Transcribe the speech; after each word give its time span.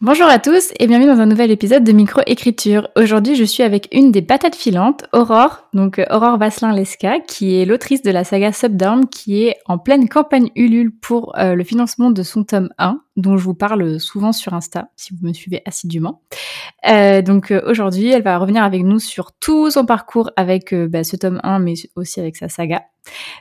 Bonjour 0.00 0.26
à 0.26 0.40
tous 0.40 0.72
et 0.80 0.88
bienvenue 0.88 1.06
dans 1.06 1.20
un 1.20 1.26
nouvel 1.26 1.52
épisode 1.52 1.84
de 1.84 1.92
Microécriture. 1.92 2.88
Aujourd'hui, 2.96 3.36
je 3.36 3.44
suis 3.44 3.62
avec 3.62 3.88
une 3.92 4.10
des 4.10 4.22
patates 4.22 4.56
filantes, 4.56 5.04
Aurore, 5.12 5.68
donc 5.72 6.00
euh, 6.00 6.04
Aurore 6.10 6.36
Vasselin-Lesca, 6.36 7.20
qui 7.20 7.54
est 7.54 7.64
l'autrice 7.64 8.02
de 8.02 8.10
la 8.10 8.24
saga 8.24 8.52
Subdown, 8.52 9.08
qui 9.08 9.44
est 9.44 9.56
en 9.66 9.78
pleine 9.78 10.08
campagne 10.08 10.50
Ulule 10.56 10.90
pour 10.90 11.38
euh, 11.38 11.54
le 11.54 11.62
financement 11.62 12.10
de 12.10 12.24
son 12.24 12.42
tome 12.42 12.70
1, 12.76 13.00
dont 13.16 13.36
je 13.36 13.44
vous 13.44 13.54
parle 13.54 14.00
souvent 14.00 14.32
sur 14.32 14.52
Insta, 14.52 14.88
si 14.96 15.14
vous 15.14 15.28
me 15.28 15.32
suivez 15.32 15.62
assidûment. 15.64 16.22
Euh, 16.90 17.22
donc 17.22 17.54
aujourd'hui, 17.64 18.08
elle 18.08 18.24
va 18.24 18.36
revenir 18.38 18.64
avec 18.64 18.82
nous 18.82 18.98
sur 18.98 19.30
tout 19.30 19.70
son 19.70 19.86
parcours 19.86 20.32
avec 20.34 20.74
bah, 20.74 21.04
ce 21.04 21.14
tome 21.14 21.38
1, 21.44 21.60
mais 21.60 21.74
aussi 21.94 22.18
avec 22.18 22.34
sa 22.34 22.48
saga. 22.48 22.82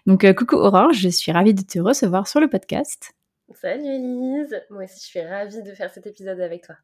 Donc 0.05 0.31
coucou 0.35 0.57
Aurore, 0.57 0.93
je 0.93 1.09
suis 1.09 1.31
ravie 1.31 1.55
de 1.55 1.63
te 1.63 1.79
recevoir 1.79 2.27
sur 2.27 2.39
le 2.39 2.47
podcast. 2.47 3.15
Salut 3.61 3.85
Elise, 3.85 4.61
moi 4.69 4.83
aussi 4.83 4.99
je 4.99 5.05
suis 5.05 5.21
ravie 5.21 5.61
de 5.61 5.73
faire 5.73 5.91
cet 5.91 6.07
épisode 6.07 6.39
avec 6.39 6.65
toi. 6.65 6.75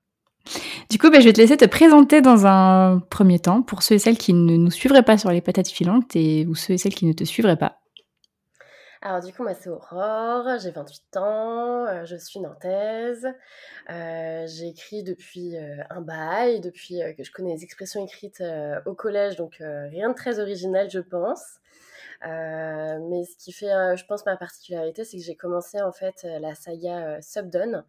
Du 0.90 0.98
coup, 0.98 1.10
bah, 1.10 1.20
je 1.20 1.26
vais 1.26 1.34
te 1.34 1.40
laisser 1.40 1.58
te 1.58 1.66
présenter 1.66 2.22
dans 2.22 2.48
un 2.48 3.00
premier 3.10 3.40
temps 3.40 3.62
pour 3.62 3.84
ceux 3.84 3.96
et 3.96 4.00
celles 4.00 4.18
qui 4.18 4.34
ne 4.34 4.55
nous 4.55 4.72
suivraient 4.72 5.04
pas 5.04 5.18
sur 5.18 5.30
les 5.32 5.41
patates 5.41 5.68
filantes 5.68 6.16
et 6.16 6.46
ou 6.48 6.55
ceux 6.55 6.74
et 6.74 6.77
celles 6.77 6.96
qui 6.96 7.05
ne 7.05 7.13
te 7.13 7.24
suivraient 7.24 7.58
pas. 7.58 7.80
Alors 9.02 9.24
du 9.24 9.32
coup, 9.32 9.44
moi 9.44 9.54
c'est 9.54 9.70
Aurore, 9.70 10.60
j'ai 10.62 10.72
28 10.72 11.18
ans, 11.18 11.86
euh, 11.86 12.04
je 12.04 12.18
suis 12.18 12.41
nantaise, 12.41 13.26
euh, 13.90 14.46
j'ai 14.46 14.68
écrit 14.68 15.04
depuis 15.04 15.55
euh, 15.55 15.77
un 15.90 16.02
bail, 16.02 16.60
depuis 16.60 16.99
que 17.18 17.24
je 17.24 17.32
connais 17.32 17.54
les 17.54 17.63
expressions 17.63 18.04
écrites 18.04 18.43
au 18.86 18.96
collège, 18.96 19.38
donc 19.38 19.58
rien 19.62 20.10
de 20.10 20.15
très 20.15 20.40
original 20.40 20.90
je 20.90 20.99
pense. 20.99 21.59
Euh, 22.25 22.99
mais 23.09 23.23
ce 23.23 23.37
qui 23.37 23.51
fait, 23.53 23.71
euh, 23.71 23.95
je 23.95 24.05
pense, 24.05 24.25
ma 24.25 24.35
particularité, 24.37 25.05
c'est 25.05 25.17
que 25.17 25.23
j'ai 25.23 25.35
commencé 25.35 25.81
en 25.81 25.91
fait 25.91 26.25
euh, 26.25 26.39
la 26.39 26.53
saga 26.55 27.21
Subdone 27.21 27.85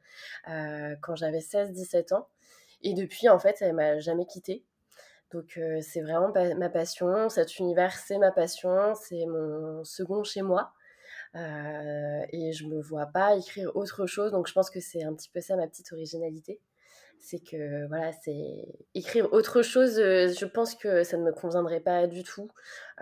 quand 1.03 1.17
j'avais 1.17 1.41
16-17 1.41 2.15
ans. 2.15 2.29
Et 2.83 2.95
depuis, 2.95 3.29
en 3.29 3.39
fait, 3.39 3.57
elle 3.61 3.75
m'a 3.75 3.99
jamais 3.99 4.27
quittée. 4.27 4.65
Donc 5.33 5.61
c'est 5.83 6.01
vraiment 6.01 6.33
ma 6.57 6.69
passion, 6.69 7.29
cet 7.29 7.59
univers 7.61 7.93
c'est 7.97 8.19
ma 8.19 8.33
passion, 8.33 8.95
c'est 8.97 9.27
mon 9.27 9.85
second 9.85 10.25
chez 10.25 10.43
moi. 10.43 10.73
et 11.35 12.53
je 12.53 12.67
me 12.67 12.81
vois 12.81 13.07
pas 13.07 13.37
écrire 13.37 13.71
autre 13.77 14.07
chose, 14.07 14.33
donc 14.33 14.49
je 14.49 14.53
pense 14.53 14.71
que 14.71 14.81
c'est 14.81 15.05
un 15.05 15.15
petit 15.15 15.29
peu 15.31 15.41
ça 15.41 15.57
ma 15.57 15.69
petite 15.69 15.93
originalité 15.93 16.61
c'est 17.21 17.39
que 17.39 17.87
voilà, 17.89 18.13
c'est 18.25 18.67
écrire 18.95 19.33
autre 19.33 19.63
chose. 19.63 19.99
Euh, 19.99 20.29
je 20.29 20.47
pense 20.47 20.75
que 20.75 21.05
ça 21.05 21.17
ne 21.17 21.23
me 21.23 21.33
conviendrait 21.33 21.81
pas 21.81 22.07
du 22.07 22.23
tout. 22.25 22.49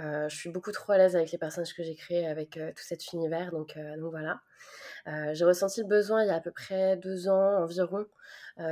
Euh, 0.01 0.29
je 0.29 0.37
suis 0.37 0.51
beaucoup 0.51 0.73
trop 0.73 0.93
à 0.93 0.99
l'aise 0.99 1.17
avec 1.17 1.31
les 1.31 1.39
personnages 1.39 1.75
que 1.75 1.83
j'ai 1.83 1.95
créés, 1.95 2.27
avec 2.27 2.57
euh, 2.57 2.71
tout 2.71 2.83
cet 2.83 3.13
univers, 3.13 3.53
donc, 3.53 3.79
donc 3.99 4.11
voilà. 4.11 4.41
j'ai 5.33 5.45
ressenti 5.45 5.81
le 5.81 5.87
besoin 5.87 6.23
il 6.23 6.29
y 6.29 6.31
a 6.31 6.37
à 6.37 6.41
peu 6.41 6.51
près 6.51 6.97
deux 6.97 7.29
ans 7.29 7.63
environ, 7.63 8.05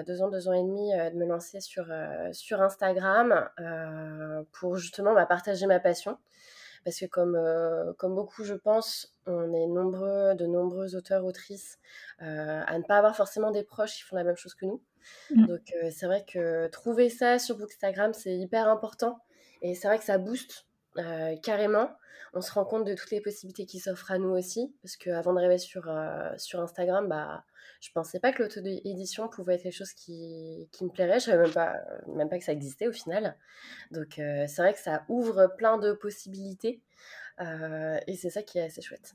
deux 0.06 0.22
ans, 0.22 0.28
deux 0.28 0.48
ans 0.48 0.52
et 0.52 0.62
demi, 0.62 0.91
de 0.92 1.17
me 1.17 1.27
lancer 1.27 1.61
sur, 1.61 1.86
sur 2.33 2.61
Instagram 2.61 3.48
pour 4.52 4.77
justement 4.77 5.14
bah, 5.14 5.27
partager 5.27 5.67
ma 5.67 5.80
passion 5.80 6.19
parce 6.87 7.01
que 7.01 7.06
comme, 7.06 7.37
comme 7.98 8.15
beaucoup, 8.15 8.45
je 8.45 8.55
pense, 8.55 9.12
on 9.27 9.53
est 9.53 9.67
nombreux, 9.67 10.37
de 10.37 10.47
nombreux 10.47 10.95
auteurs, 10.95 11.25
autrices, 11.25 11.81
à 12.20 12.79
ne 12.79 12.84
pas 12.84 12.98
avoir 12.98 13.17
forcément 13.17 13.51
des 13.51 13.65
proches 13.65 13.97
qui 13.97 14.03
font 14.03 14.15
la 14.15 14.23
même 14.23 14.37
chose 14.37 14.55
que 14.55 14.67
nous. 14.67 14.81
Mmh. 15.31 15.47
Donc 15.47 15.75
c'est 15.91 16.07
vrai 16.07 16.25
que 16.25 16.69
trouver 16.69 17.11
ça 17.11 17.41
sur 17.41 17.59
Bookstagram, 17.59 18.12
c'est 18.14 18.37
hyper 18.37 18.69
important. 18.69 19.19
Et 19.63 19.75
c'est 19.75 19.89
vrai 19.89 19.98
que 19.98 20.05
ça 20.05 20.17
booste 20.17 20.65
carrément. 21.42 21.90
On 22.33 22.40
se 22.40 22.52
rend 22.52 22.64
compte 22.64 22.84
de 22.84 22.95
toutes 22.95 23.11
les 23.11 23.20
possibilités 23.20 23.67
qui 23.67 23.79
s'offrent 23.79 24.11
à 24.11 24.18
nous 24.18 24.30
aussi. 24.30 24.74
Parce 24.83 24.96
qu'avant 24.96 25.33
de 25.33 25.40
rêver 25.40 25.58
sur, 25.58 25.90
sur 26.36 26.61
Instagram, 26.61 27.08
bah, 27.08 27.45
je 27.80 27.90
pensais 27.92 28.20
pas 28.20 28.33
que 28.33 28.42
l'auto-édition 28.42 29.29
pouvait 29.29 29.55
être 29.55 29.62
quelque 29.62 29.77
chose 29.77 29.92
qui, 29.92 30.68
qui 30.73 30.84
me 30.84 30.90
plairait. 30.90 31.20
Je 31.20 31.27
savais 31.27 31.45
même 31.45 31.52
pas, 31.52 31.77
même 32.08 32.29
pas 32.29 32.39
que 32.39 32.45
ça 32.45 32.52
existait 32.52 32.89
au 32.89 32.92
final. 32.92 33.36
Donc 33.90 34.14
c'est 34.17 34.57
vrai 34.58 34.74
que 34.74 34.80
ça 34.80 35.05
ouvre 35.08 35.55
plein 35.57 35.79
de 35.79 35.92
possibilités. 35.92 36.83
et 37.40 38.17
c'est 38.17 38.30
ça 38.30 38.42
qui 38.42 38.58
est 38.58 38.64
assez 38.64 38.83
chouette. 38.83 39.14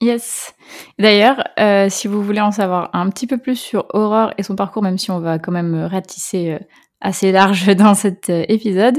Yes. 0.00 0.54
D'ailleurs, 0.98 1.44
euh, 1.58 1.88
si 1.90 2.08
vous 2.08 2.22
voulez 2.22 2.40
en 2.40 2.52
savoir 2.52 2.88
un 2.94 3.10
petit 3.10 3.26
peu 3.26 3.36
plus 3.36 3.56
sur 3.56 3.86
Aurore 3.94 4.32
et 4.38 4.42
son 4.42 4.56
parcours, 4.56 4.82
même 4.82 4.96
si 4.96 5.10
on 5.10 5.20
va 5.20 5.38
quand 5.38 5.52
même 5.52 5.74
ratisser 5.84 6.52
euh, 6.54 6.58
assez 7.00 7.32
large 7.32 7.66
dans 7.76 7.94
cet 7.94 8.30
euh, 8.30 8.44
épisode, 8.48 8.98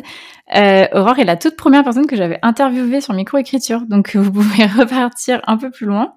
Aurore 0.93 1.19
est 1.19 1.25
la 1.25 1.37
toute 1.37 1.55
première 1.55 1.83
personne 1.83 2.07
que 2.07 2.15
j'avais 2.15 2.39
interviewée 2.41 3.01
sur 3.01 3.13
microécriture. 3.13 3.81
Donc 3.87 4.15
vous 4.15 4.31
pouvez 4.31 4.65
repartir 4.65 5.41
un 5.47 5.57
peu 5.57 5.71
plus 5.71 5.85
loin. 5.85 6.13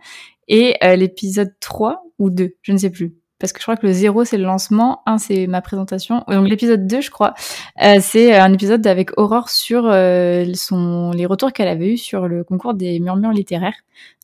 Et 0.49 0.77
l'épisode 0.97 1.55
3 1.61 2.05
ou 2.19 2.31
2, 2.31 2.55
je 2.61 2.72
ne 2.72 2.77
sais 2.77 2.91
plus, 2.91 3.15
parce 3.39 3.53
que 3.53 3.59
je 3.59 3.65
crois 3.65 3.77
que 3.77 3.87
le 3.87 3.93
0 3.93 4.25
c'est 4.25 4.39
le 4.39 4.45
lancement, 4.45 5.03
1 5.06 5.19
c'est 5.19 5.47
ma 5.47 5.61
présentation, 5.61 6.25
donc 6.28 6.49
l'épisode 6.49 6.87
2 6.87 7.00
je 7.00 7.11
crois, 7.11 7.34
euh, 7.83 7.99
c'est 8.01 8.37
un 8.37 8.53
épisode 8.53 8.87
avec 8.87 9.19
Aurore 9.19 9.51
sur 9.51 9.87
euh, 9.87 10.45
son, 10.55 11.11
les 11.11 11.27
retours 11.27 11.53
qu'elle 11.53 11.69
avait 11.69 11.93
eu 11.93 11.97
sur 11.97 12.28
le 12.28 12.45
concours 12.45 12.75
des 12.75 13.01
murmures 13.01 13.33
littéraires. 13.33 13.77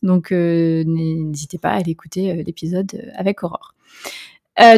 Donc 0.03 0.32
euh, 0.32 0.84
n'hésitez 0.87 1.59
pas 1.59 1.71
à 1.71 1.77
aller 1.77 1.91
écouter 1.91 2.42
l'épisode 2.44 3.10
avec 3.15 3.42
Aurore. 3.42 3.75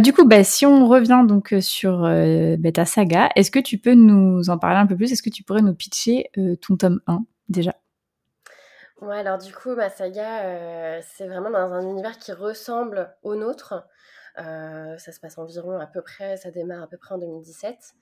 Du 0.00 0.12
coup, 0.12 0.25
bah, 0.25 0.44
si 0.44 0.66
on 0.66 0.87
revient 0.87 1.25
donc 1.26 1.54
sur 1.60 2.03
bah, 2.03 2.72
ta 2.72 2.84
saga, 2.84 3.31
est-ce 3.37 3.50
que 3.50 3.59
tu 3.59 3.78
peux 3.78 3.94
nous 3.94 4.50
en 4.50 4.59
parler 4.59 4.78
un 4.78 4.87
peu 4.87 4.97
plus? 4.97 5.12
Est-ce 5.12 5.22
que 5.22 5.31
tu 5.31 5.43
pourrais 5.43 5.62
nous 5.62 5.75
pitcher 5.75 6.31
ton 6.60 6.76
tome 6.76 7.00
1 7.06 7.25
déjà? 7.48 7.75
Ouais, 9.00 9.19
alors 9.19 9.38
du 9.38 9.53
coup, 9.53 9.75
ma 9.75 9.91
saga, 9.91 11.00
c'est 11.03 11.26
vraiment 11.26 11.50
dans 11.50 11.72
un 11.72 11.82
univers 11.88 12.19
qui 12.19 12.32
ressemble 12.32 13.15
au 13.22 13.34
nôtre. 13.34 13.84
Euh, 14.38 14.97
ça 14.97 15.12
se 15.12 15.20
passe 15.20 15.38
environ 15.38 15.78
à 15.78 15.87
peu 15.87 16.00
près, 16.03 16.37
ça 16.37 16.50
démarre 16.50 16.82
à 16.82 16.87
peu 16.87 16.97
près 16.97 17.14
en 17.14 17.19
2017. 17.19 17.94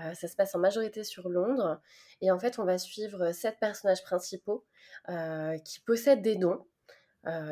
Euh, 0.00 0.14
ça 0.14 0.28
se 0.28 0.36
passe 0.36 0.54
en 0.54 0.58
majorité 0.58 1.04
sur 1.04 1.28
Londres. 1.28 1.80
Et 2.20 2.30
en 2.30 2.38
fait, 2.38 2.58
on 2.58 2.64
va 2.64 2.78
suivre 2.78 3.32
sept 3.32 3.58
personnages 3.60 4.02
principaux 4.02 4.64
euh, 5.08 5.58
qui 5.58 5.80
possèdent 5.80 6.22
des 6.22 6.36
dons. 6.36 6.64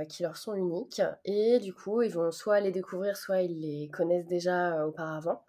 Qui 0.09 0.22
leur 0.22 0.37
sont 0.37 0.55
uniques. 0.55 1.03
Et 1.25 1.59
du 1.59 1.72
coup 1.75 2.03
ils 2.03 2.12
vont 2.12 2.31
soit 2.31 2.60
les 2.60 2.72
découvrir 2.72 3.16
soit 3.16 3.43
ils 3.43 3.60
les 3.60 3.88
connaissent 3.88 4.27
déjà 4.27 4.87
auparavant. 4.87 5.43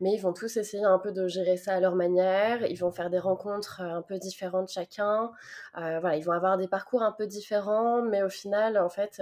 Mais 0.00 0.12
ils 0.12 0.20
vont 0.20 0.32
tous 0.32 0.56
essayer 0.56 0.84
un 0.84 0.98
peu 0.98 1.12
de 1.12 1.26
gérer 1.26 1.56
ça 1.56 1.74
à 1.74 1.80
leur 1.80 1.94
manière. 1.94 2.66
Ils 2.66 2.78
vont 2.78 2.92
faire 2.92 3.10
des 3.10 3.18
rencontres 3.18 3.80
un 3.80 4.02
peu 4.02 4.18
différentes 4.18 4.70
chacun. 4.70 5.30
Voilà 5.74 6.16
ils 6.16 6.24
vont 6.24 6.32
avoir 6.32 6.58
des 6.58 6.68
parcours 6.68 7.02
un 7.02 7.12
peu 7.12 7.26
différents 7.26 8.02
mais 8.02 8.22
au 8.22 8.28
final 8.28 8.78
en 8.78 8.88
fait 8.88 9.20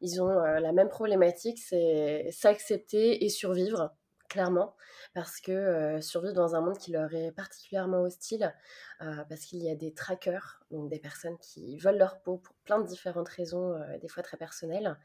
ils 0.00 0.22
ont 0.22 0.30
euh, 0.30 0.60
la 0.60 0.72
même 0.72 0.88
problématique, 0.88 1.58
c'est 1.58 2.28
s'accepter 2.30 3.24
et 3.24 3.28
survivre, 3.28 3.92
clairement, 4.28 4.74
parce 5.14 5.40
que 5.40 6.00
survivre 6.00 6.34
dans 6.34 6.54
un 6.54 6.60
monde 6.60 6.78
qui 6.78 6.92
leur 6.92 7.12
est 7.14 7.32
particulièrement 7.32 8.02
hostile, 8.02 8.54
parce 8.98 9.42
qu'il 9.42 9.62
y 9.62 9.70
a 9.70 9.74
des 9.74 9.92
trackers, 9.92 10.60
donc 10.70 10.88
des 10.90 10.98
personnes 10.98 11.36
qui 11.38 11.78
veulent 11.78 11.98
leur 11.98 12.20
peau 12.20 12.36
pour 12.36 12.54
plein 12.64 12.78
de 12.80 12.86
différentes 12.86 13.28
raisons, 13.28 13.74
des 14.00 14.08
fois 14.08 14.22
très 14.22 14.36
personnelles. 14.36 14.96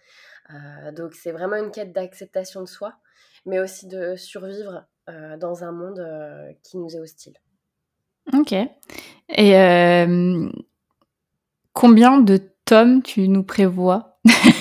donc 0.93 1.13
c'est 1.15 1.31
vraiment 1.31 1.55
une 1.55 1.71
quête 1.71 1.93
d'acceptation 1.93 2.61
de 2.61 2.67
soi, 2.67 2.95
mais 3.45 3.59
aussi 3.59 3.87
de 3.87 4.15
survivre 4.15 4.85
dans 5.07 5.63
un 5.63 5.71
monde 5.71 6.05
qui 6.63 6.77
nous 6.77 6.95
est 6.95 6.99
hostile. 6.99 7.37
Ok. 8.33 8.53
Et 9.29 9.53
combien 11.73 12.19
de 12.19 12.39
tomes 12.65 13.01
tu 13.01 13.27
nous 13.27 13.43
prévois? 13.43 14.19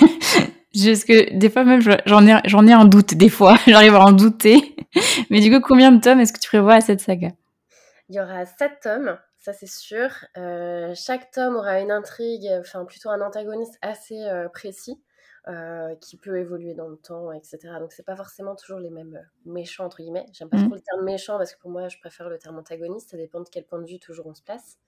Juste 0.75 1.07
que 1.07 1.37
des 1.37 1.51
fois 1.51 1.65
même 1.65 1.81
j'en 2.07 2.27
ai 2.27 2.41
j'en 2.47 2.67
ai 2.67 2.73
un 2.73 2.85
doute 2.85 3.15
des 3.15 3.29
fois, 3.29 3.57
j'arrive 3.67 3.95
à 3.95 4.01
en 4.01 4.13
douter. 4.13 4.77
Mais 5.31 5.41
du 5.41 5.51
coup, 5.51 5.61
combien 5.61 5.93
de 5.93 6.01
tomes 6.01 6.21
est-ce 6.21 6.33
que 6.33 6.41
tu 6.41 6.49
prévois 6.49 6.75
à 6.75 6.81
cette 6.81 7.01
saga? 7.01 7.29
Il 8.09 8.17
y 8.17 8.21
aura 8.21 8.45
sept 8.45 8.81
tomes, 8.83 9.19
ça 9.39 9.53
c'est 9.53 9.69
sûr. 9.69 10.11
Euh, 10.37 10.93
chaque 10.95 11.31
tome 11.31 11.57
aura 11.57 11.81
une 11.81 11.91
intrigue, 11.91 12.49
enfin 12.61 12.85
plutôt 12.85 13.11
un 13.11 13.21
antagoniste 13.21 13.79
assez 13.83 14.25
euh, 14.25 14.49
précis. 14.49 15.01
Euh, 15.49 15.97
qui 15.97 16.17
peut 16.17 16.39
évoluer 16.39 16.73
dans 16.73 16.87
le 16.87 16.97
temps, 16.97 17.33
etc. 17.33 17.59
Donc 17.81 17.91
c'est 17.91 18.05
pas 18.05 18.15
forcément 18.15 18.55
toujours 18.55 18.79
les 18.79 18.91
mêmes 18.91 19.19
méchants 19.45 19.87
entre 19.87 19.97
guillemets. 19.97 20.27
J'aime 20.33 20.49
pas 20.49 20.57
mmh. 20.57 20.67
trop 20.67 20.75
le 20.77 20.81
terme 20.81 21.03
méchant 21.05 21.37
parce 21.37 21.53
que 21.53 21.59
pour 21.59 21.69
moi 21.69 21.89
je 21.89 21.99
préfère 21.99 22.29
le 22.29 22.39
terme 22.39 22.59
antagoniste. 22.59 23.11
Ça 23.11 23.17
dépend 23.17 23.41
de 23.41 23.49
quel 23.51 23.65
point 23.65 23.81
de 23.81 23.87
vue 23.89 23.99
toujours 23.99 24.27
on 24.27 24.35
se 24.35 24.43
place. 24.43 24.79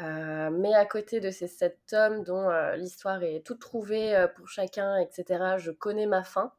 Euh, 0.00 0.50
mais 0.50 0.74
à 0.74 0.84
côté 0.84 1.20
de 1.20 1.30
ces 1.30 1.46
sept 1.46 1.78
tomes 1.88 2.22
dont 2.22 2.50
euh, 2.50 2.76
l'histoire 2.76 3.22
est 3.22 3.44
toute 3.44 3.60
trouvée 3.60 4.14
euh, 4.14 4.28
pour 4.28 4.48
chacun, 4.48 4.98
etc., 4.98 5.56
je 5.56 5.70
connais 5.70 6.06
ma 6.06 6.22
fin, 6.22 6.52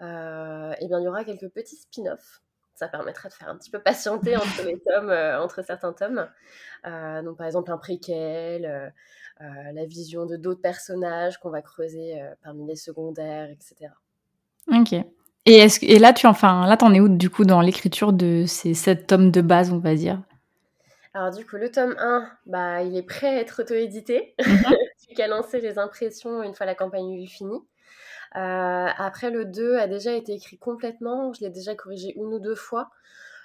et 0.00 0.04
eh 0.80 0.86
bien 0.86 1.00
il 1.00 1.04
y 1.04 1.08
aura 1.08 1.24
quelques 1.24 1.48
petits 1.48 1.76
spin-offs. 1.76 2.42
Ça 2.74 2.88
permettra 2.88 3.28
de 3.28 3.34
faire 3.34 3.48
un 3.48 3.56
petit 3.56 3.70
peu 3.70 3.80
patienter 3.80 4.36
entre 4.36 4.62
les 4.64 4.78
tomes, 4.78 5.10
entre 5.10 5.62
certains 5.62 5.92
tomes. 5.92 6.28
donc 7.24 7.36
par 7.36 7.46
exemple 7.46 7.70
un 7.72 7.76
préquel, 7.76 8.94
la 9.40 9.84
vision 9.84 10.24
de 10.24 10.36
d'autres 10.36 10.62
personnages 10.62 11.38
qu'on 11.38 11.50
va 11.50 11.60
creuser 11.60 12.22
parmi 12.42 12.66
les 12.66 12.76
secondaires, 12.76 13.50
etc. 13.50 13.92
Ok. 14.72 14.94
Et, 15.46 15.54
est-ce, 15.54 15.84
et 15.84 15.98
là, 15.98 16.12
tu 16.12 16.26
enfin, 16.26 16.66
là, 16.66 16.76
t'en 16.76 16.94
es 16.94 17.00
où 17.00 17.08
du 17.08 17.28
coup 17.28 17.44
dans 17.44 17.60
l'écriture 17.60 18.12
de 18.12 18.44
ces 18.46 18.72
sept 18.74 19.06
tomes 19.06 19.30
de 19.30 19.40
base, 19.40 19.72
on 19.72 19.78
va 19.78 19.94
dire? 19.94 20.22
Alors 21.12 21.30
du 21.32 21.44
coup, 21.44 21.56
le 21.56 21.70
tome 21.70 21.96
1, 21.98 22.30
bah, 22.46 22.82
il 22.82 22.96
est 22.96 23.02
prêt 23.02 23.26
à 23.28 23.40
être 23.40 23.62
auto-édité. 23.62 24.34
Mmh 24.38 24.44
tu 25.08 25.14
qu'à 25.14 25.26
lancer 25.26 25.60
les 25.60 25.78
impressions 25.78 26.42
une 26.42 26.54
fois 26.54 26.66
la 26.66 26.74
campagne 26.74 27.26
finie. 27.26 27.60
Euh, 28.36 28.88
après, 28.96 29.30
le 29.30 29.44
2 29.44 29.76
a 29.76 29.88
déjà 29.88 30.12
été 30.12 30.32
écrit 30.32 30.58
complètement. 30.58 31.32
Je 31.32 31.40
l'ai 31.40 31.50
déjà 31.50 31.74
corrigé 31.74 32.12
une 32.16 32.34
ou 32.34 32.38
deux 32.38 32.54
fois. 32.54 32.90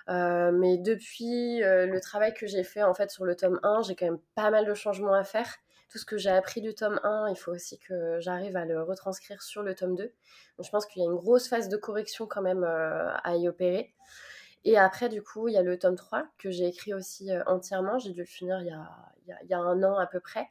Euh, 0.10 0.52
mais 0.52 0.78
depuis 0.78 1.64
euh, 1.64 1.88
le 1.88 2.00
travail 2.00 2.34
que 2.36 2.46
j'ai 2.46 2.64
fait 2.64 2.84
en 2.84 2.94
fait 2.94 3.10
sur 3.10 3.26
le 3.26 3.36
tome 3.36 3.60
1, 3.64 3.82
j'ai 3.82 3.96
quand 3.96 4.06
même 4.06 4.20
pas 4.36 4.52
mal 4.52 4.68
de 4.68 4.74
changements 4.76 5.14
à 5.14 5.24
faire. 5.24 5.56
Tout 5.90 5.98
ce 5.98 6.06
que 6.06 6.18
j'ai 6.18 6.30
appris 6.30 6.62
du 6.62 6.76
tome 6.76 7.00
1, 7.04 7.30
il 7.30 7.36
faut 7.36 7.52
aussi 7.52 7.80
que 7.80 8.20
j'arrive 8.20 8.56
à 8.58 8.66
le 8.66 8.84
retranscrire 8.84 9.42
sur 9.42 9.64
le 9.64 9.74
tome 9.74 9.96
2. 9.96 10.04
Donc 10.04 10.66
je 10.66 10.70
pense 10.70 10.86
qu'il 10.86 11.02
y 11.02 11.06
a 11.06 11.10
une 11.10 11.16
grosse 11.16 11.48
phase 11.48 11.70
de 11.70 11.78
correction 11.78 12.28
quand 12.28 12.42
même 12.42 12.64
à 12.64 13.36
y 13.36 13.48
opérer. 13.48 13.94
Et 14.66 14.78
après, 14.78 15.10
du 15.10 15.22
coup, 15.24 15.48
il 15.48 15.54
y 15.54 15.58
a 15.58 15.62
le 15.64 15.80
tome 15.80 15.96
3 15.96 16.28
que 16.38 16.52
j'ai 16.52 16.68
écrit 16.68 16.94
aussi 16.94 17.30
entièrement. 17.46 17.98
J'ai 18.00 18.12
dû 18.12 18.20
le 18.20 18.26
finir 18.26 18.60
il 18.60 18.68
y, 18.68 18.72
a, 18.72 19.44
y 19.46 19.54
a, 19.54 19.60
un 19.60 19.82
an 19.84 19.98
à 19.98 20.08
peu 20.08 20.20
près. 20.20 20.50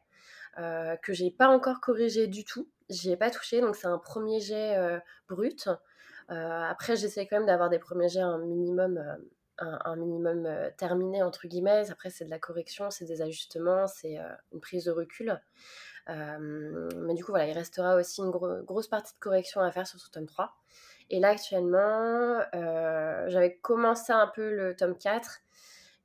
Euh, 0.59 0.97
que 0.97 1.13
j'ai 1.13 1.31
pas 1.31 1.49
encore 1.49 1.81
corrigé 1.81 2.27
du 2.29 2.45
tout. 2.45 2.69
J'y 2.89 3.11
ai 3.11 3.17
pas 3.17 3.31
touché, 3.31 3.61
donc 3.61 3.75
c'est 3.75 3.89
un 3.89 3.99
premier 3.99 4.41
jet 4.41 4.77
euh, 4.77 5.01
brut. 5.29 5.69
Euh, 6.31 6.63
après, 6.63 6.97
j'essaie 6.97 7.27
quand 7.27 7.39
même 7.39 7.47
d'avoir 7.47 7.71
des 7.71 7.81
premiers 7.81 8.09
jets 8.09 8.21
un 8.21 8.39
minimum, 8.39 9.03
un, 9.59 9.97
minimum 9.97 10.49
terminé 10.77 11.23
entre 11.23 11.49
guillemets. 11.49 11.91
Après, 11.91 12.11
c'est 12.11 12.25
de 12.25 12.31
la 12.31 12.39
correction, 12.39 12.91
c'est 12.91 13.05
des 13.05 13.21
ajustements, 13.21 13.87
c'est 13.89 14.19
une 14.53 14.61
prise 14.61 14.85
de 14.85 14.93
recul. 14.93 15.41
mais 16.09 17.15
du 17.15 17.25
coup, 17.25 17.33
voilà, 17.33 17.49
il 17.49 17.53
restera 17.53 17.97
aussi 17.97 18.21
une 18.21 18.31
grosse 18.31 18.89
partie 18.89 19.15
de 19.15 19.19
correction 19.19 19.61
à 19.61 19.71
faire 19.73 19.87
sur 19.87 19.99
ce 19.99 20.11
tome 20.11 20.27
3. 20.27 20.55
Et 21.11 21.21
là, 21.21 21.31
actuellement, 21.31 22.41
j'avais 23.29 23.57
commencé 23.57 24.13
un 24.13 24.27
peu 24.27 24.55
le 24.55 24.75
tome 24.75 24.97
4, 24.97 25.41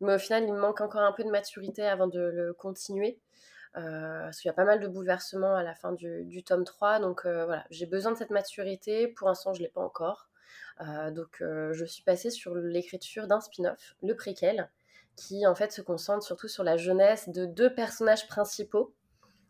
mais 0.01 0.15
au 0.15 0.19
final, 0.19 0.43
il 0.43 0.53
me 0.53 0.59
manque 0.59 0.81
encore 0.81 1.01
un 1.01 1.11
peu 1.11 1.23
de 1.23 1.29
maturité 1.29 1.85
avant 1.85 2.07
de 2.07 2.19
le 2.19 2.53
continuer. 2.53 3.19
Euh, 3.77 4.23
parce 4.23 4.39
qu'il 4.39 4.49
y 4.49 4.51
a 4.51 4.53
pas 4.53 4.65
mal 4.65 4.79
de 4.79 4.87
bouleversements 4.87 5.55
à 5.55 5.63
la 5.63 5.75
fin 5.75 5.93
du, 5.93 6.43
tome 6.43 6.63
3. 6.63 6.99
Donc 6.99 7.25
euh, 7.25 7.45
voilà, 7.45 7.65
j'ai 7.69 7.85
besoin 7.85 8.11
de 8.11 8.17
cette 8.17 8.31
maturité. 8.31 9.07
Pour 9.07 9.27
l'instant, 9.27 9.53
je 9.53 9.59
ne 9.59 9.65
l'ai 9.65 9.71
pas 9.71 9.81
encore. 9.81 10.29
Euh, 10.81 11.11
donc 11.11 11.37
je 11.41 11.85
suis 11.85 12.03
passée 12.03 12.29
sur 12.29 12.55
l'écriture 12.55 13.27
d'un 13.27 13.41
spin-off, 13.41 13.95
le 14.01 14.15
préquel, 14.15 14.69
qui 15.15 15.45
en 15.45 15.55
fait 15.55 15.71
se 15.71 15.81
concentre 15.81 16.23
surtout 16.23 16.47
sur 16.47 16.63
la 16.63 16.77
jeunesse 16.77 17.29
de 17.29 17.45
deux 17.45 17.73
personnages 17.73 18.27
principaux. 18.27 18.93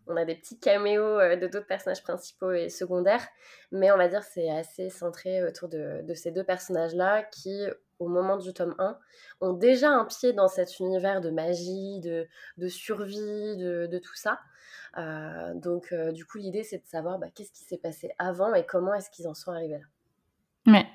On 0.09 0.17
a 0.17 0.25
des 0.25 0.35
petits 0.35 0.59
caméos 0.59 1.19
de 1.19 1.47
d'autres 1.47 1.67
personnages 1.67 2.03
principaux 2.03 2.51
et 2.51 2.69
secondaires, 2.69 3.25
mais 3.71 3.91
on 3.91 3.97
va 3.97 4.07
dire 4.07 4.23
c'est 4.23 4.49
assez 4.49 4.89
centré 4.89 5.43
autour 5.43 5.69
de, 5.69 6.01
de 6.03 6.13
ces 6.15 6.31
deux 6.31 6.43
personnages-là 6.43 7.23
qui, 7.23 7.63
au 7.99 8.07
moment 8.07 8.37
du 8.37 8.53
tome 8.53 8.75
1, 8.79 8.97
ont 9.41 9.53
déjà 9.53 9.89
un 9.89 10.05
pied 10.05 10.33
dans 10.33 10.47
cet 10.47 10.79
univers 10.79 11.21
de 11.21 11.29
magie, 11.29 11.99
de, 11.99 12.27
de 12.57 12.67
survie, 12.67 13.57
de, 13.57 13.87
de, 13.87 13.99
tout 13.99 14.15
ça. 14.15 14.39
Euh, 14.97 15.53
donc, 15.53 15.91
euh, 15.91 16.11
du 16.11 16.25
coup, 16.25 16.37
l'idée, 16.37 16.63
c'est 16.63 16.77
de 16.77 16.87
savoir 16.87 17.19
bah, 17.19 17.27
qu'est-ce 17.33 17.51
qui 17.51 17.63
s'est 17.63 17.77
passé 17.77 18.09
avant 18.17 18.53
et 18.53 18.65
comment 18.65 18.93
est-ce 18.93 19.09
qu'ils 19.09 19.27
en 19.27 19.33
sont 19.33 19.51
arrivés 19.51 19.79
là. 20.65 20.73
Ouais. 20.73 20.85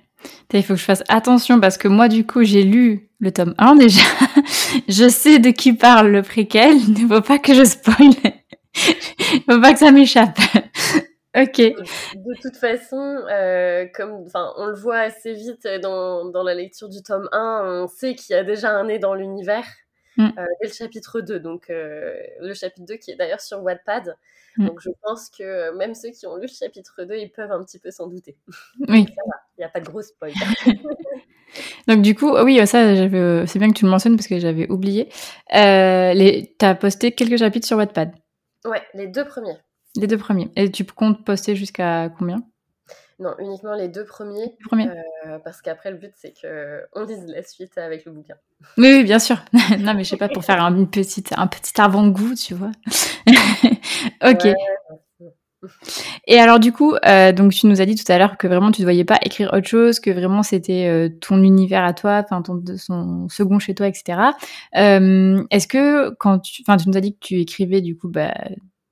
Il 0.52 0.62
faut 0.62 0.74
que 0.74 0.80
je 0.80 0.84
fasse 0.84 1.02
attention 1.08 1.60
parce 1.60 1.76
que 1.76 1.88
moi, 1.88 2.08
du 2.08 2.24
coup, 2.24 2.44
j'ai 2.44 2.62
lu 2.62 3.10
le 3.18 3.32
tome 3.32 3.54
1 3.58 3.74
déjà. 3.76 4.02
je 4.88 5.08
sais 5.08 5.40
de 5.40 5.50
qui 5.50 5.72
parle 5.72 6.08
le 6.08 6.22
préquel. 6.22 6.76
Il 6.76 6.92
ne 7.08 7.08
faut 7.08 7.22
pas 7.22 7.38
que 7.38 7.54
je 7.54 7.64
spoil. 7.64 8.12
Il 8.76 9.42
ne 9.48 9.54
faut 9.54 9.60
pas 9.60 9.72
que 9.72 9.78
ça 9.78 9.90
m'échappe. 9.90 10.38
Ok. 11.36 11.56
De 11.56 12.40
toute 12.40 12.56
façon, 12.56 12.96
euh, 13.28 13.86
comme, 13.92 14.24
on 14.56 14.66
le 14.66 14.74
voit 14.74 14.98
assez 14.98 15.34
vite 15.34 15.66
dans, 15.82 16.26
dans, 16.26 16.44
la 16.44 16.54
lecture 16.54 16.88
du 16.88 17.02
tome 17.02 17.28
1, 17.32 17.82
on 17.82 17.88
sait 17.88 18.14
qu'il 18.14 18.36
y 18.36 18.38
a 18.38 18.44
déjà 18.44 18.70
un 18.70 18.84
nez 18.84 19.00
dans 19.00 19.14
l'univers 19.14 19.66
mm. 20.16 20.26
euh, 20.26 20.46
dès 20.62 20.68
le 20.68 20.72
chapitre 20.72 21.20
2. 21.20 21.40
Donc, 21.40 21.70
euh, 21.70 22.14
le 22.40 22.54
chapitre 22.54 22.86
2 22.86 22.94
qui 22.98 23.10
est 23.10 23.16
d'ailleurs 23.16 23.40
sur 23.40 23.60
Wattpad. 23.64 24.16
Mm. 24.58 24.66
Donc, 24.66 24.80
je 24.80 24.90
pense 25.02 25.28
que 25.28 25.76
même 25.76 25.96
ceux 25.96 26.10
qui 26.10 26.24
ont 26.28 26.36
lu 26.36 26.42
le 26.42 26.46
chapitre 26.46 27.02
2, 27.02 27.16
ils 27.16 27.32
peuvent 27.32 27.50
un 27.50 27.64
petit 27.64 27.80
peu 27.80 27.90
s'en 27.90 28.06
douter. 28.06 28.36
Oui. 28.88 29.04
Il 29.56 29.60
n'y 29.60 29.64
a 29.64 29.68
pas 29.68 29.80
de 29.80 29.86
gros 29.86 30.02
spoil. 30.02 30.32
Donc 31.86 32.02
du 32.02 32.16
coup, 32.16 32.36
oui, 32.38 32.64
ça, 32.66 32.96
c'est 32.96 33.58
bien 33.58 33.68
que 33.70 33.74
tu 33.74 33.84
le 33.84 33.90
mentionnes 33.90 34.16
parce 34.16 34.26
que 34.26 34.38
j'avais 34.40 34.68
oublié. 34.70 35.08
Tu 35.48 35.56
as 35.56 36.74
posté 36.76 37.12
quelques 37.12 37.38
chapitres 37.38 37.66
sur 37.66 37.76
Wattpad. 37.76 38.12
Ouais, 38.64 38.82
les 38.94 39.06
deux 39.06 39.24
premiers. 39.24 39.56
Les 39.96 40.06
deux 40.06 40.18
premiers. 40.18 40.50
Et 40.56 40.70
tu 40.70 40.84
comptes 40.84 41.24
poster 41.24 41.54
jusqu'à 41.54 42.08
combien? 42.18 42.42
Non, 43.20 43.34
uniquement 43.38 43.74
les 43.74 43.88
deux 43.88 44.04
premiers. 44.04 44.56
Euh, 44.72 45.38
parce 45.44 45.62
qu'après, 45.62 45.90
le 45.90 45.96
but, 45.96 46.12
c'est 46.16 46.34
qu'on 46.40 47.04
dise 47.06 47.24
la 47.26 47.42
suite 47.42 47.78
avec 47.78 48.04
le 48.04 48.12
bouquin. 48.12 48.34
Oui, 48.76 49.04
bien 49.04 49.18
sûr. 49.18 49.36
non, 49.78 49.94
mais 49.94 50.04
je 50.04 50.10
sais 50.10 50.16
pas, 50.16 50.28
pour 50.28 50.44
faire 50.44 50.62
un, 50.62 50.84
petite, 50.84 51.32
un 51.36 51.46
petit 51.46 51.80
avant-goût, 51.80 52.34
tu 52.34 52.54
vois. 52.54 52.72
ok. 54.24 54.48
Et 56.26 56.38
alors 56.38 56.58
du 56.58 56.72
coup, 56.72 56.94
euh, 57.06 57.32
donc 57.32 57.52
tu 57.52 57.66
nous 57.66 57.80
as 57.80 57.86
dit 57.86 57.94
tout 57.94 58.10
à 58.10 58.18
l'heure 58.18 58.36
que 58.36 58.46
vraiment 58.46 58.70
tu 58.70 58.82
ne 58.82 58.86
voyais 58.86 59.04
pas 59.04 59.18
écrire 59.22 59.52
autre 59.52 59.68
chose, 59.68 60.00
que 60.00 60.10
vraiment 60.10 60.42
c'était 60.42 60.86
euh, 60.86 61.08
ton 61.20 61.42
univers 61.42 61.84
à 61.84 61.92
toi, 61.92 62.22
ton 62.22 62.62
son 62.76 63.28
second 63.28 63.58
chez 63.58 63.74
toi, 63.74 63.86
etc. 63.88 64.18
Est-ce 64.72 65.66
que 65.66 66.10
quand 66.18 66.38
tu, 66.40 66.62
enfin 66.66 66.76
tu 66.76 66.88
nous 66.88 66.96
as 66.96 67.00
dit 67.00 67.14
que 67.14 67.26
tu 67.26 67.40
écrivais 67.40 67.80
du 67.80 67.96
coup 67.96 68.08
bah, 68.08 68.34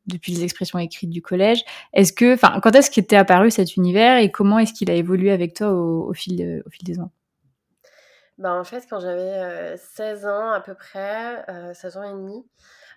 depuis 0.06 0.32
les 0.32 0.44
expressions 0.44 0.78
écrites 0.78 1.10
du 1.10 1.22
collège. 1.22 1.62
Est-ce 1.92 2.12
que, 2.12 2.34
enfin, 2.34 2.60
quand 2.60 2.74
est-ce 2.74 2.90
qu'il 2.90 3.06
t'est 3.06 3.16
apparu 3.16 3.50
cet 3.50 3.76
univers 3.76 4.18
et 4.18 4.30
comment 4.30 4.58
est-ce 4.58 4.72
qu'il 4.72 4.90
a 4.90 4.94
évolué 4.94 5.30
avec 5.30 5.54
toi 5.54 5.70
au, 5.70 6.12
fil, 6.12 6.62
des 6.82 7.00
ans? 7.00 7.12
Ben, 8.38 8.58
En 8.58 8.64
fait, 8.64 8.84
quand 8.88 9.00
j'avais 9.00 9.76
16 9.76 10.26
ans 10.26 10.50
à 10.50 10.60
peu 10.60 10.74
près, 10.74 11.44
16 11.74 11.96
ans 11.96 12.02
et 12.02 12.12
demi, 12.12 12.44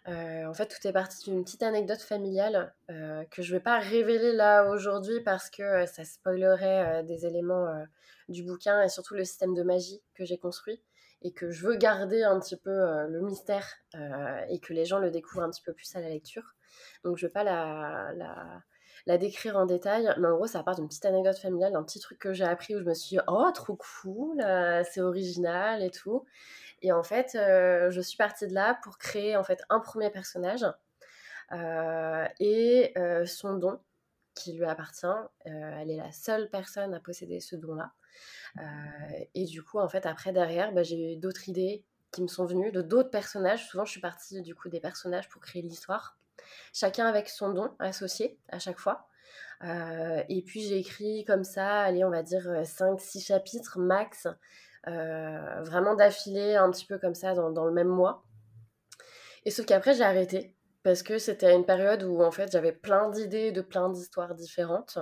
en 0.07 0.53
fait, 0.53 0.67
tout 0.67 0.87
est 0.87 0.93
parti 0.93 1.29
d'une 1.29 1.43
petite 1.43 1.63
anecdote 1.63 2.01
familiale 2.01 2.73
que 2.87 3.41
je 3.41 3.53
ne 3.53 3.57
vais 3.57 3.63
pas 3.63 3.79
révéler 3.79 4.33
là 4.33 4.69
aujourd'hui 4.69 5.19
parce 5.21 5.49
que 5.49 5.85
ça 5.85 6.05
spoilerait 6.05 7.03
des 7.03 7.25
éléments 7.25 7.67
du 8.29 8.43
bouquin 8.43 8.83
et 8.83 8.89
surtout 8.89 9.15
le 9.15 9.23
système 9.23 9.53
de 9.53 9.63
magie 9.63 10.01
que 10.13 10.25
j'ai 10.25 10.37
construit 10.37 10.81
et 11.21 11.31
que 11.31 11.49
je 11.49 11.65
veux 11.65 11.75
garder 11.75 12.23
un 12.23 12.39
petit 12.39 12.57
peu 12.57 12.71
le 13.07 13.21
mystère 13.21 13.67
et 14.49 14.59
que 14.59 14.73
les 14.73 14.85
gens 14.85 14.99
le 14.99 15.09
découvrent 15.11 15.43
un 15.43 15.49
petit 15.49 15.63
peu 15.63 15.73
plus 15.73 15.95
à 15.95 16.01
la 16.01 16.09
lecture. 16.09 16.55
Donc, 17.03 17.17
je 17.17 17.25
ne 17.25 17.29
vais 17.29 17.33
pas 17.33 17.43
la, 17.43 18.13
la, 19.05 19.17
décrire 19.17 19.57
en 19.57 19.65
détail, 19.65 20.13
mais 20.17 20.27
en 20.27 20.35
gros, 20.35 20.47
ça 20.47 20.63
part 20.63 20.75
d'une 20.75 20.87
petite 20.87 21.05
anecdote 21.05 21.37
familiale, 21.37 21.73
d'un 21.73 21.83
petit 21.83 21.99
truc 21.99 22.19
que 22.19 22.33
j'ai 22.33 22.43
appris 22.43 22.75
où 22.75 22.79
je 22.79 22.83
me 22.83 22.93
suis 22.93 23.17
dit, 23.17 23.23
oh, 23.27 23.49
trop 23.53 23.77
cool, 24.01 24.41
euh, 24.41 24.83
c'est 24.91 25.01
original 25.01 25.83
et 25.83 25.91
tout. 25.91 26.25
Et 26.81 26.91
en 26.91 27.03
fait, 27.03 27.35
euh, 27.35 27.89
je 27.91 28.01
suis 28.01 28.17
partie 28.17 28.47
de 28.47 28.53
là 28.53 28.79
pour 28.83 28.97
créer 28.97 29.35
en 29.35 29.43
fait 29.43 29.61
un 29.69 29.79
premier 29.79 30.09
personnage 30.09 30.65
euh, 31.51 32.27
et 32.39 32.93
son 33.25 33.55
don 33.55 33.79
qui 34.33 34.53
lui 34.53 34.65
appartient. 34.65 35.05
elle 35.45 35.89
est 35.89 35.97
la 35.97 36.11
seule 36.11 36.49
personne 36.49 36.93
à 36.93 36.99
posséder 36.99 37.39
ce 37.39 37.55
don-là. 37.55 37.93
et 39.33 39.45
du 39.45 39.63
coup, 39.63 39.79
en 39.79 39.87
fait, 39.87 40.05
après, 40.05 40.33
derrière, 40.33 40.73
bah, 40.73 40.83
j'ai 40.83 41.13
eu 41.13 41.15
d'autres 41.17 41.47
idées 41.49 41.85
qui 42.11 42.21
me 42.21 42.27
sont 42.27 42.45
venues 42.45 42.71
de 42.71 42.81
d'autres 42.81 43.11
personnages. 43.11 43.67
Souvent, 43.67 43.85
je 43.85 43.91
suis 43.91 44.01
partie 44.01 44.41
du 44.41 44.55
coup 44.55 44.69
des 44.69 44.79
personnages 44.79 45.29
pour 45.29 45.41
créer 45.41 45.61
l'histoire 45.61 46.17
chacun 46.73 47.07
avec 47.07 47.29
son 47.29 47.49
don 47.53 47.71
associé 47.79 48.37
à 48.49 48.59
chaque 48.59 48.79
fois. 48.79 49.07
Euh, 49.63 50.21
et 50.27 50.41
puis 50.41 50.61
j'ai 50.61 50.77
écrit 50.77 51.23
comme 51.25 51.43
ça, 51.43 51.81
allez, 51.81 52.03
on 52.03 52.09
va 52.09 52.23
dire 52.23 52.45
5-6 52.63 53.17
euh, 53.17 53.21
chapitres 53.21 53.79
max, 53.79 54.27
euh, 54.87 55.61
vraiment 55.63 55.95
d'affilée, 55.95 56.55
un 56.55 56.69
petit 56.71 56.85
peu 56.85 56.97
comme 56.97 57.15
ça, 57.15 57.33
dans, 57.33 57.65
le 57.65 57.71
même 57.71 57.87
mois. 57.87 58.23
Et 59.45 59.51
sauf 59.51 59.65
qu'après, 59.65 59.93
j'ai 59.93 60.03
arrêté 60.03 60.55
parce 60.83 61.01
que 61.01 61.17
c'était 61.17 61.53
une 61.55 61.65
période 61.65 62.03
où 62.03 62.21
en 62.21 62.29
fait 62.29 62.51
j'avais 62.51 62.71
plein 62.71 63.09
d'idées 63.09 63.51
de 63.51 63.61
plein 63.61 63.89
d'histoires 63.89 64.35
différentes. 64.35 64.99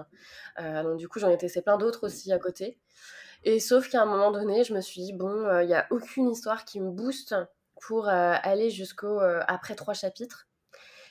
donc 0.58 0.98
du 0.98 1.10
coup, 1.10 1.20
j'en 1.20 1.30
ai 1.30 1.38
testé 1.38 1.62
plein 1.62 1.78
d'autres 1.78 2.06
aussi 2.06 2.32
à 2.32 2.40
côté. 2.40 2.80
Et 3.44 3.60
sauf 3.60 3.90
qu'à 3.90 4.02
un 4.02 4.06
moment 4.06 4.32
donné, 4.32 4.64
je 4.64 4.74
me 4.74 4.80
suis 4.80 5.02
dit, 5.02 5.12
bon, 5.12 5.60
il 5.60 5.68
n'y 5.68 5.74
a 5.74 5.86
aucune 5.92 6.30
histoire 6.30 6.64
qui 6.64 6.80
me 6.80 6.90
booste 6.90 7.36
pour 7.82 8.08
aller 8.08 8.70
jusqu'au 8.70 9.20
après 9.20 9.76
trois 9.76 9.94
chapitres. 9.94 10.48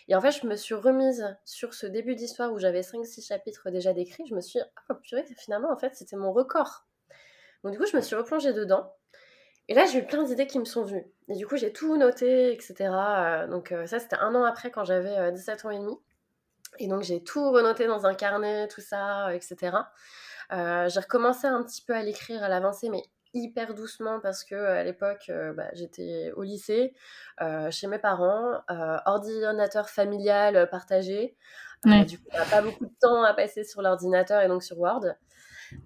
Et 0.08 0.14
en 0.14 0.20
fait, 0.20 0.32
je 0.32 0.46
me 0.46 0.56
suis 0.56 0.74
remise 0.74 1.36
sur 1.44 1.74
ce 1.74 1.86
début 1.86 2.14
d'histoire 2.14 2.52
où 2.52 2.58
j'avais 2.58 2.80
5-6 2.80 3.26
chapitres 3.26 3.70
déjà 3.70 3.92
décrits. 3.92 4.26
Je 4.26 4.34
me 4.34 4.40
suis 4.40 4.58
dit, 4.58 4.66
ah, 4.88 4.94
purée, 4.94 5.24
finalement, 5.36 5.72
en 5.72 5.76
fait, 5.76 5.94
c'était 5.94 6.16
mon 6.16 6.32
record. 6.32 6.86
Donc, 7.62 7.72
du 7.72 7.78
coup, 7.78 7.86
je 7.86 7.96
me 7.96 8.02
suis 8.02 8.16
replongée 8.16 8.52
dedans. 8.52 8.92
Et 9.68 9.74
là, 9.74 9.86
j'ai 9.86 10.00
eu 10.00 10.06
plein 10.06 10.22
d'idées 10.24 10.46
qui 10.46 10.58
me 10.58 10.64
sont 10.64 10.84
venues. 10.84 11.06
Et 11.28 11.36
du 11.36 11.46
coup, 11.46 11.56
j'ai 11.56 11.72
tout 11.72 11.96
noté, 11.96 12.52
etc. 12.52 12.74
Euh, 12.80 13.46
donc, 13.46 13.72
euh, 13.72 13.86
ça, 13.86 14.00
c'était 14.00 14.16
un 14.16 14.34
an 14.34 14.44
après, 14.44 14.70
quand 14.70 14.84
j'avais 14.84 15.32
17 15.32 15.64
euh, 15.64 15.68
ans 15.68 15.70
et 15.70 15.78
demi. 15.78 15.96
Et 16.78 16.88
donc, 16.88 17.02
j'ai 17.02 17.22
tout 17.22 17.50
renoté 17.50 17.86
dans 17.86 18.06
un 18.06 18.14
carnet, 18.14 18.66
tout 18.68 18.80
ça, 18.80 19.34
etc. 19.34 19.76
j'ai 20.50 21.00
recommencé 21.00 21.46
un 21.46 21.62
petit 21.62 21.82
peu 21.82 21.94
à 21.94 22.02
l'écrire 22.02 22.42
à 22.42 22.48
l'avancée, 22.48 22.88
mais 22.88 23.02
hyper 23.34 23.74
doucement 23.74 24.20
parce 24.20 24.42
que 24.42 24.54
à 24.54 24.82
l'époque, 24.82 25.30
bah, 25.54 25.68
j'étais 25.74 26.32
au 26.34 26.42
lycée, 26.42 26.94
chez 27.70 27.86
mes 27.88 27.98
parents, 27.98 28.62
ordinateur 29.04 29.90
familial 29.90 30.68
partagé. 30.70 31.36
Du 31.84 32.18
coup, 32.18 32.28
on 32.32 32.38
n'a 32.38 32.44
pas 32.46 32.62
beaucoup 32.62 32.86
de 32.86 32.94
temps 33.00 33.22
à 33.22 33.34
passer 33.34 33.64
sur 33.64 33.82
l'ordinateur 33.82 34.40
et 34.40 34.48
donc 34.48 34.62
sur 34.62 34.78
Word. 34.78 35.14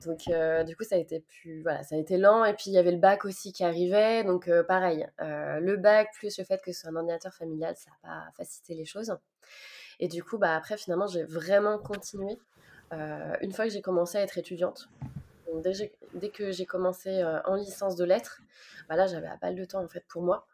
Donc, 0.05 0.21
du 0.67 0.77
coup, 0.77 0.85
ça 0.85 0.97
a 0.97 0.99
été 0.99 1.21
plus, 1.21 1.63
voilà, 1.63 1.83
ça 1.83 1.95
a 1.95 1.99
été 1.99 2.17
lent. 2.19 2.45
Et 2.45 2.55
puis, 2.55 2.65
il 2.67 2.73
y 2.73 2.79
avait 2.79 2.93
le 2.93 2.99
bac 2.99 3.25
aussi 3.25 3.53
qui 3.53 3.65
arrivait. 3.65 4.25
Donc, 4.25 4.51
pareil, 4.69 5.07
le 5.19 5.77
bac 5.77 6.09
plus 6.15 6.39
le 6.39 6.45
fait 6.45 6.61
que 6.63 6.73
c'est 6.73 6.89
un 6.89 6.97
ordinateur 6.97 7.35
familial, 7.35 7.75
ça 7.77 7.91
n'a 7.91 8.09
pas 8.09 8.31
facilité 8.37 8.75
les 8.75 8.85
choses. 8.85 9.17
Et 9.99 10.09
du 10.09 10.23
coup, 10.23 10.39
bah, 10.39 10.55
après, 10.55 10.77
finalement, 10.77 11.07
j'ai 11.07 11.25
vraiment 11.25 11.79
continué 11.79 12.39
une 12.93 13.53
fois 13.53 13.65
que 13.65 13.71
j'ai 13.73 13.83
commencé 13.83 14.19
à 14.19 14.23
être 14.23 14.39
étudiante. 14.39 14.89
dès, 15.63 16.31
que 16.31 16.53
j'ai 16.53 16.67
commencé 16.67 17.25
en 17.45 17.55
licence 17.55 17.97
de 17.97 18.05
lettres, 18.05 18.43
bah, 18.89 18.97
là, 18.97 19.07
j'avais 19.07 19.27
pas 19.27 19.39
mal 19.43 19.57
de 19.57 19.65
temps 19.65 19.83
en 19.83 19.89
fait 19.89 20.05
pour 20.09 20.23
moi. 20.23 20.47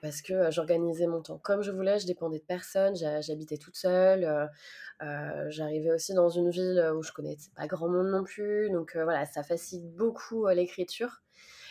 Parce 0.00 0.22
que 0.22 0.50
j'organisais 0.50 1.06
mon 1.06 1.22
temps 1.22 1.38
comme 1.38 1.62
je 1.62 1.70
voulais, 1.70 1.98
je 1.98 2.06
dépendais 2.06 2.38
de 2.38 2.44
personne, 2.44 2.94
j'habitais 2.96 3.56
toute 3.56 3.76
seule, 3.76 4.48
j'arrivais 5.48 5.92
aussi 5.92 6.14
dans 6.14 6.28
une 6.28 6.50
ville 6.50 6.92
où 6.96 7.02
je 7.02 7.12
connaissais 7.12 7.50
pas 7.56 7.66
grand 7.66 7.88
monde 7.88 8.08
non 8.08 8.24
plus, 8.24 8.70
donc 8.70 8.96
voilà, 8.96 9.26
ça 9.26 9.42
facilite 9.42 9.94
beaucoup 9.94 10.46
l'écriture. 10.48 11.22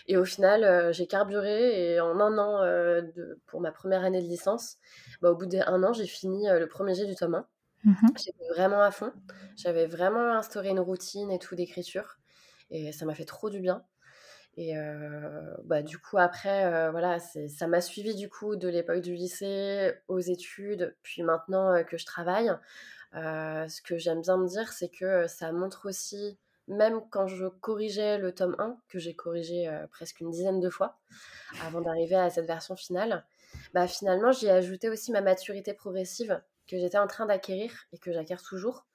Et 0.07 0.17
au 0.17 0.25
final, 0.25 0.91
j'ai 0.93 1.05
carburé 1.05 1.93
et 1.93 1.99
en 1.99 2.19
un 2.19 2.38
an, 2.38 2.63
de, 2.63 3.39
pour 3.45 3.61
ma 3.61 3.71
première 3.71 4.03
année 4.03 4.21
de 4.21 4.27
licence, 4.27 4.77
bah, 5.21 5.31
au 5.31 5.35
bout 5.35 5.45
d'un 5.45 5.83
an, 5.83 5.93
j'ai 5.93 6.07
fini 6.07 6.47
le 6.49 6.67
premier 6.67 6.95
jet 6.95 7.05
du 7.05 7.15
tome 7.15 7.35
1. 7.35 7.47
Mmh 7.85 7.93
J'étais 8.17 8.47
vraiment 8.55 8.81
à 8.81 8.91
fond. 8.91 9.13
J'avais 9.55 9.85
vraiment 9.85 10.33
instauré 10.33 10.69
une 10.69 10.79
routine 10.79 11.31
et 11.31 11.39
tout 11.39 11.55
d'écriture. 11.55 12.17
Et 12.71 12.91
ça 12.91 13.05
m'a 13.05 13.15
fait 13.15 13.25
trop 13.25 13.49
du 13.49 13.59
bien. 13.59 13.83
Et 14.57 14.73
bah, 15.63 15.81
du 15.81 15.97
coup, 15.99 16.17
après, 16.17 16.91
voilà, 16.91 17.17
ça 17.19 17.67
m'a 17.67 17.81
suivi 17.81 18.15
du 18.15 18.29
coup 18.29 18.55
de 18.55 18.67
l'époque 18.67 19.01
du 19.01 19.13
lycée 19.13 19.93
aux 20.07 20.19
études, 20.19 20.95
puis 21.01 21.23
maintenant 21.23 21.83
que 21.85 21.97
je 21.97 22.05
travaille. 22.05 22.51
ce 23.13 23.81
que 23.81 23.97
j'aime 23.97 24.21
bien 24.21 24.37
me 24.37 24.47
dire, 24.47 24.71
c'est 24.73 24.89
que 24.89 25.27
ça 25.27 25.51
montre 25.53 25.87
aussi, 25.87 26.37
même 26.67 26.99
quand 27.09 27.27
je 27.27 27.45
corrigeais 27.47 28.17
le 28.17 28.33
tome 28.33 28.55
1, 28.59 28.77
que 28.89 28.99
j'ai 28.99 29.15
corrigé 29.15 29.71
presque 29.91 30.19
une 30.19 30.29
dizaine 30.29 30.59
de 30.59 30.69
fois 30.69 30.99
avant 31.65 31.81
d'arriver 31.81 32.15
à 32.15 32.29
cette 32.29 32.45
version 32.45 32.75
finale, 32.75 33.25
bah, 33.73 33.87
finalement, 33.87 34.31
j'y 34.31 34.47
ai 34.47 34.51
ajouté 34.51 34.89
aussi 34.89 35.11
ma 35.11 35.21
maturité 35.21 35.73
progressive 35.73 36.41
que 36.67 36.77
j'étais 36.77 36.97
en 36.97 37.07
train 37.07 37.25
d'acquérir 37.25 37.71
et 37.93 37.97
que 37.97 38.11
j'acquiers 38.11 38.35
toujours, 38.37 38.85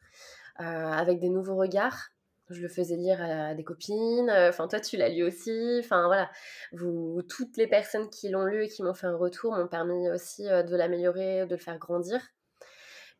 avec 0.57 1.21
des 1.21 1.31
nouveaux 1.31 1.57
regards, 1.57 2.11
je 2.51 2.61
le 2.61 2.69
faisais 2.69 2.97
lire 2.97 3.23
à 3.23 3.55
des 3.55 3.65
copines. 3.65 4.31
Enfin, 4.31 4.69
toi, 4.69 4.81
tu 4.81 4.97
l'as 4.97 5.09
lu 5.09 5.23
aussi. 5.23 5.81
Enfin, 5.81 6.07
voilà. 6.07 6.31
Vous, 6.73 7.23
toutes 7.29 7.57
les 7.57 7.67
personnes 7.67 8.11
qui 8.11 8.29
l'ont 8.29 8.45
lu 8.45 8.65
et 8.65 8.69
qui 8.69 8.83
m'ont 8.83 8.95
fait 8.95 9.07
un 9.07 9.17
retour 9.17 9.53
m'ont 9.53 9.69
permis 9.69 10.11
aussi 10.11 10.45
de 10.45 10.77
l'améliorer, 10.77 11.47
de 11.47 11.55
le 11.55 11.61
faire 11.61 11.79
grandir. 11.79 12.21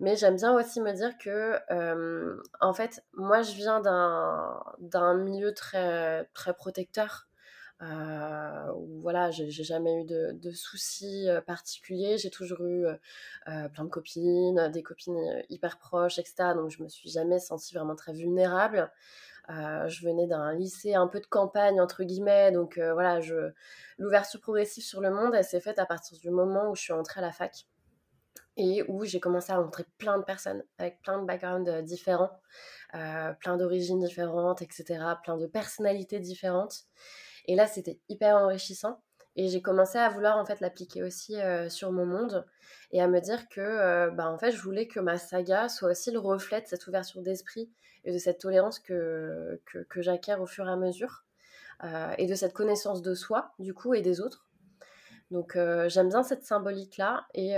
Mais 0.01 0.17
j'aime 0.17 0.37
bien 0.37 0.53
aussi 0.55 0.81
me 0.81 0.93
dire 0.93 1.17
que, 1.19 1.59
en 2.61 2.75
fait, 2.75 3.03
moi, 3.13 3.43
je 3.43 3.53
viens 3.53 3.81
d'un 3.81 5.15
milieu 5.15 5.55
très, 5.55 6.29
très 6.35 6.53
protecteur. 6.55 7.29
Euh, 7.83 8.73
où 8.77 9.01
voilà, 9.01 9.31
j'ai 9.31 9.51
jamais 9.51 10.03
eu 10.03 10.05
de, 10.05 10.51
soucis 10.53 11.27
particuliers. 11.47 12.19
J'ai 12.19 12.31
toujours 12.31 12.65
eu 12.65 12.87
plein 13.73 13.85
de 13.85 13.91
copines, 13.91 14.71
des 14.73 14.83
copines 14.83 15.43
hyper 15.51 15.79
proches, 15.79 16.19
etc. 16.19 16.55
Donc 16.55 16.71
je 16.71 16.83
me 16.83 16.89
suis 16.89 17.11
jamais 17.11 17.39
sentie 17.39 17.75
vraiment 17.75 17.97
très 17.97 18.13
vulnérable. 18.13 18.91
je 19.49 20.07
venais 20.07 20.27
d'un 20.27 20.55
lycée 20.55 20.95
un 20.95 21.09
peu 21.09 21.21
de 21.21 21.27
campagne 21.27 21.81
entre 21.81 22.05
guillemets, 22.05 22.53
donc 22.53 22.79
voilà, 22.79 23.21
je 23.21 23.53
l'ouverture 23.99 24.41
progressive 24.41 24.85
sur 24.85 25.01
le 25.01 25.11
monde, 25.11 25.35
elle 25.35 25.45
s'est 25.45 25.61
faite 25.61 25.79
à 25.79 25.87
partir 25.87 26.19
du 26.19 26.31
moment 26.31 26.71
où 26.71 26.75
je 26.75 26.83
suis 26.83 26.93
entrée 26.93 27.21
à 27.21 27.23
la 27.23 27.33
fac 27.33 27.67
et 28.57 28.85
où 28.89 29.05
j'ai 29.05 29.21
commencé 29.21 29.53
à 29.53 29.57
rencontrer 29.57 29.85
plein 29.99 30.19
de 30.19 30.25
personnes 30.25 30.63
avec 30.79 31.03
plein 31.03 31.21
de 31.21 31.27
backgrounds 31.27 31.83
différents, 31.83 32.31
plein 32.93 33.57
d'origines 33.59 33.99
différentes, 33.99 34.63
etc., 34.63 34.85
plein 35.23 35.37
de 35.37 35.47
personnalités 35.47 36.21
différentes. 36.21 36.85
Et 37.47 37.57
là, 37.57 37.67
c'était 37.67 37.99
hyper 38.09 38.37
enrichissant. 38.37 39.01
Et 39.37 39.49
j'ai 39.49 39.63
commencé 39.63 39.99
à 39.99 40.09
vouloir 40.09 40.39
en 40.39 40.45
fait 40.45 40.61
l'appliquer 40.61 41.03
aussi 41.03 41.41
euh, 41.41 41.69
sur 41.69 41.91
mon 41.91 42.07
monde 42.07 42.47
et 42.93 43.03
à 43.03 43.09
me 43.09 43.21
dire 43.21 43.49
que 43.49 43.61
euh, 43.61 44.11
bah, 44.11 44.31
en 44.31 44.39
fait, 44.39 44.53
je 44.53 44.61
voulais 44.61 44.87
que 44.87 45.01
ma 45.01 45.19
saga 45.19 45.69
soit 45.69 45.91
aussi 45.91 46.13
le 46.13 46.21
reflet 46.21 46.61
de 46.61 46.67
cette 46.67 46.87
ouverture 46.87 47.21
d'esprit 47.21 47.69
et 48.05 48.13
de 48.13 48.19
cette 48.19 48.39
tolérance 48.39 48.79
que, 48.79 49.61
que, 49.65 50.03
j'acquiers 50.03 50.37
au 50.37 50.47
fur 50.47 50.69
et 50.69 50.71
à 50.71 50.77
mesure 50.77 51.25
euh, 51.83 52.15
et 52.19 52.27
de 52.27 52.35
cette 52.35 52.53
connaissance 52.53 53.03
de 53.03 53.15
soi 53.15 53.53
du 53.59 53.75
coup 53.75 53.95
et 53.95 54.03
des 54.03 54.21
autres. 54.21 54.47
Donc 55.31 55.59
j'aime 55.87 56.11
bien 56.11 56.23
cette 56.23 56.45
symbolique-là 56.45 57.27
et 57.35 57.55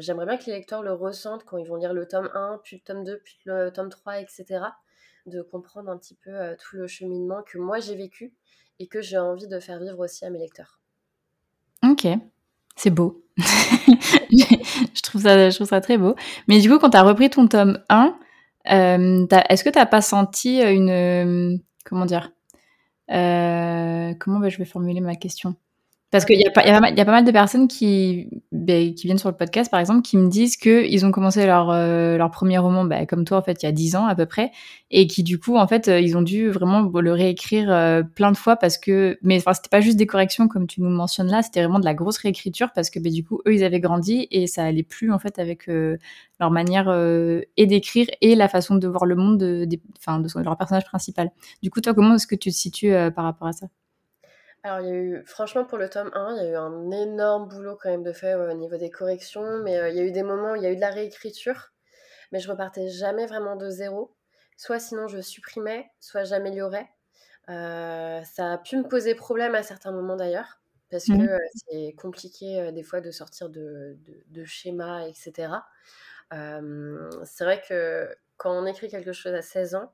j'aimerais 0.00 0.26
bien 0.26 0.36
que 0.36 0.44
les 0.46 0.52
lecteurs 0.52 0.82
le 0.82 0.92
ressentent 0.92 1.44
quand 1.44 1.56
ils 1.56 1.66
vont 1.66 1.76
lire 1.76 1.94
le 1.94 2.06
tome 2.06 2.28
1, 2.34 2.60
puis 2.62 2.76
le 2.76 2.82
tome 2.82 3.04
2, 3.04 3.18
puis 3.24 3.38
le 3.46 3.70
tome 3.70 3.88
3, 3.88 4.20
etc. 4.20 4.64
De 5.26 5.42
comprendre 5.42 5.90
un 5.90 5.96
petit 5.96 6.14
peu 6.14 6.32
tout 6.60 6.76
le 6.76 6.86
cheminement 6.86 7.42
que 7.42 7.58
moi 7.58 7.80
j'ai 7.80 7.94
vécu 7.94 8.32
et 8.78 8.86
que 8.86 9.00
j'ai 9.00 9.18
envie 9.18 9.46
de 9.46 9.58
faire 9.58 9.78
vivre 9.78 9.98
aussi 10.00 10.24
à 10.24 10.30
mes 10.30 10.38
lecteurs. 10.38 10.80
Ok, 11.82 12.06
c'est 12.76 12.90
beau. 12.90 13.24
je, 13.38 15.02
trouve 15.02 15.22
ça, 15.22 15.50
je 15.50 15.54
trouve 15.54 15.68
ça 15.68 15.80
très 15.80 15.98
beau. 15.98 16.14
Mais 16.48 16.60
du 16.60 16.68
coup, 16.68 16.78
quand 16.78 16.90
tu 16.90 16.96
as 16.96 17.02
repris 17.02 17.30
ton 17.30 17.46
tome 17.46 17.82
1, 17.88 18.16
euh, 18.70 19.26
est-ce 19.48 19.64
que 19.64 19.70
tu 19.70 19.78
n'as 19.78 19.86
pas 19.86 20.00
senti 20.00 20.60
une... 20.60 20.90
Euh, 20.90 21.56
comment 21.84 22.06
dire 22.06 22.32
euh, 23.10 24.14
Comment 24.18 24.40
bah, 24.40 24.48
je 24.48 24.58
vais 24.58 24.64
formuler 24.64 25.00
ma 25.00 25.16
question? 25.16 25.56
Parce 26.14 26.26
qu'il 26.26 26.38
y, 26.38 26.46
a 26.46 26.50
pas 26.52 27.10
mal 27.10 27.24
de 27.24 27.32
personnes 27.32 27.66
qui, 27.66 28.28
ben, 28.52 28.94
qui 28.94 29.08
viennent 29.08 29.18
sur 29.18 29.30
le 29.30 29.36
podcast, 29.36 29.68
par 29.68 29.80
exemple, 29.80 30.02
qui 30.02 30.16
me 30.16 30.28
disent 30.28 30.56
qu'ils 30.56 31.04
ont 31.04 31.10
commencé 31.10 31.44
leur, 31.44 31.70
euh, 31.70 32.16
premier 32.28 32.56
roman, 32.58 32.84
ben, 32.84 33.04
comme 33.04 33.24
toi, 33.24 33.38
en 33.38 33.42
fait, 33.42 33.64
il 33.64 33.66
y 33.66 33.68
a 33.68 33.72
10 33.72 33.96
ans 33.96 34.06
à 34.06 34.14
peu 34.14 34.24
près, 34.24 34.52
et 34.92 35.08
qui, 35.08 35.24
du 35.24 35.40
coup, 35.40 35.56
en 35.56 35.66
fait, 35.66 35.88
euh, 35.88 35.98
ils 35.98 36.16
ont 36.16 36.22
dû 36.22 36.50
vraiment 36.50 36.82
le 36.82 37.12
réécrire 37.12 37.68
euh, 37.68 38.04
plein 38.04 38.30
de 38.30 38.36
fois 38.36 38.54
parce 38.54 38.78
que... 38.78 39.18
Mais 39.22 39.38
enfin, 39.38 39.54
c'était 39.54 39.70
pas 39.70 39.80
juste 39.80 39.96
des 39.96 40.06
corrections 40.06 40.46
comme 40.46 40.68
tu 40.68 40.82
nous 40.82 40.88
mentionnes 40.88 41.26
là, 41.26 41.42
c'était 41.42 41.60
vraiment 41.60 41.80
de 41.80 41.84
la 41.84 41.94
grosse 41.94 42.18
réécriture 42.18 42.68
parce 42.72 42.90
que, 42.90 43.00
ben, 43.00 43.12
du 43.12 43.24
coup, 43.24 43.40
eux, 43.48 43.52
ils 43.52 43.64
avaient 43.64 43.80
grandi 43.80 44.28
et 44.30 44.46
ça 44.46 44.62
allait 44.62 44.84
plus, 44.84 45.10
en 45.10 45.18
fait, 45.18 45.40
avec 45.40 45.66
leur 45.66 46.52
manière 46.52 46.96
et 47.56 47.66
d'écrire 47.66 48.06
et 48.20 48.36
la 48.36 48.46
façon 48.46 48.76
de 48.76 48.86
voir 48.86 49.04
le 49.04 49.16
monde 49.16 49.36
de, 49.38 49.64
de, 49.64 49.74
de, 49.74 50.38
de 50.38 50.44
leur 50.44 50.56
personnage 50.56 50.84
principal. 50.84 51.32
Du 51.60 51.70
coup, 51.70 51.80
toi, 51.80 51.92
comment 51.92 52.14
est-ce 52.14 52.28
que 52.28 52.36
tu 52.36 52.50
te 52.50 52.54
situes 52.54 52.92
par 53.16 53.24
rapport 53.24 53.48
à 53.48 53.52
ça? 53.52 53.66
Alors, 54.64 54.80
il 54.80 54.86
y 54.88 54.90
a 54.90 54.94
eu, 54.94 55.22
franchement, 55.26 55.66
pour 55.66 55.76
le 55.76 55.90
tome 55.90 56.10
1, 56.14 56.36
il 56.36 56.42
y 56.42 56.46
a 56.46 56.50
eu 56.52 56.56
un 56.56 56.90
énorme 56.90 57.48
boulot 57.48 57.76
quand 57.76 57.90
même 57.90 58.02
de 58.02 58.14
fait 58.14 58.34
au 58.34 58.50
niveau 58.54 58.78
des 58.78 58.90
corrections, 58.90 59.58
mais 59.62 59.76
euh, 59.76 59.90
il 59.90 59.96
y 59.96 60.00
a 60.00 60.02
eu 60.04 60.10
des 60.10 60.22
moments 60.22 60.52
où 60.52 60.56
il 60.56 60.62
y 60.62 60.66
a 60.66 60.70
eu 60.70 60.76
de 60.76 60.80
la 60.80 60.88
réécriture, 60.88 61.74
mais 62.32 62.40
je 62.40 62.50
repartais 62.50 62.88
jamais 62.88 63.26
vraiment 63.26 63.56
de 63.56 63.68
zéro. 63.68 64.16
Soit 64.56 64.80
sinon 64.80 65.06
je 65.06 65.20
supprimais, 65.20 65.90
soit 66.00 66.24
j'améliorais. 66.24 66.88
Euh, 67.50 68.22
ça 68.24 68.54
a 68.54 68.58
pu 68.58 68.78
me 68.78 68.88
poser 68.88 69.14
problème 69.14 69.54
à 69.54 69.62
certains 69.62 69.92
moments 69.92 70.16
d'ailleurs, 70.16 70.62
parce 70.90 71.04
que 71.04 71.12
mmh. 71.12 71.28
euh, 71.28 71.38
c'est 71.68 71.92
compliqué 71.98 72.72
des 72.72 72.82
fois 72.82 73.02
de 73.02 73.10
sortir 73.10 73.50
de, 73.50 73.98
de 74.28 74.44
schémas, 74.46 75.06
etc. 75.06 75.52
c'est 76.30 77.44
vrai 77.44 77.60
que 77.68 78.08
quand 78.38 78.50
on 78.50 78.64
écrit 78.64 78.88
quelque 78.88 79.12
chose 79.12 79.34
à 79.34 79.42
16 79.42 79.74
ans, 79.74 79.92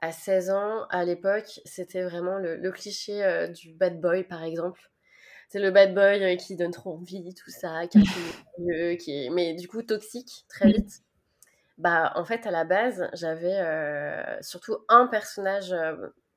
à 0.00 0.12
16 0.12 0.50
ans, 0.50 0.86
à 0.90 1.04
l'époque, 1.04 1.60
c'était 1.64 2.04
vraiment 2.04 2.38
le, 2.38 2.70
cliché 2.70 3.24
euh, 3.24 3.48
du 3.48 3.72
bad 3.74 4.00
boy, 4.00 4.24
par 4.24 4.44
exemple. 4.44 4.80
C'est 5.48 5.58
le 5.58 5.70
bad 5.70 5.94
boy 5.94 6.22
euh, 6.22 6.36
qui 6.36 6.56
donne 6.56 6.70
trop 6.70 6.94
envie, 6.94 7.34
tout 7.34 7.50
ça, 7.50 7.86
qui 7.88 7.98
est, 8.72 8.96
qui 8.98 9.24
est, 9.24 9.30
mais 9.30 9.54
du 9.54 9.66
coup 9.66 9.82
toxique 9.82 10.44
très 10.48 10.68
vite. 10.68 11.02
Bah, 11.78 12.12
en 12.16 12.24
fait, 12.24 12.46
à 12.46 12.50
la 12.50 12.64
base, 12.64 13.08
j'avais 13.14 13.56
euh, 13.56 14.40
surtout 14.40 14.78
un 14.88 15.06
personnage 15.06 15.74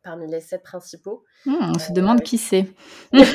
parmi 0.03 0.29
les 0.29 0.39
sept 0.39 0.63
principaux. 0.63 1.23
Mmh, 1.45 1.71
on 1.75 1.79
se 1.79 1.93
demande 1.93 2.21
qui 2.21 2.37
c'est. 2.37 2.65
mais 3.13 3.25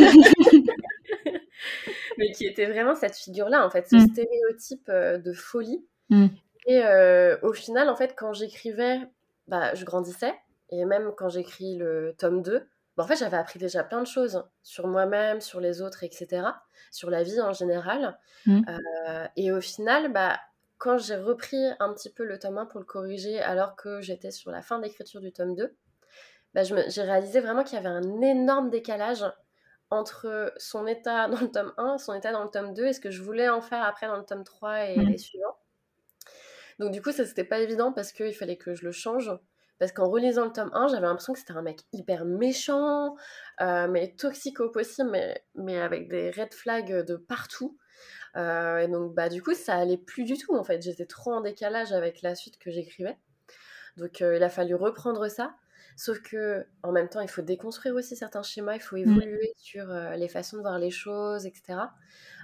qui 2.36 2.46
était 2.46 2.66
vraiment 2.66 2.94
cette 2.94 3.16
figure-là, 3.16 3.66
en 3.66 3.70
fait, 3.70 3.88
ce 3.88 3.96
mmh. 3.96 4.06
stéréotype 4.12 4.90
de 4.90 5.32
folie. 5.32 5.84
Mmh. 6.10 6.26
Et 6.68 6.82
au 7.42 7.52
final, 7.52 7.88
en 7.88 7.96
fait, 7.96 8.14
quand 8.16 8.32
j'écrivais 8.32 9.00
bah, 9.48 9.74
je 9.74 9.84
grandissais. 9.84 10.34
Et 10.70 10.84
même 10.84 11.12
quand 11.16 11.28
j'écris 11.28 11.76
le 11.76 12.14
tome 12.18 12.42
2, 12.42 12.68
bah, 12.96 13.04
en 13.04 13.06
fait, 13.06 13.16
j'avais 13.16 13.36
appris 13.36 13.58
déjà 13.58 13.84
plein 13.84 14.00
de 14.00 14.06
choses 14.06 14.44
sur 14.62 14.86
moi-même, 14.86 15.40
sur 15.40 15.60
les 15.60 15.82
autres, 15.82 16.02
etc. 16.02 16.48
Sur 16.90 17.10
la 17.10 17.22
vie 17.22 17.40
en 17.40 17.52
général. 17.52 18.18
Mmh. 18.46 18.62
Euh, 18.68 19.26
et 19.36 19.52
au 19.52 19.60
final, 19.60 20.12
bah, 20.12 20.40
quand 20.78 20.98
j'ai 20.98 21.16
repris 21.16 21.62
un 21.78 21.92
petit 21.92 22.10
peu 22.10 22.24
le 22.24 22.38
tome 22.38 22.58
1 22.58 22.66
pour 22.66 22.80
le 22.80 22.86
corriger, 22.86 23.40
alors 23.40 23.76
que 23.76 24.00
j'étais 24.00 24.30
sur 24.30 24.50
la 24.50 24.62
fin 24.62 24.78
d'écriture 24.78 25.20
du 25.20 25.32
tome 25.32 25.54
2, 25.54 25.74
bah, 26.54 26.62
j'ai 26.64 27.02
réalisé 27.02 27.40
vraiment 27.40 27.64
qu'il 27.64 27.76
y 27.76 27.78
avait 27.78 27.88
un 27.88 28.20
énorme 28.22 28.70
décalage 28.70 29.24
entre 29.90 30.52
son 30.56 30.86
état 30.86 31.28
dans 31.28 31.40
le 31.40 31.50
tome 31.50 31.72
1, 31.76 31.98
son 31.98 32.14
état 32.14 32.32
dans 32.32 32.44
le 32.44 32.50
tome 32.50 32.74
2 32.74 32.86
et 32.86 32.92
ce 32.92 33.00
que 33.00 33.10
je 33.10 33.22
voulais 33.22 33.48
en 33.48 33.60
faire 33.60 33.84
après 33.84 34.06
dans 34.06 34.16
le 34.16 34.24
tome 34.24 34.42
3 34.42 34.86
et 34.86 34.96
mmh. 34.96 35.02
les 35.02 35.18
suivants. 35.18 35.56
Donc 36.78 36.92
du 36.92 37.02
coup, 37.02 37.12
ça 37.12 37.24
c'était 37.24 37.44
pas 37.44 37.60
évident 37.60 37.92
parce 37.92 38.12
qu'il 38.12 38.34
fallait 38.34 38.56
que 38.56 38.74
je 38.74 38.84
le 38.84 38.92
change 38.92 39.30
Parce 39.78 39.92
qu'en 39.92 40.08
relisant 40.08 40.44
le 40.46 40.52
tome 40.52 40.70
1, 40.72 40.88
j'avais 40.88 41.06
l'impression 41.06 41.32
que 41.32 41.38
c'était 41.38 41.52
un 41.52 41.62
mec 41.62 41.80
hyper 41.92 42.24
méchant, 42.24 43.16
euh, 43.60 43.88
mais 43.88 44.14
toxique 44.16 44.58
possible, 44.72 45.10
mais, 45.10 45.44
mais 45.54 45.80
avec 45.80 46.08
des 46.08 46.30
red 46.30 46.52
flags 46.54 47.04
de 47.04 47.16
partout. 47.16 47.78
Euh, 48.36 48.78
et 48.78 48.88
donc, 48.88 49.14
bah, 49.14 49.28
du 49.28 49.42
coup, 49.42 49.54
ça 49.54 49.76
allait 49.76 49.96
plus 49.96 50.24
du 50.24 50.36
tout, 50.36 50.54
en 50.54 50.64
fait. 50.64 50.82
J'étais 50.82 51.06
trop 51.06 51.32
en 51.32 51.40
décalage 51.40 51.92
avec 51.92 52.22
la 52.22 52.34
suite 52.34 52.58
que 52.58 52.70
j'écrivais. 52.70 53.16
Donc, 53.96 54.20
euh, 54.22 54.36
il 54.36 54.42
a 54.42 54.50
fallu 54.50 54.74
reprendre 54.74 55.28
ça. 55.28 55.54
Sauf 55.96 56.20
que, 56.20 56.66
en 56.82 56.92
même 56.92 57.08
temps, 57.08 57.20
il 57.20 57.28
faut 57.28 57.42
déconstruire 57.42 57.94
aussi 57.94 58.16
certains 58.16 58.42
schémas, 58.42 58.74
il 58.74 58.80
faut 58.80 58.96
mmh. 58.96 59.00
évoluer 59.00 59.52
sur 59.56 59.86
les 59.86 60.28
façons 60.28 60.58
de 60.58 60.62
voir 60.62 60.78
les 60.78 60.90
choses, 60.90 61.46
etc. 61.46 61.78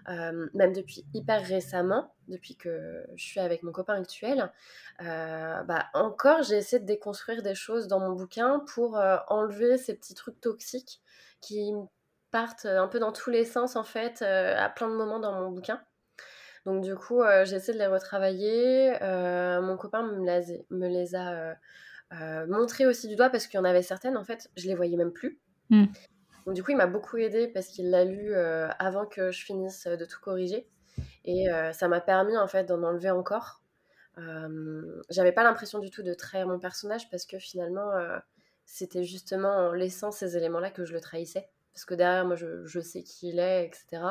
même 0.09 0.73
depuis 0.73 1.05
hyper 1.13 1.45
récemment, 1.45 2.15
depuis 2.29 2.57
que 2.57 3.05
je 3.15 3.23
suis 3.23 3.41
avec 3.41 3.63
mon 3.63 3.73
copain 3.73 4.01
actuel, 4.01 4.51
bah, 4.99 5.87
encore 5.93 6.43
j'ai 6.43 6.57
essayé 6.57 6.81
de 6.81 6.87
déconstruire 6.87 7.43
des 7.43 7.55
choses 7.55 7.89
dans 7.89 8.01
mon 8.01 8.13
bouquin 8.13 8.61
pour 8.75 8.99
enlever 9.29 9.77
ces 9.77 9.95
petits 9.95 10.15
trucs 10.15 10.41
toxiques 10.41 11.03
qui 11.41 11.73
partent 12.31 12.65
un 12.65 12.89
peu 12.89 12.99
dans 12.99 13.13
tous 13.13 13.31
les 13.31 13.45
sens 13.45 13.77
en 13.77 13.85
fait 13.85 14.23
à 14.23 14.71
plein 14.71 14.89
de 14.89 14.95
moments 14.95 15.21
dans 15.21 15.33
mon 15.33 15.51
bouquin. 15.51 15.83
Donc 16.65 16.83
du 16.83 16.95
coup, 16.95 17.23
j'essaie 17.45 17.73
de 17.73 17.79
les 17.79 17.87
retravailler. 17.87 18.93
mon 19.01 19.77
copain 19.77 20.03
me, 20.03 20.89
les 20.89 21.15
a 21.15 21.33
euh, 21.33 21.55
montrer 22.47 22.87
aussi 22.87 23.09
du 23.09 23.17
doigt 23.17 23.31
parce 23.31 23.47
qu'il 23.47 23.59
y 23.59 23.61
en 23.61 23.65
avait 23.65 23.83
certaines, 23.83 24.17
en 24.17 24.25
fait, 24.25 24.51
je 24.57 24.67
les 24.67 24.75
voyais 24.75 24.97
même 24.97 25.13
plus. 25.13 25.39
Hmm. 25.71 25.87
Donc, 26.47 26.55
du 26.55 26.63
coup, 26.63 26.73
il 26.73 26.77
m'a 26.77 26.87
beaucoup 26.87 27.17
aidé 27.17 27.49
parce 27.49 27.69
qu'il 27.69 27.91
l'a 27.91 28.05
lu 28.05 28.35
euh, 28.35 28.69
avant 28.79 29.07
que 29.07 29.31
je 29.31 29.45
finisse 29.45 29.87
de 29.87 30.05
tout 30.05 30.21
corriger. 30.21 30.69
Et 31.25 31.51
euh, 31.51 31.73
ça 31.73 31.89
m'a 31.89 32.01
permis, 32.01 32.37
en 32.37 32.49
fait, 32.49 32.65
d'en 32.65 32.83
enlever 32.83 33.11
encore. 33.11 33.63
J'avais 35.09 35.33
pas 35.33 35.43
l'impression 35.43 35.79
du 35.79 35.91
tout 35.91 36.03
de 36.03 36.13
trahir 36.13 36.47
mon 36.47 36.59
personnage 36.59 37.09
parce 37.11 37.25
que 37.25 37.39
finalement, 37.39 37.91
c'était 38.67 39.05
justement 39.05 39.69
en 39.69 39.73
laissant 39.73 40.11
ces 40.11 40.37
éléments-là 40.37 40.71
que 40.71 40.85
je 40.85 40.93
le 40.93 41.01
trahissais. 41.01 41.49
Parce 41.73 41.87
que 41.87 41.95
derrière, 41.95 42.27
moi, 42.27 42.37
je, 42.37 42.67
je 42.67 42.81
sais 42.81 43.03
qui 43.03 43.31
il 43.31 43.39
est, 43.39 43.65
etc. 43.65 44.03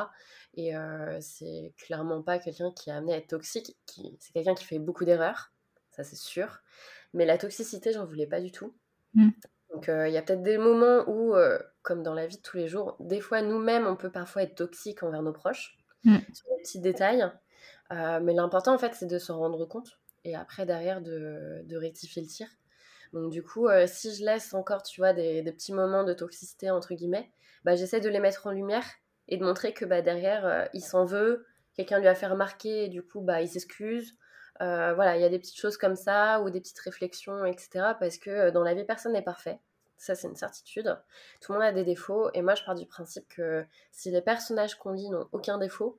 Et 0.54 0.72
c'est 1.20 1.72
clairement 1.78 2.22
pas 2.22 2.38
quelqu'un 2.38 2.72
qui 2.72 2.90
est 2.90 2.92
amené 2.92 3.14
à 3.14 3.18
être 3.18 3.28
toxique. 3.28 3.76
C'est 4.18 4.32
quelqu'un 4.32 4.54
qui 4.54 4.64
fait 4.64 4.80
beaucoup 4.80 5.04
d'erreurs, 5.04 5.52
ça 5.92 6.02
c'est 6.02 6.16
sûr. 6.16 6.62
Mais 7.14 7.26
la 7.26 7.38
toxicité, 7.38 7.92
j'en 7.92 8.06
voulais 8.06 8.26
pas 8.26 8.40
du 8.40 8.50
tout. 8.50 8.74
Mm. 9.14 9.30
Donc 9.72 9.88
euh, 9.88 10.08
il 10.08 10.14
y 10.14 10.16
a 10.16 10.22
peut-être 10.22 10.42
des 10.42 10.58
moments 10.58 11.04
où, 11.08 11.34
euh, 11.34 11.58
comme 11.82 12.02
dans 12.02 12.14
la 12.14 12.26
vie 12.26 12.36
de 12.36 12.42
tous 12.42 12.56
les 12.56 12.68
jours, 12.68 12.96
des 13.00 13.20
fois 13.20 13.42
nous-mêmes, 13.42 13.86
on 13.86 13.96
peut 13.96 14.10
parfois 14.10 14.42
être 14.42 14.54
toxique 14.54 15.02
envers 15.02 15.22
nos 15.22 15.32
proches, 15.32 15.78
mm. 16.04 16.18
sur 16.32 16.48
des 16.50 16.62
petits 16.62 16.80
détails. 16.80 17.30
Euh, 17.92 18.20
mais 18.20 18.32
l'important, 18.32 18.74
en 18.74 18.78
fait, 18.78 18.94
c'est 18.94 19.06
de 19.06 19.18
s'en 19.18 19.38
rendre 19.38 19.64
compte 19.66 19.98
et 20.24 20.36
après, 20.36 20.66
derrière, 20.66 21.00
de, 21.00 21.62
de, 21.64 21.76
rectifier 21.76 22.22
le 22.22 22.28
tir. 22.28 22.46
Donc 23.12 23.32
du 23.32 23.42
coup, 23.42 23.66
si 23.86 24.14
je 24.14 24.24
laisse 24.24 24.54
encore, 24.54 24.84
tu 24.84 25.00
vois, 25.00 25.12
des, 25.12 25.42
des, 25.42 25.52
petits 25.52 25.72
moments 25.72 26.04
de 26.04 26.14
toxicité, 26.14 26.70
entre 26.70 26.94
guillemets, 26.94 27.30
bah, 27.64 27.74
j'essaie 27.74 28.00
de 28.00 28.08
les 28.08 28.20
mettre 28.20 28.46
en 28.46 28.52
lumière 28.52 28.86
et 29.26 29.36
de 29.36 29.44
montrer 29.44 29.74
que 29.74 29.84
bah, 29.84 30.00
derrière, 30.00 30.68
il 30.74 30.80
s'en 30.80 31.04
veut, 31.04 31.44
quelqu'un 31.74 31.98
lui 31.98 32.06
a 32.06 32.14
fait 32.14 32.28
remarquer 32.28 32.84
et 32.84 32.88
du 32.88 33.02
coup, 33.02 33.20
bah, 33.20 33.42
il 33.42 33.48
s'excuse 33.48 34.16
euh, 34.62 34.94
voilà, 34.94 35.16
il 35.16 35.22
y 35.22 35.24
a 35.24 35.28
des 35.28 35.38
petites 35.38 35.58
choses 35.58 35.76
comme 35.76 35.96
ça 35.96 36.40
ou 36.40 36.50
des 36.50 36.60
petites 36.60 36.78
réflexions, 36.78 37.44
etc. 37.44 37.94
Parce 37.98 38.16
que 38.18 38.30
euh, 38.30 38.50
dans 38.50 38.62
la 38.62 38.74
vie, 38.74 38.84
personne 38.84 39.12
n'est 39.12 39.22
parfait. 39.22 39.58
Ça, 39.96 40.14
c'est 40.14 40.28
une 40.28 40.36
certitude. 40.36 40.96
Tout 41.40 41.52
le 41.52 41.58
monde 41.58 41.68
a 41.68 41.72
des 41.72 41.84
défauts. 41.84 42.30
Et 42.34 42.42
moi, 42.42 42.54
je 42.54 42.64
pars 42.64 42.74
du 42.74 42.86
principe 42.86 43.26
que 43.28 43.64
si 43.90 44.10
les 44.10 44.20
personnages 44.22 44.76
qu'on 44.76 44.92
lit 44.92 45.10
n'ont 45.10 45.28
aucun 45.32 45.58
défaut, 45.58 45.98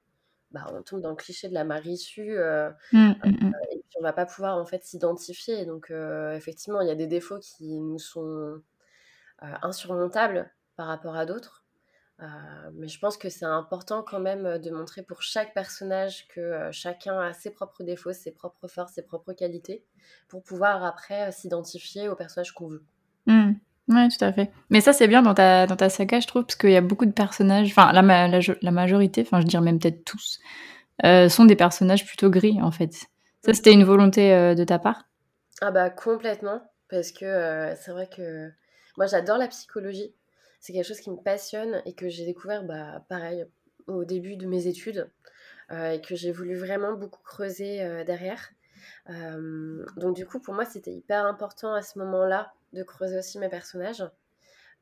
bah, 0.51 0.65
on 0.73 0.81
tombe 0.81 1.01
dans 1.01 1.09
le 1.09 1.15
cliché 1.15 1.49
de 1.49 1.53
la 1.53 1.63
mari 1.63 1.91
issue. 1.91 2.37
Euh, 2.37 2.69
mmh, 2.91 2.97
mmh, 2.99 3.13
mmh. 3.25 3.53
et 3.71 3.77
puis, 3.77 3.97
on 3.99 4.03
va 4.03 4.13
pas 4.13 4.25
pouvoir, 4.25 4.57
en 4.57 4.65
fait, 4.65 4.83
s'identifier. 4.83 5.65
Donc, 5.65 5.91
effectivement, 6.33 6.81
il 6.81 6.87
y 6.87 6.91
a 6.91 6.95
des 6.95 7.07
défauts 7.07 7.39
qui 7.39 7.79
nous 7.79 7.99
sont 7.99 8.61
insurmontables 9.39 10.51
par 10.75 10.87
rapport 10.87 11.15
à 11.15 11.25
d'autres. 11.25 11.62
Euh, 12.21 12.25
mais 12.75 12.87
je 12.87 12.99
pense 12.99 13.17
que 13.17 13.29
c'est 13.29 13.45
important 13.45 14.03
quand 14.03 14.19
même 14.19 14.45
euh, 14.45 14.57
de 14.59 14.69
montrer 14.69 15.01
pour 15.01 15.21
chaque 15.21 15.53
personnage 15.53 16.27
que 16.27 16.39
euh, 16.39 16.71
chacun 16.71 17.19
a 17.19 17.33
ses 17.33 17.49
propres 17.49 17.83
défauts, 17.83 18.13
ses 18.13 18.31
propres 18.31 18.67
forces, 18.67 18.93
ses 18.93 19.01
propres 19.01 19.33
qualités, 19.33 19.83
pour 20.27 20.43
pouvoir 20.43 20.83
après 20.85 21.31
s'identifier 21.31 22.07
au 22.09 22.15
personnage 22.15 22.51
qu'on 22.51 22.67
veut. 22.67 22.83
Mmh. 23.25 23.53
Oui, 23.89 24.07
tout 24.09 24.23
à 24.23 24.31
fait. 24.31 24.51
Mais 24.69 24.79
ça, 24.79 24.93
c'est 24.93 25.07
bien 25.07 25.23
dans 25.23 25.33
ta, 25.33 25.65
dans 25.65 25.75
ta 25.75 25.89
saga, 25.89 26.19
je 26.19 26.27
trouve, 26.27 26.43
parce 26.43 26.55
qu'il 26.55 26.69
y 26.69 26.77
a 26.77 26.81
beaucoup 26.81 27.05
de 27.05 27.11
personnages, 27.11 27.67
enfin, 27.67 27.91
la, 27.91 28.01
la, 28.01 28.39
la, 28.61 28.71
majorité, 28.71 29.23
enfin, 29.23 29.41
je 29.41 29.45
dirais 29.45 29.63
même 29.63 29.79
peut-être 29.79 30.05
tous, 30.05 30.39
sont 31.29 31.43
des 31.43 31.57
personnages 31.57 32.05
plutôt 32.05 32.29
gris, 32.29 32.61
en 32.61 32.71
fait. 32.71 32.93
Ça, 32.93 33.51
mmh. 33.51 33.53
c'était 33.53 33.73
une 33.73 33.83
volonté 33.83 34.55
de 34.55 34.63
ta 34.63 34.79
part? 34.79 35.09
Ah 35.59 35.71
bah, 35.71 35.89
complètement, 35.89 36.61
parce 36.89 37.11
que 37.11 37.73
c'est 37.75 37.91
vrai 37.91 38.07
que 38.07 38.49
moi, 38.95 39.07
j'adore 39.07 39.37
la 39.37 39.49
psychologie, 39.49 40.15
c'est 40.63 40.71
quelque 40.71 40.87
chose 40.87 41.01
qui 41.01 41.11
me 41.11 41.17
passionne 41.17 41.81
et 41.83 41.93
que 41.93 42.07
j'ai 42.07 42.25
découvert, 42.25 42.63
bah, 42.63 43.05
pareil, 43.09 43.45
au 43.87 44.05
début 44.05 44.37
de 44.37 44.47
mes 44.47 44.67
études 44.67 45.11
euh, 45.71 45.91
et 45.91 46.01
que 46.01 46.15
j'ai 46.15 46.31
voulu 46.31 46.55
vraiment 46.55 46.93
beaucoup 46.93 47.21
creuser 47.21 47.83
euh, 47.83 48.05
derrière. 48.05 48.49
Euh, 49.09 49.85
donc 49.97 50.15
du 50.15 50.25
coup, 50.25 50.39
pour 50.39 50.53
moi, 50.53 50.63
c'était 50.63 50.93
hyper 50.93 51.25
important 51.25 51.73
à 51.73 51.81
ce 51.81 51.99
moment-là 51.99 52.53
de 52.71 52.81
creuser 52.81 53.17
aussi 53.17 53.39
mes 53.39 53.49
personnages 53.49 54.09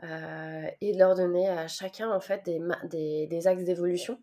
et 0.04 0.94
de 0.94 0.98
leur 0.98 1.16
donner 1.16 1.48
à 1.50 1.68
chacun 1.68 2.12
en 2.12 2.20
fait 2.20 2.44
des, 2.44 3.48
axes 3.48 3.64
d'évolution 3.64 4.22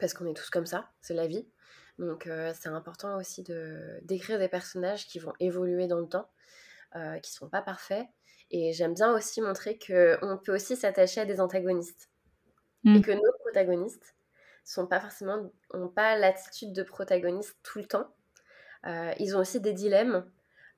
parce 0.00 0.14
qu'on 0.14 0.26
est 0.26 0.34
tous 0.34 0.50
comme 0.50 0.66
ça, 0.66 0.90
c'est 1.00 1.14
la 1.14 1.26
vie. 1.28 1.48
Donc 1.98 2.28
c'est 2.54 2.68
important 2.68 3.16
aussi 3.16 3.44
de 3.44 4.00
d'écrire 4.02 4.40
des 4.40 4.48
personnages 4.48 5.06
qui 5.06 5.20
vont 5.20 5.32
évoluer 5.38 5.86
dans 5.86 6.00
le 6.00 6.08
temps, 6.08 6.28
qui 7.22 7.32
sont 7.32 7.48
pas 7.48 7.62
parfaits 7.62 8.04
et 8.56 8.72
j'aime 8.72 8.94
bien 8.94 9.12
aussi 9.12 9.40
montrer 9.40 9.76
qu'on 9.84 10.38
peut 10.38 10.54
aussi 10.54 10.76
s'attacher 10.76 11.20
à 11.20 11.24
des 11.24 11.40
antagonistes. 11.40 12.08
Et 12.84 12.98
mm. 12.98 13.02
que 13.02 13.10
nos 13.10 13.32
protagonistes 13.40 14.14
sont 14.62 14.86
pas 14.86 15.00
forcément, 15.00 15.50
n'ont 15.74 15.88
pas 15.88 16.16
l'attitude 16.16 16.72
de 16.72 16.84
protagoniste 16.84 17.56
tout 17.64 17.80
le 17.80 17.86
temps. 17.86 18.06
Euh, 18.86 19.12
ils 19.18 19.36
ont 19.36 19.40
aussi 19.40 19.60
des 19.60 19.72
dilemmes. 19.72 20.24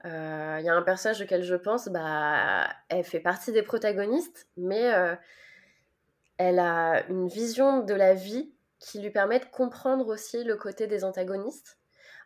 Il 0.04 0.10
euh, 0.10 0.60
y 0.60 0.70
a 0.70 0.74
un 0.74 0.82
personnage 0.82 1.20
auquel 1.20 1.42
je 1.42 1.54
pense, 1.54 1.88
bah, 1.88 2.66
elle 2.88 3.04
fait 3.04 3.20
partie 3.20 3.52
des 3.52 3.62
protagonistes, 3.62 4.48
mais 4.56 4.94
euh, 4.94 5.14
elle 6.38 6.58
a 6.58 7.06
une 7.10 7.28
vision 7.28 7.82
de 7.82 7.92
la 7.92 8.14
vie 8.14 8.54
qui 8.78 9.00
lui 9.00 9.10
permet 9.10 9.38
de 9.38 9.44
comprendre 9.44 10.08
aussi 10.08 10.44
le 10.44 10.56
côté 10.56 10.86
des 10.86 11.04
antagonistes. 11.04 11.75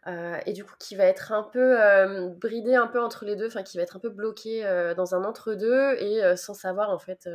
Euh, 0.06 0.38
et 0.46 0.54
du 0.54 0.64
coup 0.64 0.74
qui 0.78 0.96
va 0.96 1.04
être 1.04 1.30
un 1.32 1.42
peu 1.42 1.78
euh, 1.78 2.30
bridé 2.30 2.74
un 2.74 2.86
peu 2.86 3.02
entre 3.02 3.26
les 3.26 3.36
deux, 3.36 3.48
enfin 3.48 3.62
qui 3.62 3.76
va 3.76 3.82
être 3.82 3.96
un 3.96 4.00
peu 4.00 4.08
bloqué 4.08 4.64
euh, 4.64 4.94
dans 4.94 5.14
un 5.14 5.24
entre-deux 5.24 5.94
et 5.98 6.36
sans 6.36 6.54
savoir 6.54 6.90
en 6.90 6.98
fait 6.98 7.28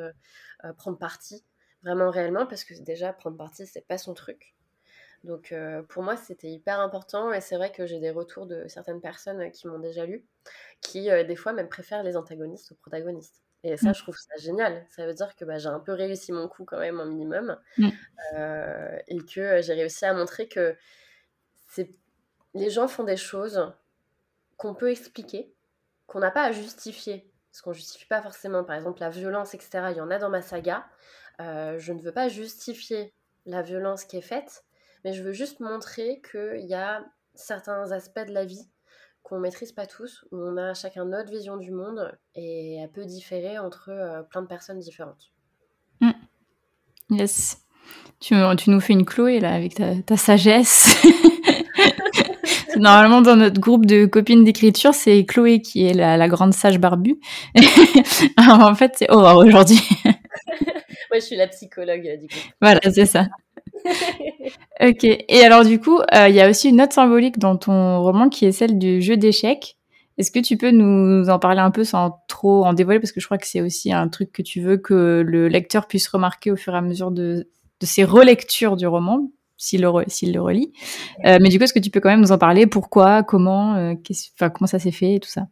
prendre 0.78 0.98
parti 0.98 1.44
vraiment 1.84 2.10
réellement 2.10 2.48
parce 2.48 2.64
que 2.64 2.74
déjà 2.82 3.14
prendre 3.14 3.38
parti 3.38 3.68
c'est 3.68 3.86
pas 3.86 3.98
son 3.98 4.14
truc. 4.14 4.56
Donc 5.24 5.54
pour 5.90 6.02
moi 6.02 6.18
c'était 6.18 6.50
hyper 6.50 6.80
important 6.80 7.32
et 7.32 7.42
c'est 7.42 7.56
vrai 7.56 7.72
que 7.72 7.86
j'ai 7.86 8.00
des 8.00 8.12
retours 8.12 8.48
de 8.48 8.68
certaines 8.68 9.02
personnes 9.02 9.52
qui 9.52 9.68
m'ont 9.68 9.80
déjà 9.80 10.06
lu 10.06 10.26
qui 10.82 11.04
des 11.04 11.36
fois 11.36 11.54
même 11.54 11.70
préfèrent 11.70 12.04
les 12.04 12.18
antagonistes 12.18 12.72
aux 12.72 12.76
protagonistes. 12.76 13.42
Et 13.68 13.78
ça, 13.78 13.90
mmh. 13.90 13.96
je 13.96 14.00
trouve 14.04 14.16
ça 14.16 14.36
génial. 14.38 14.86
Ça 14.92 15.08
veut 15.08 15.16
dire 15.16 15.36
que 15.36 15.44
bah, 15.44 15.58
j'ai 15.58 15.70
un 15.70 15.80
peu 15.80 15.92
réussi 15.92 16.32
mon 16.32 16.48
coup 16.48 16.66
quand 16.66 16.78
même, 16.78 17.00
un 17.00 17.06
minimum. 17.06 17.58
Mmh. 17.80 17.90
et 19.08 19.18
que 19.26 19.62
j'ai 19.62 19.74
réussi 19.74 20.06
à 20.06 20.14
montrer 20.14 20.48
que 20.48 20.76
c'est 21.68 21.90
les 22.56 22.70
gens 22.70 22.88
font 22.88 23.04
des 23.04 23.18
choses 23.18 23.72
qu'on 24.58 24.74
peut 24.74 24.90
expliquer, 24.90 25.54
qu'on 26.08 26.20
n'a 26.20 26.32
pas 26.32 26.44
à 26.44 26.52
justifier. 26.52 27.30
Parce 27.52 27.62
qu'on 27.62 27.70
ne 27.70 27.76
justifie 27.76 28.08
pas 28.08 28.22
forcément, 28.22 28.64
par 28.64 28.76
exemple, 28.76 29.00
la 29.02 29.10
violence, 29.10 29.54
etc. 29.54 29.88
Il 29.92 29.98
y 29.98 30.02
en 30.02 30.10
a 30.10 30.18
dans 30.18 30.30
ma 30.30 30.42
saga. 30.42 30.86
Euh, 31.42 31.78
je 31.80 31.94
ne 31.94 32.02
veux 32.02 32.12
pas 32.12 32.28
justifier 32.28 33.14
la 33.46 33.62
violence 33.62 34.06
qui 34.06 34.18
est 34.18 34.22
faite, 34.22 34.64
mais 35.04 35.14
je 35.14 35.22
veux 35.22 35.34
juste 35.34 35.60
montrer 35.60 36.22
qu'il 36.30 36.66
y 36.66 36.74
a 36.74 37.06
certains 37.34 37.92
aspects 37.92 38.26
de 38.26 38.34
la 38.34 38.46
vie 38.46 38.68
qu'on 39.24 39.40
maîtrise 39.40 39.72
pas 39.72 39.88
tous, 39.88 40.24
où 40.32 40.38
on 40.38 40.56
a 40.58 40.74
chacun 40.74 41.06
notre 41.06 41.32
vision 41.32 41.58
du 41.58 41.72
monde 41.72 42.16
et 42.36 42.76
elle 42.76 42.92
peut 42.92 43.06
différer 43.06 43.58
entre 43.58 43.90
euh, 43.90 44.22
plein 44.22 44.44
de 44.44 44.48
personnes 44.48 44.80
différentes. 44.80 45.32
Mm. 46.00 46.12
Yes. 47.10 47.58
Tu, 48.20 48.36
nous 48.68 48.80
fais 48.80 48.94
une 48.94 49.06
Chloé 49.06 49.40
là 49.40 49.54
avec 49.54 49.76
ta 49.76 50.18
sagesse. 50.18 50.96
Normalement, 52.80 53.22
dans 53.22 53.36
notre 53.36 53.60
groupe 53.60 53.86
de 53.86 54.06
copines 54.06 54.44
d'écriture, 54.44 54.94
c'est 54.94 55.26
Chloé 55.26 55.62
qui 55.62 55.86
est 55.86 55.94
la, 55.94 56.28
grande 56.28 56.54
sage 56.54 56.80
barbue. 56.80 57.20
en 58.38 58.76
fait, 58.76 58.94
c'est 58.96 59.12
Aurore 59.12 59.46
aujourd'hui. 59.46 59.80
Moi, 60.06 61.20
je 61.20 61.20
suis 61.20 61.36
la 61.36 61.48
psychologue 61.48 62.20
du 62.20 62.28
coup. 62.28 62.36
Voilà, 62.62 62.80
c'est 62.92 63.06
ça. 63.06 63.28
ok. 64.82 65.04
Et 65.04 65.42
alors, 65.44 65.64
du 65.64 65.80
coup, 65.80 66.00
euh, 66.14 66.28
il 66.28 66.36
y 66.36 66.42
a 66.42 66.50
aussi 66.50 66.70
une 66.70 66.78
note 66.78 66.94
symbolique 66.94 67.40
dans 67.40 67.56
ton 67.56 68.02
roman 68.02 68.30
qui 68.30 68.46
est 68.46 68.52
celle 68.52 68.78
du 68.78 69.02
jeu 69.02 69.16
d'échecs. 69.16 69.78
Est-ce 70.18 70.32
que 70.32 70.40
tu 70.40 70.58
peux 70.58 70.72
nous 70.72 71.30
en 71.30 71.40
parler 71.40 71.60
un 71.60 71.72
peu 71.72 71.84
sans 71.84 72.24
trop 72.28 72.66
en 72.66 72.74
dévoiler? 72.74 73.00
Parce 73.00 73.12
que 73.12 73.20
je 73.20 73.26
crois 73.26 73.38
que 73.38 73.48
c'est 73.48 73.62
aussi 73.62 73.92
un 73.92 74.08
truc 74.08 74.32
que 74.32 74.42
tu 74.42 74.62
veux 74.62 74.78
que 74.78 75.24
le 75.26 75.48
lecteur 75.48 75.88
puisse 75.88 76.08
remarquer 76.08 76.52
au 76.52 76.56
fur 76.56 76.74
et 76.74 76.78
à 76.78 76.82
mesure 76.82 77.12
de, 77.12 77.50
de 77.80 77.86
ses 77.86 78.04
relectures 78.04 78.78
du 78.78 78.88
roman 78.88 79.30
s'il 79.58 79.82
le, 79.82 79.90
relit. 79.90 80.74
Euh, 81.26 81.38
mais 81.42 81.50
du 81.50 81.58
coup, 81.58 81.64
est-ce 81.64 81.74
que 81.74 81.80
tu 81.80 81.90
peux 81.90 82.00
quand 82.00 82.10
même 82.10 82.22
nous 82.22 82.32
en 82.32 82.38
parler? 82.38 82.68
Pourquoi? 82.68 83.24
Comment? 83.24 83.76
Euh, 83.76 83.94
Comment 84.40 84.68
ça 84.68 84.80
s'est 84.80 84.92
fait 84.92 85.16
et 85.16 85.20
tout 85.20 85.30
ça? 85.30 85.48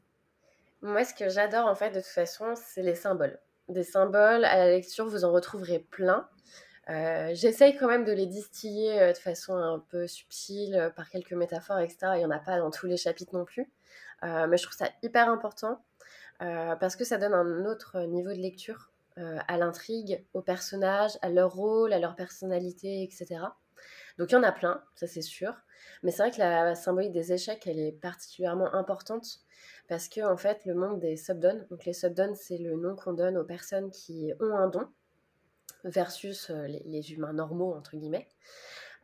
Moi, 0.81 1.05
ce 1.05 1.13
que 1.13 1.29
j'adore 1.29 1.67
en 1.67 1.75
fait 1.75 1.91
de 1.91 1.99
toute 1.99 2.05
façon, 2.05 2.53
c'est 2.55 2.81
les 2.81 2.95
symboles. 2.95 3.39
Des 3.69 3.83
symboles, 3.83 4.43
à 4.43 4.57
la 4.57 4.69
lecture, 4.71 5.07
vous 5.07 5.23
en 5.23 5.31
retrouverez 5.31 5.79
plein. 5.79 6.27
Euh, 6.89 7.31
j'essaye 7.33 7.77
quand 7.77 7.87
même 7.87 8.03
de 8.03 8.11
les 8.11 8.25
distiller 8.25 9.13
de 9.13 9.17
façon 9.17 9.55
un 9.55 9.79
peu 9.79 10.05
subtile, 10.07 10.91
par 10.97 11.09
quelques 11.09 11.31
métaphores, 11.31 11.79
etc. 11.79 11.97
Il 12.15 12.17
n'y 12.17 12.25
en 12.25 12.31
a 12.31 12.39
pas 12.39 12.57
dans 12.57 12.71
tous 12.71 12.87
les 12.87 12.97
chapitres 12.97 13.33
non 13.33 13.45
plus. 13.45 13.71
mais 14.21 14.57
je 14.57 14.63
trouve 14.63 14.75
ça 14.75 14.89
hyper 15.01 15.29
important 15.29 15.81
parce 16.39 16.97
que 16.97 17.05
ça 17.05 17.17
donne 17.17 17.33
un 17.33 17.65
autre 17.65 18.01
niveau 18.01 18.33
de 18.33 18.41
lecture 18.41 18.91
à 19.15 19.57
l'intrigue, 19.57 20.25
aux 20.33 20.41
personnages, 20.41 21.17
à 21.21 21.29
leur 21.29 21.53
rôle, 21.53 21.93
à 21.93 21.99
leur 21.99 22.15
personnalité, 22.15 23.03
etc. 23.03 23.45
Donc 24.17 24.31
il 24.31 24.33
y 24.33 24.37
en 24.37 24.43
a 24.43 24.51
plein, 24.51 24.83
ça 24.95 25.07
c'est 25.07 25.21
sûr. 25.21 25.53
Mais 26.01 26.11
c'est 26.11 26.23
vrai 26.23 26.31
que 26.31 26.39
la 26.39 26.75
symbolique 26.75 27.11
des 27.11 27.33
échecs, 27.33 27.65
elle 27.67 27.79
est 27.79 27.91
particulièrement 27.91 28.73
importante 28.73 29.39
parce 29.87 30.07
que 30.07 30.21
en 30.21 30.37
fait, 30.37 30.65
le 30.65 30.75
monde 30.75 30.99
des 30.99 31.17
subdons, 31.17 31.65
donc 31.69 31.85
les 31.85 31.93
subdons, 31.93 32.33
c'est 32.35 32.57
le 32.57 32.75
nom 32.75 32.95
qu'on 32.95 33.13
donne 33.13 33.37
aux 33.37 33.43
personnes 33.43 33.91
qui 33.91 34.33
ont 34.39 34.55
un 34.55 34.67
don 34.67 34.87
versus 35.83 36.49
euh, 36.49 36.67
les, 36.67 37.11
humains 37.11 37.33
normaux 37.33 37.73
entre 37.73 37.97
guillemets. 37.97 38.29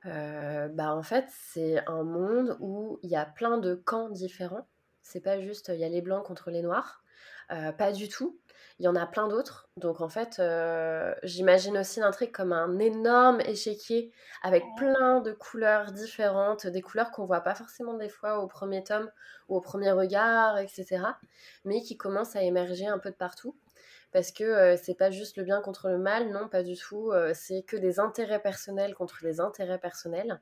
Euh, 0.06 0.70
bah 0.70 0.96
en 0.96 1.04
fait, 1.04 1.26
c'est 1.30 1.86
un 1.88 2.04
monde 2.04 2.58
où 2.62 3.00
il 3.04 3.10
y 3.10 3.18
a 3.18 3.26
plein 3.26 3.58
de 3.58 3.76
camps 3.76 4.10
différents. 4.10 4.68
C'est 5.02 5.20
pas 5.20 5.42
juste 5.42 5.72
il 5.74 5.80
y 5.80 5.84
a 5.84 5.90
les 5.90 6.02
blancs 6.02 6.26
contre 6.26 6.52
les 6.52 6.62
noirs, 6.62 7.04
euh, 7.52 7.72
pas 7.72 7.92
du 7.92 8.08
tout 8.08 8.39
il 8.80 8.86
y 8.86 8.88
en 8.88 8.96
a 8.96 9.06
plein 9.06 9.28
d'autres. 9.28 9.70
Donc 9.76 10.00
en 10.00 10.08
fait, 10.08 10.40
euh, 10.40 11.14
j'imagine 11.24 11.78
aussi 11.78 12.00
l'intrigue 12.00 12.32
comme 12.32 12.54
un 12.54 12.80
énorme 12.80 13.42
échiquier 13.42 14.14
avec 14.42 14.64
plein 14.78 15.20
de 15.20 15.34
couleurs 15.34 15.92
différentes, 15.92 16.66
des 16.66 16.82
couleurs 16.82 17.12
qu'on 17.12 17.26
voit 17.26 17.42
pas 17.42 17.56
forcément 17.56 17.94
des 17.96 18.08
fois 18.08 18.40
au 18.40 18.48
premier 18.48 18.84
tome 18.84 19.12
ou 19.50 19.58
au 19.58 19.62
premier 19.62 19.92
regard, 19.92 20.58
etc. 20.60 21.04
Mais 21.66 21.82
qui 21.82 21.98
commencent 21.98 22.38
à 22.38 22.42
émerger 22.42 22.88
un 22.88 23.00
peu 23.00 23.12
de 23.12 23.16
partout. 23.16 23.56
Parce 24.14 24.32
que 24.32 24.44
euh, 24.46 24.78
c'est 24.82 24.96
pas 24.96 25.12
juste 25.12 25.38
le 25.38 25.44
bien 25.44 25.62
contre 25.62 25.90
le 25.90 25.98
mal, 25.98 26.32
non, 26.32 26.48
pas 26.48 26.64
du 26.64 26.78
tout. 26.78 27.12
Euh, 27.12 27.34
c'est 27.36 27.64
que 27.64 27.76
des 27.76 28.00
intérêts 28.00 28.42
personnels 28.42 28.96
contre 28.96 29.20
des 29.24 29.42
intérêts 29.42 29.80
personnels. 29.80 30.40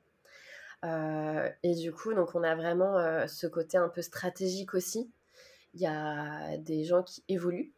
et 0.84 1.74
du 1.74 1.92
coup, 1.92 2.14
donc 2.14 2.34
on 2.36 2.44
a 2.44 2.54
vraiment 2.54 3.26
ce 3.26 3.46
côté 3.48 3.78
un 3.78 3.88
peu 3.88 4.00
stratégique 4.02 4.74
aussi. 4.74 5.10
Il 5.74 5.80
y 5.80 5.86
a 5.86 6.56
des 6.58 6.84
gens 6.84 7.02
qui 7.02 7.24
évoluent, 7.28 7.74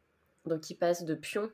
donc 0.46 0.60
qui 0.60 0.74
passent 0.74 1.04
de 1.04 1.14
pion 1.14 1.50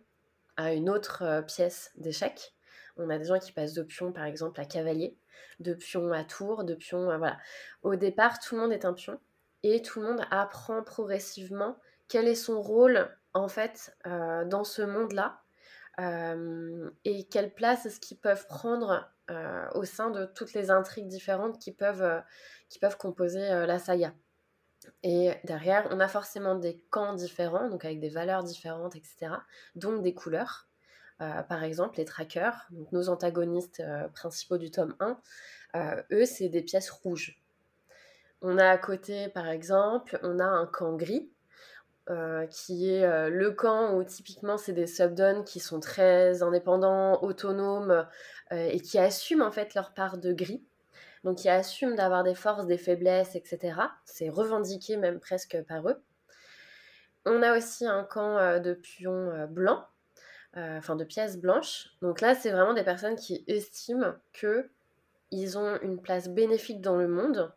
à 0.57 0.72
une 0.72 0.88
autre 0.88 1.22
euh, 1.22 1.42
pièce 1.42 1.90
d'échec. 1.96 2.55
On 2.96 3.11
a 3.11 3.18
des 3.18 3.25
gens 3.25 3.38
qui 3.38 3.53
passent 3.53 3.75
de 3.75 3.83
pion, 3.83 4.12
par 4.12 4.25
exemple, 4.25 4.61
à 4.61 4.64
cavalier, 4.64 5.18
de 5.61 5.75
pion 5.75 6.12
à 6.12 6.25
tour, 6.25 6.64
de 6.64 6.75
pion, 6.75 7.05
voilà. 7.05 7.38
Au 7.83 7.94
départ, 7.94 8.40
tout 8.40 8.55
le 8.55 8.62
monde 8.62 8.72
est 8.72 8.87
un 8.87 8.94
pion 8.94 9.20
et 9.62 9.83
tout 9.83 10.01
le 10.01 10.07
monde 10.07 10.22
apprend 10.31 10.83
progressivement 10.83 11.77
quel 12.09 12.27
est 12.27 12.35
son 12.35 12.62
rôle, 12.62 13.14
en 13.35 13.49
fait, 13.49 13.94
euh, 14.07 14.44
dans 14.46 14.64
ce 14.64 14.81
monde-là 14.81 15.42
euh, 16.01 16.90
et 17.05 17.27
quelle 17.29 17.53
place 17.53 17.85
est-ce 17.85 18.01
qu'ils 18.01 18.18
peuvent 18.18 18.46
prendre 18.46 19.11
au 19.75 19.83
sein 19.83 20.11
de 20.11 20.25
toutes 20.25 20.53
les 20.53 20.70
intrigues 20.70 21.09
différentes 21.09 21.59
qui 21.59 21.72
peuvent, 21.72 22.22
qui 22.68 22.79
peuvent 22.79 22.96
composer 22.96 23.40
la 23.40 23.81
saga. 23.81 24.14
Et 25.03 25.33
derrière, 25.44 25.88
on 25.90 26.01
a 26.01 26.09
forcément 26.09 26.55
des 26.55 26.79
camps 26.90 27.14
différents, 27.14 27.68
donc 27.68 27.85
avec 27.85 28.01
des 28.01 28.09
valeurs 28.09 28.42
différentes, 28.42 28.96
etc. 28.96 29.33
Donc 29.75 30.03
des 30.03 30.14
couleurs. 30.14 30.68
Euh, 31.22 31.42
par 31.42 31.64
exemple, 31.64 31.96
les 31.99 32.05
trackers, 32.05 32.66
donc 32.70 32.92
nos 32.92 33.09
antagonistes 33.09 33.81
euh, 33.81 34.07
principaux 34.09 34.59
du 34.59 34.70
tome 34.70 34.94
1, 35.01 35.18
euh, 35.75 36.03
eux, 36.12 36.27
c'est 36.27 36.49
des 36.49 36.62
pièces 36.62 36.90
rouges. 36.90 37.40
On 38.42 38.59
a 38.59 38.68
à 38.68 38.77
côté, 38.77 39.29
par 39.29 39.49
exemple, 39.49 40.18
on 40.22 40.38
a 40.40 40.44
un 40.44 40.66
camp 40.66 40.94
gris, 40.94 41.31
qui 42.51 42.88
est 42.88 43.29
le 43.31 43.51
camp 43.51 43.96
où 43.96 44.05
typiquement 44.05 44.59
c'est 44.59 44.72
des 44.72 44.87
subdons 44.87 45.42
qui 45.42 45.59
sont 45.59 45.81
très 45.81 46.40
indépendants, 46.44 47.20
autonomes 47.25 48.07
et 48.53 48.79
qui 48.79 48.96
assument 49.01 49.42
en 49.42 49.51
fait 49.51 49.75
leur 49.75 49.92
part 49.92 50.16
de 50.18 50.33
gris 50.33 50.64
donc 51.24 51.38
qui 51.38 51.48
assument 51.48 51.94
d'avoir 51.94 52.24
des 52.24 52.35
forces, 52.35 52.66
des 52.66 52.79
faiblesses, 52.79 53.35
etc. 53.35 53.81
C'est 54.05 54.29
revendiqué 54.29 54.96
même 54.96 55.20
presque 55.20 55.61
par 55.62 55.88
eux. 55.88 56.02
On 57.26 57.42
a 57.42 57.57
aussi 57.57 57.85
un 57.85 58.05
camp 58.05 58.38
euh, 58.38 58.61
de 58.61 58.72
pions 58.72 59.31
euh, 59.31 59.46
blancs, 59.46 59.85
euh, 60.57 60.79
enfin 60.79 60.94
de 60.94 61.05
pièces 61.05 61.38
blanches. 61.38 61.88
Donc 62.00 62.20
là, 62.20 62.35
c'est 62.35 62.50
vraiment 62.50 62.72
des 62.72 62.85
personnes 62.85 63.16
qui 63.16 63.44
estiment 63.48 64.14
que 64.33 64.70
ils 65.33 65.59
ont 65.59 65.81
une 65.83 66.00
place 66.00 66.29
bénéfique 66.29 66.81
dans 66.81 66.96
le 66.96 67.09
monde 67.09 67.52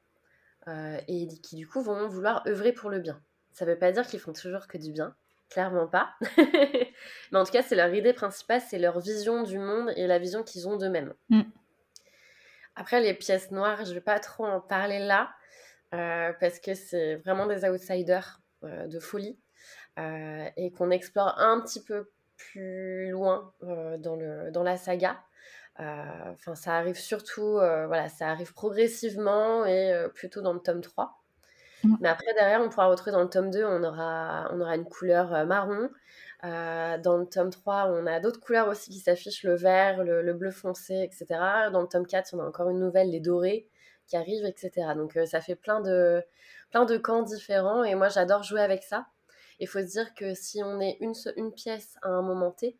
et 1.08 1.28
qui 1.42 1.56
du 1.56 1.68
coup 1.68 1.82
vont 1.82 2.08
vouloir 2.08 2.44
œuvrer 2.46 2.74
pour 2.74 2.92
le 2.92 3.00
bien. 3.00 3.20
Ça 3.52 3.66
ne 3.66 3.72
veut 3.72 3.80
pas 3.80 3.92
dire 3.92 4.06
qu'ils 4.06 4.20
font 4.20 4.34
toujours 4.34 4.68
que 4.68 4.78
du 4.78 4.92
bien, 4.92 5.16
clairement 5.50 5.88
pas. 5.88 6.12
Mais 6.38 7.40
en 7.40 7.44
tout 7.44 7.52
cas, 7.52 7.64
c'est 7.64 7.76
leur 7.76 7.92
idée 7.92 8.14
principale, 8.14 8.62
c'est 8.62 8.78
leur 8.78 9.00
vision 9.00 9.42
du 9.42 9.58
monde 9.58 9.92
et 9.96 10.06
la 10.06 10.20
vision 10.20 10.44
qu'ils 10.44 10.68
ont 10.68 10.78
d'eux-mêmes. 10.78 11.14
Mm. 11.30 11.42
Après, 12.80 13.02
les 13.02 13.14
pièces 13.14 13.52
noires, 13.52 13.84
je 13.84 13.90
ne 13.90 13.96
vais 13.96 14.02
pas 14.02 14.20
trop 14.20 14.46
en 14.46 14.62
parler 14.62 15.00
là, 15.00 15.32
euh, 15.94 16.32
parce 16.40 16.60
que 16.60 16.74
c'est 16.76 17.16
vraiment 17.18 17.46
des 17.46 17.66
outsiders 17.66 18.40
euh, 18.64 18.88
de 18.88 19.00
folie, 19.02 19.38
euh, 20.00 20.46
et 20.56 20.72
qu'on 20.72 20.90
explore 20.90 21.38
un 21.40 21.60
petit 21.60 21.84
peu 21.84 22.10
plus 22.38 23.10
loin 23.10 23.54
dans, 23.62 24.16
le, 24.16 24.50
dans 24.52 24.64
la 24.64 24.78
saga. 24.78 25.22
Enfin, 25.78 26.56
ça 26.56 26.78
arrive 26.78 26.98
surtout, 26.98 27.52
voilà, 27.52 28.08
ça 28.08 28.30
arrive 28.30 28.54
progressivement 28.54 29.66
et 29.66 29.94
plutôt 30.16 30.40
dans 30.40 30.54
le 30.54 30.60
tome 30.60 30.80
3. 30.80 31.22
Mmh. 31.84 31.96
Mais 32.00 32.08
après, 32.08 32.34
derrière, 32.34 32.62
on 32.62 32.70
pourra 32.70 32.88
retrouver 32.88 33.12
dans 33.12 33.24
le 33.24 33.30
tome 33.30 33.52
2, 33.52 33.66
on 33.66 33.84
aura, 33.84 34.50
on 34.54 34.62
aura 34.62 34.76
une 34.78 34.86
couleur 34.86 35.46
marron, 35.46 35.90
euh, 36.46 36.98
dans 36.98 37.18
le 37.18 37.26
tome 37.26 37.50
3, 37.50 37.88
on 37.90 38.06
a 38.08 38.20
d'autres 38.22 38.40
couleurs 38.40 38.70
aussi 38.70 38.90
qui 38.90 39.00
s'affichent, 39.00 39.44
le 39.44 39.56
vert, 39.56 40.04
le, 40.04 40.34
bleu 40.34 40.52
foncé, 40.52 41.02
etc. 41.04 41.26
Dans 41.72 41.82
le 41.82 41.88
tome 41.88 42.08
4, 42.08 42.34
on 42.34 42.40
a 42.40 42.46
encore 42.46 42.70
une 42.70 42.80
nouvelle, 42.80 43.10
les 43.12 43.20
dorés, 43.20 43.68
qui 44.08 44.16
arrivent, 44.16 44.46
etc. 44.46 44.94
Donc 44.96 45.18
euh, 45.18 45.26
ça 45.26 45.42
fait 45.42 45.56
plein 45.56 45.82
de, 45.82 46.24
plein 46.72 46.86
de 46.86 46.98
camps 46.98 47.24
différents 47.24 47.84
et 47.84 47.96
moi 47.96 48.08
j'adore 48.10 48.44
jouer 48.44 48.62
avec 48.62 48.84
ça. 48.84 49.08
Il 49.60 49.68
faut 49.68 49.80
se 49.80 49.86
dire 49.86 50.14
que 50.16 50.34
si 50.34 50.64
on 50.64 50.80
est 50.80 50.98
une, 51.02 51.14
une 51.36 51.52
pièce 51.52 51.98
à 52.04 52.10
un 52.10 52.22
moment 52.22 52.52
T, 52.52 52.78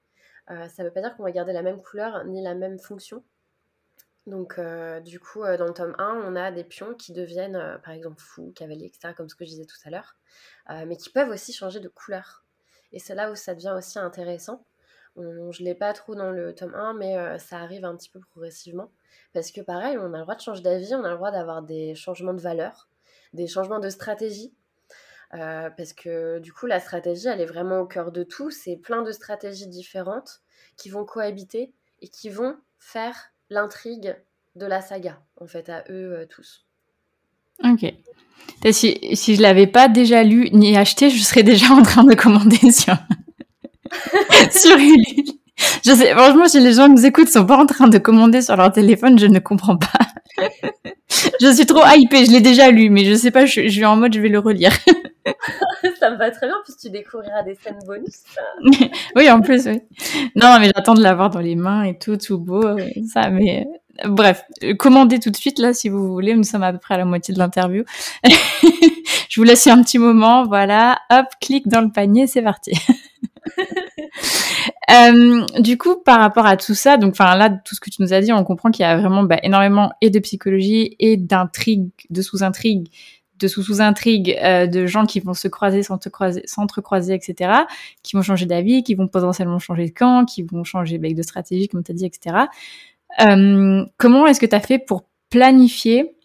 euh, 0.50 0.70
ça 0.70 0.84
ne 0.84 0.88
veut 0.88 0.94
pas 0.94 1.02
dire 1.02 1.16
qu'on 1.18 1.24
va 1.24 1.32
garder 1.32 1.52
la 1.52 1.62
même 1.62 1.82
couleur 1.82 2.24
ni 2.26 2.42
la 2.42 2.56
même 2.56 2.80
fonction. 2.80 3.24
Donc, 4.28 4.60
du 5.06 5.20
coup, 5.20 5.42
dans 5.42 5.66
le 5.66 5.74
tome 5.74 5.96
1, 5.98 6.22
on 6.24 6.36
a 6.36 6.52
des 6.52 6.64
pions 6.64 6.94
qui 6.94 7.14
deviennent, 7.14 7.80
par 7.84 7.94
exemple, 7.96 8.22
fous, 8.22 8.54
cavaliers, 8.56 8.86
etc., 8.86 9.16
comme 9.18 9.28
ce 9.28 9.34
que 9.34 9.44
je 9.44 9.50
disais 9.50 9.66
tout 9.66 9.78
à 9.86 9.90
l'heure, 9.90 10.18
mais 10.86 10.98
qui 10.98 11.10
peuvent 11.10 11.32
aussi 11.32 11.52
changer 11.52 11.80
de 11.80 11.88
couleur. 11.88 12.46
Et 12.92 13.00
c'est 13.00 13.16
là 13.16 13.32
où 13.32 13.36
ça 13.36 13.56
devient 13.56 13.74
aussi 13.78 14.00
intéressant. 14.00 14.66
je 15.16 15.22
ne 15.22 15.66
l'ai 15.66 15.76
pas 15.76 15.94
trop 15.94 16.16
dans 16.16 16.32
le 16.32 16.54
tome 16.54 16.74
1, 16.76 16.94
mais 16.94 17.18
euh, 17.18 17.38
ça 17.38 17.58
arrive 17.60 17.86
un 17.86 17.96
petit 17.96 18.10
peu 18.10 18.20
progressivement. 18.20 18.92
Parce 19.34 19.52
que 19.52 19.62
pareil, 19.62 19.98
on 19.98 20.14
a 20.14 20.18
le 20.18 20.24
droit 20.24 20.36
de 20.36 20.42
changer 20.42 20.62
d'avis, 20.62 20.94
on 20.96 21.04
a 21.04 21.10
le 21.10 21.16
droit 21.16 21.32
d'avoir 21.32 21.62
des 21.62 21.96
changements 21.96 22.34
de 22.34 22.42
valeur, 22.42 22.90
des 23.34 23.48
changements 23.48 23.80
de 23.80 23.90
stratégie. 23.90 24.54
Euh, 25.36 25.70
parce 25.70 25.94
que 25.94 26.40
du 26.40 26.52
coup, 26.52 26.66
la 26.66 26.80
stratégie, 26.80 27.28
elle 27.28 27.42
est 27.42 27.46
vraiment 27.46 27.82
au 27.82 27.86
cœur 27.86 28.12
de 28.12 28.24
tout. 28.24 28.50
C'est 28.50 28.78
plein 28.78 29.04
de 29.04 29.12
stratégies 29.12 29.68
différentes 29.68 30.42
qui 30.76 30.90
vont 30.90 31.06
cohabiter 31.06 31.74
et 32.02 32.08
qui 32.08 32.30
vont 32.30 32.58
faire 32.80 33.32
l'intrigue 33.50 34.16
de 34.56 34.66
la 34.66 34.82
saga, 34.82 35.22
en 35.40 35.48
fait, 35.48 35.70
à 35.70 35.84
eux 35.90 36.20
euh, 36.20 36.26
tous. 36.26 36.69
Ok. 37.64 37.94
Si, 38.72 39.00
si 39.14 39.36
je 39.36 39.42
l'avais 39.42 39.68
pas 39.68 39.88
déjà 39.88 40.24
lu 40.24 40.50
ni 40.52 40.76
acheté, 40.76 41.10
je 41.10 41.22
serais 41.22 41.44
déjà 41.44 41.72
en 41.72 41.82
train 41.82 42.04
de 42.04 42.14
commander 42.14 42.58
sur, 42.72 42.96
sur 44.52 44.78
Ulule. 44.78 45.40
Je 45.86 45.92
sais, 45.94 46.14
franchement, 46.14 46.48
si 46.48 46.60
les 46.60 46.74
gens 46.74 46.86
qui 46.86 46.94
nous 46.94 47.06
écoutent 47.06 47.30
sont 47.30 47.46
pas 47.46 47.58
en 47.58 47.66
train 47.66 47.88
de 47.88 47.98
commander 47.98 48.42
sur 48.42 48.56
leur 48.56 48.72
téléphone, 48.72 49.20
je 49.20 49.26
ne 49.26 49.40
comprends 49.40 49.78
pas. 49.78 50.00
je 51.42 51.52
suis 51.52 51.66
trop 51.66 51.84
hypée, 51.96 52.26
je 52.26 52.32
l'ai 52.32 52.42
déjà 52.42 52.70
lu, 52.72 52.90
mais 52.90 53.04
je 53.06 53.14
sais 53.16 53.32
pas, 53.32 53.46
je, 53.46 53.64
je 53.64 53.70
suis 53.70 53.86
en 53.86 53.96
mode, 53.96 54.14
je 54.14 54.22
vais 54.22 54.30
le 54.30 54.40
relire. 54.40 54.72
ça 56.00 56.12
me 56.12 56.18
va 56.18 56.32
très 56.32 56.48
bien, 56.48 56.56
puisque 56.64 56.80
tu 56.80 56.90
découvriras 56.90 57.44
des 57.44 57.56
scènes 57.56 57.80
bonus. 57.86 58.24
oui, 59.16 59.30
en 59.30 59.42
plus, 59.42 59.68
oui. 59.68 59.82
Non, 60.36 60.58
mais 60.60 60.72
j'attends 60.74 60.94
de 60.94 61.04
l'avoir 61.04 61.30
dans 61.30 61.42
les 61.42 61.56
mains 61.56 61.84
et 61.84 61.98
tout, 61.98 62.18
tout 62.18 62.40
beau, 62.40 62.78
ça, 63.12 63.30
mais 63.30 63.68
Bref, 64.06 64.44
commandez 64.78 65.20
tout 65.20 65.30
de 65.30 65.36
suite 65.36 65.60
là 65.60 65.74
si 65.74 65.90
vous 65.90 66.08
voulez. 66.08 66.36
Nous 66.36 66.44
sommes 66.44 66.64
à 66.64 66.72
peu 66.72 66.80
près 66.80 66.96
à 66.96 66.98
la 66.98 67.06
moitié 67.06 67.34
de 67.34 67.40
l'interview. 67.40 67.84
je 69.30 69.40
vous 69.40 69.44
laisse 69.44 69.68
un 69.68 69.82
petit 69.84 69.98
moment. 69.98 70.46
Voilà, 70.46 71.00
hop, 71.10 71.26
clique 71.42 71.68
dans 71.68 71.82
le 71.82 71.92
panier, 71.92 72.28
c'est 72.28 72.42
parti. 72.42 72.72
Euh, 74.92 75.46
du 75.60 75.78
coup, 75.78 75.98
par 76.04 76.20
rapport 76.20 76.48
à 76.48 76.58
tout 76.58 76.74
ça, 76.74 76.98
donc 76.98 77.12
enfin 77.12 77.36
là, 77.36 77.50
tout 77.50 77.76
ce 77.76 77.80
que 77.80 77.92
tu 77.92 78.02
nous 78.02 78.12
as 78.12 78.22
dit, 78.22 78.34
on 78.34 78.44
comprend 78.44 78.72
qu'il 78.72 78.82
y 78.82 78.86
a 78.86 78.98
vraiment 78.98 79.22
bah, 79.22 79.38
énormément 79.44 79.92
et 80.02 80.10
de 80.10 80.18
psychologie 80.18 80.96
et 80.98 81.16
d'intrigues, 81.16 81.92
de 82.10 82.22
sous-intrigues, 82.24 82.90
de 83.40 83.48
sous-sous-intrigues, 83.48 84.38
euh, 84.42 84.66
de 84.66 84.88
gens 84.88 85.06
qui 85.06 85.20
vont 85.20 85.36
se 85.36 85.48
croiser, 85.48 85.84
s'entrecroiser, 85.84 86.42
s'entrecroiser, 86.46 87.14
etc., 87.14 87.52
qui 88.02 88.16
vont 88.16 88.24
changer 88.24 88.48
d'avis, 88.48 88.84
qui 88.84 88.96
vont 88.96 89.08
potentiellement 89.08 89.60
changer 89.60 89.86
de 89.86 89.94
camp, 89.94 90.26
qui 90.26 90.42
vont 90.44 90.64
changer 90.64 90.98
bah, 90.98 91.08
de 91.12 91.22
stratégie, 91.22 91.68
comme 91.68 91.84
tu 91.84 91.92
as 91.92 91.96
dit, 91.96 92.06
etc. 92.06 92.46
Euh, 93.22 93.86
comment 93.98 94.28
est-ce 94.28 94.40
que 94.40 94.46
tu 94.46 94.56
as 94.56 94.60
fait 94.60 94.80
pour 94.80 95.10
planifier 95.30 96.16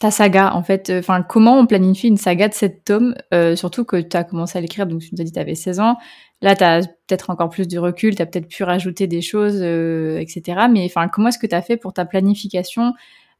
ta 0.00 0.10
saga 0.10 0.54
en 0.54 0.62
fait 0.62 0.90
Enfin, 0.90 1.22
comment 1.22 1.58
on 1.58 1.66
planifie 1.66 2.08
une 2.08 2.16
saga 2.16 2.48
de 2.48 2.54
sept 2.54 2.84
tomes 2.84 3.14
Surtout 3.56 3.84
que 3.84 4.00
tu 4.00 4.16
as 4.16 4.24
commencé 4.24 4.58
à 4.58 4.60
l'écrire, 4.60 4.86
donc 4.86 5.00
tu 5.00 5.10
nous 5.12 5.20
as 5.20 5.24
dit 5.24 5.30
que 5.30 5.36
tu 5.36 5.40
avais 5.40 5.54
16 5.54 5.80
ans. 5.80 5.96
Là, 6.42 6.56
tu 6.56 6.64
as 6.64 6.80
peut-être 7.06 7.30
encore 7.30 7.48
plus 7.48 7.68
de 7.68 7.78
recul, 7.78 8.14
tu 8.14 8.22
as 8.22 8.26
peut-être 8.26 8.48
pu 8.48 8.64
rajouter 8.64 9.06
des 9.06 9.22
choses, 9.22 9.62
etc. 9.62 10.66
Mais 10.70 10.84
enfin, 10.84 11.08
comment 11.08 11.28
est-ce 11.28 11.38
que 11.38 11.46
tu 11.46 11.54
as 11.54 11.62
fait 11.62 11.76
pour 11.76 11.92
ta 11.92 12.04
planification 12.04 12.92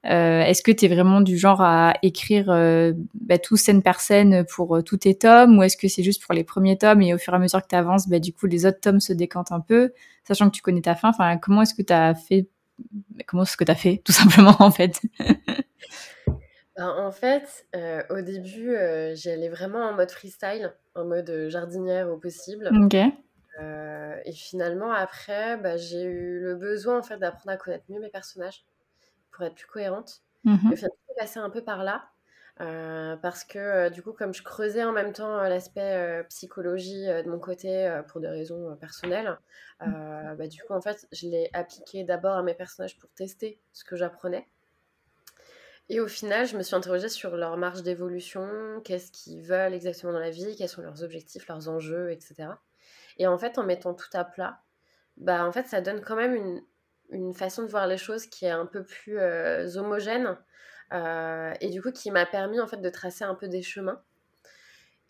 euh, 0.07 0.43
Est-ce 0.43 0.63
que 0.63 0.71
tu 0.71 0.85
es 0.85 0.89
vraiment 0.89 1.21
du 1.21 1.39
genre 1.39 1.63
à 1.63 1.95
écrire 2.03 2.51
euh, 2.51 2.93
bah, 3.15 3.39
tout 3.39 3.57
scène 3.57 3.83
par 3.83 4.01
scène 4.01 4.45
pour 4.45 4.77
euh, 4.77 4.83
tous 4.83 4.99
tes 4.99 5.17
tomes 5.17 5.59
ou 5.59 5.63
est-ce 5.63 5.77
que 5.77 5.89
c'est 5.89 6.03
juste 6.03 6.23
pour 6.23 6.35
les 6.35 6.45
premiers 6.45 6.77
tomes 6.77 7.01
et 7.03 7.15
au 7.15 7.19
fur 7.19 7.33
et 7.33 7.37
à 7.37 7.39
mesure 7.39 7.63
que 7.63 7.69
tu 7.69 7.77
avances, 7.77 8.09
bah, 8.09 8.19
du 8.19 8.33
coup 8.33 8.47
les 8.47 8.67
autres 8.67 8.81
tomes 8.81 9.01
se 9.01 9.13
décantent 9.13 9.53
un 9.53 9.61
peu, 9.61 9.93
sachant 10.27 10.51
que 10.51 10.57
tu 10.57 10.63
connais 10.63 10.83
ta 10.83 10.95
fin? 10.95 11.09
Enfin, 11.09 11.39
comment 11.39 11.63
est-ce 11.63 11.75
que 11.75 11.83
tu 11.83 11.93
as 11.93 12.15
fait 12.15 12.49
Comment 13.27 13.45
est-ce 13.45 13.57
que 13.57 13.65
tu 13.65 13.71
as 13.71 13.77
fait 13.77 13.99
tout 14.05 14.13
simplement 14.13 14.57
en 14.59 14.71
fait? 14.71 15.01
Ben, 16.77 16.89
En 16.89 17.13
fait, 17.13 17.67
euh, 17.77 18.03
au 18.11 18.21
début, 18.21 18.75
j'allais 19.13 19.49
vraiment 19.49 19.79
en 19.79 19.95
mode 19.95 20.11
freestyle, 20.11 20.75
en 20.97 21.05
mode 21.05 21.47
jardinière 21.49 22.11
au 22.11 22.17
possible. 22.17 22.69
Ok. 22.83 22.97
Et 24.27 24.33
finalement, 24.33 24.91
après, 24.91 25.57
bah, 25.57 25.77
j'ai 25.77 26.03
eu 26.03 26.41
le 26.41 26.57
besoin 26.57 26.99
en 26.99 27.03
fait 27.05 27.17
d'apprendre 27.17 27.53
à 27.53 27.57
connaître 27.57 27.85
mieux 27.89 28.01
mes 28.01 28.09
personnages 28.09 28.65
pour 29.35 29.45
être 29.45 29.55
plus 29.55 29.67
cohérente. 29.67 30.23
Mmh 30.45 30.71
Le 30.71 30.77
fait 30.77 30.87
de 30.87 31.15
passer 31.19 31.39
un 31.41 31.51
peu 31.51 31.63
par 31.63 31.85
là. 31.85 32.11
euh, 32.61 33.17
parce 33.17 33.45
que 33.45 33.59
euh, 33.59 33.91
du 33.91 34.03
coup, 34.03 34.13
comme 34.13 34.33
je 34.35 34.43
creusais 34.43 34.85
en 34.85 34.93
même 34.93 35.13
temps 35.13 35.39
euh, 35.41 35.49
l'aspect 35.49 36.25
psychologie 36.29 37.07
de 37.07 37.29
mon 37.29 37.39
côté 37.41 38.01
pour 38.09 38.21
des 38.21 38.29
raisons 38.29 38.77
personnelles, 38.77 39.39
euh, 39.83 40.35
bah, 40.35 40.47
du 40.47 40.63
coup, 40.63 40.73
en 40.73 40.81
fait, 40.81 41.07
je 41.13 41.27
l'ai 41.29 41.51
appliqué 41.53 42.05
d'abord 42.05 42.37
à 42.37 42.43
mes 42.43 42.55
personnages 42.55 42.99
pour 42.99 43.11
tester 43.11 43.61
ce 43.73 43.85
que 43.85 43.97
j'apprenais. 43.97 44.47
Et 45.89 46.01
au 46.01 46.09
final, 46.09 46.47
je 46.47 46.57
me 46.57 46.63
suis 46.63 46.75
interrogée 46.75 47.09
sur 47.09 47.37
leur 47.37 47.57
marge 47.57 47.83
d'évolution, 47.83 48.81
qu'est-ce 48.85 49.11
qu'ils 49.13 49.43
veulent 49.43 49.75
exactement 49.75 50.13
dans 50.13 50.19
la 50.19 50.31
vie, 50.31 50.57
quels 50.57 50.69
sont 50.69 50.81
leurs 50.83 51.03
objectifs, 51.03 51.47
leurs 51.49 51.69
enjeux, 51.69 52.11
etc. 52.11 52.49
Et 53.19 53.27
en 53.27 53.37
fait, 53.39 53.59
en 53.59 53.65
mettant 53.65 53.95
tout 53.95 54.09
à 54.15 54.25
plat, 54.25 54.63
bah, 55.17 55.45
en 55.47 55.53
fait, 55.53 55.67
ça 55.67 55.81
donne 55.83 56.01
quand 56.01 56.17
même 56.17 56.35
une, 56.35 56.63
une 57.11 57.35
façon 57.35 57.63
de 57.63 57.69
voir 57.69 57.87
les 57.87 57.97
choses 57.97 58.27
qui 58.27 58.45
est 58.45 58.51
un 58.51 58.67
peu 58.67 58.85
plus 58.85 59.19
euh, 59.19 59.77
homogène 59.77 60.37
euh, 60.93 61.53
et 61.61 61.71
du 61.71 61.83
coup 61.83 61.93
qui 61.93 62.11
m'a 62.11 62.27
permis 62.27 62.61
en 62.61 62.67
fait 62.67 62.81
de 62.81 62.91
tracer 62.91 63.25
un 63.25 63.35
peu 63.35 63.49
des 63.49 63.63
chemins. 63.63 64.03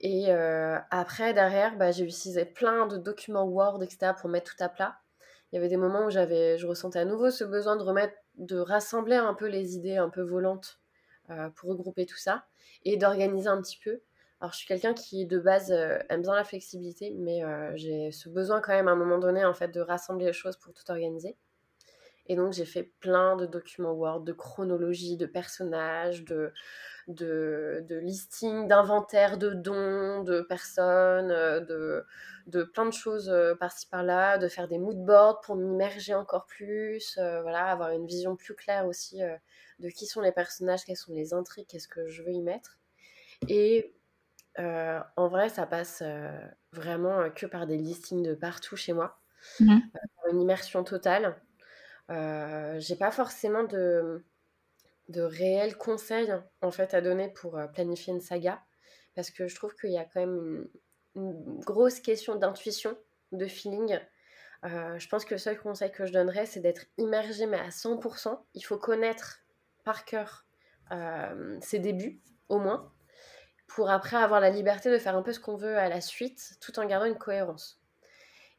Et 0.00 0.26
euh, 0.32 0.76
après, 0.90 1.32
derrière, 1.32 1.76
bah, 1.76 1.90
j'ai 1.90 2.04
utilisé 2.04 2.44
plein 2.44 2.86
de 2.86 2.98
documents 2.98 3.44
Word, 3.44 3.82
etc. 3.82 4.12
pour 4.20 4.28
mettre 4.28 4.54
tout 4.54 4.62
à 4.62 4.68
plat. 4.68 4.98
Il 5.50 5.54
y 5.54 5.58
avait 5.58 5.68
des 5.68 5.76
moments 5.76 6.06
où 6.06 6.10
j'avais, 6.10 6.58
je 6.58 6.66
ressentais 6.66 6.98
à 6.98 7.04
nouveau 7.04 7.30
ce 7.30 7.44
besoin 7.44 7.76
de 7.76 7.82
remettre, 7.82 8.14
de 8.36 8.58
rassembler 8.58 9.16
un 9.16 9.34
peu 9.34 9.46
les 9.46 9.76
idées 9.76 9.96
un 9.96 10.10
peu 10.10 10.20
volantes 10.20 10.80
pour 11.54 11.70
regrouper 11.70 12.06
tout 12.06 12.18
ça 12.18 12.44
et 12.84 12.96
d'organiser 12.96 13.48
un 13.48 13.62
petit 13.62 13.78
peu. 13.82 14.02
Alors, 14.40 14.52
je 14.52 14.58
suis 14.58 14.66
quelqu'un 14.66 14.94
qui, 14.94 15.26
de 15.26 15.38
base, 15.38 15.70
aime 15.70 16.22
bien 16.22 16.34
la 16.34 16.44
flexibilité, 16.44 17.14
mais 17.16 17.42
j'ai 17.76 18.10
ce 18.10 18.28
besoin 18.28 18.60
quand 18.60 18.72
même 18.72 18.88
à 18.88 18.90
un 18.90 18.96
moment 18.96 19.18
donné, 19.18 19.44
en 19.44 19.54
fait, 19.54 19.68
de 19.68 19.80
rassembler 19.80 20.26
les 20.26 20.32
choses 20.32 20.56
pour 20.56 20.74
tout 20.74 20.90
organiser. 20.90 21.36
Et 22.26 22.36
donc, 22.36 22.52
j'ai 22.54 22.64
fait 22.64 22.84
plein 23.00 23.36
de 23.36 23.46
documents 23.46 23.92
Word, 23.92 24.20
de 24.22 24.32
chronologie, 24.32 25.16
de 25.16 25.26
personnages, 25.26 26.24
de, 26.24 26.52
de, 27.08 27.84
de 27.88 27.96
listings, 27.96 28.68
d'inventaires 28.68 29.38
de 29.38 29.50
dons, 29.50 30.22
de 30.22 30.40
personnes, 30.42 31.30
euh, 31.30 31.60
de, 31.60 32.04
de 32.46 32.62
plein 32.64 32.86
de 32.86 32.92
choses 32.92 33.28
euh, 33.30 33.54
par-ci 33.54 33.86
par-là, 33.88 34.38
de 34.38 34.48
faire 34.48 34.68
des 34.68 34.78
mood 34.78 35.04
boards 35.04 35.40
pour 35.40 35.56
m'immerger 35.56 36.14
encore 36.14 36.46
plus, 36.46 37.18
euh, 37.18 37.42
voilà, 37.42 37.66
avoir 37.66 37.90
une 37.90 38.06
vision 38.06 38.36
plus 38.36 38.54
claire 38.54 38.86
aussi 38.86 39.22
euh, 39.22 39.36
de 39.80 39.88
qui 39.90 40.06
sont 40.06 40.20
les 40.20 40.32
personnages, 40.32 40.84
quelles 40.84 40.96
sont 40.96 41.12
les 41.14 41.34
intrigues, 41.34 41.66
qu'est-ce 41.68 41.88
que 41.88 42.08
je 42.08 42.22
veux 42.22 42.32
y 42.32 42.42
mettre. 42.42 42.78
Et 43.48 43.96
euh, 44.58 45.00
en 45.16 45.28
vrai, 45.28 45.48
ça 45.50 45.66
passe 45.66 46.02
vraiment 46.72 47.30
que 47.30 47.46
par 47.46 47.66
des 47.66 47.78
listings 47.78 48.22
de 48.22 48.34
partout 48.34 48.76
chez 48.76 48.92
moi, 48.92 49.20
par 50.22 50.32
une 50.32 50.40
immersion 50.40 50.84
totale. 50.84 51.42
Euh, 52.10 52.78
j'ai 52.80 52.96
pas 52.96 53.10
forcément 53.10 53.64
de, 53.64 54.24
de 55.08 55.22
réels 55.22 55.76
conseils 55.76 56.32
en 56.60 56.70
fait 56.70 56.94
à 56.94 57.00
donner 57.00 57.28
pour 57.28 57.56
euh, 57.56 57.66
planifier 57.66 58.12
une 58.12 58.20
saga 58.20 58.62
parce 59.14 59.30
que 59.30 59.48
je 59.48 59.54
trouve 59.54 59.74
qu'il 59.74 59.90
y 59.90 59.98
a 59.98 60.04
quand 60.04 60.20
même 60.20 60.68
une, 61.14 61.60
grosse 61.60 62.00
question 62.00 62.34
d'intuition, 62.34 62.96
de 63.32 63.46
feeling. 63.46 63.98
Euh, 64.64 64.98
je 64.98 65.08
pense 65.08 65.24
que 65.24 65.34
le 65.34 65.38
seul 65.38 65.58
conseil 65.58 65.92
que 65.92 66.04
je 66.04 66.12
donnerais, 66.12 66.46
c'est 66.46 66.60
d'être 66.60 66.86
immergé 66.98 67.46
mais 67.46 67.58
à 67.58 67.68
100%. 67.68 68.38
Il 68.54 68.62
faut 68.62 68.78
connaître 68.78 69.40
par 69.84 70.04
cœur 70.04 70.46
ses 71.60 71.80
débuts, 71.80 72.20
au 72.48 72.58
moins, 72.58 72.92
pour 73.66 73.90
après 73.90 74.16
avoir 74.16 74.40
la 74.40 74.50
liberté 74.50 74.90
de 74.90 74.98
faire 74.98 75.16
un 75.16 75.22
peu 75.22 75.32
ce 75.32 75.40
qu'on 75.40 75.56
veut 75.56 75.76
à 75.76 75.88
la 75.88 76.00
suite, 76.00 76.56
tout 76.60 76.78
en 76.78 76.86
gardant 76.86 77.06
une 77.06 77.18
cohérence. 77.18 77.80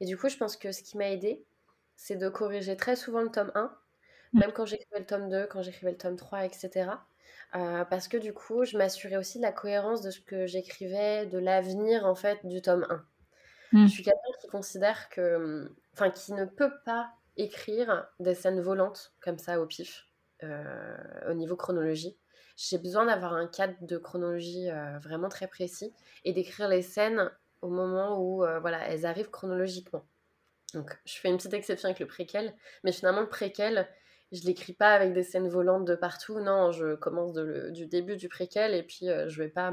Et 0.02 0.06
du 0.06 0.18
coup, 0.18 0.28
je 0.28 0.36
pense 0.36 0.58
que 0.58 0.72
ce 0.72 0.84
qui 0.84 0.98
m'a 0.98 1.10
aidé, 1.12 1.46
c'est 1.96 2.16
de 2.16 2.30
corriger 2.30 2.78
très 2.78 2.96
souvent 2.96 3.22
le 3.22 3.30
tome 3.30 3.52
1, 3.56 3.76
Mm. 4.36 4.40
même 4.40 4.52
quand 4.52 4.66
j'écrivais 4.66 5.00
le 5.00 5.06
tome 5.06 5.30
2, 5.30 5.48
quand 5.48 5.62
j'écrivais 5.62 5.92
le 5.92 5.98
tome 5.98 6.18
3, 6.18 6.46
etc. 6.46 6.92
Euh, 7.56 7.86
parce 7.86 8.08
que 8.08 8.18
du 8.18 8.34
coup, 8.34 8.66
je 8.66 8.78
m'assurais 8.78 9.18
aussi 9.18 9.38
de 9.38 9.44
la 9.44 9.52
cohérence 9.52 10.02
de 10.02 10.12
ce 10.12 10.20
que 10.20 10.46
j'écrivais, 10.46 11.26
de 11.26 11.38
l'avenir 11.40 12.06
en 12.06 12.16
fait 12.16 12.46
du 12.46 12.62
tome 12.62 12.86
1. 12.90 13.06
Mm. 13.72 13.88
Je 13.88 13.92
suis 13.92 14.04
quelqu'un 14.04 14.20
qui 14.42 14.48
considère 14.48 15.10
que, 15.10 15.72
enfin, 15.94 16.12
qui 16.12 16.34
ne 16.34 16.46
peut 16.46 16.72
pas 16.86 17.12
écrire 17.38 18.08
des 18.20 18.36
scènes 18.36 18.62
volantes 18.62 19.14
comme 19.22 19.38
ça 19.38 19.60
au 19.62 19.66
pif, 19.66 20.06
euh, 20.44 20.98
au 21.30 21.34
niveau 21.34 21.56
chronologie. 21.56 22.18
J'ai 22.58 22.78
besoin 22.78 23.06
d'avoir 23.06 23.34
un 23.34 23.48
cadre 23.48 23.76
de 23.82 23.98
chronologie 23.98 24.70
euh, 24.70 24.98
vraiment 25.00 25.28
très 25.30 25.48
précis 25.48 25.94
et 26.24 26.32
d'écrire 26.34 26.70
les 26.70 26.82
scènes 26.82 27.30
au 27.62 27.70
moment 27.70 28.22
où 28.22 28.46
voilà, 28.62 28.88
elles 28.88 29.06
arrivent 29.06 29.32
chronologiquement. 29.32 30.06
Donc, 30.76 30.98
je 31.06 31.16
fais 31.16 31.30
une 31.30 31.38
petite 31.38 31.54
exception 31.54 31.88
avec 31.88 32.00
le 32.00 32.06
préquel, 32.08 32.54
mais 32.84 32.92
finalement, 32.92 33.22
le 33.22 33.30
préquel, 33.30 33.88
je 34.32 34.44
l'écris 34.44 34.74
pas 34.74 34.92
avec 34.94 35.14
des 35.14 35.24
scènes 35.24 35.48
volantes 35.48 35.86
de 35.86 35.96
partout. 35.96 36.40
Non, 36.40 36.72
je 36.72 36.96
commence 36.96 37.34
de 37.34 37.42
le- 37.42 37.72
du 37.72 37.88
début 37.88 38.18
du 38.18 38.28
préquel 38.30 38.74
et 38.74 38.84
puis 38.84 39.10
euh, 39.10 39.30
je 39.30 39.42
vais 39.42 39.50
pas 39.50 39.72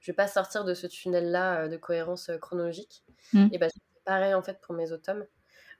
je 0.00 0.10
vais 0.10 0.16
pas 0.16 0.26
sortir 0.26 0.64
de 0.64 0.74
ce 0.74 0.86
tunnel-là 0.86 1.62
euh, 1.64 1.68
de 1.68 1.76
cohérence 1.76 2.28
euh, 2.30 2.38
chronologique. 2.38 3.04
Mm. 3.32 3.48
Et 3.52 3.58
ben, 3.58 3.70
pareil 4.04 4.34
en 4.34 4.42
fait 4.42 4.58
pour 4.60 4.74
mes 4.74 4.90
autres 4.92 5.02
tomes. 5.04 5.26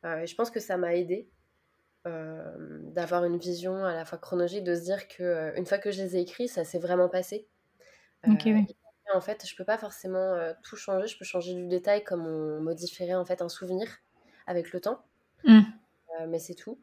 Euh, 0.05 0.19
et 0.19 0.27
je 0.27 0.35
pense 0.35 0.51
que 0.51 0.61
ça 0.61 0.77
m'a 0.77 0.95
aidé 0.95 1.29
d'avoir 2.05 3.25
une 3.25 3.39
vision 3.39 3.85
à 3.85 3.95
la 3.95 4.05
fois 4.05 4.19
chronologique, 4.19 4.65
de 4.65 4.75
se 4.75 4.81
dire 4.83 5.07
que 5.07 5.53
une 5.57 5.65
fois 5.67 5.79
que 5.79 5.93
je 5.93 6.03
les 6.03 6.17
ai 6.17 6.21
écrits, 6.23 6.49
ça 6.49 6.65
s'est 6.65 6.81
vraiment 6.81 7.09
passé. 7.09 7.47
Euh, 8.27 8.33
Ok, 8.33 8.43
oui. 8.47 8.67
et 8.69 8.77
en 9.15 9.21
fait, 9.21 9.47
je 9.47 9.55
peux 9.55 9.65
pas 9.65 9.79
forcément 9.79 10.53
tout 10.65 10.75
changer. 10.75 11.07
Je 11.07 11.17
peux 11.17 11.25
changer 11.25 11.55
du 11.55 11.69
détail 11.69 12.03
comme 12.03 12.27
on 12.27 12.61
modifierait 12.61 13.15
en 13.15 13.25
fait 13.25 13.41
un 13.41 13.49
souvenir 13.49 13.89
avec 14.47 14.73
le 14.73 14.81
temps. 14.81 15.01
Mm. 15.45 15.61
Euh, 16.21 16.27
mais 16.29 16.39
c'est 16.39 16.55
tout. 16.55 16.79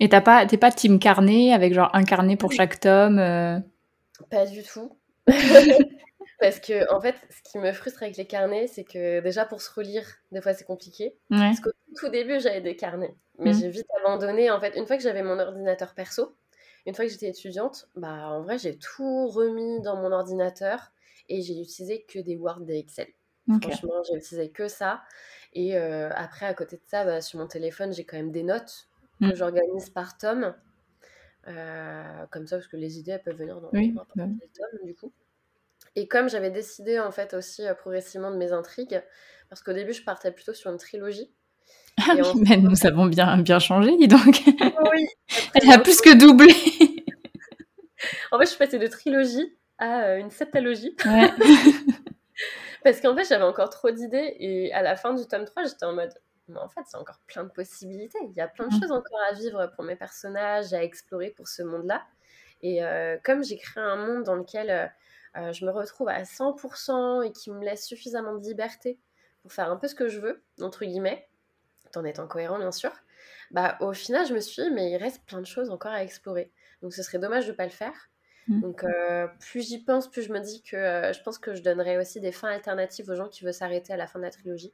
Et 0.00 0.08
t'as 0.08 0.20
pas, 0.20 0.46
t'es 0.46 0.56
pas 0.56 0.72
team 0.72 0.98
carnet 0.98 1.52
avec 1.52 1.74
genre 1.74 1.90
un 1.94 2.04
carnet 2.04 2.36
pour 2.36 2.52
chaque 2.52 2.80
tome 2.80 3.18
euh, 3.18 3.58
Pas 4.30 4.46
du 4.46 4.62
tout. 4.62 4.96
Parce 6.40 6.58
que, 6.58 6.92
en 6.92 7.00
fait, 7.00 7.14
ce 7.30 7.50
qui 7.50 7.58
me 7.58 7.72
frustre 7.72 8.02
avec 8.02 8.16
les 8.16 8.26
carnets, 8.26 8.66
c'est 8.66 8.82
que 8.82 9.20
déjà 9.20 9.44
pour 9.44 9.62
se 9.62 9.72
relire, 9.72 10.04
des 10.32 10.40
fois 10.40 10.54
c'est 10.54 10.64
compliqué. 10.64 11.16
Ouais. 11.30 11.38
Parce 11.38 11.60
qu'au 11.60 11.70
tout 11.96 12.08
début, 12.08 12.40
j'avais 12.40 12.60
des 12.60 12.74
carnets. 12.74 13.14
Mais 13.38 13.50
Mm. 13.52 13.60
j'ai 13.60 13.68
vite 13.70 13.86
abandonné. 14.00 14.50
En 14.50 14.58
fait, 14.60 14.76
une 14.76 14.86
fois 14.86 14.96
que 14.96 15.02
j'avais 15.04 15.22
mon 15.22 15.38
ordinateur 15.38 15.94
perso, 15.94 16.34
une 16.84 16.94
fois 16.94 17.04
que 17.04 17.10
j'étais 17.12 17.28
étudiante, 17.28 17.88
bah 17.94 18.28
en 18.28 18.42
vrai, 18.42 18.58
j'ai 18.58 18.76
tout 18.76 19.28
remis 19.28 19.80
dans 19.82 19.96
mon 19.96 20.10
ordinateur 20.10 20.90
et 21.28 21.42
j'ai 21.42 21.54
utilisé 21.60 22.04
que 22.08 22.18
des 22.18 22.36
Word, 22.36 22.62
des 22.62 22.78
Excel. 22.78 23.06
Franchement, 23.60 24.02
j'ai 24.08 24.16
utilisé 24.16 24.50
que 24.50 24.68
ça. 24.68 25.02
Et 25.52 25.76
euh, 25.76 26.10
après, 26.14 26.46
à 26.46 26.54
côté 26.54 26.76
de 26.76 26.82
ça, 26.86 27.04
bah, 27.04 27.20
sur 27.20 27.38
mon 27.38 27.46
téléphone, 27.46 27.92
j'ai 27.92 28.04
quand 28.04 28.16
même 28.16 28.30
des 28.32 28.42
notes 28.42 28.88
que 29.20 29.26
Mm. 29.26 29.34
j'organise 29.36 29.90
par 29.90 30.16
tome. 30.18 30.54
Euh, 31.48 32.26
comme 32.30 32.46
ça, 32.46 32.56
parce 32.56 32.68
que 32.68 32.76
les 32.76 32.98
idées, 32.98 33.12
elles 33.12 33.22
peuvent 33.22 33.36
venir 33.36 33.60
dans 33.60 33.68
Oui, 33.72 33.90
bah 33.90 34.06
quel 34.14 34.24
tome, 34.26 34.84
du 34.86 34.94
coup. 34.94 35.12
Et 35.96 36.08
comme 36.08 36.28
j'avais 36.28 36.50
décidé, 36.50 36.98
en 37.00 37.10
fait, 37.10 37.34
aussi 37.34 37.66
euh, 37.66 37.74
progressivement 37.74 38.30
de 38.30 38.36
mes 38.36 38.52
intrigues, 38.52 39.02
parce 39.50 39.62
qu'au 39.62 39.72
début, 39.72 39.92
je 39.92 40.02
partais 40.04 40.30
plutôt 40.32 40.54
sur 40.54 40.70
une 40.70 40.78
trilogie. 40.78 41.30
Ah 42.00 42.14
oui, 42.14 42.22
en 42.22 42.34
mais 42.48 42.56
nous 42.56 42.86
avons 42.86 43.06
bien, 43.06 43.36
bien 43.38 43.58
changé, 43.58 43.96
dis 43.96 44.08
donc. 44.08 44.42
Oui, 44.46 45.06
Elle 45.54 45.70
a 45.72 45.78
plus 45.78 46.00
que 46.00 46.16
doublé. 46.16 46.54
En 48.30 48.38
fait, 48.38 48.44
je 48.44 48.50
suis 48.50 48.58
passée 48.58 48.78
de 48.78 48.86
trilogie 48.86 49.56
à 49.78 50.16
une 50.16 50.30
septalogie. 50.30 50.96
Ouais. 51.04 51.30
Parce 52.84 53.00
qu'en 53.00 53.16
fait, 53.16 53.24
j'avais 53.24 53.44
encore 53.44 53.70
trop 53.70 53.90
d'idées. 53.90 54.36
Et 54.38 54.72
à 54.72 54.82
la 54.82 54.96
fin 54.96 55.14
du 55.14 55.26
tome 55.26 55.44
3, 55.44 55.64
j'étais 55.64 55.84
en 55.84 55.92
mode, 55.94 56.12
mais 56.48 56.58
en 56.58 56.68
fait, 56.68 56.82
c'est 56.86 56.96
encore 56.96 57.20
plein 57.26 57.44
de 57.44 57.50
possibilités. 57.50 58.18
Il 58.22 58.36
y 58.36 58.40
a 58.40 58.48
plein 58.48 58.66
de 58.68 58.72
Mm. 58.72 58.78
choses 58.80 58.92
encore 58.92 59.20
à 59.28 59.32
vivre 59.34 59.66
pour 59.74 59.84
mes 59.84 59.96
personnages, 59.96 60.72
à 60.74 60.82
explorer 60.82 61.30
pour 61.30 61.48
ce 61.48 61.62
monde-là. 61.62 62.02
Et 62.62 62.84
euh, 62.84 63.18
comme 63.24 63.44
j'ai 63.44 63.56
créé 63.58 63.82
un 63.82 63.96
monde 63.96 64.24
dans 64.24 64.36
lequel 64.36 64.70
euh, 64.70 64.86
euh, 65.36 65.52
je 65.52 65.64
me 65.66 65.70
retrouve 65.70 66.08
à 66.08 66.24
100% 66.24 67.22
et 67.22 67.32
qui 67.32 67.50
me 67.50 67.64
laisse 67.64 67.86
suffisamment 67.86 68.34
de 68.36 68.42
liberté 68.44 69.00
pour 69.42 69.52
faire 69.52 69.70
un 69.70 69.76
peu 69.76 69.88
ce 69.88 69.94
que 69.94 70.08
je 70.08 70.20
veux, 70.20 70.44
entre 70.60 70.84
guillemets, 70.84 71.28
tout 71.92 71.98
en 71.98 72.04
étant 72.04 72.28
cohérent, 72.28 72.58
bien 72.58 72.72
sûr, 72.72 72.92
bah, 73.50 73.76
au 73.80 73.92
final, 73.92 74.26
je 74.26 74.34
me 74.34 74.40
suis 74.40 74.62
dit, 74.62 74.70
mais 74.70 74.90
il 74.90 74.96
reste 74.96 75.24
plein 75.26 75.40
de 75.40 75.46
choses 75.46 75.70
encore 75.70 75.92
à 75.92 76.02
explorer. 76.04 76.52
Donc, 76.82 76.94
ce 76.94 77.02
serait 77.02 77.18
dommage 77.18 77.46
de 77.46 77.52
ne 77.52 77.56
pas 77.56 77.64
le 77.64 77.70
faire. 77.70 78.10
Mmh. 78.48 78.60
Donc, 78.60 78.84
plus 79.38 79.68
j'y 79.68 79.78
pense, 79.78 80.10
plus 80.10 80.22
je 80.22 80.32
me 80.32 80.40
dis 80.40 80.62
que 80.62 80.76
je 80.76 81.22
pense 81.22 81.38
que 81.38 81.54
je 81.54 81.62
donnerais 81.62 81.98
aussi 81.98 82.20
des 82.20 82.32
fins 82.32 82.48
alternatives 82.48 83.08
aux 83.08 83.14
gens 83.14 83.28
qui 83.28 83.44
veulent 83.44 83.54
s'arrêter 83.54 83.92
à 83.92 83.96
la 83.96 84.06
fin 84.06 84.18
de 84.18 84.24
la 84.24 84.30
trilogie. 84.30 84.72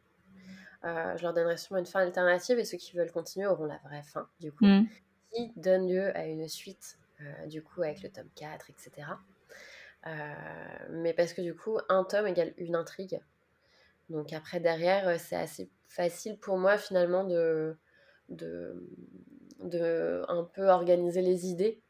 je 0.83 1.23
leur 1.23 1.35
donnerai 1.35 1.57
sûrement 1.57 1.81
une 1.81 1.87
fin 1.87 2.01
alternative 2.01 2.59
et 2.59 2.65
ceux 2.65 2.79
qui 2.79 2.97
veulent 2.97 3.13
continuer 3.13 3.47
auront 3.47 3.67
la 3.67 3.79
vraie 3.85 4.03
fin, 4.03 4.29
du 4.41 4.53
coup, 4.53 4.65
mmh. 4.65 4.87
qui 5.33 5.53
donne 5.57 5.89
lieu 5.89 6.17
à 6.17 6.27
une 6.27 6.49
suite, 6.49 6.99
du 7.47 7.63
coup, 7.63 7.83
avec 7.83 8.03
le 8.03 8.09
tome 8.09 8.31
4, 8.37 8.71
etc. 8.71 9.09
mais 10.91 11.13
parce 11.13 11.33
que 11.35 11.43
du 11.43 11.55
coup, 11.55 11.79
un 11.89 12.05
tome 12.05 12.27
égale 12.27 12.55
une 12.57 12.75
intrigue. 12.75 13.21
Donc 14.09 14.33
après, 14.33 14.61
derrière, 14.61 15.21
c'est 15.21 15.37
assez 15.37 15.71
facile 15.87 16.39
pour 16.39 16.59
moi 16.59 16.79
finalement 16.79 17.25
de, 17.25 17.77
de, 18.29 18.89
de 19.63 20.23
un 20.29 20.45
peu 20.45 20.69
organiser 20.69 21.23
les 21.23 21.47
idées 21.47 21.81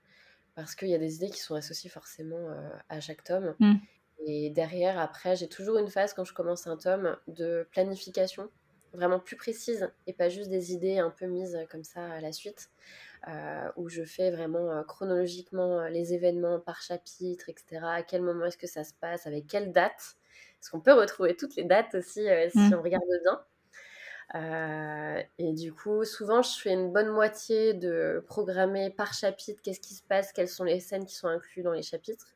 parce 0.58 0.74
qu'il 0.74 0.88
y 0.88 0.94
a 0.94 0.98
des 0.98 1.14
idées 1.14 1.30
qui 1.30 1.38
sont 1.38 1.54
associées 1.54 1.88
forcément 1.88 2.50
euh, 2.50 2.68
à 2.88 2.98
chaque 2.98 3.22
tome. 3.22 3.54
Mmh. 3.60 3.74
Et 4.26 4.50
derrière, 4.50 4.98
après, 4.98 5.36
j'ai 5.36 5.48
toujours 5.48 5.78
une 5.78 5.86
phase 5.86 6.14
quand 6.14 6.24
je 6.24 6.34
commence 6.34 6.66
un 6.66 6.76
tome 6.76 7.16
de 7.28 7.68
planification 7.70 8.50
vraiment 8.92 9.20
plus 9.20 9.36
précise 9.36 9.88
et 10.08 10.12
pas 10.12 10.28
juste 10.28 10.50
des 10.50 10.72
idées 10.72 10.98
un 10.98 11.10
peu 11.10 11.26
mises 11.26 11.56
comme 11.70 11.84
ça 11.84 12.10
à 12.10 12.20
la 12.20 12.32
suite, 12.32 12.70
euh, 13.28 13.70
où 13.76 13.88
je 13.88 14.02
fais 14.02 14.32
vraiment 14.32 14.72
euh, 14.72 14.82
chronologiquement 14.82 15.86
les 15.86 16.12
événements 16.12 16.58
par 16.58 16.82
chapitre, 16.82 17.48
etc. 17.50 17.80
À 17.84 18.02
quel 18.02 18.22
moment 18.22 18.46
est-ce 18.46 18.58
que 18.58 18.66
ça 18.66 18.82
se 18.82 18.94
passe, 18.94 19.28
avec 19.28 19.46
quelle 19.46 19.70
date? 19.70 20.16
Parce 20.58 20.70
qu'on 20.72 20.80
peut 20.80 20.94
retrouver 20.94 21.36
toutes 21.36 21.54
les 21.54 21.62
dates 21.64 21.94
aussi 21.94 22.26
si 22.50 22.58
mmh. 22.58 22.74
on 22.76 22.82
regarde 22.82 23.04
bien. 23.22 23.40
Euh, 24.34 25.22
et 25.38 25.52
du 25.52 25.72
coup, 25.72 26.04
souvent, 26.04 26.42
je 26.42 26.58
fais 26.58 26.72
une 26.72 26.92
bonne 26.92 27.08
moitié 27.08 27.72
de 27.74 28.22
programmer 28.26 28.90
par 28.90 29.14
chapitre 29.14 29.60
qu'est-ce 29.62 29.80
qui 29.80 29.94
se 29.94 30.02
passe, 30.02 30.32
quelles 30.32 30.48
sont 30.48 30.64
les 30.64 30.80
scènes 30.80 31.06
qui 31.06 31.14
sont 31.14 31.28
incluses 31.28 31.64
dans 31.64 31.72
les 31.72 31.82
chapitres. 31.82 32.34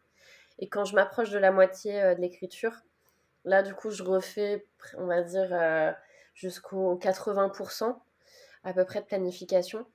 Et 0.59 0.69
quand 0.69 0.85
je 0.85 0.95
m'approche 0.95 1.31
de 1.31 1.39
la 1.39 1.53
moitié 1.53 2.01
euh, 2.03 2.15
de 2.15 2.21
l'écriture, 2.21 2.73
là, 3.45 3.63
du 3.63 3.75
coup, 3.75 3.91
je 3.91 4.03
refais, 4.03 4.67
on 4.97 5.07
va 5.07 5.23
dire, 5.23 5.49
euh, 5.53 5.93
jusqu'au 6.35 6.97
80% 6.99 7.97
à 8.65 8.73
peu 8.73 8.85
près 8.85 9.01
de 9.01 9.07
planification. 9.07 9.87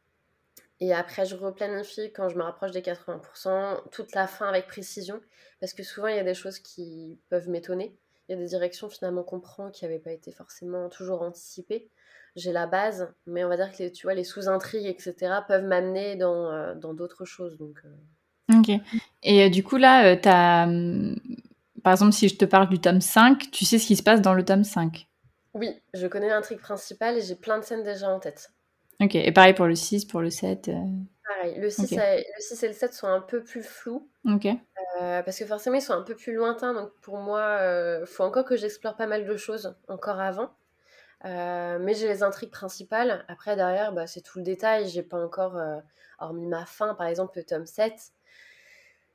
Et 0.79 0.93
après, 0.93 1.25
je 1.25 1.35
replanifie 1.35 2.11
quand 2.13 2.29
je 2.29 2.35
me 2.35 2.43
rapproche 2.43 2.71
des 2.71 2.81
80%, 2.81 3.89
toute 3.89 4.13
la 4.13 4.27
fin 4.27 4.47
avec 4.47 4.67
précision, 4.67 5.19
parce 5.59 5.73
que 5.73 5.81
souvent, 5.81 6.07
il 6.07 6.15
y 6.15 6.19
a 6.19 6.23
des 6.23 6.35
choses 6.35 6.59
qui 6.59 7.19
peuvent 7.29 7.49
m'étonner 7.49 7.97
il 8.27 8.33
y 8.33 8.35
a 8.35 8.41
des 8.41 8.47
directions 8.47 8.89
finalement 8.89 9.23
qu'on 9.23 9.39
prend 9.39 9.69
qui 9.69 9.85
n'avaient 9.85 9.99
pas 9.99 10.11
été 10.11 10.31
forcément 10.31 10.89
toujours 10.89 11.21
anticipées. 11.21 11.89
J'ai 12.35 12.51
la 12.51 12.67
base, 12.67 13.11
mais 13.25 13.43
on 13.43 13.49
va 13.49 13.57
dire 13.57 13.71
que 13.71 13.83
les, 13.83 13.91
tu 13.91 14.05
vois, 14.05 14.13
les 14.13 14.23
sous-intrigues, 14.23 14.85
etc., 14.85 15.15
peuvent 15.47 15.63
m'amener 15.63 16.15
dans, 16.15 16.51
euh, 16.51 16.75
dans 16.75 16.93
d'autres 16.93 17.25
choses. 17.25 17.57
Donc, 17.57 17.81
euh. 17.85 18.59
Ok. 18.59 18.69
Et 19.23 19.43
euh, 19.43 19.49
du 19.49 19.63
coup, 19.63 19.77
là, 19.77 20.17
as. 20.23 20.63
Hum, 20.65 21.15
par 21.83 21.93
exemple, 21.93 22.11
si 22.11 22.27
je 22.27 22.35
te 22.35 22.43
parle 22.43 22.67
du 22.67 22.79
tome 22.79 22.99
5, 22.99 23.49
tu 23.49 23.63
sais 23.63 23.79
ce 23.79 23.87
qui 23.87 23.95
se 23.95 24.03
passe 24.03 24.21
dans 24.21 24.33
le 24.33 24.43
tome 24.43 24.65
5 24.65 25.07
Oui, 25.53 25.69
je 25.93 26.05
connais 26.07 26.27
l'intrigue 26.27 26.59
principale 26.59 27.17
et 27.17 27.21
j'ai 27.21 27.35
plein 27.35 27.59
de 27.59 27.63
scènes 27.63 27.83
déjà 27.83 28.09
en 28.09 28.19
tête. 28.19 28.51
Ok, 29.01 29.15
et 29.15 29.31
pareil 29.31 29.53
pour 29.53 29.67
le 29.67 29.75
6, 29.75 30.05
pour 30.05 30.21
le 30.21 30.29
7 30.29 30.71
Pareil, 31.27 31.59
le 31.59 31.69
6, 31.69 31.91
et, 31.93 31.95
le 31.95 32.41
6 32.41 32.63
et 32.63 32.67
le 32.67 32.73
7 32.73 32.93
sont 32.93 33.07
un 33.07 33.21
peu 33.21 33.43
plus 33.43 33.61
flous. 33.61 34.09
Ok. 34.25 34.47
Euh, 35.01 35.21
parce 35.21 35.37
que 35.37 35.45
forcément, 35.45 35.75
ils 35.75 35.81
sont 35.81 35.93
un 35.93 36.01
peu 36.01 36.15
plus 36.15 36.33
lointains. 36.33 36.73
Donc 36.73 36.91
pour 37.01 37.17
moi, 37.17 37.57
il 37.59 37.63
euh, 37.63 38.05
faut 38.05 38.23
encore 38.23 38.45
que 38.45 38.55
j'explore 38.55 38.95
pas 38.95 39.07
mal 39.07 39.25
de 39.25 39.37
choses 39.37 39.75
encore 39.87 40.19
avant. 40.19 40.51
Euh, 41.25 41.79
mais 41.79 41.93
j'ai 41.93 42.07
les 42.07 42.23
intrigues 42.23 42.51
principales. 42.51 43.25
Après, 43.27 43.55
derrière, 43.55 43.91
bah, 43.91 44.07
c'est 44.07 44.21
tout 44.21 44.39
le 44.39 44.43
détail. 44.43 44.87
J'ai 44.89 45.03
pas 45.03 45.23
encore, 45.23 45.59
hormis 46.19 46.47
ma 46.47 46.65
fin, 46.65 46.95
par 46.95 47.07
exemple, 47.07 47.37
le 47.37 47.43
tome 47.43 47.65
7, 47.65 47.93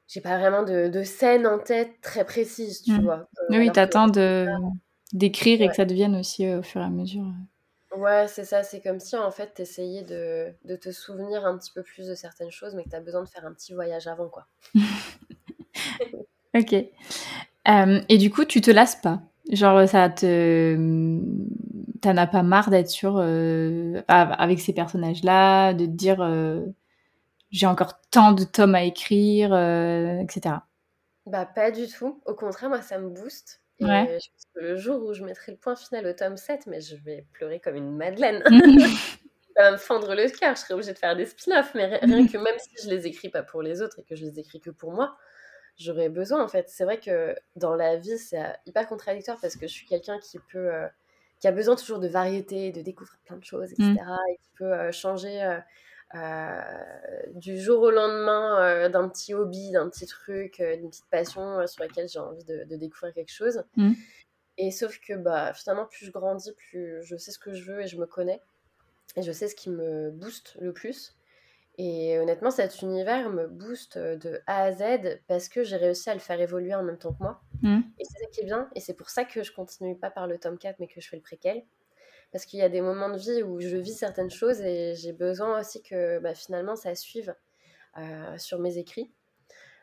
j'ai 0.08 0.20
pas 0.20 0.38
vraiment 0.38 0.62
de, 0.62 0.88
de, 0.88 1.02
scène 1.02 1.46
en 1.46 1.58
tête 1.58 2.00
très 2.02 2.24
précise, 2.24 2.82
tu 2.82 2.92
mmh. 2.92 3.02
vois. 3.02 3.28
oui, 3.48 3.70
t'attends 3.72 4.08
de, 4.08 4.46
d'écrire 5.12 5.62
et 5.62 5.68
que 5.68 5.74
ça 5.74 5.84
devienne 5.84 6.16
aussi 6.16 6.52
au 6.52 6.62
fur 6.62 6.80
et 6.80 6.84
à 6.84 6.90
mesure. 6.90 7.24
Ouais, 7.96 8.26
c'est 8.28 8.44
ça. 8.44 8.62
C'est 8.62 8.80
comme 8.80 9.00
si, 9.00 9.16
en 9.16 9.30
fait, 9.30 9.54
t'essayais 9.54 10.02
de, 10.02 10.52
de 10.64 10.76
te 10.76 10.90
souvenir 10.90 11.44
un 11.44 11.58
petit 11.58 11.70
peu 11.72 11.82
plus 11.82 12.06
de 12.08 12.14
certaines 12.14 12.50
choses, 12.50 12.74
mais 12.74 12.84
que 12.84 12.88
t'as 12.88 13.00
besoin 13.00 13.22
de 13.22 13.28
faire 13.28 13.46
un 13.46 13.52
petit 13.52 13.74
voyage 13.74 14.06
avant, 14.06 14.28
quoi. 14.28 14.46
ok. 16.54 16.74
Euh, 17.68 18.00
et 18.08 18.18
du 18.18 18.30
coup, 18.30 18.44
tu 18.44 18.60
te 18.60 18.70
lasses 18.70 18.96
pas? 18.96 19.20
Genre, 19.50 19.88
ça 19.88 20.08
te. 20.08 21.20
T'en 22.00 22.16
as 22.16 22.26
pas 22.26 22.42
marre 22.42 22.70
d'être 22.70 22.88
sur. 22.88 23.16
Euh, 23.18 24.02
avec 24.08 24.60
ces 24.60 24.72
personnages-là, 24.72 25.74
de 25.74 25.84
te 25.86 25.90
dire. 25.90 26.20
Euh, 26.22 26.64
j'ai 27.50 27.66
encore 27.66 28.00
tant 28.10 28.32
de 28.32 28.44
tomes 28.44 28.74
à 28.74 28.84
écrire, 28.84 29.54
etc. 30.20 30.56
Bah, 31.26 31.44
pas 31.44 31.70
du 31.70 31.86
tout. 31.86 32.20
Au 32.24 32.34
contraire, 32.34 32.70
moi, 32.70 32.80
ça 32.80 32.98
me 32.98 33.10
booste. 33.10 33.61
Et 33.86 34.20
je 34.20 34.30
pense 34.30 34.44
que 34.54 34.60
le 34.60 34.76
jour 34.76 35.04
où 35.04 35.12
je 35.14 35.24
mettrai 35.24 35.52
le 35.52 35.58
point 35.58 35.76
final 35.76 36.06
au 36.06 36.12
tome 36.12 36.36
7, 36.36 36.66
mais 36.66 36.80
je 36.80 36.96
vais 36.96 37.26
pleurer 37.32 37.60
comme 37.60 37.76
une 37.76 37.96
madeleine. 37.96 38.42
ça 39.56 39.62
va 39.62 39.72
me 39.72 39.76
fendre 39.76 40.14
le 40.14 40.28
cœur, 40.28 40.54
je 40.54 40.60
serais 40.60 40.74
obligée 40.74 40.92
de 40.92 40.98
faire 40.98 41.16
des 41.16 41.26
spin-offs, 41.26 41.74
mais 41.74 41.86
rien 41.86 42.00
que 42.26 42.38
même 42.38 42.58
si 42.58 42.70
je 42.84 42.88
les 42.88 43.06
écris 43.06 43.28
pas 43.28 43.42
pour 43.42 43.62
les 43.62 43.82
autres 43.82 43.98
et 44.00 44.02
que 44.02 44.16
je 44.16 44.24
les 44.24 44.38
écris 44.38 44.60
que 44.60 44.70
pour 44.70 44.92
moi, 44.92 45.16
j'aurais 45.78 46.08
besoin 46.08 46.42
en 46.42 46.48
fait. 46.48 46.68
C'est 46.68 46.84
vrai 46.84 46.98
que 46.98 47.34
dans 47.56 47.74
la 47.74 47.96
vie, 47.96 48.18
c'est 48.18 48.40
euh, 48.40 48.52
hyper 48.66 48.86
contradictoire 48.86 49.38
parce 49.40 49.56
que 49.56 49.66
je 49.66 49.72
suis 49.72 49.86
quelqu'un 49.86 50.18
qui 50.18 50.38
peut, 50.50 50.72
euh, 50.72 50.86
qui 51.40 51.48
a 51.48 51.52
besoin 51.52 51.76
toujours 51.76 51.98
de 51.98 52.08
variété, 52.08 52.72
de 52.72 52.82
découvrir 52.82 53.18
plein 53.24 53.36
de 53.36 53.44
choses, 53.44 53.72
etc. 53.72 53.84
Mm. 53.90 54.16
Et 54.30 54.36
qui 54.36 54.50
peut 54.56 54.72
euh, 54.72 54.92
changer 54.92 55.60
du 57.34 57.58
jour 57.58 57.82
au 57.82 57.90
lendemain 57.90 58.88
d'un 58.88 59.08
petit 59.08 59.34
hobby, 59.34 59.70
d'un 59.70 59.88
petit 59.88 60.06
truc, 60.06 60.60
d'une 60.60 60.90
petite 60.90 61.08
passion 61.10 61.66
sur 61.66 61.82
laquelle 61.82 62.08
j'ai 62.08 62.18
envie 62.18 62.44
de, 62.44 62.76
découvrir 62.76 63.14
quelque 63.14 63.32
chose. 63.32 63.64
Mm. 63.76 63.92
Et 64.58 64.70
sauf 64.70 64.98
que 65.00 65.14
bah, 65.14 65.52
finalement, 65.54 65.86
plus 65.86 66.06
je 66.06 66.12
grandis, 66.12 66.52
plus 66.52 67.02
je 67.02 67.16
sais 67.16 67.30
ce 67.30 67.38
que 67.38 67.54
je 67.54 67.64
veux 67.70 67.82
et 67.82 67.86
je 67.86 67.96
me 67.96 68.06
connais. 68.06 68.40
Et 69.16 69.22
je 69.22 69.32
sais 69.32 69.48
ce 69.48 69.54
qui 69.54 69.70
me 69.70 70.10
booste 70.10 70.56
le 70.60 70.72
plus. 70.72 71.16
Et 71.78 72.18
honnêtement, 72.18 72.50
cet 72.50 72.82
univers 72.82 73.30
me 73.30 73.46
booste 73.46 73.96
de 73.96 74.40
A 74.46 74.64
à 74.64 74.72
Z 74.72 75.20
parce 75.26 75.48
que 75.48 75.64
j'ai 75.64 75.76
réussi 75.76 76.10
à 76.10 76.14
le 76.14 76.20
faire 76.20 76.40
évoluer 76.40 76.74
en 76.74 76.82
même 76.82 76.98
temps 76.98 77.12
que 77.12 77.22
moi. 77.22 77.40
Mmh. 77.62 77.80
Et 77.98 78.04
c'est 78.04 78.18
ça 78.18 78.26
qui 78.30 78.40
est 78.40 78.44
bien. 78.44 78.68
Et 78.74 78.80
c'est 78.80 78.94
pour 78.94 79.08
ça 79.08 79.24
que 79.24 79.42
je 79.42 79.52
continue 79.52 79.96
pas 79.96 80.10
par 80.10 80.26
le 80.26 80.38
tome 80.38 80.58
4, 80.58 80.76
mais 80.80 80.86
que 80.86 81.00
je 81.00 81.08
fais 81.08 81.16
le 81.16 81.22
préquel. 81.22 81.64
Parce 82.32 82.46
qu'il 82.46 82.58
y 82.58 82.62
a 82.62 82.68
des 82.68 82.80
moments 82.80 83.10
de 83.10 83.18
vie 83.18 83.42
où 83.42 83.60
je 83.60 83.76
vis 83.76 83.94
certaines 83.94 84.30
choses 84.30 84.60
et 84.62 84.94
j'ai 84.94 85.12
besoin 85.12 85.60
aussi 85.60 85.82
que 85.82 86.18
bah, 86.18 86.34
finalement 86.34 86.76
ça 86.76 86.94
suive 86.94 87.34
euh, 87.98 88.38
sur 88.38 88.58
mes 88.58 88.78
écrits. 88.78 89.12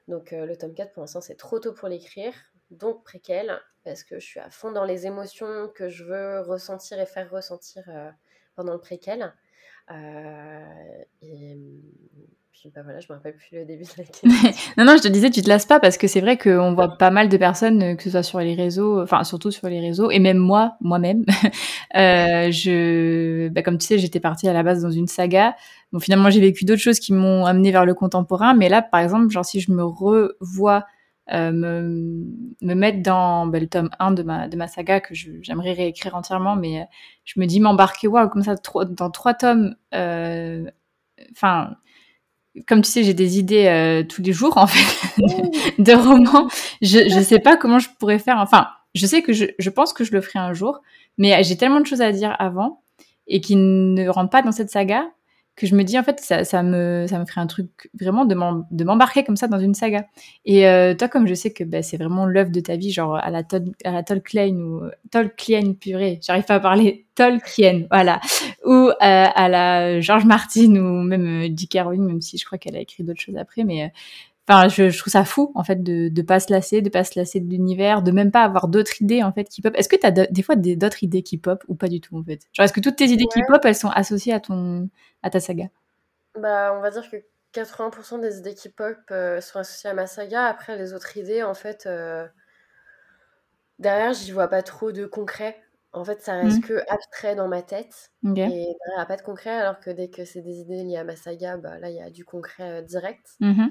Donc 0.08 0.34
euh, 0.34 0.48
le 0.48 0.58
tome 0.58 0.74
4, 0.74 0.92
pour 0.92 1.02
l'instant, 1.02 1.22
c'est 1.22 1.36
trop 1.36 1.60
tôt 1.60 1.74
pour 1.74 1.88
l'écrire. 1.88 2.34
Donc 2.72 3.04
préquel, 3.04 3.60
parce 3.84 4.04
que 4.04 4.20
je 4.20 4.26
suis 4.26 4.40
à 4.40 4.50
fond 4.50 4.72
dans 4.72 4.84
les 4.84 5.06
émotions 5.06 5.70
que 5.76 5.90
je 5.90 6.04
veux 6.04 6.42
ressentir 6.42 7.00
et 7.00 7.06
faire 7.06 7.30
ressentir 7.30 7.84
euh, 7.88 8.10
pendant 8.56 8.74
le 8.74 8.80
préquel. 8.80 9.34
Euh, 9.92 11.04
et 11.22 11.58
puis 12.52 12.72
bah 12.76 12.82
voilà, 12.84 13.00
je 13.00 13.08
me 13.10 13.16
rappelle 13.16 13.36
plus 13.36 13.58
le 13.58 13.66
début 13.66 13.84
de 13.84 13.90
la 13.98 14.04
question. 14.06 14.30
non, 14.78 14.86
non, 14.86 14.98
je 14.98 15.04
te 15.04 15.08
disais, 15.08 15.30
tu 15.30 15.42
te 15.42 15.50
lasses 15.50 15.66
pas 15.66 15.80
parce 15.80 15.98
que 15.98 16.08
c'est 16.08 16.22
vrai 16.22 16.38
qu'on 16.38 16.74
voit 16.74 16.98
pas 16.98 17.10
mal 17.10 17.30
de 17.30 17.38
personnes, 17.38 17.82
euh, 17.82 17.96
que 17.96 18.04
ce 18.04 18.12
soit 18.12 18.24
sur 18.24 18.40
les 18.40 18.54
réseaux, 18.54 19.02
enfin 19.02 19.24
surtout 19.24 19.52
sur 19.52 19.68
les 19.70 19.80
réseaux, 19.80 20.12
et 20.12 20.20
même 20.20 20.38
moi, 20.38 20.76
moi-même, 20.82 21.26
euh, 21.96 22.52
je, 22.52 23.48
bah, 23.50 23.62
comme 23.64 23.78
tu 23.78 23.88
sais, 23.88 23.98
j'étais 23.98 24.20
partie 24.20 24.48
à 24.48 24.54
la 24.54 24.64
base 24.64 24.82
dans 24.82 24.92
une 24.92 25.08
saga. 25.08 25.56
Bon, 25.92 26.00
finalement, 26.00 26.30
j'ai 26.30 26.42
vécu 26.42 26.66
d'autres 26.66 26.82
choses 26.82 27.00
qui 27.00 27.14
m'ont 27.14 27.46
amené 27.46 27.72
vers 27.72 27.86
le 27.86 27.94
contemporain, 27.94 28.54
mais 28.54 28.70
là, 28.70 28.82
par 28.82 29.00
exemple, 29.00 29.30
genre 29.30 29.46
si 29.46 29.60
je 29.60 29.72
me 29.72 29.84
revois 29.84 30.86
euh, 31.32 31.52
me, 31.52 32.26
me, 32.62 32.74
mettre 32.74 33.04
dans 33.04 33.46
ben, 33.46 33.62
le 33.62 33.68
tome 33.68 33.90
1 34.00 34.12
de 34.12 34.24
ma, 34.24 34.48
de 34.48 34.58
ma 34.58 34.68
saga 34.68 35.00
que 35.00 35.14
j'aimerais 35.14 35.74
réécrire 35.74 36.16
entièrement, 36.16 36.56
mais 36.56 36.82
euh, 36.82 36.86
je 37.26 37.40
me 37.40 37.46
dis 37.46 37.60
m'embarquer 37.60 38.08
waouh, 38.08 38.30
comme 38.30 38.44
ça 38.44 38.56
dans 38.90 39.12
trois 39.12 39.34
tomes. 39.34 39.76
Euh, 39.94 40.70
enfin, 41.32 41.76
comme 42.68 42.82
tu 42.82 42.90
sais, 42.90 43.04
j'ai 43.04 43.14
des 43.14 43.38
idées 43.40 44.06
tous 44.10 44.22
les 44.22 44.34
jours 44.34 44.58
en 44.58 44.68
fait 44.68 45.22
de 45.80 45.94
romans. 45.94 46.48
Je 46.82 47.10
je 47.10 47.20
sais 47.22 47.40
pas 47.40 47.58
comment 47.58 47.80
je 47.80 47.90
pourrais 48.00 48.20
faire. 48.20 48.38
Enfin, 48.40 48.68
je 48.96 49.06
sais 49.06 49.22
que 49.22 49.34
je, 49.34 49.46
je 49.60 49.70
pense 49.70 49.94
que 49.94 50.04
je 50.04 50.12
le 50.12 50.22
ferai 50.22 50.40
un 50.40 50.54
jour, 50.54 50.82
mais 51.18 51.44
j'ai 51.44 51.58
tellement 51.58 51.80
de 51.80 51.86
choses 51.86 52.02
à 52.02 52.12
dire 52.12 52.36
avant 52.40 52.82
et 53.28 53.42
qui 53.42 53.56
ne 53.56 54.10
rentrent 54.10 54.32
pas 54.32 54.42
dans 54.42 54.52
cette 54.52 54.72
saga 54.72 55.06
que 55.60 55.68
je 55.68 55.76
me 55.76 55.84
dis 55.84 56.00
en 56.00 56.04
fait 56.04 56.22
ça, 56.22 56.46
ça 56.46 56.64
me 56.64 57.06
ça 57.08 57.20
me 57.20 57.26
ferait 57.26 57.42
un 57.42 57.48
truc 57.48 57.90
vraiment 58.00 58.24
de 58.24 58.84
m'embarquer 58.86 59.26
comme 59.26 59.36
ça 59.36 59.48
dans 59.48 59.60
une 59.60 59.74
saga 59.74 60.06
et 60.46 60.66
euh, 60.66 60.96
toi 60.96 61.10
comme 61.10 61.28
je 61.28 61.34
sais 61.34 61.52
que 61.52 61.66
bah, 61.66 61.82
c'est 61.82 61.98
vraiment 61.98 62.26
l'œuvre 62.26 62.50
de 62.50 62.62
ta 62.62 62.78
vie 62.78 62.92
genre 62.92 63.18
à 63.18 63.30
la 63.30 63.44
Tol 63.44 63.66
à 63.84 63.92
la 63.92 64.02
Tolkien 64.02 64.56
ou 64.56 64.84
Tolkien 65.12 65.74
purée 65.74 66.20
j'arrive 66.24 66.46
pas 66.46 66.56
à 66.56 66.60
parler 66.62 67.06
Tolkien 67.16 67.84
voilà 67.92 68.22
ou 68.66 68.72
euh, 68.72 68.94
à 69.00 69.50
la 69.50 70.00
George 70.00 70.24
Martin 70.24 70.78
ou 70.78 71.04
même 71.04 71.44
euh, 71.44 71.50
J.K. 71.54 71.80
Rowling 71.84 72.06
même 72.06 72.22
si 72.22 72.38
je 72.38 72.46
crois 72.46 72.58
qu'elle 72.58 72.78
a 72.78 72.80
écrit 72.80 73.04
d'autres 73.04 73.22
choses 73.22 73.38
après 73.38 73.66
mais 73.66 73.92
Enfin, 74.50 74.68
je, 74.68 74.90
je, 74.90 74.98
trouve 74.98 75.12
ça 75.12 75.26
fou 75.26 75.52
en 75.54 75.64
fait 75.64 75.84
de 75.84 76.10
de 76.10 76.22
pas 76.24 76.40
se 76.40 76.52
lasser, 76.52 76.82
de 76.82 76.90
pas 76.90 77.04
se 77.04 77.20
lasser 77.20 77.40
de 77.40 77.48
l'univers, 77.48 78.02
de 78.02 78.12
même 78.12 78.32
pas 78.32 78.44
avoir 78.44 78.68
d'autres 78.68 79.00
idées 79.00 79.22
en 79.22 79.32
fait 79.32 79.44
qui 79.44 79.62
pop. 79.62 79.76
Est-ce 79.78 79.88
que 79.88 79.96
tu 79.96 80.08
as 80.08 80.12
des 80.12 80.42
fois 80.42 80.56
d'autres 80.56 81.04
idées 81.04 81.22
qui 81.22 81.38
pop 81.38 81.64
ou 81.68 81.76
pas 81.76 81.88
du 81.88 82.02
tout 82.02 82.18
en 82.18 82.24
fait? 82.24 82.42
Genre 82.54 82.64
est-ce 82.64 82.74
que 82.74 82.80
toutes 82.80 82.96
tes 82.96 83.06
idées 83.06 83.28
qui 83.32 83.42
pop 83.48 83.64
elles 83.64 83.76
sont 83.76 83.90
associées 83.90 84.34
à 84.34 84.40
ton 84.40 84.90
à 85.22 85.30
ta 85.30 85.40
saga? 85.40 85.66
Bah, 86.36 86.74
on 86.76 86.82
va 86.82 86.90
dire 86.90 87.10
que 87.10 87.18
80% 87.54 88.22
des 88.22 88.40
idées 88.40 88.56
qui 88.56 88.70
pop 88.70 88.98
sont 89.08 89.60
associées 89.60 89.90
à 89.90 89.94
ma 89.94 90.08
saga. 90.08 90.46
Après, 90.46 90.78
les 90.78 90.94
autres 90.94 91.18
idées, 91.18 91.44
en 91.44 91.54
fait, 91.54 91.88
derrière, 93.78 94.14
j'y 94.14 94.32
vois 94.32 94.48
pas 94.48 94.64
trop 94.64 94.92
de 94.92 95.06
concret. 95.06 95.62
En 95.92 96.06
fait, 96.06 96.22
ça 96.22 96.34
reste 96.34 96.60
mmh. 96.60 96.68
que 96.68 96.84
abstrait 96.88 97.36
dans 97.36 97.48
ma 97.48 97.64
tête. 97.64 98.12
Et 98.24 98.30
derrière, 98.30 98.52
il 98.52 98.96
n'y 98.96 99.02
a 99.02 99.06
pas 99.06 99.18
de 99.18 99.24
concret, 99.24 99.50
alors 99.50 99.80
que 99.80 99.90
dès 99.90 100.10
que 100.10 100.24
c'est 100.24 100.42
des 100.42 100.60
idées 100.60 100.84
liées 100.84 100.98
à 100.98 101.04
ma 101.04 101.16
saga, 101.16 101.58
bah, 101.58 101.80
là, 101.80 101.90
il 101.90 101.96
y 101.96 102.02
a 102.02 102.12
du 102.12 102.26
concret 102.26 102.84
direct. 102.84 103.36
Mmh 103.40 103.68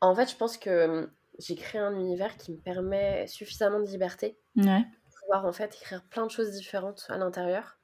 en 0.00 0.14
fait, 0.14 0.30
je 0.30 0.36
pense 0.36 0.56
que 0.56 0.86
mmh, 0.86 1.10
j'ai 1.38 1.54
créé 1.54 1.80
un 1.80 1.94
univers 1.94 2.36
qui 2.36 2.52
me 2.52 2.58
permet 2.58 3.26
suffisamment 3.26 3.80
de 3.80 3.86
liberté 3.86 4.38
pour 4.54 5.20
pouvoir 5.20 5.46
en 5.46 5.52
fait 5.52 5.74
écrire 5.74 6.02
plein 6.10 6.26
de 6.26 6.30
choses 6.30 6.52
différentes 6.52 7.06
à 7.08 7.16
l'intérieur. 7.16 7.78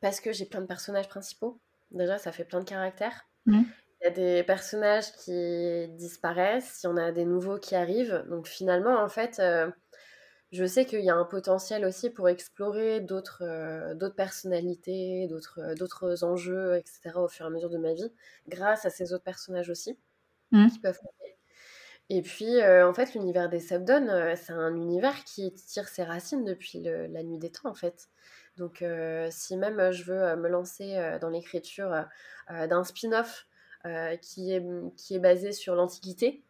Parce 0.00 0.20
que 0.20 0.32
j'ai 0.32 0.46
plein 0.46 0.60
de 0.60 0.66
personnages 0.66 1.08
principaux. 1.08 1.60
Déjà, 1.90 2.18
ça 2.18 2.32
fait 2.32 2.44
plein 2.44 2.60
de 2.60 2.64
caractères. 2.64 3.26
Il 4.00 4.04
y 4.04 4.06
a 4.06 4.10
des 4.10 4.42
personnages 4.42 5.12
qui 5.12 5.88
disparaissent, 5.96 6.80
il 6.82 6.86
y 6.86 6.90
en 6.90 6.96
a 6.96 7.12
des 7.12 7.24
nouveaux 7.24 7.58
qui 7.58 7.74
arrivent. 7.74 8.24
Donc 8.28 8.46
finalement, 8.46 9.02
en 9.02 9.08
fait, 9.08 9.40
je 10.54 10.64
sais 10.64 10.86
qu'il 10.86 11.00
y 11.00 11.10
a 11.10 11.16
un 11.16 11.24
potentiel 11.24 11.84
aussi 11.84 12.10
pour 12.10 12.28
explorer 12.28 13.00
d'autres 13.00 13.42
euh, 13.42 13.94
d'autres 13.94 14.14
personnalités, 14.14 15.26
d'autres 15.26 15.58
euh, 15.60 15.74
d'autres 15.74 16.22
enjeux, 16.22 16.76
etc. 16.76 17.16
au 17.16 17.28
fur 17.28 17.44
et 17.44 17.48
à 17.48 17.50
mesure 17.50 17.70
de 17.70 17.78
ma 17.78 17.92
vie, 17.92 18.12
grâce 18.46 18.86
à 18.86 18.90
ces 18.90 19.12
autres 19.12 19.24
personnages 19.24 19.68
aussi, 19.68 19.98
mmh. 20.52 20.68
qui 20.68 20.78
peuvent 20.78 21.00
Et 22.10 22.22
puis, 22.22 22.60
euh, 22.60 22.86
en 22.88 22.92
fait, 22.92 23.14
l'univers 23.14 23.48
des 23.48 23.60
Subdon, 23.60 24.34
c'est 24.36 24.52
un 24.52 24.74
univers 24.74 25.24
qui 25.24 25.54
tire 25.54 25.88
ses 25.88 26.04
racines 26.04 26.44
depuis 26.44 26.80
la 26.82 27.22
nuit 27.22 27.38
des 27.38 27.50
temps, 27.50 27.70
en 27.70 27.74
fait. 27.74 28.08
Donc, 28.56 28.84
si 29.30 29.56
même 29.56 29.90
je 29.90 30.04
veux 30.04 30.36
me 30.36 30.48
lancer 30.48 31.18
dans 31.20 31.30
l'écriture 31.30 32.04
d'un 32.50 32.84
spin-off 32.84 33.46
qui, 34.20 34.52
est, 34.52 34.64
qui 34.96 35.16
est 35.16 35.18
basé 35.18 35.52
sur 35.52 35.74
l'Antiquité, 35.74 36.44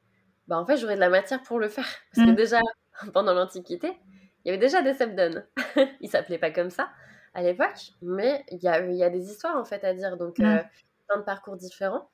bah, 0.48 0.58
en 0.58 0.66
fait, 0.66 0.76
j'aurais 0.76 0.96
de 0.96 1.00
la 1.00 1.08
matière 1.08 1.42
pour 1.42 1.58
le 1.58 1.68
faire. 1.68 1.86
Parce 2.14 2.26
que 2.26 2.32
mmh. 2.32 2.36
déjà, 2.36 2.60
pendant 3.14 3.32
l'Antiquité, 3.32 3.96
il 4.44 4.48
y 4.48 4.50
avait 4.50 4.58
déjà 4.58 4.82
des 4.82 4.94
Sebdon. 4.94 5.42
Ils 6.00 6.10
s'appelaient 6.10 6.38
pas 6.38 6.50
comme 6.50 6.70
ça 6.70 6.88
à 7.34 7.42
l'époque, 7.42 7.92
mais 8.00 8.44
il 8.50 8.62
y 8.62 8.68
a, 8.68 8.80
y 8.80 9.02
a, 9.02 9.10
des 9.10 9.28
histoires 9.30 9.56
en 9.56 9.64
fait 9.64 9.82
à 9.82 9.92
dire, 9.92 10.16
donc 10.16 10.38
euh, 10.38 10.62
plein 11.08 11.18
de 11.18 11.24
parcours 11.24 11.56
différents. 11.56 12.08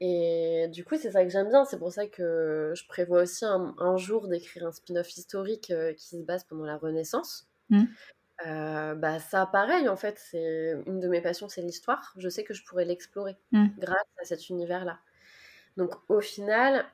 Et 0.00 0.66
du 0.68 0.84
coup, 0.84 0.96
c'est 0.96 1.10
ça 1.10 1.24
que 1.24 1.30
j'aime 1.30 1.48
bien. 1.48 1.64
C'est 1.64 1.78
pour 1.78 1.92
ça 1.92 2.06
que 2.06 2.72
je 2.74 2.86
prévois 2.86 3.22
aussi 3.22 3.44
un, 3.44 3.96
jour 3.96 4.28
d'écrire 4.28 4.66
un 4.66 4.72
spin-off 4.72 5.14
historique 5.16 5.70
euh, 5.70 5.92
qui 5.92 6.08
se 6.08 6.16
base 6.16 6.44
pendant 6.44 6.64
la 6.64 6.78
Renaissance. 6.78 7.48
Mm. 7.68 7.84
Euh, 8.46 8.94
bah 8.94 9.18
ça, 9.18 9.44
pareil, 9.44 9.88
en 9.88 9.96
fait, 9.96 10.18
c'est 10.18 10.74
une 10.86 11.00
de 11.00 11.08
mes 11.08 11.20
passions, 11.20 11.48
c'est 11.48 11.60
l'histoire. 11.60 12.14
Je 12.16 12.28
sais 12.28 12.44
que 12.44 12.54
je 12.54 12.64
pourrais 12.64 12.86
l'explorer 12.86 13.36
mm. 13.52 13.68
grâce 13.78 14.06
à 14.20 14.24
cet 14.24 14.48
univers-là. 14.48 14.98
Donc, 15.76 15.94
au 16.08 16.20
final, 16.20 16.84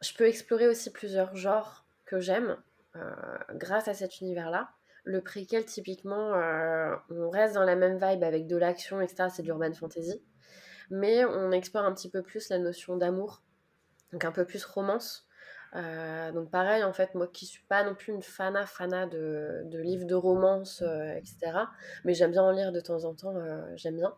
je 0.00 0.12
peux 0.14 0.26
explorer 0.26 0.68
aussi 0.68 0.90
plusieurs 0.90 1.36
genres 1.36 1.84
que 2.06 2.20
j'aime 2.20 2.56
euh, 2.96 3.14
grâce 3.54 3.88
à 3.88 3.94
cet 3.94 4.20
univers-là. 4.20 4.70
Le 5.04 5.20
préquel, 5.20 5.64
typiquement, 5.64 6.34
euh, 6.34 6.94
on 7.10 7.30
reste 7.30 7.54
dans 7.54 7.64
la 7.64 7.76
même 7.76 7.98
vibe 7.98 8.22
avec 8.22 8.46
de 8.46 8.56
l'action, 8.56 9.00
etc. 9.00 9.28
C'est 9.30 9.42
de 9.42 9.46
l'urban 9.46 9.72
fantasy. 9.72 10.22
Mais 10.90 11.24
on 11.24 11.52
explore 11.52 11.84
un 11.84 11.92
petit 11.92 12.10
peu 12.10 12.22
plus 12.22 12.48
la 12.48 12.58
notion 12.58 12.96
d'amour, 12.96 13.42
donc 14.12 14.24
un 14.24 14.32
peu 14.32 14.44
plus 14.44 14.64
romance. 14.64 15.26
Euh, 15.76 16.32
donc 16.32 16.50
pareil, 16.50 16.82
en 16.82 16.92
fait, 16.92 17.14
moi 17.14 17.26
qui 17.26 17.46
suis 17.46 17.62
pas 17.68 17.84
non 17.84 17.94
plus 17.94 18.12
une 18.12 18.22
fana 18.22 18.64
fana 18.66 19.06
de, 19.06 19.62
de 19.66 19.78
livres 19.78 20.06
de 20.06 20.14
romance, 20.14 20.82
etc. 21.16 21.52
Mais 22.04 22.14
j'aime 22.14 22.30
bien 22.30 22.42
en 22.42 22.52
lire 22.52 22.72
de 22.72 22.80
temps 22.80 23.04
en 23.04 23.14
temps, 23.14 23.34
j'aime 23.76 23.96
bien. 23.96 24.14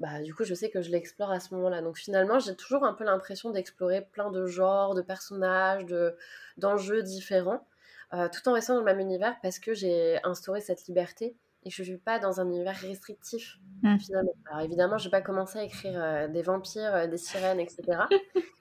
Bah, 0.00 0.22
du 0.22 0.32
coup, 0.32 0.44
je 0.44 0.54
sais 0.54 0.70
que 0.70 0.80
je 0.80 0.90
l'explore 0.90 1.30
à 1.30 1.40
ce 1.40 1.54
moment-là. 1.54 1.82
Donc 1.82 1.96
finalement, 1.96 2.38
j'ai 2.38 2.54
toujours 2.54 2.84
un 2.84 2.94
peu 2.94 3.04
l'impression 3.04 3.50
d'explorer 3.50 4.02
plein 4.02 4.30
de 4.30 4.46
genres, 4.46 4.94
de 4.94 5.02
personnages, 5.02 5.84
de, 5.86 6.16
d'enjeux 6.56 7.02
différents, 7.02 7.66
euh, 8.14 8.28
tout 8.28 8.48
en 8.48 8.52
restant 8.52 8.74
dans 8.74 8.80
le 8.80 8.84
même 8.84 9.00
univers 9.00 9.36
parce 9.42 9.58
que 9.58 9.74
j'ai 9.74 10.20
instauré 10.24 10.60
cette 10.60 10.86
liberté 10.86 11.36
et 11.68 11.70
je 11.70 11.82
ne 11.82 11.86
suis 11.86 11.98
pas 11.98 12.18
dans 12.18 12.40
un 12.40 12.46
univers 12.46 12.76
restrictif 12.76 13.58
mmh. 13.82 13.98
finalement. 13.98 14.34
Alors 14.50 14.62
évidemment, 14.62 14.96
je 14.96 15.04
vais 15.04 15.10
pas 15.10 15.20
commencer 15.20 15.58
à 15.58 15.64
écrire 15.64 16.02
euh, 16.02 16.26
des 16.26 16.40
vampires, 16.40 16.94
euh, 16.94 17.06
des 17.06 17.18
sirènes, 17.18 17.60
etc. 17.60 17.82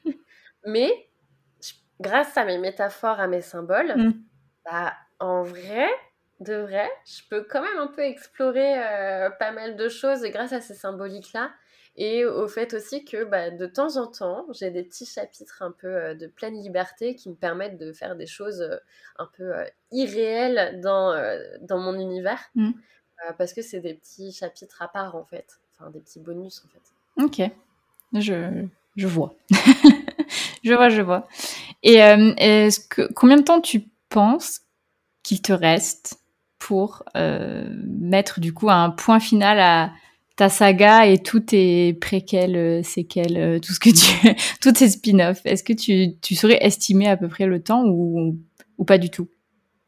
Mais 0.65 0.91
grâce 2.01 2.35
à 2.37 2.43
mes 2.43 2.57
métaphores, 2.57 3.19
à 3.21 3.27
mes 3.27 3.41
symboles, 3.41 3.95
mmh. 3.95 4.13
bah, 4.65 4.93
en 5.19 5.43
vrai, 5.43 5.87
de 6.41 6.55
vrai, 6.55 6.89
je 7.05 7.21
peux 7.29 7.47
quand 7.49 7.61
même 7.61 7.77
un 7.77 7.87
peu 7.87 8.01
explorer 8.01 8.75
pas 9.39 9.51
mal 9.53 9.77
de 9.77 9.87
choses 9.87 10.21
grâce 10.23 10.51
à 10.51 10.59
ces 10.59 10.75
symboliques-là. 10.75 11.51
Et 11.97 12.25
au 12.25 12.47
fait 12.47 12.75
aussi 12.75 13.03
que 13.03 13.23
bah, 13.23 13.49
de 13.49 13.65
temps 13.65 13.97
en 13.97 14.05
temps, 14.05 14.45
j'ai 14.53 14.69
des 14.69 14.83
petits 14.83 15.07
chapitres 15.07 15.63
un 15.63 15.71
peu 15.71 15.87
euh, 15.87 16.13
de 16.13 16.27
pleine 16.27 16.53
liberté 16.53 17.15
qui 17.15 17.29
me 17.29 17.35
permettent 17.35 17.79
de 17.79 17.91
faire 17.91 18.15
des 18.15 18.27
choses 18.27 18.61
euh, 18.61 18.77
un 19.17 19.27
peu 19.35 19.55
euh, 19.55 19.65
irréelles 19.91 20.79
dans, 20.79 21.15
dans 21.61 21.79
mon 21.79 21.97
univers. 21.97 22.39
Mmh. 23.17 23.33
parce 23.37 23.53
que 23.53 23.61
c'est 23.61 23.79
des 23.79 23.93
petits 23.93 24.31
chapitres 24.31 24.81
à 24.81 24.87
part 24.87 25.15
en 25.15 25.25
fait. 25.25 25.59
Enfin, 25.73 25.89
des 25.91 25.99
petits 25.99 26.19
bonus 26.19 26.63
en 26.65 26.69
fait. 26.69 27.23
Ok. 27.23 27.51
Je, 28.13 28.65
je 28.95 29.07
vois. 29.07 29.33
je 30.63 30.73
vois, 30.73 30.89
je 30.89 31.01
vois. 31.01 31.27
Et 31.83 31.95
est-ce 31.95 32.79
que, 32.79 33.11
combien 33.13 33.37
de 33.37 33.43
temps 33.43 33.61
tu 33.61 33.83
penses 34.09 34.61
qu'il 35.23 35.41
te 35.41 35.53
reste 35.53 36.19
pour 36.57 37.03
mettre 37.15 38.39
du 38.39 38.53
coup 38.53 38.69
un 38.69 38.89
point 38.91 39.19
final 39.19 39.59
à 39.59 39.91
ta 40.37 40.49
saga 40.49 41.07
et 41.07 41.17
tous 41.17 41.41
tes 41.41 41.93
préquels, 41.95 42.55
euh, 42.55 42.83
séquelles, 42.83 43.37
euh, 43.37 43.59
tout 43.59 43.73
ce 43.73 43.79
que 43.79 43.89
tu, 43.89 44.35
tous 44.61 44.71
tes 44.71 44.87
spin-offs? 44.87 45.41
Est-ce 45.43 45.63
que 45.63 45.73
tu, 45.73 46.17
tu 46.21 46.35
saurais 46.35 46.59
estimer 46.61 47.09
à 47.09 47.17
peu 47.17 47.27
près 47.27 47.47
le 47.47 47.61
temps 47.61 47.83
ou, 47.85 48.37
ou 48.77 48.85
pas 48.85 48.99
du 48.99 49.09
tout? 49.09 49.27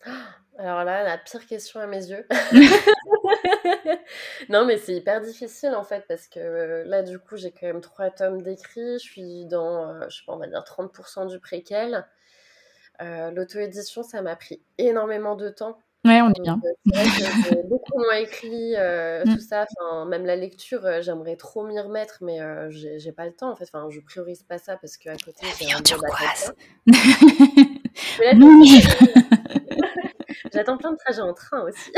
Alors 0.58 0.84
là, 0.84 1.04
la 1.04 1.18
pire 1.18 1.46
question 1.46 1.80
à 1.80 1.88
mes 1.88 2.04
yeux. 2.10 2.28
non, 4.50 4.66
mais 4.66 4.78
c'est 4.78 4.94
hyper 4.94 5.22
difficile 5.22 5.74
en 5.76 5.84
fait 5.84 6.06
parce 6.08 6.28
que 6.28 6.40
euh, 6.40 6.84
là, 6.86 7.04
du 7.04 7.20
coup, 7.20 7.38
j'ai 7.38 7.52
quand 7.52 7.68
même 7.68 7.82
trois 7.82 8.10
tomes 8.10 8.42
d'écrits. 8.42 9.00
Je 9.00 9.04
suis 9.04 9.46
dans, 9.46 10.10
je 10.10 10.18
sais 10.18 10.24
pas, 10.26 10.34
on 10.34 10.38
va 10.38 10.48
dire 10.48 10.64
30% 10.64 11.28
du 11.28 11.40
préquel. 11.40 12.06
L'auto-édition, 13.02 14.04
ça 14.04 14.22
m'a 14.22 14.36
pris 14.36 14.62
énormément 14.78 15.36
de 15.36 15.50
temps. 15.50 15.80
Ouais, 16.06 16.22
on 16.22 16.30
est 16.30 16.42
bien. 16.42 16.62
Euh, 16.64 17.04
j'ai 17.18 17.64
beaucoup 17.70 17.98
moins 17.98 18.16
écrit, 18.16 18.76
euh, 18.78 19.24
mm. 19.26 19.36
tout 19.36 19.42
ça. 19.42 19.66
Enfin, 19.78 20.06
même 20.06 20.26
la 20.26 20.38
lecture, 20.38 20.86
euh, 20.86 21.02
j'aimerais 21.02 21.36
trop 21.36 21.66
m'y 21.66 21.78
remettre, 21.80 22.20
mais 22.22 22.40
j'ai 22.70 23.12
pas 23.12 23.26
le 23.26 23.34
temps 23.34 23.52
en 23.52 23.56
fait. 23.56 23.66
Enfin, 23.74 23.90
je 23.90 24.00
priorise 24.00 24.44
pas 24.44 24.58
ça 24.58 24.78
parce 24.78 24.96
qu'à 24.96 25.18
côté, 25.18 25.46
j'ai 25.60 25.74
un 25.74 25.82
turquoise. 25.82 26.54
J'attends 30.54 30.78
plein 30.78 30.92
de 30.94 30.98
trajets 30.98 31.22
en 31.22 31.34
train 31.34 31.64
aussi. 31.64 31.92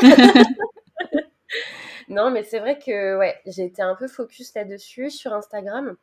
Non, 2.09 2.31
mais 2.31 2.43
c'est 2.43 2.59
vrai 2.59 2.79
que 2.79 3.17
ouais, 3.17 3.39
j'ai 3.45 3.65
été 3.65 3.81
un 3.81 3.95
peu 3.95 4.07
focus 4.07 4.53
là-dessus 4.55 5.09
sur 5.09 5.33
Instagram. 5.33 5.95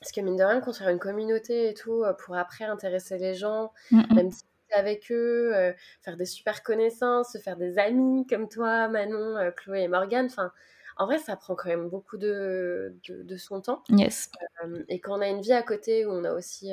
Parce 0.00 0.10
que 0.10 0.20
mine 0.20 0.36
de 0.36 0.42
rien, 0.42 0.60
construire 0.60 0.90
une 0.90 0.98
communauté 0.98 1.68
et 1.68 1.74
tout, 1.74 2.04
pour 2.24 2.36
après 2.36 2.64
intéresser 2.64 3.18
les 3.18 3.34
gens, 3.34 3.72
même 3.92 4.32
si 4.32 4.42
avec 4.72 5.10
eux, 5.10 5.54
euh, 5.54 5.72
faire 6.00 6.16
des 6.16 6.24
super 6.24 6.62
connaissances, 6.62 7.32
se 7.32 7.38
faire 7.38 7.56
des 7.56 7.78
amis 7.78 8.26
comme 8.26 8.48
toi, 8.48 8.88
Manon, 8.88 9.36
euh, 9.36 9.50
Chloé 9.50 9.82
et 9.82 9.88
Morgane. 9.88 10.26
Enfin, 10.26 10.52
en 10.96 11.06
vrai, 11.06 11.18
ça 11.18 11.36
prend 11.36 11.54
quand 11.54 11.68
même 11.68 11.88
beaucoup 11.88 12.16
de, 12.16 12.94
de, 13.08 13.36
son 13.36 13.60
temps. 13.60 13.82
Yes. 13.88 14.30
Euh, 14.64 14.84
et 14.88 15.00
quand 15.00 15.18
on 15.18 15.20
a 15.20 15.28
une 15.28 15.40
vie 15.40 15.52
à 15.52 15.62
côté 15.62 16.04
où 16.04 16.10
on 16.10 16.24
a 16.24 16.32
aussi 16.32 16.72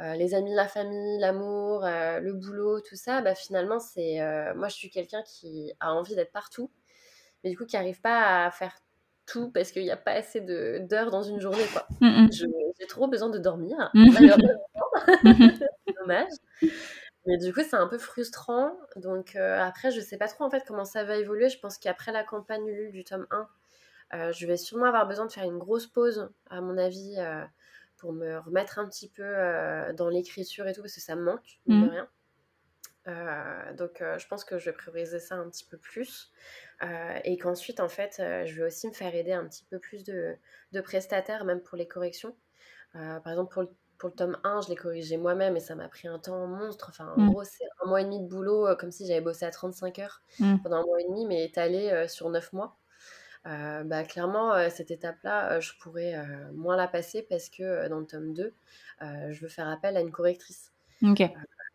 les 0.00 0.34
amis, 0.34 0.54
la 0.54 0.68
famille, 0.68 1.18
l'amour, 1.20 1.82
le 1.84 2.32
boulot, 2.32 2.80
tout 2.80 2.96
ça, 2.96 3.20
bah, 3.20 3.34
finalement, 3.34 3.78
c'est. 3.78 4.20
moi, 4.56 4.68
je 4.68 4.74
suis 4.74 4.90
quelqu'un 4.90 5.22
qui 5.22 5.72
a 5.80 5.92
envie 5.92 6.16
d'être 6.16 6.32
partout, 6.32 6.70
mais 7.42 7.50
du 7.50 7.56
coup, 7.56 7.66
qui 7.66 7.76
n'arrive 7.76 8.00
pas 8.00 8.46
à 8.46 8.50
faire 8.50 8.76
tout 9.26 9.50
parce 9.50 9.72
qu'il 9.72 9.82
n'y 9.82 9.90
a 9.90 9.96
pas 9.96 10.12
assez 10.12 10.40
d'heures 10.40 11.10
dans 11.10 11.22
une 11.22 11.40
journée. 11.40 11.64
Quoi. 11.72 11.86
J'ai 12.30 12.86
trop 12.86 13.06
besoin 13.06 13.30
de 13.30 13.38
dormir, 13.38 13.90
Dommage. 16.00 16.32
Mais 17.26 17.38
du 17.38 17.52
coup, 17.52 17.60
c'est 17.62 17.76
un 17.76 17.86
peu 17.86 17.98
frustrant. 17.98 18.76
Donc 18.96 19.36
euh, 19.36 19.60
après, 19.60 19.90
je 19.90 20.00
sais 20.00 20.16
pas 20.16 20.28
trop 20.28 20.44
en 20.44 20.50
fait 20.50 20.64
comment 20.66 20.84
ça 20.84 21.04
va 21.04 21.16
évoluer. 21.16 21.48
Je 21.48 21.58
pense 21.58 21.78
qu'après 21.78 22.12
la 22.12 22.24
campagne 22.24 22.66
Ulule 22.66 22.90
du 22.90 23.04
tome 23.04 23.26
1, 23.30 23.48
euh, 24.14 24.32
je 24.32 24.46
vais 24.46 24.56
sûrement 24.56 24.86
avoir 24.86 25.06
besoin 25.06 25.26
de 25.26 25.32
faire 25.32 25.44
une 25.44 25.58
grosse 25.58 25.86
pause, 25.86 26.30
à 26.50 26.60
mon 26.60 26.76
avis, 26.76 27.14
euh, 27.18 27.44
pour 27.96 28.12
me 28.12 28.38
remettre 28.38 28.78
un 28.78 28.88
petit 28.88 29.08
peu 29.08 29.24
dans 29.94 30.08
l'écriture 30.08 30.66
et 30.66 30.72
tout, 30.72 30.82
parce 30.82 30.94
que 30.94 31.00
ça 31.00 31.14
me 31.14 31.22
manque, 31.22 31.60
de 31.66 31.74
mmh. 31.74 32.06
Rien. 33.04 33.72
donc 33.76 33.98
je 34.00 34.26
pense 34.28 34.44
que 34.44 34.58
je 34.58 34.66
vais 34.66 34.76
prioriser 34.76 35.18
ça 35.18 35.36
un 35.36 35.48
petit 35.48 35.64
peu 35.64 35.78
plus. 35.78 36.32
et 37.24 37.38
qu'ensuite, 37.38 37.80
en 37.80 37.88
fait, 37.88 38.16
je 38.18 38.54
vais 38.54 38.66
aussi 38.66 38.88
me 38.88 38.92
faire 38.92 39.14
aider 39.14 39.32
un 39.32 39.46
petit 39.46 39.64
peu 39.64 39.78
plus 39.78 40.04
de, 40.04 40.36
de 40.72 40.80
prestataires, 40.80 41.44
même 41.44 41.60
pour 41.60 41.76
les 41.78 41.88
corrections. 41.88 42.36
par 42.92 43.28
exemple, 43.28 43.52
pour 43.52 43.62
le 43.62 43.70
pour 44.02 44.08
le 44.08 44.16
tome 44.16 44.36
1, 44.42 44.62
je 44.62 44.68
l'ai 44.68 44.74
corrigé 44.74 45.16
moi-même 45.16 45.56
et 45.56 45.60
ça 45.60 45.76
m'a 45.76 45.88
pris 45.88 46.08
un 46.08 46.18
temps 46.18 46.48
monstre. 46.48 46.88
Enfin, 46.90 47.14
en 47.16 47.20
mmh. 47.20 47.30
gros, 47.30 47.44
c'est 47.44 47.64
un 47.84 47.88
mois 47.88 48.00
et 48.00 48.04
demi 48.04 48.20
de 48.20 48.26
boulot, 48.26 48.66
euh, 48.66 48.74
comme 48.74 48.90
si 48.90 49.06
j'avais 49.06 49.20
bossé 49.20 49.44
à 49.44 49.52
35 49.52 50.00
heures 50.00 50.22
mmh. 50.40 50.56
pendant 50.64 50.78
un 50.78 50.84
mois 50.84 51.00
et 51.00 51.04
demi, 51.04 51.24
mais 51.24 51.44
étalé 51.44 51.88
euh, 51.90 52.08
sur 52.08 52.28
9 52.28 52.52
mois. 52.52 52.76
bah, 53.44 54.02
clairement, 54.02 54.68
cette 54.70 54.90
étape-là, 54.90 55.60
je 55.60 55.70
pourrais 55.80 56.16
moins 56.52 56.76
la 56.76 56.88
passer 56.88 57.22
parce 57.22 57.48
que 57.48 57.88
dans 57.88 58.00
le 58.00 58.06
tome 58.06 58.34
2, 58.34 58.52
je 59.30 59.40
veux 59.40 59.48
faire 59.48 59.68
appel 59.68 59.96
à 59.96 60.00
une 60.00 60.10
correctrice. 60.10 60.72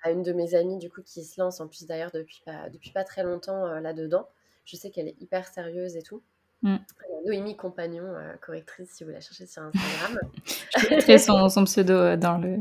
À 0.04 0.12
une 0.12 0.24
de 0.24 0.34
mes 0.34 0.56
amies, 0.56 0.78
du 0.78 0.90
coup, 0.90 1.02
qui 1.02 1.24
se 1.24 1.40
lance 1.40 1.60
en 1.60 1.68
plus 1.68 1.86
d'ailleurs 1.86 2.12
depuis 2.12 2.42
pas, 2.46 2.70
depuis 2.70 2.92
pas 2.92 3.04
très 3.04 3.24
longtemps 3.24 3.66
là-dedans. 3.80 4.28
Je 4.66 4.76
sais 4.76 4.92
qu'elle 4.92 5.08
est 5.08 5.22
hyper 5.22 5.48
sérieuse 5.48 5.96
et 5.96 6.02
tout. 6.02 6.22
Mm. 6.62 6.78
Noémie 7.26 7.58
Compagnon, 7.58 8.14
correctrice, 8.42 8.92
si 8.92 9.04
vous 9.04 9.12
la 9.12 9.22
cherchez 9.22 9.48
sur 9.48 9.64
Instagram. 9.64 10.20
je 10.78 10.90
mettrai 10.90 11.18
son, 11.18 11.50
son 11.50 11.64
pseudo 11.66 12.16
dans 12.16 12.38
le 12.38 12.58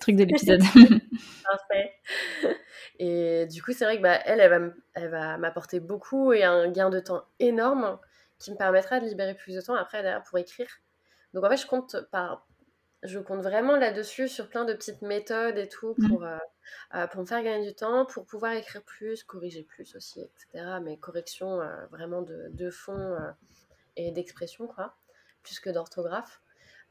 truc 0.00 0.16
de 0.16 0.24
l'épisode. 0.24 0.60
Parfait. 1.44 1.92
Et 2.98 3.46
du 3.46 3.62
coup, 3.62 3.72
c'est 3.72 3.84
vrai 3.84 3.98
que 3.98 4.02
bah, 4.02 4.18
elle, 4.24 4.40
elle 4.94 5.08
va, 5.08 5.38
m'apporter 5.38 5.80
beaucoup 5.80 6.32
et 6.32 6.44
un 6.44 6.70
gain 6.70 6.90
de 6.90 7.00
temps 7.00 7.22
énorme 7.38 7.98
qui 8.38 8.50
me 8.50 8.56
permettra 8.56 9.00
de 9.00 9.06
libérer 9.06 9.34
plus 9.34 9.54
de 9.54 9.60
temps 9.60 9.74
après 9.74 10.02
derrière 10.02 10.22
pour 10.22 10.38
écrire. 10.38 10.68
Donc 11.34 11.44
en 11.44 11.48
fait, 11.48 11.56
je 11.56 11.66
compte 11.66 11.96
par, 12.10 12.46
je 13.02 13.18
compte 13.18 13.42
vraiment 13.42 13.76
là-dessus 13.76 14.28
sur 14.28 14.48
plein 14.48 14.64
de 14.64 14.72
petites 14.72 15.02
méthodes 15.02 15.56
et 15.56 15.68
tout 15.68 15.94
mmh. 15.98 16.08
pour, 16.08 16.24
euh, 16.24 16.38
euh, 16.94 17.06
pour 17.06 17.20
me 17.20 17.26
faire 17.26 17.42
gagner 17.42 17.66
du 17.66 17.74
temps, 17.74 18.06
pour 18.06 18.26
pouvoir 18.26 18.52
écrire 18.52 18.82
plus, 18.82 19.22
corriger 19.22 19.62
plus 19.62 19.94
aussi, 19.94 20.20
etc. 20.20 20.78
Mais 20.82 20.96
correction 20.96 21.60
euh, 21.60 21.86
vraiment 21.90 22.22
de, 22.22 22.48
de 22.50 22.70
fond 22.70 23.16
et 23.96 24.10
d'expression, 24.10 24.66
quoi, 24.66 24.96
plus 25.42 25.60
que 25.60 25.70
d'orthographe. 25.70 26.40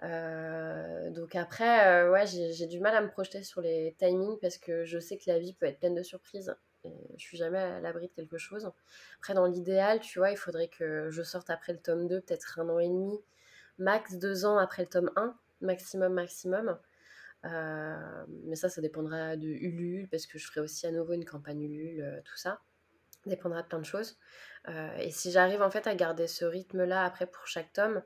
Donc 0.01 1.35
après, 1.35 2.07
ouais, 2.09 2.25
j'ai 2.27 2.67
du 2.67 2.79
mal 2.79 2.95
à 2.95 3.01
me 3.01 3.09
projeter 3.09 3.43
sur 3.43 3.61
les 3.61 3.95
timings 3.97 4.37
parce 4.39 4.57
que 4.57 4.85
je 4.85 4.99
sais 4.99 5.17
que 5.17 5.23
la 5.27 5.39
vie 5.39 5.53
peut 5.53 5.65
être 5.65 5.79
pleine 5.79 5.95
de 5.95 6.03
surprises. 6.03 6.55
Et 6.83 6.93
je 7.17 7.23
suis 7.23 7.37
jamais 7.37 7.57
à 7.57 7.79
l'abri 7.81 8.07
de 8.07 8.13
quelque 8.13 8.37
chose. 8.37 8.71
Après, 9.17 9.33
dans 9.33 9.45
l'idéal, 9.45 9.99
tu 9.99 10.19
vois, 10.19 10.31
il 10.31 10.37
faudrait 10.37 10.67
que 10.69 11.09
je 11.09 11.23
sorte 11.23 11.49
après 11.49 11.73
le 11.73 11.79
tome 11.79 12.07
2, 12.07 12.21
peut-être 12.21 12.59
un 12.59 12.69
an 12.69 12.79
et 12.79 12.87
demi, 12.87 13.19
max 13.77 14.15
deux 14.15 14.45
ans 14.45 14.57
après 14.57 14.83
le 14.83 14.87
tome 14.87 15.11
1, 15.15 15.35
maximum, 15.61 16.13
maximum. 16.13 16.77
Euh, 17.45 18.25
mais 18.45 18.55
ça, 18.55 18.69
ça 18.69 18.81
dépendra 18.81 19.35
de 19.35 19.47
Ulule, 19.47 20.07
parce 20.09 20.25
que 20.25 20.37
je 20.37 20.47
ferai 20.47 20.61
aussi 20.61 20.87
à 20.87 20.91
nouveau 20.91 21.13
une 21.13 21.25
campagne 21.25 21.61
Ulule, 21.61 22.21
tout 22.25 22.37
ça. 22.37 22.59
Ça 23.23 23.29
dépendra 23.29 23.61
de 23.61 23.67
plein 23.67 23.79
de 23.79 23.85
choses. 23.85 24.17
et 24.99 25.11
si 25.11 25.31
j'arrive 25.31 25.61
en 25.61 25.71
fait 25.71 25.87
à 25.87 25.95
garder 25.95 26.27
ce 26.27 26.45
rythme-là 26.45 27.03
après 27.03 27.27
pour 27.27 27.47
chaque 27.47 27.73
tome, 27.73 28.01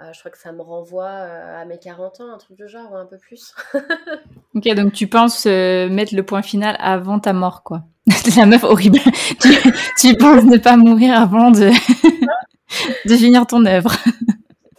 euh, 0.00 0.12
je 0.12 0.20
crois 0.20 0.30
que 0.30 0.38
ça 0.38 0.52
me 0.52 0.62
renvoie 0.62 1.08
euh, 1.08 1.60
à 1.60 1.64
mes 1.64 1.76
40 1.76 2.20
ans, 2.20 2.32
un 2.32 2.38
truc 2.38 2.56
du 2.56 2.68
genre, 2.68 2.92
ou 2.92 2.96
un 2.96 3.06
peu 3.06 3.18
plus. 3.18 3.52
ok, 4.54 4.74
donc 4.76 4.92
tu 4.92 5.08
penses 5.08 5.44
euh, 5.46 5.88
mettre 5.88 6.14
le 6.14 6.22
point 6.22 6.42
final 6.42 6.76
avant 6.78 7.18
ta 7.18 7.32
mort, 7.32 7.64
quoi. 7.64 7.82
La 8.36 8.46
meuf 8.46 8.62
horrible. 8.62 9.00
tu, 9.98 10.16
penses 10.16 10.44
ne 10.44 10.56
pas 10.56 10.76
mourir 10.76 11.20
avant 11.20 11.50
de, 11.50 11.70
de 13.08 13.16
finir 13.16 13.44
ton 13.48 13.66
œuvre. 13.66 13.92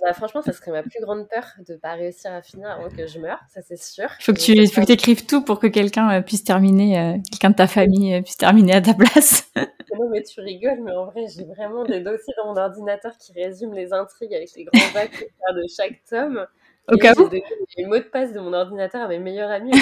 Bah, 0.09 0.15
franchement, 0.15 0.41
ça 0.41 0.53
serait 0.53 0.71
ma 0.71 0.81
plus 0.81 0.99
grande 1.01 1.29
peur 1.29 1.43
de 1.67 1.73
ne 1.73 1.77
pas 1.77 1.93
réussir 1.93 2.33
à 2.33 2.41
finir 2.41 2.71
avant 2.71 2.89
que 2.89 3.05
je 3.05 3.19
meure, 3.19 3.37
ça 3.47 3.61
c'est 3.61 3.77
sûr. 3.77 4.09
Il 4.19 4.23
faut 4.23 4.33
que 4.33 4.39
tu 4.39 4.65
faut 4.65 4.81
que 4.81 4.91
écrives 4.91 5.27
tout 5.27 5.43
pour 5.43 5.59
que 5.59 5.67
quelqu'un 5.67 6.23
puisse 6.23 6.43
terminer, 6.43 7.21
quelqu'un 7.29 7.51
de 7.51 7.55
ta 7.55 7.67
famille 7.67 8.19
puisse 8.23 8.37
terminer 8.37 8.73
à 8.73 8.81
ta 8.81 8.95
place. 8.95 9.51
non, 9.55 10.09
mais 10.09 10.23
tu 10.23 10.41
rigoles, 10.41 10.79
mais 10.81 10.93
en 10.93 11.05
vrai, 11.05 11.27
j'ai 11.27 11.43
vraiment 11.43 11.83
des 11.83 11.99
dossiers 11.99 12.33
dans 12.37 12.47
mon 12.51 12.59
ordinateur 12.59 13.15
qui 13.19 13.33
résument 13.33 13.75
les 13.75 13.93
intrigues 13.93 14.33
avec 14.33 14.49
les 14.55 14.63
grands 14.63 14.99
actes 14.99 15.21
de 15.21 15.63
chaque 15.77 16.03
tome. 16.09 16.47
Au 16.91 16.97
cas 16.97 17.13
où 17.13 17.29
J'ai 17.29 17.43
les 17.77 17.85
mots 17.85 17.99
de 17.99 18.01
passe 18.01 18.33
de 18.33 18.39
mon 18.39 18.53
ordinateur 18.53 19.03
à 19.03 19.07
mes 19.09 19.19
meilleurs 19.19 19.51
amis. 19.51 19.73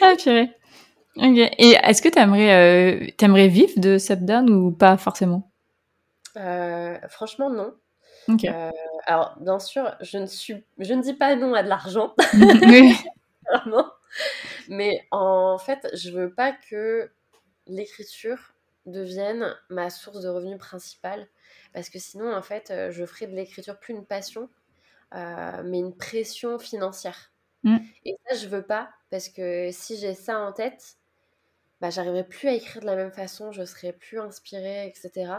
ah, 0.00 0.14
purée. 0.16 0.50
Ok. 1.16 1.36
Et 1.58 1.76
est-ce 1.82 2.00
que 2.00 2.08
tu 2.08 2.20
aimerais, 2.20 2.54
euh, 2.54 3.06
aimerais 3.20 3.48
vivre 3.48 3.72
de 3.76 3.98
Subdown 3.98 4.48
ou 4.48 4.70
pas 4.70 4.96
forcément? 4.96 5.49
Euh, 6.36 6.96
Franchement, 7.08 7.50
non. 7.50 7.74
Euh, 8.28 8.70
alors, 9.06 9.36
bien 9.40 9.58
sûr, 9.58 9.94
je 10.00 10.18
ne, 10.18 10.26
suis, 10.26 10.64
je 10.78 10.94
ne 10.94 11.02
dis 11.02 11.14
pas 11.14 11.36
non 11.36 11.54
à 11.54 11.62
de 11.62 11.68
l'argent. 11.68 12.14
oui. 12.34 12.94
Mais 14.68 15.06
en 15.10 15.58
fait, 15.58 15.88
je 15.94 16.10
veux 16.10 16.32
pas 16.32 16.52
que 16.52 17.10
l'écriture 17.66 18.54
devienne 18.86 19.54
ma 19.68 19.90
source 19.90 20.20
de 20.20 20.28
revenus 20.28 20.58
principale. 20.58 21.28
Parce 21.72 21.88
que 21.88 21.98
sinon, 21.98 22.34
en 22.34 22.42
fait, 22.42 22.70
euh, 22.70 22.90
je 22.90 23.04
ferai 23.04 23.26
de 23.26 23.34
l'écriture 23.34 23.78
plus 23.78 23.94
une 23.94 24.04
passion, 24.04 24.48
euh, 25.14 25.62
mais 25.64 25.78
une 25.78 25.96
pression 25.96 26.58
financière. 26.58 27.32
Mm. 27.62 27.78
Et 28.04 28.16
ça, 28.26 28.36
je 28.36 28.48
veux 28.48 28.62
pas, 28.62 28.90
parce 29.10 29.28
que 29.28 29.70
si 29.72 29.98
j'ai 29.98 30.14
ça 30.14 30.38
en 30.40 30.52
tête, 30.52 30.96
bah, 31.80 31.90
j'arriverai 31.90 32.24
plus 32.24 32.48
à 32.48 32.52
écrire 32.52 32.82
de 32.82 32.86
la 32.86 32.96
même 32.96 33.12
façon, 33.12 33.52
je 33.52 33.64
serai 33.64 33.92
plus 33.92 34.20
inspirée, 34.20 34.86
etc. 34.86 35.32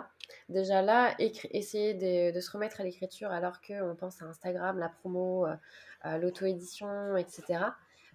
Déjà 0.50 0.82
là, 0.82 1.16
essayer 1.20 1.94
de, 2.32 2.40
se 2.40 2.52
remettre 2.52 2.82
à 2.82 2.84
l'écriture 2.84 3.32
alors 3.32 3.62
qu'on 3.62 3.96
pense 3.96 4.22
à 4.22 4.26
Instagram, 4.26 4.78
la 4.80 4.90
promo, 4.90 5.46
euh, 5.46 6.18
l'auto-édition, 6.18 7.16
etc. 7.18 7.72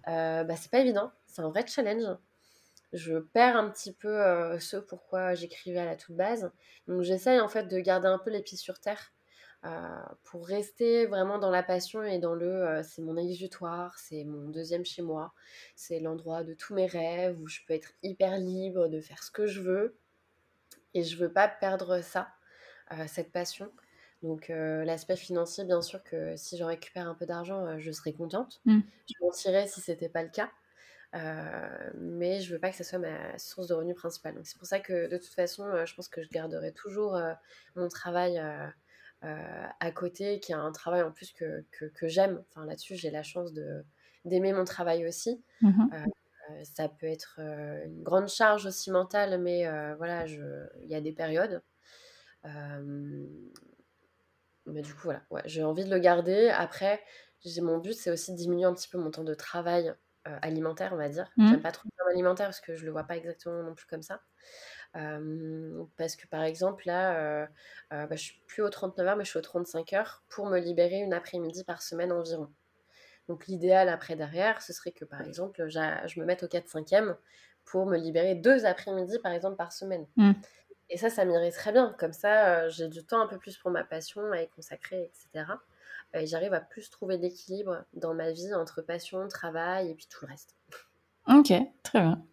Euh, 0.07 0.43
bah, 0.43 0.55
c'est 0.55 0.71
pas 0.71 0.79
évident, 0.79 1.11
c'est 1.25 1.41
un 1.41 1.49
vrai 1.49 1.65
challenge. 1.67 2.17
Je 2.93 3.17
perds 3.17 3.57
un 3.57 3.69
petit 3.69 3.93
peu 3.93 4.07
euh, 4.07 4.59
ce 4.59 4.77
pourquoi 4.77 5.33
j'écrivais 5.33 5.79
à 5.79 5.85
la 5.85 5.95
toute 5.97 6.15
base. 6.15 6.51
Donc 6.87 7.01
j'essaye 7.01 7.39
en 7.39 7.49
fait 7.49 7.67
de 7.67 7.79
garder 7.79 8.07
un 8.07 8.17
peu 8.17 8.29
les 8.29 8.41
pieds 8.41 8.57
sur 8.57 8.79
terre 8.79 9.11
euh, 9.65 9.69
pour 10.23 10.47
rester 10.47 11.05
vraiment 11.07 11.39
dans 11.39 11.49
la 11.49 11.63
passion 11.63 12.03
et 12.03 12.19
dans 12.19 12.35
le 12.35 12.81
c'est 12.83 13.01
mon 13.01 13.17
exutoire, 13.17 13.97
c'est 13.97 14.23
mon 14.23 14.49
deuxième 14.49 14.85
chez 14.85 15.01
moi, 15.01 15.33
c'est 15.75 15.99
l'endroit 15.99 16.43
de 16.43 16.53
tous 16.53 16.73
mes 16.73 16.85
rêves 16.85 17.37
où 17.41 17.47
je 17.47 17.59
peux 17.67 17.73
être 17.73 17.91
hyper 18.03 18.37
libre 18.37 18.87
de 18.87 19.01
faire 19.01 19.21
ce 19.23 19.31
que 19.31 19.47
je 19.47 19.61
veux. 19.61 19.97
Et 20.97 21.03
je 21.03 21.15
veux 21.15 21.31
pas 21.31 21.47
perdre 21.47 22.01
ça, 22.01 22.27
cette 23.05 23.31
passion. 23.31 23.71
Donc 24.23 24.47
l'aspect 24.49 25.15
financier, 25.15 25.63
bien 25.63 25.83
sûr 25.83 26.03
que 26.03 26.35
si 26.35 26.57
j'en 26.57 26.65
récupère 26.65 27.07
un 27.07 27.13
peu 27.13 27.27
d'argent, 27.27 27.77
je 27.77 27.91
serais 27.91 28.13
contente. 28.13 28.61
Mmh. 28.65 28.79
Je 29.07 29.13
mentirais 29.21 29.67
si 29.67 29.79
c'était 29.79 30.09
pas 30.09 30.23
le 30.23 30.29
cas. 30.29 30.49
mais 31.93 32.41
je 32.41 32.51
veux 32.51 32.59
pas 32.59 32.71
que 32.71 32.75
ce 32.77 32.83
soit 32.83 32.97
ma 32.97 33.37
source 33.37 33.67
de 33.67 33.75
revenus 33.75 33.95
principale. 33.95 34.33
Donc 34.33 34.47
c'est 34.47 34.57
pour 34.57 34.67
ça 34.67 34.79
que 34.79 35.07
de 35.07 35.17
toute 35.17 35.35
façon, 35.35 35.85
je 35.85 35.93
pense 35.93 36.07
que 36.07 36.23
je 36.23 36.29
garderai 36.29 36.71
toujours 36.73 37.21
mon 37.75 37.89
travail 37.89 38.41
à 39.21 39.91
côté, 39.91 40.39
qui 40.39 40.51
est 40.51 40.55
un 40.55 40.71
travail 40.71 41.03
en 41.03 41.11
plus 41.11 41.31
que, 41.31 41.63
que, 41.71 42.07
j'aime. 42.07 42.43
Enfin 42.49 42.65
là-dessus, 42.65 42.95
j'ai 42.95 43.11
la 43.11 43.21
chance 43.21 43.53
de 43.53 43.85
d'aimer 44.25 44.51
mon 44.51 44.65
travail 44.65 45.07
aussi. 45.07 45.43
Mmh 45.61 45.85
ça 46.63 46.89
peut 46.89 47.07
être 47.07 47.39
une 47.39 48.03
grande 48.03 48.27
charge 48.27 48.65
aussi 48.65 48.91
mentale, 48.91 49.39
mais 49.41 49.65
voilà, 49.95 50.25
il 50.25 50.87
y 50.87 50.95
a 50.95 51.01
des 51.01 51.13
périodes. 51.13 51.61
Mais 54.65 54.81
du 54.81 54.93
coup, 54.93 55.03
voilà, 55.05 55.21
ouais, 55.29 55.41
j'ai 55.45 55.63
envie 55.63 55.85
de 55.85 55.89
le 55.89 55.99
garder. 55.99 56.49
Après, 56.49 57.01
mon 57.61 57.77
but, 57.77 57.93
c'est 57.93 58.11
aussi 58.11 58.31
de 58.31 58.37
diminuer 58.37 58.65
un 58.65 58.73
petit 58.73 58.89
peu 58.89 58.97
mon 58.97 59.11
temps 59.11 59.23
de 59.23 59.33
travail 59.33 59.93
euh, 60.27 60.37
alimentaire, 60.41 60.91
on 60.93 60.97
va 60.97 61.09
dire. 61.09 61.29
Mmh. 61.37 61.49
J'aime 61.49 61.61
pas 61.61 61.71
trop 61.71 61.87
le 61.87 61.91
terme 61.95 62.09
alimentaire 62.09 62.47
parce 62.47 62.59
que 62.59 62.75
je 62.75 62.85
le 62.85 62.91
vois 62.91 63.03
pas 63.03 63.17
exactement 63.17 63.63
non 63.63 63.73
plus 63.73 63.85
comme 63.85 64.01
ça. 64.01 64.21
parce 64.93 66.15
que 66.15 66.27
par 66.27 66.43
exemple, 66.43 66.83
là, 66.85 67.15
euh, 67.15 67.47
euh, 67.93 68.07
bah, 68.07 68.15
je 68.15 68.23
suis 68.23 68.41
plus 68.47 68.63
aux 68.63 68.69
39 68.69 69.07
heures, 69.07 69.15
mais 69.15 69.23
je 69.23 69.29
suis 69.29 69.39
aux 69.39 69.41
35 69.41 69.93
heures 69.93 70.23
pour 70.29 70.47
me 70.47 70.59
libérer 70.59 70.99
une 70.99 71.13
après-midi 71.13 71.63
par 71.63 71.81
semaine 71.81 72.11
environ. 72.11 72.49
Donc 73.27 73.47
l'idéal 73.47 73.89
après 73.89 74.15
derrière, 74.15 74.61
ce 74.61 74.73
serait 74.73 74.91
que 74.91 75.05
par 75.05 75.21
exemple, 75.21 75.67
je 75.67 76.19
me 76.19 76.25
mette 76.25 76.43
au 76.43 76.47
4-5e 76.47 77.15
pour 77.65 77.85
me 77.85 77.97
libérer 77.97 78.35
deux 78.35 78.65
après-midi 78.65 79.19
par 79.19 79.33
exemple 79.33 79.57
par 79.57 79.71
semaine. 79.71 80.05
Mmh. 80.15 80.31
Et 80.89 80.97
ça, 80.97 81.09
ça 81.09 81.25
m'irait 81.25 81.51
très 81.51 81.71
bien. 81.71 81.93
Comme 81.99 82.13
ça, 82.13 82.47
euh, 82.47 82.69
j'ai 82.69 82.87
du 82.87 83.05
temps 83.05 83.21
un 83.21 83.27
peu 83.27 83.37
plus 83.37 83.57
pour 83.57 83.71
ma 83.71 83.83
passion 83.83 84.31
à 84.31 84.41
y 84.41 84.47
consacrer, 84.47 85.03
etc. 85.03 85.45
Et 86.13 86.25
j'arrive 86.25 86.53
à 86.53 86.61
plus 86.61 86.89
trouver 86.89 87.17
d'équilibre 87.17 87.83
dans 87.93 88.13
ma 88.13 88.31
vie 88.31 88.53
entre 88.53 88.81
passion, 88.81 89.27
travail 89.27 89.91
et 89.91 89.95
puis 89.95 90.07
tout 90.09 90.25
le 90.25 90.31
reste. 90.31 90.55
Ok, 91.27 91.51
très 91.83 91.99
bien. 91.99 92.23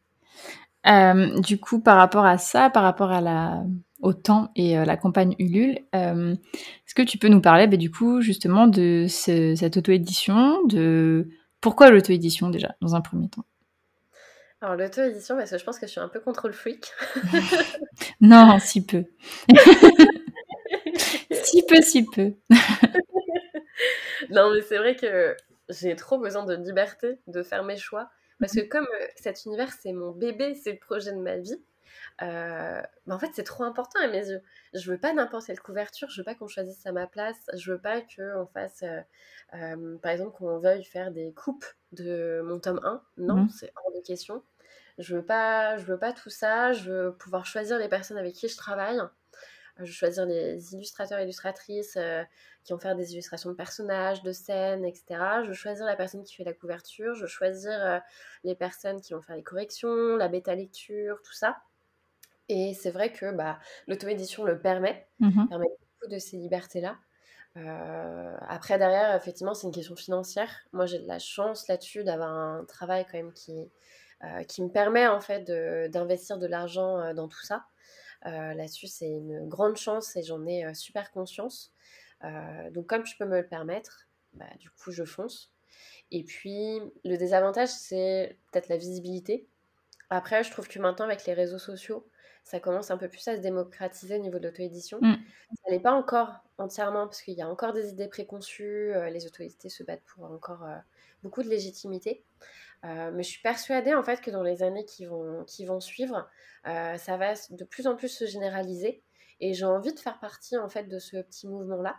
Euh, 0.86 1.40
du 1.40 1.58
coup, 1.58 1.80
par 1.80 1.96
rapport 1.96 2.24
à 2.24 2.38
ça, 2.38 2.70
par 2.70 2.84
rapport 2.84 3.10
à 3.10 3.20
la, 3.20 3.64
au 4.04 4.12
temps 4.12 4.52
et 4.54 4.78
euh, 4.78 4.84
la 4.84 4.96
campagne 4.96 5.34
Ulule, 5.38 5.80
est-ce 5.92 6.94
que 6.94 7.02
tu 7.02 7.18
peux 7.18 7.28
nous 7.28 7.40
parler 7.40 7.66
bah, 7.66 7.76
du 7.76 7.90
coup 7.90 8.20
justement 8.20 8.66
de 8.66 9.06
cette 9.08 9.76
auto-édition, 9.76 10.64
de 10.66 11.28
pourquoi 11.60 11.90
l'auto-édition 11.90 12.50
déjà 12.50 12.76
dans 12.80 12.94
un 12.94 13.00
premier 13.00 13.28
temps? 13.28 13.44
Alors, 14.64 14.76
l'auto-édition, 14.76 15.36
parce 15.36 15.50
que 15.50 15.58
je 15.58 15.64
pense 15.64 15.78
que 15.78 15.86
je 15.86 15.90
suis 15.90 16.00
un 16.00 16.08
peu 16.08 16.20
contrôle 16.20 16.54
freak. 16.54 16.90
non, 18.22 18.58
si 18.60 18.84
peu. 18.84 19.04
si 21.30 21.62
peu, 21.66 21.82
si 21.82 22.04
peu. 22.14 22.32
non, 24.30 24.54
mais 24.54 24.62
c'est 24.62 24.78
vrai 24.78 24.96
que 24.96 25.36
j'ai 25.68 25.94
trop 25.96 26.18
besoin 26.18 26.46
de 26.46 26.54
liberté, 26.54 27.18
de 27.26 27.42
faire 27.42 27.62
mes 27.62 27.76
choix. 27.76 28.08
Parce 28.40 28.54
que 28.54 28.62
mhm. 28.62 28.68
comme 28.68 28.86
euh, 28.86 29.06
cet 29.16 29.44
univers, 29.44 29.70
c'est 29.70 29.92
mon 29.92 30.12
bébé, 30.12 30.54
c'est 30.54 30.72
le 30.72 30.78
projet 30.78 31.12
de 31.12 31.18
ma 31.18 31.36
vie, 31.36 31.62
euh, 32.22 32.80
bah, 33.06 33.14
en 33.14 33.18
fait, 33.18 33.30
c'est 33.34 33.44
trop 33.44 33.64
important 33.64 33.98
à 34.00 34.08
mes 34.08 34.28
yeux. 34.28 34.42
Je 34.72 34.90
veux 34.90 34.98
pas 34.98 35.12
n'importe 35.12 35.46
quelle 35.46 35.60
couverture, 35.60 36.08
je 36.10 36.20
veux 36.20 36.24
pas 36.24 36.34
qu'on 36.34 36.48
choisisse 36.48 36.86
à 36.86 36.92
ma 36.92 37.06
place, 37.06 37.50
je 37.54 37.72
veux 37.72 37.80
pas 37.80 38.00
qu'on 38.00 38.46
fasse, 38.46 38.84
euh, 39.54 39.98
par 39.98 40.12
exemple, 40.12 40.36
qu'on 40.36 40.58
veuille 40.58 40.84
faire 40.84 41.10
des 41.10 41.32
coupes 41.32 41.66
de 41.92 42.42
mon 42.44 42.60
tome 42.60 42.80
1. 42.84 43.02
Non, 43.18 43.36
mhm. 43.36 43.48
c'est 43.48 43.72
hors 43.76 43.92
de 43.92 44.00
question 44.00 44.42
Je 44.98 45.16
veux 45.16 45.24
pas, 45.24 45.76
je 45.78 45.84
veux 45.84 45.98
pas 45.98 46.12
tout 46.12 46.30
ça. 46.30 46.72
Je 46.72 46.90
veux 46.90 47.14
pouvoir 47.16 47.46
choisir 47.46 47.78
les 47.78 47.88
personnes 47.88 48.18
avec 48.18 48.34
qui 48.34 48.48
je 48.48 48.56
travaille. 48.56 49.00
Je 49.78 49.82
veux 49.82 49.86
choisir 49.86 50.24
les 50.24 50.74
illustrateurs, 50.74 51.18
illustratrices 51.18 51.98
qui 52.62 52.72
vont 52.72 52.78
faire 52.78 52.94
des 52.94 53.12
illustrations 53.12 53.50
de 53.50 53.56
personnages, 53.56 54.22
de 54.22 54.30
scènes, 54.30 54.84
etc. 54.84 55.04
Je 55.42 55.48
veux 55.48 55.54
choisir 55.54 55.84
la 55.84 55.96
personne 55.96 56.22
qui 56.22 56.36
fait 56.36 56.44
la 56.44 56.52
couverture. 56.52 57.14
Je 57.14 57.22
veux 57.22 57.26
choisir 57.26 58.00
les 58.44 58.54
personnes 58.54 59.00
qui 59.00 59.14
vont 59.14 59.20
faire 59.20 59.34
les 59.34 59.42
corrections, 59.42 60.16
la 60.16 60.28
bêta 60.28 60.54
lecture, 60.54 61.20
tout 61.22 61.32
ça. 61.32 61.56
Et 62.48 62.74
c'est 62.74 62.90
vrai 62.90 63.12
que 63.12 63.32
bah, 63.32 63.58
l'auto-édition 63.86 64.44
le 64.44 64.60
permet, 64.60 65.06
mmh 65.20 65.48
permet 65.48 65.66
beaucoup 65.66 66.10
de 66.10 66.18
ces 66.18 66.36
libertés-là. 66.36 66.98
Euh, 67.56 68.36
après, 68.48 68.78
derrière, 68.78 69.14
effectivement, 69.14 69.54
c'est 69.54 69.66
une 69.66 69.72
question 69.72 69.96
financière. 69.96 70.50
Moi, 70.72 70.86
j'ai 70.86 70.98
de 70.98 71.06
la 71.06 71.18
chance 71.18 71.68
là-dessus 71.68 72.04
d'avoir 72.04 72.30
un 72.30 72.64
travail 72.64 73.06
quand 73.10 73.18
même 73.18 73.32
qui, 73.32 73.70
euh, 74.24 74.42
qui 74.44 74.62
me 74.62 74.68
permet 74.68 75.06
en 75.06 75.20
fait 75.20 75.44
d'investir 75.90 76.38
de, 76.38 76.46
l'argent 76.46 76.98
euh, 76.98 77.14
dans 77.14 77.28
tout 77.28 77.42
ça. 77.42 77.66
là-dessus, 78.24 78.88
c'est 78.88 79.10
une 79.10 79.48
grande 79.48 79.76
chance 79.76 80.16
et 80.16 80.22
j'en 80.22 80.46
ai 80.46 80.74
super 80.74 81.10
conscience. 81.12 81.72
donc, 82.72 82.86
comme 82.86 83.04
je 83.06 83.16
peux 83.18 83.26
me 83.26 83.40
le 83.40 83.46
permettre, 83.46 84.08
bah, 84.32 84.46
du 84.58 84.70
coup, 84.70 84.92
je 84.92 85.04
fonce. 85.04 85.52
Et 86.10 86.24
puis, 86.24 86.80
le 87.04 87.16
désavantage, 87.16 87.68
c'est 87.68 88.38
peut-être 88.50 88.68
la 88.68 88.76
visibilité. 88.76 89.46
Après, 90.10 90.42
je 90.44 90.50
trouve 90.50 90.68
que 90.68 90.78
maintenant, 90.78 91.04
avec 91.04 91.26
les 91.26 91.34
réseaux 91.34 91.58
sociaux, 91.58 92.08
ça 92.44 92.60
commence 92.60 92.90
un 92.90 92.98
peu 92.98 93.08
plus 93.08 93.26
à 93.26 93.36
se 93.36 93.40
démocratiser 93.40 94.16
au 94.16 94.20
niveau 94.20 94.38
de 94.38 94.46
l'auto-édition. 94.46 94.98
Mm. 95.00 95.16
Ça 95.64 95.70
n'est 95.70 95.80
pas 95.80 95.92
encore 95.92 96.44
entièrement, 96.58 97.06
parce 97.06 97.22
qu'il 97.22 97.34
y 97.34 97.42
a 97.42 97.48
encore 97.48 97.72
des 97.72 97.88
idées 97.88 98.06
préconçues, 98.06 98.94
euh, 98.94 99.08
les 99.08 99.26
autorités 99.26 99.70
se 99.70 99.82
battent 99.82 100.04
pour 100.14 100.24
encore 100.24 100.62
euh, 100.64 100.76
beaucoup 101.22 101.42
de 101.42 101.48
légitimité. 101.48 102.22
Euh, 102.84 103.10
mais 103.12 103.22
je 103.22 103.30
suis 103.30 103.42
persuadée 103.42 103.94
en 103.94 104.02
fait 104.02 104.20
que 104.20 104.30
dans 104.30 104.42
les 104.42 104.62
années 104.62 104.84
qui 104.84 105.06
vont, 105.06 105.44
qui 105.44 105.64
vont 105.64 105.80
suivre, 105.80 106.28
ça 106.64 107.16
va 107.16 107.32
de 107.50 107.64
plus 107.64 107.86
en 107.86 107.96
plus 107.96 108.08
se 108.08 108.26
généraliser. 108.26 109.02
Et 109.40 109.54
j'ai 109.54 109.64
envie 109.64 109.94
de 109.94 109.98
faire 109.98 110.20
partie 110.20 110.58
en 110.58 110.68
fait 110.68 110.84
de 110.84 110.98
ce 110.98 111.16
petit 111.22 111.48
mouvement-là, 111.48 111.96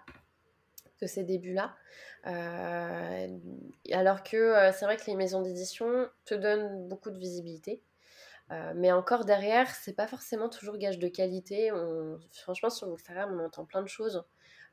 de 1.02 1.08
ces 1.08 1.24
débuts-là. 1.24 1.76
alors 2.24 4.22
que 4.22 4.72
c'est 4.74 4.86
vrai 4.86 4.98
que 4.98 5.06
les 5.08 5.16
maisons 5.16 5.42
d'édition 5.42 6.08
te 6.24 6.36
donnent 6.36 6.88
beaucoup 6.88 7.10
de 7.10 7.18
visibilité. 7.18 7.82
Euh, 8.52 8.74
mais 8.76 8.92
encore 8.92 9.26
derrière, 9.26 9.70
c'est 9.74 9.94
pas 9.94 10.08
forcément 10.08 10.50
toujours 10.50 10.78
gage 10.78 11.00
de 11.00 11.08
qualité. 11.08 11.72
franchement, 12.32 12.70
sur 12.70 12.92
Instagram, 12.92 13.38
on 13.40 13.46
entend 13.46 13.66
plein 13.66 13.82
de 13.82 13.88
choses 13.88 14.24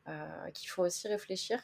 euh, 0.08 0.50
qui 0.52 0.66
font 0.66 0.82
aussi 0.82 1.08
réfléchir. 1.08 1.58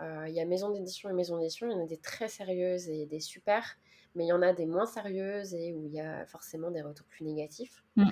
Euh, 0.00 0.24
il 0.28 0.34
y 0.34 0.40
a 0.40 0.44
maison 0.44 0.70
d'édition 0.70 1.08
et 1.08 1.12
maison 1.12 1.38
d'édition, 1.38 1.68
il 1.68 1.72
y 1.72 1.74
en 1.76 1.82
a 1.82 1.86
des 1.86 1.98
très 1.98 2.26
sérieuses 2.26 2.88
et 2.88 3.06
des 3.06 3.20
super, 3.20 3.76
mais 4.16 4.24
il 4.24 4.28
y 4.28 4.32
en 4.32 4.42
a 4.42 4.52
des 4.52 4.66
moins 4.66 4.86
sérieuses 4.86 5.54
et 5.54 5.72
où 5.72 5.86
il 5.86 5.92
y 5.92 6.00
a 6.00 6.26
forcément 6.26 6.72
des 6.72 6.82
retours 6.82 7.06
plus 7.06 7.24
négatifs. 7.24 7.84
Mm. 7.94 8.10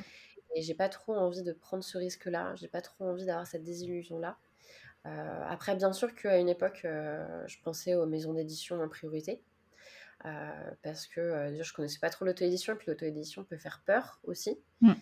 Et 0.55 0.63
j'ai 0.63 0.75
pas 0.75 0.89
trop 0.89 1.17
envie 1.17 1.43
de 1.43 1.53
prendre 1.53 1.83
ce 1.83 1.99
risque-là, 1.99 2.55
j'ai 2.55 2.69
pas 2.69 2.83
trop 2.83 3.07
envie 3.07 3.25
d'avoir 3.25 3.47
cette 3.47 3.65
désillusion-là. 3.65 4.37
après, 5.05 5.75
bien 5.75 5.93
sûr 5.93 6.15
qu'à 6.15 6.39
une 6.39 6.51
époque, 6.51 6.83
je 6.83 7.57
pensais 7.65 7.95
aux 7.95 8.07
maisons 8.07 8.35
d'édition 8.35 8.81
en 8.81 8.89
priorité. 8.89 9.43
Euh, 10.25 10.71
parce 10.83 11.07
que 11.07 11.21
euh, 11.21 11.51
déjà, 11.51 11.63
je 11.63 11.73
connaissais 11.73 11.99
pas 11.99 12.11
trop 12.11 12.25
l'auto-édition, 12.25 12.75
et 12.75 12.77
puis 12.77 12.87
l'auto-édition 12.89 13.45
peut 13.45 13.57
faire 13.57 13.83
peur 13.85 14.21
aussi. 14.25 14.59
Mm. 14.81 14.93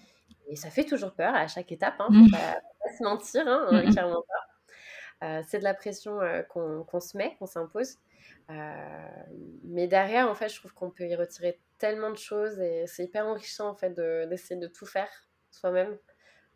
Et 0.48 0.56
ça 0.56 0.70
fait 0.70 0.84
toujours 0.84 1.12
peur 1.12 1.34
à 1.34 1.46
chaque 1.46 1.70
étape, 1.72 1.96
hein, 1.98 2.08
mm. 2.10 2.24
faut, 2.24 2.36
pas, 2.36 2.60
se 2.96 3.02
mentir, 3.02 3.46
hein, 3.46 3.68
mm, 3.70 3.92
clairement 3.92 4.22
pas. 4.22 5.26
Euh, 5.26 5.42
c'est 5.46 5.58
de 5.58 5.64
la 5.64 5.74
pression 5.74 6.18
qu'on 6.48 7.00
se 7.00 7.16
met, 7.16 7.36
qu'on 7.38 7.46
s'impose. 7.46 7.98
mais 8.48 9.86
derrière, 9.86 10.30
en 10.30 10.34
fait, 10.34 10.48
je 10.48 10.56
trouve 10.56 10.72
qu'on 10.72 10.90
peut 10.90 11.06
y 11.06 11.14
retirer 11.14 11.60
tellement 11.78 12.10
de 12.10 12.16
choses 12.16 12.58
et 12.58 12.86
c'est 12.86 13.04
hyper 13.04 13.26
enrichissant 13.26 13.68
en 13.68 13.74
fait 13.74 13.94
d'essayer 13.94 14.58
de, 14.58 14.66
tout 14.66 14.86
faire 14.86 15.10
soi-même. 15.50 15.98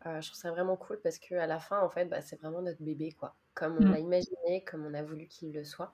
je 0.03 0.27
trouve 0.27 0.39
ça 0.39 0.49
vraiment 0.49 0.77
cool 0.77 0.99
parce 1.01 1.19
qu'à 1.19 1.45
la 1.45 1.59
fin, 1.59 1.79
en 1.81 1.89
fait, 1.89 2.05
bah, 2.05 2.21
c'est 2.21 2.39
vraiment 2.41 2.63
notre 2.63 2.81
bébé, 2.81 3.11
quoi. 3.11 3.35
Comme 3.53 3.77
on 3.79 3.91
l'a 3.91 3.99
imaginé, 3.99 4.63
comme 4.65 4.83
on 4.87 4.95
a 4.95 5.03
voulu 5.03 5.27
qu'il 5.27 5.53
le 5.53 5.63
soit. 5.63 5.93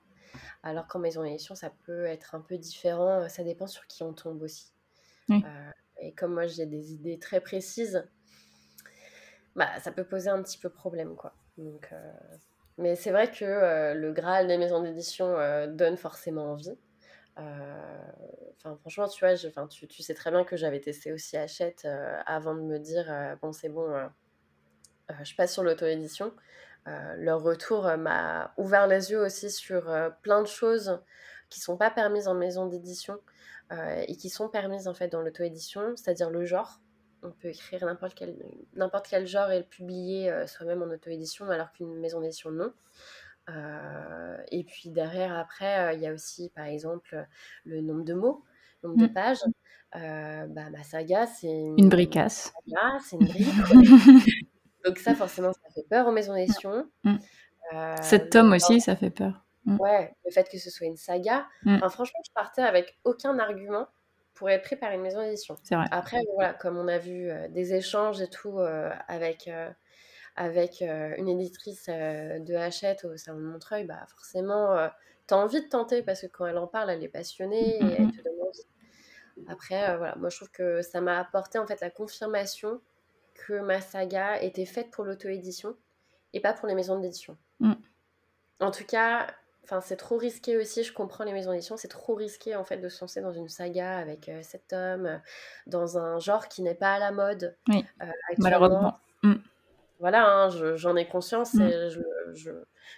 Alors 0.63 0.87
qu'en 0.87 0.99
maison 0.99 1.23
d'édition, 1.23 1.55
ça 1.55 1.71
peut 1.85 2.05
être 2.05 2.35
un 2.35 2.41
peu 2.41 2.57
différent. 2.57 3.27
Ça 3.29 3.43
dépend 3.43 3.67
sur 3.67 3.87
qui 3.87 4.03
on 4.03 4.13
tombe 4.13 4.41
aussi. 4.41 4.71
Euh, 5.29 5.71
et 5.99 6.11
comme 6.13 6.33
moi, 6.33 6.47
j'ai 6.47 6.65
des 6.65 6.93
idées 6.93 7.19
très 7.19 7.41
précises, 7.41 8.07
bah, 9.55 9.79
ça 9.79 9.91
peut 9.91 10.03
poser 10.03 10.29
un 10.29 10.41
petit 10.41 10.57
peu 10.57 10.69
problème, 10.69 11.15
quoi. 11.15 11.33
Donc, 11.57 11.89
euh, 11.91 12.11
Mais 12.77 12.95
c'est 12.95 13.11
vrai 13.11 13.29
que 13.29 13.45
euh, 13.45 13.93
le 13.93 14.11
Graal 14.11 14.47
des 14.47 14.57
maisons 14.57 14.81
d'édition 14.81 15.35
donne 15.67 15.97
forcément 15.97 16.51
envie. 16.51 16.77
Enfin, 17.37 18.77
franchement, 18.81 19.07
tu 19.07 19.25
vois, 19.25 19.35
tu, 19.67 19.87
tu, 19.87 20.03
sais 20.03 20.13
très 20.13 20.31
bien 20.31 20.43
que 20.43 20.55
j'avais 20.55 20.79
testé 20.79 21.11
aussi 21.11 21.37
Hachette 21.37 21.87
avant 22.25 22.53
de 22.53 22.61
me 22.61 22.77
dire 22.77 23.37
bon, 23.41 23.51
c'est 23.51 23.69
bon, 23.69 23.91
je 25.23 25.35
passe 25.35 25.53
sur 25.53 25.63
l'auto-édition. 25.63 26.33
Euh, 26.87 27.15
leur 27.17 27.43
retour 27.43 27.85
euh, 27.85 27.97
m'a 27.97 28.53
ouvert 28.57 28.87
les 28.87 29.11
yeux 29.11 29.21
aussi 29.21 29.51
sur 29.51 29.87
euh, 29.89 30.09
plein 30.23 30.41
de 30.41 30.47
choses 30.47 30.99
qui 31.49 31.59
sont 31.59 31.77
pas 31.77 31.91
permises 31.91 32.27
en 32.27 32.33
maison 32.33 32.65
d'édition 32.65 33.19
et 34.05 34.17
qui 34.17 34.29
sont 34.29 34.49
permises 34.49 34.89
en 34.89 34.93
fait 34.93 35.07
dans 35.07 35.21
l'auto-édition, 35.21 35.95
c'est-à-dire 35.95 36.29
le 36.29 36.43
genre. 36.43 36.81
On 37.23 37.31
peut 37.31 37.47
écrire 37.47 37.85
n'importe 37.85 38.15
quel, 38.15 38.35
n'importe 38.73 39.07
quel 39.09 39.25
genre 39.25 39.49
et 39.49 39.59
le 39.59 39.63
publier 39.63 40.45
soi-même 40.45 40.81
en 40.81 40.87
auto-édition, 40.87 41.49
alors 41.49 41.71
qu'une 41.71 41.97
maison 42.01 42.19
d'édition 42.19 42.51
non. 42.51 42.73
et 44.51 44.65
puis 44.65 44.89
derrière, 44.89 45.37
après, 45.37 45.95
il 45.95 46.01
y 46.01 46.07
a 46.07 46.11
aussi, 46.11 46.49
par 46.49 46.65
exemple, 46.65 47.25
le 47.63 47.79
nombre 47.79 48.03
de 48.03 48.13
mots, 48.13 48.43
le 48.83 48.89
nombre 48.89 48.99
de 48.99 49.07
mmh. 49.07 49.13
pages. 49.13 49.43
bah, 49.93 50.69
ma 50.69 50.83
saga, 50.83 51.25
c'est 51.27 51.47
une, 51.47 51.79
une 51.79 51.89
bricasse. 51.89 52.51
c'est 53.05 53.15
une 53.15 53.25
brique. 53.25 53.47
Donc 54.91 54.99
ça, 54.99 55.15
forcément, 55.15 55.53
ça 55.53 55.69
fait 55.73 55.85
peur 55.89 56.05
aux 56.05 56.11
maisons 56.11 56.35
d'édition. 56.35 56.85
Mm. 57.05 57.15
Euh, 57.73 57.95
Cet 58.01 58.29
tome 58.29 58.51
aussi, 58.51 58.81
ça 58.81 58.97
fait 58.97 59.09
peur. 59.09 59.45
Mm. 59.63 59.79
Ouais, 59.79 60.13
le 60.25 60.31
fait 60.31 60.49
que 60.49 60.57
ce 60.57 60.69
soit 60.69 60.85
une 60.85 60.97
saga. 60.97 61.47
Enfin, 61.65 61.87
franchement, 61.87 62.19
je 62.25 62.31
partais 62.33 62.61
avec 62.61 62.99
aucun 63.05 63.39
argument 63.39 63.87
pour 64.33 64.49
être 64.49 64.63
pris 64.63 64.75
par 64.75 64.91
une 64.91 64.99
maison 64.99 65.21
d'édition. 65.21 65.55
C'est 65.63 65.75
vrai. 65.75 65.85
Après, 65.91 66.21
voilà, 66.33 66.53
comme 66.53 66.77
on 66.77 66.89
a 66.89 66.97
vu 66.97 67.29
euh, 67.29 67.47
des 67.47 67.73
échanges 67.73 68.21
et 68.21 68.27
tout 68.27 68.59
euh, 68.59 68.89
avec, 69.07 69.49
avec 70.35 70.81
une 70.81 71.29
éditrice 71.29 71.85
de 71.87 72.53
Hachette 72.53 73.05
au 73.05 73.15
Salon 73.15 73.39
de 73.39 73.45
Montreuil, 73.45 73.85
bah 73.85 74.05
forcément, 74.09 74.75
tu 75.25 75.33
as 75.33 75.37
envie 75.37 75.61
de 75.61 75.69
tenter 75.69 76.03
parce 76.03 76.19
que 76.19 76.27
quand 76.27 76.45
elle 76.45 76.57
en 76.57 76.67
parle, 76.67 76.89
elle 76.89 77.01
est 77.01 77.07
passionnée 77.07 77.77
et 77.77 77.95
elle 77.97 78.11
te 78.11 78.21
donne 78.21 78.41
envie. 78.45 79.47
Après, 79.47 79.95
voilà, 79.95 80.15
moi 80.17 80.27
je 80.27 80.35
trouve 80.35 80.51
que 80.51 80.81
ça 80.81 80.99
m'a 80.99 81.17
apporté 81.17 81.59
en 81.59 81.65
fait 81.65 81.79
la 81.79 81.89
confirmation 81.89 82.81
que 83.47 83.59
ma 83.59 83.81
saga 83.81 84.41
était 84.41 84.65
faite 84.65 84.91
pour 84.91 85.03
l'auto-édition 85.03 85.75
et 86.33 86.39
pas 86.39 86.53
pour 86.53 86.67
les 86.67 86.75
maisons 86.75 86.99
d'édition. 86.99 87.37
Mm. 87.59 87.73
En 88.59 88.71
tout 88.71 88.85
cas, 88.85 89.27
enfin 89.63 89.81
c'est 89.81 89.97
trop 89.97 90.17
risqué 90.17 90.57
aussi, 90.57 90.83
je 90.83 90.93
comprends 90.93 91.23
les 91.23 91.33
maisons 91.33 91.51
d'édition, 91.51 91.77
c'est 91.77 91.87
trop 91.87 92.13
risqué 92.15 92.55
en 92.55 92.63
fait 92.63 92.77
de 92.77 92.89
se 92.89 93.01
lancer 93.01 93.21
dans 93.21 93.31
une 93.31 93.49
saga 93.49 93.97
avec 93.97 94.29
euh, 94.29 94.41
sept 94.43 94.67
tomes, 94.67 95.05
euh, 95.05 95.17
dans 95.67 95.97
un 95.97 96.19
genre 96.19 96.47
qui 96.47 96.61
n'est 96.61 96.75
pas 96.75 96.93
à 96.93 96.99
la 96.99 97.11
mode. 97.11 97.55
Oui, 97.67 97.83
euh, 98.01 98.05
malheureusement. 98.37 98.99
Mm. 99.23 99.35
Voilà, 99.99 100.27
hein, 100.27 100.49
j'en 100.75 100.95
ai 100.95 101.07
conscience 101.07 101.53
et 101.55 101.59
mm. 101.59 101.89
je, 102.33 102.51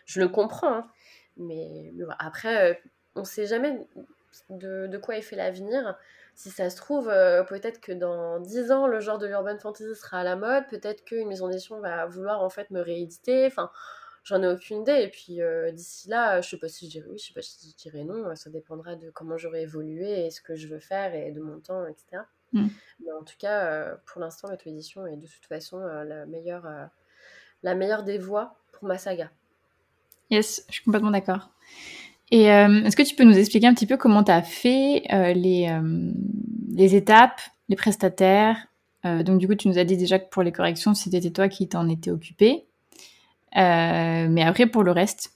je, 0.05 0.19
le 0.19 0.27
comprends. 0.27 0.73
Hein. 0.73 0.89
Mais, 1.35 1.91
après, 2.19 2.81
on 3.15 3.21
ne 3.21 3.25
sait 3.25 3.45
jamais 3.45 3.85
de, 4.49 4.87
de 4.87 4.97
quoi 4.97 5.17
est 5.17 5.21
fait 5.21 5.35
l'avenir 5.35 5.97
si 6.35 6.49
ça 6.49 6.69
se 6.69 6.77
trouve, 6.77 7.09
euh, 7.09 7.43
peut-être 7.43 7.79
que 7.79 7.91
dans 7.91 8.39
10 8.39 8.71
ans, 8.71 8.87
le 8.87 8.99
genre 8.99 9.17
de 9.17 9.27
l'urban 9.27 9.57
fantasy 9.57 9.95
sera 9.95 10.19
à 10.19 10.23
la 10.23 10.35
mode, 10.35 10.67
peut-être 10.67 11.03
qu'une 11.05 11.27
maison 11.27 11.47
d'édition 11.47 11.79
va 11.79 12.05
vouloir 12.05 12.41
en 12.41 12.49
fait 12.49 12.71
me 12.71 12.81
rééditer, 12.81 13.45
enfin, 13.45 13.69
j'en 14.23 14.41
ai 14.41 14.47
aucune 14.47 14.81
idée, 14.81 15.03
et 15.03 15.09
puis 15.09 15.41
euh, 15.41 15.71
d'ici 15.71 16.09
là, 16.09 16.41
je 16.41 16.49
sais 16.49 16.57
pas 16.57 16.67
si 16.67 16.87
je 16.87 16.91
dirais 16.91 17.07
oui, 17.09 17.17
je 17.19 17.27
sais 17.27 17.33
pas 17.33 17.41
si 17.41 17.69
je 17.69 17.75
dirais 17.75 18.03
non, 18.03 18.35
ça 18.35 18.49
dépendra 18.49 18.95
de 18.95 19.11
comment 19.11 19.37
j'aurai 19.37 19.61
évolué, 19.61 20.25
et 20.25 20.31
ce 20.31 20.41
que 20.41 20.55
je 20.55 20.67
veux 20.67 20.79
faire, 20.79 21.13
et 21.13 21.31
de 21.31 21.39
mon 21.39 21.59
temps, 21.59 21.85
etc. 21.85 22.23
Mm. 22.53 22.67
Mais 23.05 23.11
en 23.11 23.23
tout 23.23 23.35
cas, 23.37 23.65
euh, 23.65 23.95
pour 24.07 24.19
l'instant, 24.19 24.49
l'auto-édition 24.49 25.05
est 25.05 25.17
de 25.17 25.27
toute 25.27 25.45
façon 25.45 25.79
la, 25.79 26.25
meilleure, 26.25 26.67
la 27.61 27.75
meilleure 27.75 28.03
des 28.03 28.17
voies 28.17 28.55
pour 28.71 28.87
ma 28.87 28.97
saga. 28.97 29.29
Yes, 30.31 30.65
je 30.67 30.73
suis 30.73 30.83
complètement 30.83 31.11
d'accord. 31.11 31.49
Et 32.31 32.51
euh, 32.51 32.83
est-ce 32.83 32.95
que 32.95 33.03
tu 33.03 33.15
peux 33.15 33.23
nous 33.23 33.37
expliquer 33.37 33.67
un 33.67 33.73
petit 33.73 33.85
peu 33.85 33.97
comment 33.97 34.23
tu 34.23 34.31
as 34.31 34.41
fait 34.41 35.03
euh, 35.11 35.33
les, 35.33 35.69
euh, 35.69 36.11
les 36.71 36.95
étapes, 36.95 37.41
les 37.69 37.75
prestataires? 37.75 38.57
Donc 39.05 39.39
du 39.39 39.49
coup, 39.49 39.55
tu 39.55 39.67
nous 39.67 39.77
as 39.77 39.83
dit 39.83 39.97
déjà 39.97 40.17
que 40.17 40.29
pour 40.29 40.43
les 40.43 40.53
corrections, 40.53 40.93
c'était 40.93 41.29
toi 41.29 41.49
qui 41.49 41.67
t'en 41.67 41.89
étais 41.89 42.09
occupé. 42.09 42.63
mais 43.53 44.43
après, 44.43 44.65
pour 44.65 44.81
le 44.81 44.91
reste, 44.91 45.33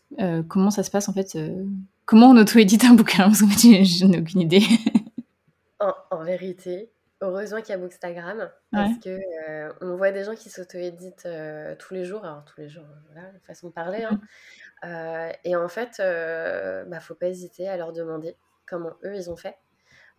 comment 0.48 0.72
ça 0.72 0.84
se 0.84 0.90
passe 0.90 1.10
en 1.10 1.14
fait 1.14 1.38
Comment 2.06 2.30
on 2.30 2.38
auto-édite 2.38 2.86
un 2.86 2.94
bouquin? 2.94 3.30
Je 3.34 4.06
n'ai 4.06 4.20
aucune 4.20 4.40
idée. 4.40 4.64
en, 5.82 6.24
vérité, 6.24 6.90
heureusement 7.22 7.62
qu'il 7.62 7.70
y 7.70 7.74
a 7.74 7.78
Bookstagram 7.78 8.50
parce 8.72 8.98
que 9.04 9.18
on 9.84 9.96
voit 9.96 10.12
des 10.12 10.24
gens 10.24 10.36
qui 10.36 10.50
s'auto-éditent 10.50 11.28
tous 11.80 11.94
les 11.94 12.06
jours. 12.06 12.26
Alors 12.26 12.46
tous 12.46 12.62
les 12.62 12.70
jours, 12.70 12.86
voilà, 13.12 13.30
façon 13.46 13.68
de 13.68 13.74
parler. 13.74 14.04
Hein. 14.04 14.20
Euh, 14.84 15.32
et 15.44 15.56
en 15.56 15.68
fait, 15.68 15.96
il 16.00 16.06
euh, 16.06 16.86
bah, 16.86 17.00
faut 17.00 17.16
pas 17.16 17.28
hésiter 17.28 17.68
à 17.68 17.78
leur 17.78 17.94
demander 17.94 18.36
comment 18.68 18.94
eux 19.04 19.16
ils 19.16 19.30
ont 19.30 19.36
fait. 19.36 19.56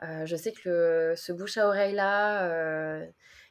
je 0.02 0.36
sais 0.36 0.52
que 0.52 1.14
ce 1.16 1.32
bouche 1.32 1.58
à 1.58 1.68
oreille-là, 1.68 3.02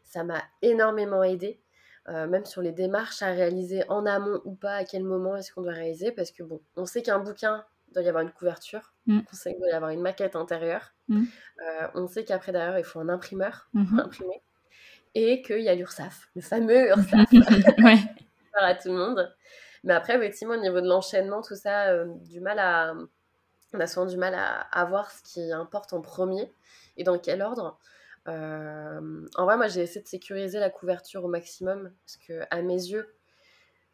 ça 0.03 0.23
m'a 0.23 0.41
énormément 0.61 1.23
aidé. 1.23 1.61
même 2.07 2.45
sur 2.45 2.61
les 2.61 2.71
démarches 2.71 3.21
à 3.21 3.31
réaliser 3.31 3.83
en 3.89 4.05
amont 4.05 4.41
ou 4.45 4.55
pas, 4.55 4.75
à 4.75 4.85
quel 4.85 5.03
moment 5.03 5.35
est-ce 5.35 5.53
qu'on 5.53 5.61
doit 5.61 5.73
réaliser, 5.73 6.11
parce 6.11 6.31
que 6.31 6.43
bon, 6.43 6.61
on 6.75 6.85
sait 6.85 7.01
qu'un 7.01 7.19
bouquin, 7.19 7.65
doit 7.93 8.03
y 8.03 8.09
avoir 8.09 8.23
une 8.23 8.31
couverture, 8.31 8.93
mm. 9.05 9.19
on 9.31 9.35
sait 9.35 9.51
qu'il 9.51 9.59
doit 9.59 9.69
y 9.69 9.73
avoir 9.73 9.91
une 9.91 10.01
maquette 10.01 10.35
intérieure, 10.35 10.93
mm. 11.07 11.25
on 11.95 12.07
sait 12.07 12.23
qu'après 12.23 12.51
derrière 12.51 12.77
il 12.77 12.85
faut 12.85 12.99
un 12.99 13.09
imprimeur 13.09 13.69
pour 13.71 13.81
mm-hmm. 13.81 14.01
imprimer, 14.01 14.41
et 15.15 15.41
qu'il 15.41 15.61
y 15.61 15.69
a 15.69 15.75
l'URSAF, 15.75 16.29
le 16.35 16.41
fameux 16.41 16.87
URSAF, 16.89 17.31
ouais. 17.79 17.97
à 18.59 18.75
tout 18.75 18.89
le 18.89 18.95
monde. 18.95 19.33
Mais 19.83 19.93
après, 19.93 20.15
effectivement, 20.15 20.55
au 20.55 20.59
niveau 20.59 20.81
de 20.81 20.87
l'enchaînement, 20.87 21.41
tout 21.41 21.55
ça, 21.55 21.87
euh, 21.87 22.05
du 22.29 22.39
mal 22.39 22.59
à, 22.59 22.93
on 23.73 23.79
a 23.79 23.87
souvent 23.87 24.05
du 24.05 24.17
mal 24.17 24.33
à, 24.33 24.61
à, 24.71 24.85
voir 24.85 25.11
ce 25.11 25.23
qui 25.23 25.51
importe 25.51 25.93
en 25.93 26.01
premier 26.01 26.51
et 26.97 27.03
dans 27.03 27.17
quel 27.19 27.41
ordre. 27.41 27.79
Euh, 28.27 29.25
en 29.35 29.45
vrai, 29.45 29.57
moi, 29.57 29.67
j'ai 29.67 29.81
essayé 29.81 30.01
de 30.01 30.07
sécuriser 30.07 30.59
la 30.59 30.69
couverture 30.69 31.23
au 31.23 31.27
maximum 31.27 31.91
parce 32.05 32.17
que, 32.17 32.43
à 32.49 32.61
mes 32.61 32.73
yeux, 32.73 33.16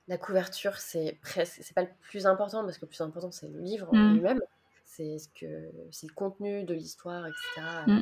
la 0.08 0.18
couverture, 0.18 0.78
c'est 0.78 1.18
presque, 1.22 1.60
c'est 1.62 1.74
pas 1.74 1.84
le 1.84 1.90
plus 2.02 2.26
important 2.26 2.64
parce 2.64 2.78
que 2.78 2.86
le 2.86 2.90
plus 2.90 3.02
important, 3.02 3.32
c'est 3.32 3.48
le 3.48 3.60
livre 3.60 3.88
en 3.92 3.96
mm. 3.96 4.14
lui-même. 4.14 4.42
C'est 4.86 5.18
ce 5.18 5.28
que, 5.30 5.72
c'est 5.92 6.08
le 6.08 6.14
contenu 6.14 6.64
de 6.64 6.74
l'histoire, 6.74 7.26
etc. 7.26 7.62
Mm. 7.88 8.02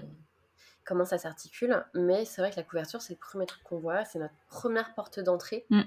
comment 0.84 1.06
ça 1.06 1.18
s'articule. 1.18 1.86
Mais 1.94 2.26
c'est 2.26 2.42
vrai 2.42 2.52
que 2.52 2.58
la 2.58 2.64
couverture, 2.64 3.02
c'est 3.02 3.14
le 3.14 3.20
premier 3.20 3.46
truc 3.46 3.64
qu'on 3.64 3.80
voit, 3.80 4.04
c'est 4.06 4.20
notre 4.20 4.34
première 4.50 4.94
porte 4.96 5.20
d'entrée. 5.20 5.66
Mm. 5.70 5.82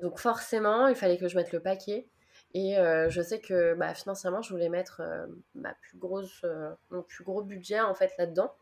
Donc 0.00 0.18
forcément, 0.18 0.88
il 0.88 0.94
fallait 0.94 1.18
que 1.18 1.28
je 1.28 1.36
mette 1.36 1.52
le 1.52 1.60
paquet. 1.60 2.06
Et 2.54 2.78
euh, 2.78 3.10
je 3.10 3.20
sais 3.20 3.40
que 3.40 3.74
bah, 3.74 3.94
financièrement, 3.94 4.42
je 4.42 4.50
voulais 4.50 4.68
mettre 4.68 5.00
euh, 5.00 5.26
ma 5.54 5.74
plus 5.74 5.98
grosse, 5.98 6.40
euh, 6.44 6.70
mon 6.90 7.02
plus 7.02 7.24
gros 7.24 7.42
budget 7.42 7.80
en 7.80 7.94
fait 7.94 8.12
là-dedans. 8.18 8.54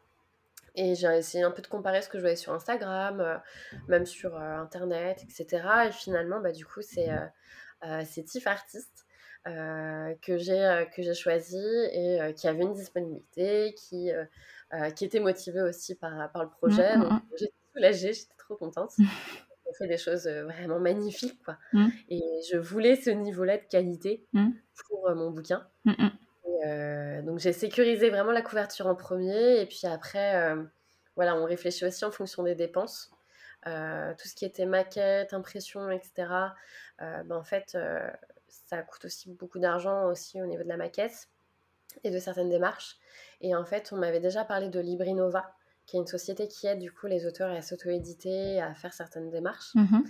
Et 0.74 0.94
j'ai 0.94 1.06
essayé 1.16 1.44
un 1.44 1.50
peu 1.50 1.62
de 1.62 1.66
comparer 1.66 2.02
ce 2.02 2.08
que 2.08 2.18
je 2.18 2.22
voyais 2.22 2.36
sur 2.36 2.52
Instagram, 2.52 3.40
même 3.88 4.06
sur 4.06 4.36
Internet, 4.36 5.22
etc. 5.22 5.66
Et 5.88 5.92
finalement, 5.92 6.40
bah, 6.40 6.52
du 6.52 6.66
coup, 6.66 6.82
c'est 6.82 7.10
c'est 8.04 8.24
Tiff 8.24 8.46
Artist 8.46 9.06
que 9.44 10.36
j'ai 10.36 11.14
choisi 11.14 11.64
et 11.92 12.34
qui 12.36 12.48
avait 12.48 12.64
une 12.64 12.72
disponibilité, 12.74 13.74
qui, 13.74 14.10
qui 14.96 15.04
était 15.04 15.20
motivé 15.20 15.62
aussi 15.62 15.94
par, 15.94 16.32
par 16.32 16.42
le 16.42 16.50
projet. 16.50 16.96
Mmh, 16.96 17.00
mmh, 17.00 17.02
Donc 17.02 17.12
mmh. 17.12 17.36
j'étais 17.38 17.54
soulagée, 17.72 18.12
j'étais 18.12 18.34
trop 18.36 18.56
contente. 18.56 18.92
fait 19.78 19.88
des 19.88 19.98
choses 19.98 20.26
vraiment 20.26 20.78
magnifiques, 20.78 21.42
quoi. 21.44 21.58
Mmh. 21.72 21.88
Et 22.08 22.22
je 22.50 22.56
voulais 22.56 22.96
ce 22.96 23.10
niveau-là 23.10 23.58
de 23.58 23.64
qualité 23.64 24.24
mmh. 24.32 24.50
pour 24.86 25.14
mon 25.14 25.30
bouquin. 25.30 25.66
Mmh, 26.64 27.22
donc 27.24 27.38
j'ai 27.38 27.52
sécurisé 27.52 28.10
vraiment 28.10 28.32
la 28.32 28.42
couverture 28.42 28.86
en 28.86 28.94
premier, 28.94 29.60
et 29.60 29.66
puis 29.66 29.82
après, 29.84 30.54
voilà, 31.16 31.36
on 31.36 31.44
réfléchit 31.44 31.84
aussi 31.84 32.04
en 32.04 32.10
fonction 32.10 32.42
des 32.42 32.54
dépenses. 32.54 33.10
tout 33.64 34.28
ce 34.28 34.34
qui 34.34 34.44
était 34.44 34.66
maquette, 34.66 35.32
impression, 35.32 35.90
etc. 35.90 36.12
Ben, 36.98 37.32
en 37.32 37.44
fait, 37.44 37.76
ça 38.48 38.82
coûte 38.82 39.04
aussi 39.06 39.30
beaucoup 39.30 39.58
d'argent 39.58 40.06
aussi 40.06 40.40
au 40.42 40.46
niveau 40.46 40.62
de 40.62 40.68
la 40.68 40.76
maquette 40.76 41.28
et 42.02 42.10
de 42.10 42.18
certaines 42.18 42.50
démarches. 42.50 42.96
Et 43.40 43.54
en 43.54 43.64
fait, 43.64 43.92
on 43.92 43.96
m'avait 43.96 44.20
déjà 44.20 44.44
parlé 44.44 44.68
de 44.68 44.80
Librinova, 44.80 45.54
qui 45.86 45.96
est 45.96 46.00
une 46.00 46.06
société 46.06 46.48
qui 46.48 46.66
aide 46.66 46.78
du 46.78 46.90
coup 46.90 47.06
les 47.06 47.26
auteurs 47.26 47.50
à 47.50 47.62
s'auto-éditer, 47.62 48.60
à 48.60 48.74
faire 48.74 48.92
certaines 48.92 49.30
démarches. 49.30 49.74
Mmh 49.74 50.00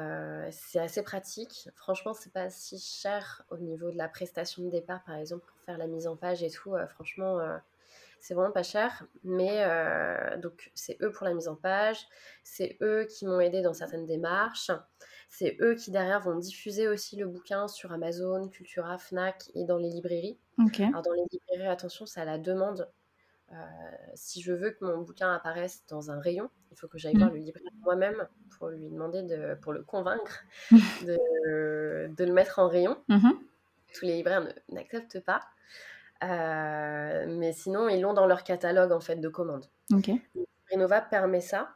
euh, 0.00 0.48
c'est 0.50 0.78
assez 0.78 1.02
pratique. 1.02 1.68
Franchement, 1.74 2.12
c'est 2.12 2.32
pas 2.32 2.50
si 2.50 2.78
cher 2.78 3.44
au 3.50 3.56
niveau 3.58 3.90
de 3.90 3.96
la 3.96 4.08
prestation 4.08 4.62
de 4.64 4.70
départ, 4.70 5.02
par 5.04 5.16
exemple, 5.16 5.46
pour 5.46 5.58
faire 5.64 5.78
la 5.78 5.86
mise 5.86 6.06
en 6.06 6.16
page 6.16 6.42
et 6.42 6.50
tout. 6.50 6.74
Euh, 6.74 6.86
franchement, 6.86 7.38
euh, 7.40 7.56
c'est 8.20 8.34
vraiment 8.34 8.52
pas 8.52 8.62
cher. 8.62 9.06
Mais 9.24 9.64
donc, 10.38 10.70
c'est 10.74 10.98
eux 11.02 11.12
pour 11.12 11.24
la 11.24 11.34
mise 11.34 11.48
en 11.48 11.56
page. 11.56 12.06
C'est 12.42 12.76
eux 12.82 13.06
qui 13.08 13.26
m'ont 13.26 13.40
aidé 13.40 13.62
dans 13.62 13.74
certaines 13.74 14.06
démarches. 14.06 14.70
C'est 15.30 15.56
eux 15.60 15.74
qui 15.74 15.90
derrière 15.90 16.20
vont 16.20 16.36
diffuser 16.36 16.88
aussi 16.88 17.16
le 17.16 17.26
bouquin 17.26 17.68
sur 17.68 17.92
Amazon, 17.92 18.48
Cultura, 18.48 18.98
Fnac 18.98 19.50
et 19.54 19.64
dans 19.64 19.78
les 19.78 19.90
librairies. 19.90 20.38
Alors, 20.88 21.02
dans 21.02 21.12
les 21.12 21.24
librairies, 21.30 21.68
attention, 21.70 22.06
c'est 22.06 22.20
à 22.20 22.24
la 22.24 22.38
demande. 22.38 22.88
Euh, 23.52 23.54
si 24.14 24.42
je 24.42 24.52
veux 24.52 24.70
que 24.70 24.84
mon 24.84 24.98
bouquin 24.98 25.32
apparaisse 25.32 25.82
dans 25.88 26.10
un 26.10 26.20
rayon, 26.20 26.50
il 26.70 26.76
faut 26.76 26.86
que 26.86 26.98
j'aille 26.98 27.16
voir 27.16 27.30
mm. 27.30 27.34
le 27.34 27.40
libraire 27.40 27.72
moi-même 27.80 28.28
pour 28.58 28.68
lui 28.68 28.88
demander, 28.88 29.22
de, 29.22 29.54
pour 29.62 29.72
le 29.72 29.82
convaincre 29.82 30.44
de, 30.70 32.08
de 32.14 32.24
le 32.24 32.32
mettre 32.32 32.58
en 32.58 32.68
rayon. 32.68 32.98
Mm-hmm. 33.08 33.38
Tous 33.94 34.04
les 34.04 34.16
libraires 34.16 34.46
n'acceptent 34.68 35.20
pas. 35.20 35.40
Euh, 36.22 37.26
mais 37.28 37.52
sinon, 37.52 37.88
ils 37.88 38.00
l'ont 38.00 38.12
dans 38.12 38.26
leur 38.26 38.44
catalogue 38.44 38.92
en 38.92 39.00
fait 39.00 39.16
de 39.16 39.28
commandes. 39.28 39.66
Okay. 39.92 40.20
Renova 40.70 41.00
permet 41.00 41.40
ça. 41.40 41.70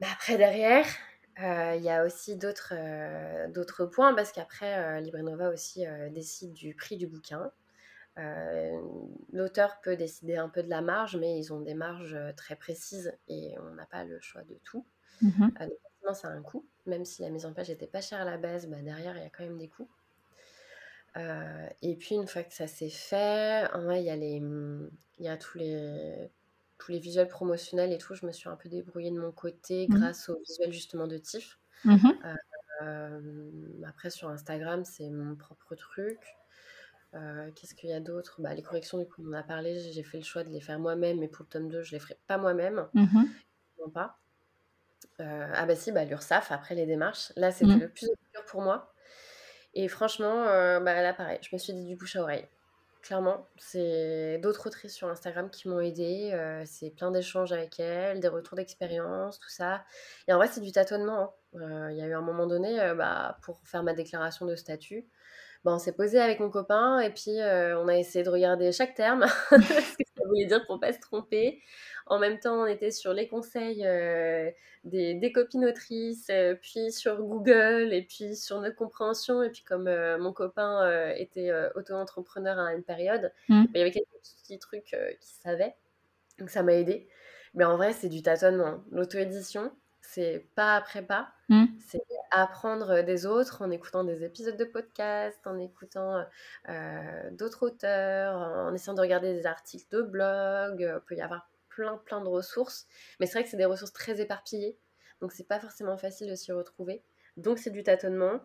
Mais 0.00 0.08
après, 0.12 0.36
derrière, 0.36 0.84
euh, 1.42 1.74
il 1.76 1.82
y 1.82 1.90
a 1.90 2.04
aussi 2.04 2.36
d'autres 2.36 2.74
d'autres 3.52 3.86
points 3.86 4.12
parce 4.14 4.32
qu'après, 4.32 5.00
Librenova 5.00 5.48
aussi 5.50 5.84
décide 6.10 6.52
du 6.52 6.74
prix 6.74 6.96
du 6.96 7.06
bouquin. 7.06 7.50
Euh, 8.18 8.80
l'auteur 9.32 9.80
peut 9.82 9.96
décider 9.96 10.36
un 10.36 10.48
peu 10.48 10.62
de 10.62 10.68
la 10.68 10.82
marge, 10.82 11.16
mais 11.16 11.38
ils 11.38 11.52
ont 11.52 11.60
des 11.60 11.74
marges 11.74 12.14
euh, 12.14 12.32
très 12.32 12.56
précises 12.56 13.12
et 13.28 13.54
on 13.60 13.74
n'a 13.74 13.86
pas 13.86 14.04
le 14.04 14.20
choix 14.20 14.42
de 14.42 14.58
tout. 14.64 14.84
Euh, 15.22 15.28
donc, 16.04 16.16
ça 16.16 16.28
a 16.28 16.32
un 16.32 16.42
coût. 16.42 16.66
Même 16.86 17.04
si 17.04 17.22
la 17.22 17.30
mise 17.30 17.46
en 17.46 17.52
page 17.52 17.68
n'était 17.68 17.86
pas 17.86 18.00
chère 18.00 18.20
à 18.20 18.24
la 18.24 18.36
base, 18.36 18.66
bah, 18.66 18.82
derrière, 18.82 19.16
il 19.16 19.22
y 19.22 19.26
a 19.26 19.30
quand 19.30 19.44
même 19.44 19.58
des 19.58 19.68
coûts. 19.68 19.88
et 21.16 21.96
puis, 21.96 22.14
une 22.16 22.26
fois 22.26 22.42
que 22.42 22.52
ça 22.52 22.66
s'est 22.66 22.90
fait, 22.90 23.68
il 23.74 24.02
y 24.02 24.10
a, 24.10 24.16
les, 24.16 24.42
y 25.18 25.28
a 25.28 25.36
tous, 25.36 25.58
les, 25.58 26.30
tous 26.78 26.92
les 26.92 26.98
visuels 26.98 27.28
promotionnels 27.28 27.92
et 27.92 27.98
tout. 27.98 28.14
Je 28.14 28.26
me 28.26 28.32
suis 28.32 28.48
un 28.48 28.56
peu 28.56 28.68
débrouillée 28.68 29.10
de 29.10 29.20
mon 29.20 29.32
côté 29.32 29.86
mhm. 29.88 29.98
grâce 29.98 30.28
aux 30.28 30.38
visuels 30.40 30.72
justement 30.72 31.06
de 31.06 31.18
TIFF. 31.18 31.58
Mhm. 31.84 32.12
après, 33.86 34.10
sur 34.10 34.28
Instagram, 34.28 34.84
c'est 34.84 35.08
mon 35.10 35.36
propre 35.36 35.74
truc. 35.74 36.39
Euh, 37.14 37.50
qu'est-ce 37.54 37.74
qu'il 37.74 37.90
y 37.90 37.92
a 37.92 38.00
d'autre? 38.00 38.40
Bah, 38.40 38.54
Les 38.54 38.62
corrections, 38.62 38.98
du 38.98 39.06
coup, 39.06 39.22
on 39.24 39.30
en 39.30 39.32
a 39.32 39.42
parlé. 39.42 39.78
J'ai 39.92 40.02
fait 40.02 40.18
le 40.18 40.24
choix 40.24 40.44
de 40.44 40.50
les 40.50 40.60
faire 40.60 40.78
moi-même, 40.78 41.18
mais 41.18 41.28
pour 41.28 41.44
le 41.44 41.48
tome 41.48 41.68
2, 41.68 41.82
je 41.82 41.92
les 41.92 41.98
ferai 41.98 42.16
pas 42.26 42.38
moi-même. 42.38 42.86
Mmh 42.94 43.24
non 43.82 43.88
pas. 43.88 44.18
Euh, 45.20 45.52
ah 45.54 45.64
bah 45.64 45.74
si, 45.74 45.90
bah, 45.90 46.04
l'URSAF, 46.04 46.52
après 46.52 46.74
les 46.74 46.84
démarches. 46.84 47.32
Là, 47.36 47.50
c'était 47.50 47.76
mmh. 47.76 47.80
le 47.80 47.88
plus 47.88 48.06
dur 48.06 48.44
pour 48.46 48.60
moi. 48.60 48.92
Et 49.72 49.88
franchement, 49.88 50.44
euh, 50.48 50.80
bah, 50.80 51.00
là, 51.00 51.14
pareil, 51.14 51.38
je 51.40 51.48
me 51.54 51.58
suis 51.58 51.72
dit 51.72 51.86
du 51.86 51.96
bouche 51.96 52.16
à 52.16 52.22
oreille. 52.22 52.46
Clairement, 53.00 53.46
c'est 53.56 54.38
d'autres 54.42 54.66
autrices 54.66 54.94
sur 54.94 55.08
Instagram 55.08 55.48
qui 55.48 55.68
m'ont 55.68 55.80
aidé. 55.80 56.38
c'est 56.66 56.90
plein 56.90 57.10
d'échanges 57.10 57.50
avec 57.50 57.80
elles, 57.80 58.20
des 58.20 58.28
retours 58.28 58.56
d'expérience, 58.56 59.40
tout 59.40 59.48
ça. 59.48 59.82
Et 60.28 60.34
en 60.34 60.36
vrai, 60.36 60.48
c'est 60.48 60.60
du 60.60 60.72
tâtonnement. 60.72 61.34
Hein. 61.54 61.90
Il 61.90 61.96
y 61.96 62.02
a 62.02 62.06
eu 62.06 62.12
un 62.12 62.20
moment 62.20 62.46
donné, 62.46 62.76
bah, 62.94 63.38
pour 63.40 63.58
faire 63.64 63.82
ma 63.82 63.94
déclaration 63.94 64.44
de 64.44 64.54
statut, 64.54 65.08
on 65.64 65.78
s'est 65.78 65.92
posé 65.92 66.18
avec 66.18 66.40
mon 66.40 66.50
copain 66.50 67.00
et 67.00 67.10
puis 67.10 67.38
euh, 67.40 67.78
on 67.80 67.88
a 67.88 67.96
essayé 67.96 68.24
de 68.24 68.30
regarder 68.30 68.72
chaque 68.72 68.94
terme, 68.94 69.26
ce 69.50 69.56
que 69.96 70.04
ça 70.16 70.24
voulait 70.26 70.46
dire 70.46 70.64
pour 70.66 70.80
pas 70.80 70.92
se 70.92 71.00
tromper. 71.00 71.60
En 72.06 72.18
même 72.18 72.40
temps, 72.40 72.62
on 72.62 72.66
était 72.66 72.90
sur 72.90 73.12
les 73.12 73.28
conseils 73.28 73.86
euh, 73.86 74.50
des, 74.84 75.14
des, 75.14 75.32
copines 75.32 75.64
autrices, 75.64 76.28
euh, 76.30 76.56
puis 76.60 76.90
sur 76.90 77.22
Google, 77.22 77.92
et 77.92 78.02
puis 78.02 78.34
sur 78.34 78.60
notre 78.60 78.74
compréhension. 78.74 79.42
Et 79.42 79.50
puis 79.50 79.62
comme 79.62 79.88
mon 80.18 80.32
copain 80.32 81.12
était 81.12 81.52
auto-entrepreneur 81.76 82.58
à 82.58 82.74
une 82.74 82.82
période, 82.82 83.32
mmh. 83.48 83.64
bah, 83.64 83.70
il 83.74 83.78
y 83.78 83.82
avait 83.82 83.92
quelques 83.92 84.08
petits 84.22 84.58
trucs 84.58 84.84
qu'il 84.84 85.16
savait. 85.42 85.74
Donc 86.38 86.50
ça 86.50 86.62
m'a 86.62 86.72
aidé. 86.72 87.08
Mais 87.54 87.64
en 87.64 87.76
vrai, 87.76 87.92
c'est 87.92 88.08
du 88.08 88.22
tâtonnement. 88.22 88.82
L'auto-édition, 88.90 89.70
c'est 90.12 90.46
pas 90.54 90.76
après 90.76 91.02
pas. 91.02 91.32
Mmh. 91.48 91.66
C'est 91.78 92.02
apprendre 92.30 93.02
des 93.02 93.26
autres 93.26 93.62
en 93.62 93.70
écoutant 93.70 94.04
des 94.04 94.24
épisodes 94.24 94.56
de 94.56 94.64
podcast, 94.64 95.44
en 95.46 95.58
écoutant 95.58 96.24
euh, 96.68 97.30
d'autres 97.32 97.66
auteurs, 97.66 98.36
en 98.36 98.74
essayant 98.74 98.94
de 98.94 99.00
regarder 99.00 99.34
des 99.34 99.46
articles 99.46 99.86
de 99.90 100.02
blog. 100.02 100.80
Il 100.80 101.00
peut 101.06 101.16
y 101.16 101.20
avoir 101.20 101.48
plein, 101.68 101.96
plein 101.98 102.20
de 102.20 102.28
ressources. 102.28 102.86
Mais 103.18 103.26
c'est 103.26 103.34
vrai 103.34 103.44
que 103.44 103.50
c'est 103.50 103.56
des 103.56 103.64
ressources 103.64 103.92
très 103.92 104.20
éparpillées. 104.20 104.78
Donc, 105.20 105.32
c'est 105.32 105.46
pas 105.46 105.60
forcément 105.60 105.96
facile 105.96 106.28
de 106.28 106.34
s'y 106.34 106.52
retrouver. 106.52 107.02
Donc, 107.36 107.58
c'est 107.58 107.70
du 107.70 107.82
tâtonnement. 107.82 108.40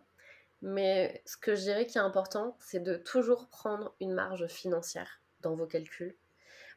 Mais 0.62 1.22
ce 1.26 1.38
que 1.38 1.56
je 1.56 1.62
dirais 1.62 1.86
qui 1.86 1.98
est 1.98 2.02
important, 2.02 2.58
c'est 2.60 2.82
de 2.82 2.96
toujours 2.96 3.50
prendre 3.50 3.96
une 4.00 4.14
marge 4.14 4.48
financière 4.48 5.22
dans 5.42 5.56
vos 5.56 5.68
calculs. 5.68 6.16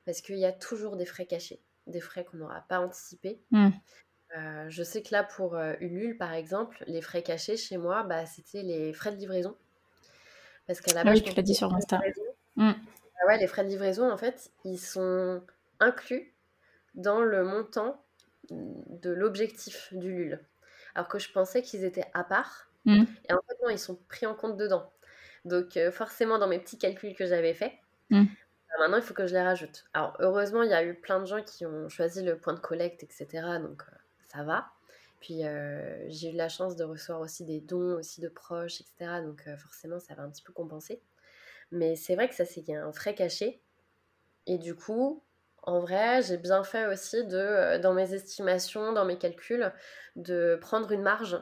Parce 0.04 0.20
qu'il 0.20 0.38
y 0.38 0.44
a 0.44 0.52
toujours 0.52 0.96
des 0.96 1.06
frais 1.06 1.26
cachés, 1.26 1.62
des 1.86 2.00
frais 2.00 2.24
qu'on 2.24 2.38
n'aura 2.38 2.62
pas 2.68 2.80
anticipés. 2.80 3.40
Mmh. 3.50 3.70
Euh, 4.36 4.66
je 4.68 4.82
sais 4.82 5.02
que 5.02 5.08
là, 5.12 5.24
pour 5.24 5.56
euh, 5.56 5.74
Ulule, 5.80 6.16
par 6.16 6.32
exemple, 6.32 6.82
les 6.86 7.00
frais 7.00 7.22
cachés 7.22 7.56
chez 7.56 7.76
moi, 7.76 8.02
bah, 8.02 8.26
c'était 8.26 8.62
les 8.62 8.92
frais 8.92 9.12
de 9.12 9.16
livraison. 9.16 9.56
Parce 10.66 10.80
qu'à 10.80 10.92
la 10.92 11.00
ah 11.00 11.04
base, 11.04 11.20
oui, 11.20 11.22
tu 11.22 11.34
l'as 11.34 11.42
dit 11.42 11.54
sur 11.54 11.72
Insta. 11.72 12.00
Mmh. 12.56 12.72
Ah 13.20 13.26
ouais, 13.26 13.38
les 13.38 13.46
frais 13.46 13.64
de 13.64 13.68
livraison, 13.68 14.10
en 14.10 14.16
fait, 14.16 14.50
ils 14.64 14.78
sont 14.78 15.42
inclus 15.80 16.34
dans 16.94 17.22
le 17.22 17.44
montant 17.44 18.02
de 18.50 19.10
l'objectif 19.10 19.92
du 19.94 20.12
LUL. 20.12 20.44
Alors 20.94 21.08
que 21.08 21.18
je 21.18 21.32
pensais 21.32 21.62
qu'ils 21.62 21.84
étaient 21.84 22.06
à 22.12 22.24
part. 22.24 22.68
Mmh. 22.84 23.04
Et 23.28 23.32
en 23.32 23.40
fait, 23.48 23.56
non, 23.62 23.70
ils 23.70 23.78
sont 23.78 23.98
pris 24.08 24.26
en 24.26 24.34
compte 24.34 24.56
dedans. 24.56 24.90
Donc, 25.44 25.76
euh, 25.76 25.90
forcément, 25.90 26.38
dans 26.38 26.48
mes 26.48 26.58
petits 26.58 26.78
calculs 26.78 27.14
que 27.14 27.26
j'avais 27.26 27.54
faits, 27.54 27.72
mmh. 28.10 28.26
Maintenant, 28.78 28.98
il 28.98 29.02
faut 29.02 29.14
que 29.14 29.26
je 29.26 29.34
les 29.34 29.42
rajoute. 29.42 29.84
Alors, 29.92 30.16
heureusement, 30.20 30.62
il 30.62 30.70
y 30.70 30.74
a 30.74 30.84
eu 30.84 30.94
plein 30.94 31.18
de 31.18 31.26
gens 31.26 31.42
qui 31.42 31.66
ont 31.66 31.88
choisi 31.88 32.22
le 32.22 32.38
point 32.38 32.54
de 32.54 32.60
collecte, 32.60 33.02
etc. 33.02 33.26
Donc, 33.60 33.82
euh, 33.82 33.96
ça 34.28 34.42
va. 34.44 34.70
Puis, 35.20 35.44
euh, 35.44 36.04
j'ai 36.08 36.30
eu 36.30 36.36
la 36.36 36.48
chance 36.48 36.76
de 36.76 36.84
recevoir 36.84 37.20
aussi 37.20 37.44
des 37.44 37.60
dons 37.60 37.96
aussi 37.98 38.20
de 38.20 38.28
proches, 38.28 38.80
etc. 38.80 39.20
Donc, 39.22 39.42
euh, 39.46 39.56
forcément, 39.56 39.98
ça 39.98 40.14
va 40.14 40.22
un 40.22 40.30
petit 40.30 40.42
peu 40.42 40.52
compenser. 40.52 41.02
Mais 41.72 41.96
c'est 41.96 42.14
vrai 42.14 42.28
que 42.28 42.34
ça, 42.34 42.44
c'est 42.44 42.72
un 42.72 42.92
frais 42.92 43.14
caché. 43.14 43.60
Et 44.46 44.58
du 44.58 44.74
coup, 44.74 45.22
en 45.62 45.80
vrai, 45.80 46.22
j'ai 46.22 46.38
bien 46.38 46.64
fait 46.64 46.86
aussi 46.86 47.24
de, 47.26 47.78
dans 47.78 47.94
mes 47.94 48.14
estimations, 48.14 48.92
dans 48.92 49.04
mes 49.04 49.18
calculs, 49.18 49.72
de 50.16 50.58
prendre 50.60 50.90
une 50.92 51.02
marge 51.02 51.38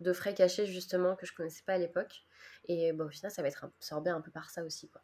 de 0.00 0.12
frais 0.12 0.34
cachés, 0.34 0.66
justement, 0.66 1.14
que 1.16 1.26
je 1.26 1.34
connaissais 1.34 1.62
pas 1.66 1.74
à 1.74 1.78
l'époque. 1.78 2.24
Et 2.66 2.92
bon, 2.92 3.06
au 3.06 3.10
final, 3.10 3.30
ça 3.30 3.42
va 3.42 3.48
être 3.48 3.64
absorbé 3.64 4.10
un 4.10 4.20
peu 4.20 4.30
par 4.30 4.50
ça 4.50 4.64
aussi, 4.64 4.88
quoi. 4.88 5.02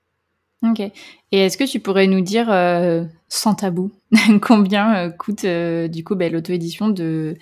Ok. 0.62 0.80
Et 0.80 0.92
est-ce 1.32 1.58
que 1.58 1.64
tu 1.64 1.80
pourrais 1.80 2.06
nous 2.06 2.20
dire, 2.20 2.50
euh, 2.50 3.04
sans 3.28 3.54
tabou, 3.54 3.92
combien 4.42 4.96
euh, 4.96 5.10
coûte 5.10 5.44
euh, 5.44 5.88
du 5.88 6.04
coup 6.04 6.14
ben, 6.14 6.32
l'auto-édition 6.32 6.88
de, 6.88 7.36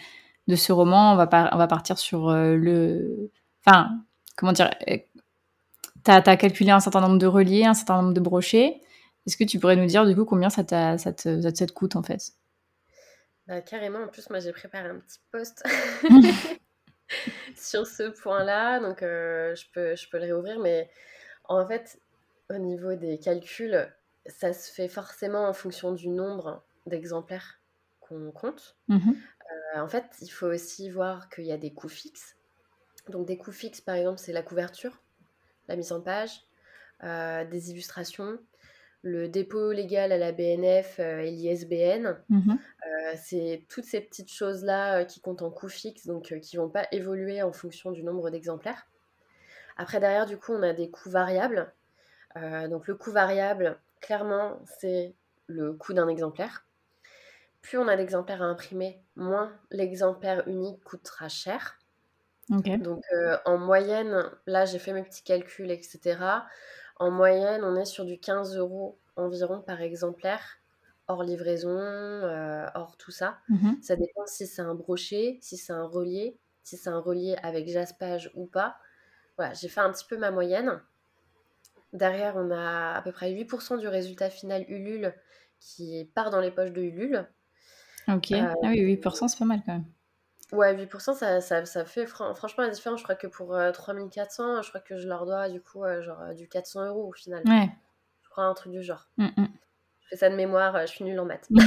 de 0.48 0.56
ce 0.56 0.72
roman? 0.72 1.12
On 1.12 1.16
va, 1.16 1.50
on 1.52 1.58
va 1.58 1.66
partir 1.66 1.98
sur 1.98 2.32
le... 2.32 3.30
Enfin, 3.64 3.90
comment 4.36 4.52
dire 4.52 4.70
Tu 4.86 6.10
as, 6.10 6.36
calculé 6.36 6.70
un 6.70 6.80
certain 6.80 7.00
nombre 7.00 7.18
de 7.18 7.26
reliés, 7.26 7.64
un 7.64 7.74
certain 7.74 8.02
nombre 8.02 8.14
de 8.14 8.20
brochets. 8.20 8.80
Est-ce 9.26 9.36
que 9.36 9.44
tu 9.44 9.60
pourrais 9.60 9.76
nous 9.76 9.86
dire 9.86 10.04
du 10.04 10.16
coup 10.16 10.24
combien 10.24 10.50
ça, 10.50 10.64
ça, 10.98 11.12
te, 11.12 11.40
ça 11.40 11.52
te 11.52 11.72
coûte 11.72 11.94
en 11.94 12.02
fait? 12.02 12.32
Bah, 13.46 13.60
Carrément, 13.60 14.00
en 14.00 14.08
plus 14.08 14.28
moi 14.30 14.40
j'ai 14.40 14.52
préparé 14.52 14.88
un 14.88 14.98
petit 14.98 15.20
post 15.30 15.62
sur 17.56 17.86
ce 17.86 18.08
point-là, 18.22 18.80
donc 18.80 18.98
je, 19.00 19.64
peux, 19.72 19.94
je 19.94 20.08
peux 20.08 20.18
le 20.18 20.24
réouvrir, 20.24 20.58
mais 20.58 20.90
en 21.44 21.64
fait 21.68 22.00
au 22.52 22.58
niveau 22.58 22.94
des 22.94 23.18
calculs, 23.18 23.88
ça 24.26 24.52
se 24.52 24.72
fait 24.72 24.88
forcément 24.88 25.48
en 25.48 25.52
fonction 25.52 25.92
du 25.92 26.08
nombre 26.08 26.62
d'exemplaires 26.86 27.60
qu'on 28.00 28.30
compte. 28.30 28.76
Mmh 28.88 29.12
euh, 29.74 29.80
en 29.80 29.88
fait, 29.88 30.04
il 30.20 30.28
faut 30.28 30.46
aussi 30.46 30.88
voir 30.88 31.28
qu'il 31.28 31.44
y 31.44 31.52
a 31.52 31.58
des 31.58 31.72
coûts 31.72 31.88
fixes. 31.88 32.36
Donc 33.08 33.26
des 33.26 33.36
coûts 33.36 33.52
fixes, 33.52 33.80
par 33.80 33.96
exemple, 33.96 34.18
c'est 34.18 34.32
la 34.32 34.42
couverture, 34.42 35.02
la 35.68 35.76
mise 35.76 35.92
en 35.92 36.00
page, 36.00 36.42
euh, 37.04 37.44
des 37.44 37.70
illustrations, 37.70 38.38
le 39.02 39.28
dépôt 39.28 39.72
légal 39.72 40.12
à 40.12 40.18
la 40.18 40.32
BNF 40.32 41.00
euh, 41.00 41.20
et 41.20 41.30
l'ISBN. 41.30 42.16
Mmh 42.28 42.54
c'est 43.14 43.66
toutes 43.68 43.84
ces 43.84 44.00
petites 44.00 44.32
choses-là 44.32 45.04
qui 45.04 45.20
comptent 45.20 45.42
en 45.42 45.50
coûts 45.50 45.68
fixes, 45.68 46.06
donc 46.06 46.34
qui 46.40 46.56
ne 46.56 46.62
vont 46.62 46.70
pas 46.70 46.86
évoluer 46.92 47.42
en 47.42 47.52
fonction 47.52 47.90
du 47.90 48.02
nombre 48.02 48.30
d'exemplaires. 48.30 48.86
Après, 49.76 50.00
derrière, 50.00 50.24
du 50.24 50.38
coup, 50.38 50.52
on 50.52 50.62
a 50.62 50.72
des 50.72 50.90
coûts 50.90 51.10
variables. 51.10 51.72
Euh, 52.36 52.68
donc 52.68 52.86
le 52.86 52.94
coût 52.94 53.10
variable, 53.10 53.78
clairement, 54.00 54.58
c'est 54.78 55.14
le 55.46 55.72
coût 55.74 55.92
d'un 55.92 56.08
exemplaire. 56.08 56.66
Plus 57.60 57.78
on 57.78 57.88
a 57.88 57.96
d'exemplaires 57.96 58.42
à 58.42 58.46
imprimer, 58.46 59.02
moins 59.16 59.52
l'exemplaire 59.70 60.46
unique 60.48 60.82
coûtera 60.84 61.28
cher. 61.28 61.78
Donc 62.78 63.02
euh, 63.14 63.38
en 63.44 63.56
moyenne, 63.56 64.30
là 64.46 64.64
j'ai 64.64 64.78
fait 64.78 64.92
mes 64.92 65.02
petits 65.02 65.22
calculs, 65.22 65.70
etc. 65.70 66.18
En 66.96 67.10
moyenne, 67.10 67.62
on 67.64 67.76
est 67.76 67.84
sur 67.84 68.04
du 68.04 68.18
15 68.18 68.56
euros 68.56 68.98
environ 69.16 69.60
par 69.60 69.80
exemplaire, 69.80 70.58
hors 71.08 71.22
livraison, 71.22 71.70
euh, 71.70 72.66
hors 72.74 72.96
tout 72.96 73.10
ça. 73.10 73.38
Mhm. 73.48 73.78
Ça 73.82 73.96
dépend 73.96 74.26
si 74.26 74.46
c'est 74.46 74.62
un 74.62 74.74
brochet, 74.74 75.38
si 75.40 75.56
c'est 75.56 75.72
un 75.72 75.84
relié, 75.84 76.38
si 76.62 76.76
c'est 76.76 76.90
un 76.90 77.00
relié 77.00 77.36
avec 77.42 77.68
jaspage 77.68 78.30
ou 78.34 78.46
pas. 78.46 78.76
Voilà, 79.36 79.54
j'ai 79.54 79.68
fait 79.68 79.80
un 79.80 79.92
petit 79.92 80.04
peu 80.06 80.16
ma 80.16 80.30
moyenne. 80.30 80.80
Derrière, 81.92 82.36
on 82.36 82.50
a 82.50 82.94
à 82.94 83.02
peu 83.02 83.12
près 83.12 83.32
8% 83.32 83.78
du 83.78 83.86
résultat 83.86 84.30
final 84.30 84.64
Ulule 84.68 85.14
qui 85.60 86.10
part 86.14 86.30
dans 86.30 86.40
les 86.40 86.50
poches 86.50 86.72
de 86.72 86.80
Ulule. 86.80 87.28
Ok, 88.08 88.32
ah 88.32 88.54
oui, 88.62 88.96
8%, 88.96 89.28
c'est 89.28 89.38
pas 89.38 89.44
mal 89.44 89.62
quand 89.64 89.72
même. 89.72 89.84
Ouais, 90.52 90.74
8%, 90.74 91.14
ça, 91.14 91.40
ça, 91.40 91.64
ça 91.64 91.84
fait 91.84 92.06
franchement 92.06 92.64
la 92.64 92.70
différence. 92.70 92.98
Je 92.98 93.04
crois 93.04 93.14
que 93.14 93.26
pour 93.26 93.56
3400, 93.72 94.62
je 94.62 94.68
crois 94.68 94.80
que 94.80 94.98
je 94.98 95.06
leur 95.06 95.24
dois 95.24 95.48
du 95.48 95.60
coup 95.60 95.84
genre 96.00 96.34
du 96.34 96.48
400 96.48 96.88
euros 96.88 97.08
au 97.08 97.12
final. 97.12 97.42
Ouais. 97.46 97.68
Je 98.22 98.30
crois 98.30 98.44
un 98.44 98.54
truc 98.54 98.72
du 98.72 98.82
genre. 98.82 99.08
Mm, 99.18 99.28
mm. 99.36 99.48
Je 100.00 100.08
fais 100.08 100.16
ça 100.16 100.30
de 100.30 100.34
mémoire, 100.34 100.80
je 100.82 100.86
suis 100.86 101.04
nulle 101.04 101.20
en 101.20 101.26
maths. 101.26 101.48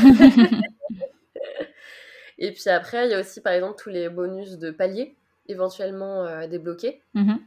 Et 2.37 2.51
puis 2.51 2.69
après, 2.69 3.07
il 3.07 3.11
y 3.11 3.13
a 3.13 3.19
aussi 3.19 3.41
par 3.41 3.53
exemple 3.53 3.81
tous 3.81 3.89
les 3.89 4.09
bonus 4.09 4.57
de 4.57 4.71
palier 4.71 5.15
éventuellement 5.47 6.47
débloqués. 6.47 7.01
Mm-hmm. 7.15 7.37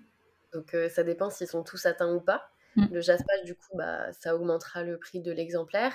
Donc 0.54 0.76
ça 0.90 1.02
dépend 1.02 1.30
s'ils 1.30 1.48
sont 1.48 1.62
tous 1.62 1.84
atteints 1.86 2.12
ou 2.12 2.20
pas. 2.20 2.50
Mm. 2.78 2.86
Le 2.92 3.00
jaspage, 3.00 3.44
du 3.44 3.54
coup, 3.54 3.76
bah, 3.76 4.12
ça 4.12 4.34
augmentera 4.34 4.84
le 4.84 4.98
prix 4.98 5.20
de 5.20 5.32
l'exemplaire. 5.32 5.92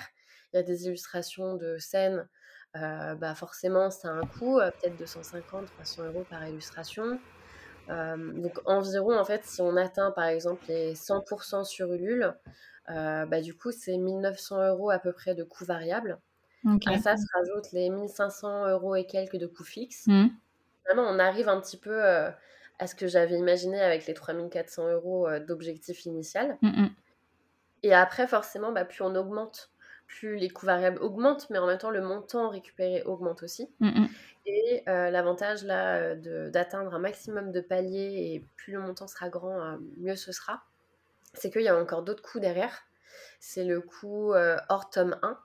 Il 0.52 0.56
y 0.56 0.60
a 0.60 0.62
des 0.62 0.86
illustrations 0.86 1.56
de 1.56 1.78
scènes, 1.78 2.28
euh, 2.76 3.14
bah, 3.14 3.34
forcément, 3.34 3.90
ça 3.90 4.08
a 4.08 4.12
un 4.12 4.26
coût, 4.26 4.58
euh, 4.58 4.70
peut-être 4.70 4.96
250, 4.96 5.66
300 5.66 6.04
euros 6.04 6.24
par 6.28 6.46
illustration. 6.46 7.18
Euh, 7.90 8.16
donc 8.16 8.60
environ, 8.66 9.18
en 9.18 9.24
fait, 9.24 9.44
si 9.44 9.60
on 9.60 9.76
atteint 9.76 10.10
par 10.10 10.24
exemple 10.24 10.64
les 10.68 10.94
100% 10.94 11.64
sur 11.64 11.92
Ulule, 11.92 12.34
bah, 12.88 13.40
du 13.40 13.54
coup, 13.54 13.72
c'est 13.72 13.96
1900 13.96 14.68
euros 14.68 14.90
à 14.90 14.98
peu 14.98 15.12
près 15.12 15.34
de 15.34 15.44
coûts 15.44 15.64
variables. 15.64 16.18
À 16.86 16.98
ça 16.98 17.16
se 17.16 17.26
rajoute 17.34 17.72
les 17.72 17.90
1500 17.90 18.68
euros 18.68 18.94
et 18.96 19.06
quelques 19.06 19.36
de 19.36 19.46
coûts 19.46 19.64
fixes. 19.64 20.06
Mm. 20.06 20.28
Vraiment, 20.86 21.02
on 21.02 21.18
arrive 21.18 21.48
un 21.48 21.60
petit 21.60 21.76
peu 21.76 22.02
à 22.78 22.86
ce 22.86 22.94
que 22.94 23.06
j'avais 23.06 23.36
imaginé 23.36 23.80
avec 23.80 24.06
les 24.06 24.14
3400 24.14 24.90
euros 24.90 25.28
euh, 25.28 25.40
d'objectif 25.40 26.04
initial. 26.06 26.58
Mm, 26.62 26.82
mm. 26.82 26.90
Et 27.82 27.94
après, 27.94 28.26
forcément, 28.26 28.72
bah, 28.72 28.84
plus 28.84 29.02
on 29.02 29.14
augmente, 29.14 29.70
plus 30.06 30.36
les 30.36 30.48
coûts 30.48 30.66
variables 30.66 31.00
augmentent, 31.00 31.48
mais 31.50 31.58
en 31.58 31.66
même 31.66 31.78
temps, 31.78 31.90
le 31.90 32.02
montant 32.02 32.48
récupéré 32.48 33.02
augmente 33.04 33.42
aussi. 33.42 33.68
Mm, 33.80 34.06
et 34.46 34.82
euh, 34.88 35.10
l'avantage 35.10 35.64
là 35.64 35.96
euh, 35.96 36.50
d'atteindre 36.50 36.94
un 36.94 36.98
maximum 36.98 37.50
de 37.50 37.60
paliers 37.60 38.34
et 38.34 38.44
plus 38.56 38.74
le 38.74 38.80
montant 38.80 39.06
sera 39.06 39.30
grand, 39.30 39.78
mieux 39.96 40.16
ce 40.16 40.32
sera, 40.32 40.64
c'est 41.32 41.50
qu'il 41.50 41.62
y 41.62 41.68
a 41.68 41.78
encore 41.78 42.02
d'autres 42.02 42.22
coûts 42.22 42.40
derrière. 42.40 42.82
C'est 43.40 43.64
le 43.64 43.80
coût 43.80 44.34
hors 44.68 44.90
tome 44.90 45.16
1, 45.22 45.38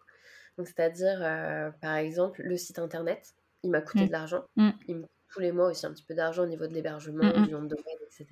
c'est-à-dire 0.66 1.20
par 1.82 1.96
exemple 1.96 2.42
le 2.44 2.58
site 2.58 2.80
internet. 2.80 3.36
Il 3.64 3.72
m'a 3.72 3.82
coûté 3.82 4.08
de 4.08 4.12
l'argent. 4.12 4.44
Il 4.88 4.98
me 4.98 5.06
tous 5.30 5.40
les 5.40 5.52
mois 5.52 5.68
aussi 5.68 5.86
un 5.86 5.92
petit 5.92 6.04
peu 6.04 6.14
d'argent 6.14 6.44
au 6.44 6.48
niveau 6.48 6.68
de 6.68 6.74
l'hébergement, 6.74 7.24
mmh 7.24 7.46
du 7.46 7.52
nombre 7.52 7.68
de 7.68 7.76
web, 7.76 8.00
etc. 8.04 8.28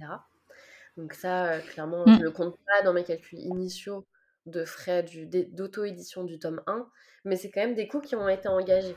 Donc 0.98 1.14
ça, 1.14 1.46
euh, 1.46 1.60
clairement, 1.60 2.04
mmh. 2.06 2.14
je 2.14 2.20
ne 2.20 2.24
le 2.24 2.32
compte 2.32 2.58
pas 2.66 2.82
dans 2.84 2.94
mes 2.94 3.04
calculs 3.04 3.40
initiaux 3.40 4.06
de 4.48 4.66
frais 4.66 5.06
d'auto-édition 5.52 6.24
du 6.24 6.40
tome 6.40 6.62
1, 6.68 6.88
mais 7.26 7.36
c'est 7.36 7.52
quand 7.52 7.62
même 7.62 7.76
des 7.76 7.88
coûts 7.88 8.02
qui 8.02 8.16
ont 8.16 8.30
été 8.30 8.48
engagés. 8.48 8.96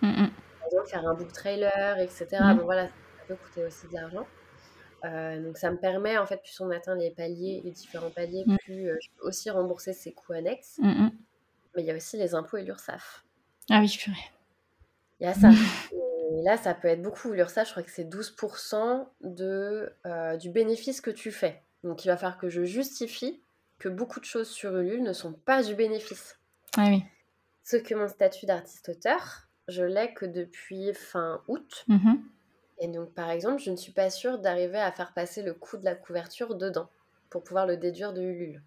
Par 0.00 0.10
exemple, 0.10 0.88
faire 0.88 1.06
un 1.06 1.14
book 1.14 1.32
trailer, 1.32 1.98
etc. 1.98 2.26
Bon 2.56 2.64
voilà, 2.64 2.86
ça 2.86 3.24
peut 3.28 3.36
coûter 3.36 3.64
aussi 3.64 3.86
de 3.88 3.94
l'argent. 3.94 4.26
Euh, 5.04 5.42
donc 5.42 5.58
ça 5.58 5.70
me 5.70 5.76
permet, 5.76 6.16
en 6.16 6.26
fait, 6.26 6.40
plus 6.40 6.58
on 6.60 6.70
atteint 6.70 6.94
les 6.94 7.10
paliers, 7.10 7.60
les 7.64 7.72
différents 7.72 8.10
paliers, 8.10 8.44
plus 8.64 8.88
euh, 8.88 8.96
je 9.02 9.08
peux 9.16 9.26
aussi 9.26 9.50
rembourser 9.50 9.92
ces 9.92 10.12
coûts 10.12 10.32
annexes. 10.32 10.80
Mais 10.80 11.82
il 11.82 11.86
y 11.86 11.90
a 11.90 11.96
aussi 11.96 12.16
les 12.16 12.34
impôts 12.34 12.58
et 12.58 12.64
l'URSSAF. 12.64 13.24
Ah 13.70 13.80
oui, 13.80 13.88
purée. 13.98 14.16
Il 15.20 15.24
y 15.24 15.26
a 15.26 15.34
ça. 15.34 15.50
Et 16.32 16.42
là, 16.42 16.56
ça 16.56 16.72
peut 16.72 16.88
être 16.88 17.02
beaucoup. 17.02 17.32
L'URSSAF, 17.32 17.68
je 17.68 17.72
crois 17.72 17.82
que 17.82 17.90
c'est 17.90 18.08
12% 18.08 19.06
de, 19.20 19.92
euh, 20.06 20.36
du 20.36 20.50
bénéfice 20.50 21.00
que 21.00 21.10
tu 21.10 21.30
fais. 21.30 21.62
Donc, 21.84 22.04
il 22.04 22.08
va 22.08 22.16
falloir 22.16 22.38
que 22.38 22.48
je 22.48 22.64
justifie 22.64 23.42
que 23.78 23.88
beaucoup 23.88 24.18
de 24.18 24.24
choses 24.24 24.48
sur 24.48 24.76
Ulule 24.78 25.02
ne 25.02 25.12
sont 25.12 25.32
pas 25.32 25.62
du 25.62 25.74
bénéfice. 25.74 26.38
Ah 26.78 26.86
oui. 26.88 27.04
Ce 27.64 27.76
que 27.76 27.94
mon 27.94 28.08
statut 28.08 28.46
d'artiste-auteur, 28.46 29.48
je 29.68 29.84
l'ai 29.84 30.14
que 30.14 30.24
depuis 30.24 30.94
fin 30.94 31.42
août. 31.48 31.84
Mmh 31.88 32.14
Et 32.78 32.88
donc, 32.88 33.12
par 33.12 33.30
exemple, 33.30 33.60
je 33.60 33.70
ne 33.70 33.76
suis 33.76 33.92
pas 33.92 34.08
sûre 34.08 34.38
d'arriver 34.38 34.78
à 34.78 34.90
faire 34.90 35.12
passer 35.12 35.42
le 35.42 35.52
coût 35.52 35.76
de 35.76 35.84
la 35.84 35.94
couverture 35.94 36.54
dedans 36.54 36.88
pour 37.28 37.44
pouvoir 37.44 37.66
le 37.66 37.76
déduire 37.76 38.14
de 38.14 38.22
Ulule. 38.22 38.62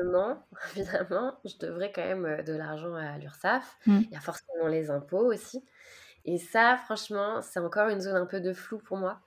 Possiblement, 0.00 0.42
évidemment, 0.76 1.38
je 1.44 1.56
devrais 1.58 1.92
quand 1.92 2.04
même 2.04 2.24
euh, 2.24 2.42
de 2.42 2.52
l'argent 2.52 2.94
à 2.94 3.18
l'URSSAF. 3.18 3.78
Mm. 3.86 4.00
Il 4.02 4.10
y 4.10 4.16
a 4.16 4.20
forcément 4.20 4.66
les 4.68 4.90
impôts 4.90 5.32
aussi. 5.32 5.62
Et 6.24 6.38
ça, 6.38 6.76
franchement, 6.76 7.40
c'est 7.42 7.60
encore 7.60 7.88
une 7.88 8.00
zone 8.00 8.16
un 8.16 8.26
peu 8.26 8.40
de 8.40 8.52
flou 8.52 8.78
pour 8.78 8.96
moi. 8.96 9.20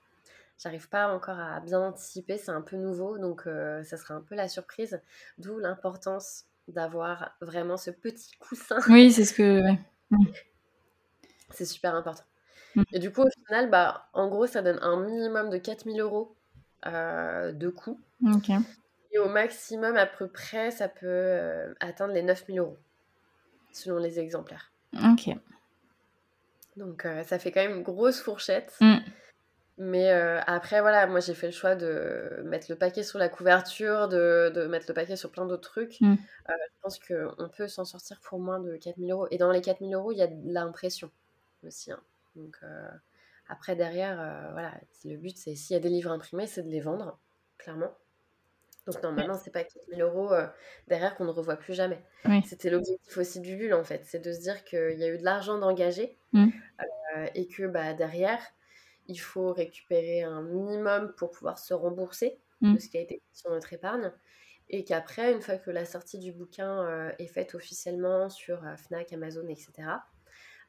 J'arrive 0.58 0.88
pas 0.88 1.08
encore 1.08 1.38
à 1.38 1.60
bien 1.60 1.80
anticiper, 1.80 2.38
c'est 2.38 2.52
un 2.52 2.60
peu 2.60 2.76
nouveau, 2.76 3.18
donc 3.18 3.46
euh, 3.46 3.82
ça 3.82 3.96
sera 3.96 4.14
un 4.14 4.20
peu 4.20 4.36
la 4.36 4.48
surprise. 4.48 5.00
D'où 5.38 5.58
l'importance 5.58 6.44
d'avoir 6.68 7.36
vraiment 7.40 7.76
ce 7.76 7.90
petit 7.90 8.30
coussin. 8.38 8.78
Oui, 8.88 9.10
c'est 9.12 9.24
ce 9.24 9.34
que. 9.34 9.72
Mm. 10.10 10.18
C'est 11.50 11.66
super 11.66 11.94
important. 11.94 12.24
Mm. 12.74 12.82
Et 12.92 12.98
du 12.98 13.12
coup, 13.12 13.22
au 13.22 13.30
final, 13.46 13.70
bah, 13.70 14.08
en 14.12 14.28
gros, 14.28 14.46
ça 14.46 14.60
donne 14.60 14.78
un 14.82 14.98
minimum 15.04 15.50
de 15.50 15.58
4000 15.58 16.00
euros 16.00 16.34
euh, 16.86 17.52
de 17.52 17.68
coût. 17.68 18.00
Ok. 18.26 18.50
Et 19.14 19.18
au 19.18 19.28
maximum, 19.28 19.96
à 19.96 20.06
peu 20.06 20.26
près, 20.26 20.72
ça 20.72 20.88
peut 20.88 21.06
euh, 21.06 21.72
atteindre 21.78 22.12
les 22.12 22.22
9000 22.22 22.58
euros, 22.58 22.76
selon 23.72 23.98
les 23.98 24.18
exemplaires. 24.18 24.72
Ok. 24.92 25.30
Donc, 26.76 27.06
euh, 27.06 27.22
ça 27.22 27.38
fait 27.38 27.52
quand 27.52 27.62
même 27.62 27.76
une 27.76 27.82
grosse 27.84 28.20
fourchette. 28.20 28.76
Mm. 28.80 28.96
Mais 29.78 30.12
après, 30.12 30.80
voilà, 30.80 31.08
moi 31.08 31.18
j'ai 31.18 31.34
fait 31.34 31.46
le 31.46 31.52
choix 31.52 31.74
de 31.74 32.42
mettre 32.44 32.66
le 32.68 32.76
paquet 32.76 33.02
sur 33.02 33.18
la 33.18 33.28
couverture, 33.28 34.06
de, 34.06 34.52
de 34.54 34.66
mettre 34.66 34.86
le 34.86 34.94
paquet 34.94 35.16
sur 35.16 35.32
plein 35.32 35.46
d'autres 35.46 35.68
trucs. 35.68 36.00
Mmh. 36.00 36.14
je 36.48 36.80
pense 36.80 37.00
qu'on 37.00 37.48
peut 37.48 37.66
s'en 37.66 37.84
sortir 37.84 38.20
pour 38.20 38.38
moins 38.38 38.60
de 38.60 38.76
4000 38.76 39.10
euros. 39.10 39.26
Et 39.32 39.36
dans 39.36 39.50
les 39.50 39.60
4000 39.60 39.92
euros, 39.92 40.12
il 40.12 40.18
y 40.18 40.22
a 40.22 40.28
de 40.28 40.36
l'impression 40.44 41.10
aussi. 41.66 41.90
Hein. 41.90 41.98
Donc 42.36 42.56
après, 43.48 43.74
derrière, 43.74 44.14
voilà, 44.52 44.74
le 45.04 45.16
but, 45.16 45.36
c'est 45.36 45.56
s'il 45.56 45.74
y 45.74 45.76
a 45.76 45.82
des 45.82 45.88
livres 45.88 46.12
imprimés, 46.12 46.46
c'est 46.46 46.62
de 46.62 46.70
les 46.70 46.80
vendre, 46.80 47.18
clairement. 47.58 47.90
Donc 48.86 49.02
normalement, 49.02 49.34
c'est 49.34 49.50
pas 49.50 49.64
4000 49.64 50.02
euros 50.02 50.30
derrière 50.88 51.16
qu'on 51.16 51.24
ne 51.24 51.30
revoit 51.30 51.56
plus 51.56 51.74
jamais. 51.74 52.02
C'était 52.44 52.70
l'objectif 52.70 53.16
aussi 53.16 53.40
du 53.40 53.56
bulle, 53.56 53.74
en 53.74 53.84
fait. 53.84 54.02
C'est 54.04 54.18
de 54.18 54.32
se 54.32 54.40
dire 54.40 54.62
qu'il 54.64 54.98
y 54.98 55.04
a 55.04 55.08
eu 55.08 55.18
de 55.18 55.24
l'argent 55.24 55.58
d'engager 55.58 56.18
mmh. 56.32 56.48
et 57.34 57.46
que 57.46 57.66
bah, 57.66 57.94
derrière, 57.94 58.40
il 59.06 59.16
faut 59.16 59.52
récupérer 59.52 60.22
un 60.22 60.42
minimum 60.42 61.14
pour 61.16 61.30
pouvoir 61.30 61.58
se 61.58 61.72
rembourser 61.72 62.38
mmh. 62.60 62.74
de 62.74 62.78
ce 62.78 62.88
qui 62.88 62.98
a 62.98 63.00
été 63.00 63.22
sur 63.32 63.50
notre 63.50 63.72
épargne. 63.72 64.12
Et 64.70 64.84
qu'après, 64.84 65.32
une 65.32 65.42
fois 65.42 65.56
que 65.56 65.70
la 65.70 65.84
sortie 65.84 66.18
du 66.18 66.32
bouquin 66.32 66.84
euh, 66.84 67.12
est 67.18 67.26
faite 67.26 67.54
officiellement 67.54 68.30
sur 68.30 68.64
euh, 68.64 68.76
Fnac, 68.76 69.12
Amazon, 69.12 69.46
etc., 69.48 69.72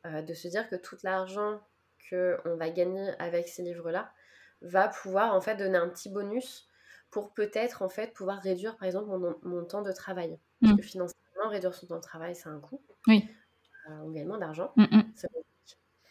euh, 0.05 0.21
de 0.21 0.33
se 0.33 0.47
dire 0.47 0.69
que 0.69 0.75
tout 0.75 0.97
l'argent 1.03 1.61
qu'on 2.09 2.55
va 2.55 2.69
gagner 2.69 3.11
avec 3.19 3.47
ces 3.47 3.63
livres-là 3.63 4.11
va 4.61 4.89
pouvoir 4.89 5.33
en 5.33 5.41
fait 5.41 5.55
donner 5.55 5.77
un 5.77 5.89
petit 5.89 6.09
bonus 6.09 6.67
pour 7.15 7.31
peut-être 7.33 7.81
en 7.81 7.87
fait 7.87 8.13
pouvoir 8.13 8.41
réduire 8.41 8.75
par 8.75 8.87
exemple 8.87 9.07
mon, 9.41 9.63
temps 9.63 9.81
de 9.81 9.93
travail. 9.93 10.37
Parce 10.59 10.73
mmh. 10.73 10.75
que 10.75 10.81
financièrement, 10.81 11.49
réduire 11.49 11.73
son 11.73 11.87
temps 11.87 11.95
de 11.95 12.01
travail, 12.01 12.35
c'est 12.35 12.49
un 12.49 12.59
coût. 12.59 12.81
Oui. 13.07 13.25
on 13.87 14.11
gagne 14.11 14.27
moins 14.27 14.37
d'argent. 14.37 14.73
Mmh, 14.75 14.99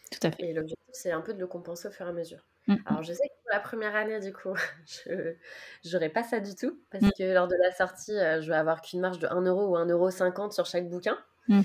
tout 0.09 0.19
à 0.23 0.31
fait. 0.31 0.43
Et 0.43 0.53
l'objectif, 0.53 0.89
c'est 0.93 1.11
un 1.11 1.21
peu 1.21 1.35
de 1.35 1.39
le 1.39 1.45
compenser 1.45 1.89
au 1.89 1.91
fur 1.91 2.07
et 2.07 2.09
à 2.09 2.11
mesure. 2.11 2.47
Mm. 2.65 2.77
Alors, 2.87 3.03
je 3.03 3.13
sais 3.13 3.27
que 3.27 3.33
pour 3.43 3.51
la 3.51 3.59
première 3.59 3.95
année, 3.95 4.19
du 4.19 4.33
coup, 4.33 4.55
je 5.05 5.93
n'aurai 5.93 6.09
pas 6.09 6.23
ça 6.23 6.39
du 6.39 6.55
tout, 6.55 6.75
parce 6.89 7.03
mm. 7.03 7.11
que 7.19 7.33
lors 7.35 7.47
de 7.47 7.55
la 7.61 7.71
sortie, 7.71 8.17
euh, 8.17 8.41
je 8.41 8.49
vais 8.49 8.57
avoir 8.57 8.81
qu'une 8.81 9.01
marge 9.01 9.19
de 9.19 9.27
1 9.27 9.43
euro 9.43 9.67
ou 9.67 9.77
1,50 9.77 9.91
euro 9.91 10.49
sur 10.49 10.65
chaque 10.65 10.89
bouquin. 10.89 11.19
Mm. 11.49 11.61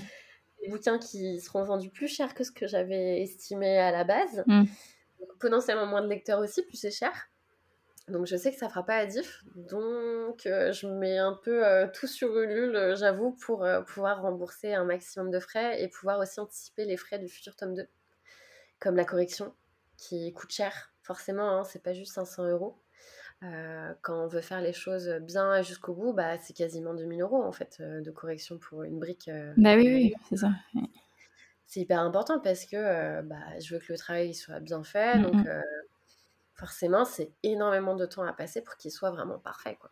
Des 0.61 0.69
bouquins 0.69 0.99
qui 0.99 1.41
seront 1.41 1.63
vendus 1.63 1.89
plus 1.89 2.07
cher 2.07 2.35
que 2.35 2.43
ce 2.43 2.51
que 2.51 2.67
j'avais 2.67 3.23
estimé 3.23 3.79
à 3.79 3.89
la 3.89 4.03
base. 4.03 4.45
potentiellement 5.39 5.87
moins 5.87 6.03
de 6.03 6.09
lecteurs 6.09 6.37
aussi, 6.37 6.61
plus 6.61 6.77
c'est 6.77 6.91
cher. 6.91 7.30
Donc 8.11 8.27
je 8.27 8.35
sais 8.35 8.51
que 8.51 8.57
ça 8.57 8.69
fera 8.69 8.85
pas 8.85 8.97
la 8.97 9.05
diff. 9.05 9.43
Donc 9.55 10.45
euh, 10.45 10.71
je 10.71 10.87
mets 10.87 11.17
un 11.17 11.39
peu 11.43 11.65
euh, 11.65 11.87
tout 11.91 12.07
sur 12.07 12.37
Ulule, 12.37 12.95
j'avoue, 12.95 13.31
pour 13.31 13.67
pouvoir 13.87 14.21
rembourser 14.21 14.73
un 14.73 14.85
maximum 14.85 15.31
de 15.31 15.39
frais 15.39 15.81
et 15.81 15.87
pouvoir 15.87 16.19
aussi 16.19 16.39
anticiper 16.39 16.85
les 16.85 16.97
frais 16.97 17.19
du 17.19 17.27
futur 17.27 17.55
tome 17.55 17.75
2 17.75 17.87
comme 18.81 18.95
la 18.95 19.05
correction, 19.05 19.53
qui 19.95 20.33
coûte 20.33 20.51
cher, 20.51 20.91
forcément, 21.03 21.59
hein, 21.59 21.63
c'est 21.63 21.81
pas 21.81 21.93
juste 21.93 22.13
500 22.13 22.49
euros. 22.49 22.81
Euh, 23.43 23.93
quand 24.01 24.25
on 24.25 24.27
veut 24.27 24.41
faire 24.41 24.61
les 24.61 24.73
choses 24.73 25.09
bien 25.21 25.55
et 25.55 25.63
jusqu'au 25.63 25.93
bout, 25.93 26.13
bah, 26.13 26.37
c'est 26.39 26.53
quasiment 26.53 26.93
2000 26.93 27.21
euros 27.21 27.41
en 27.41 27.51
fait 27.51 27.77
euh, 27.79 28.01
de 28.01 28.11
correction 28.11 28.57
pour 28.57 28.83
une 28.83 28.99
brique. 28.99 29.29
Euh, 29.29 29.53
bah 29.57 29.75
oui, 29.75 29.87
oui, 29.87 30.13
c'est 30.29 30.37
ça. 30.37 30.51
C'est 31.65 31.79
hyper 31.79 32.01
important 32.01 32.39
parce 32.39 32.65
que 32.65 33.21
bah, 33.21 33.59
je 33.59 33.73
veux 33.73 33.79
que 33.79 33.93
le 33.93 33.97
travail 33.97 34.33
soit 34.33 34.59
bien 34.59 34.83
fait, 34.83 35.17
mm, 35.17 35.21
donc 35.21 35.45
mm. 35.45 35.63
Forcément 36.61 37.03
c'est 37.03 37.31
énormément 37.43 37.95
de 37.95 38.05
temps 38.05 38.23
à 38.23 38.33
passer 38.33 38.61
pour 38.61 38.77
qu'il 38.77 38.91
soit 38.91 39.11
vraiment 39.11 39.39
parfait. 39.39 39.77
Quoi. 39.81 39.89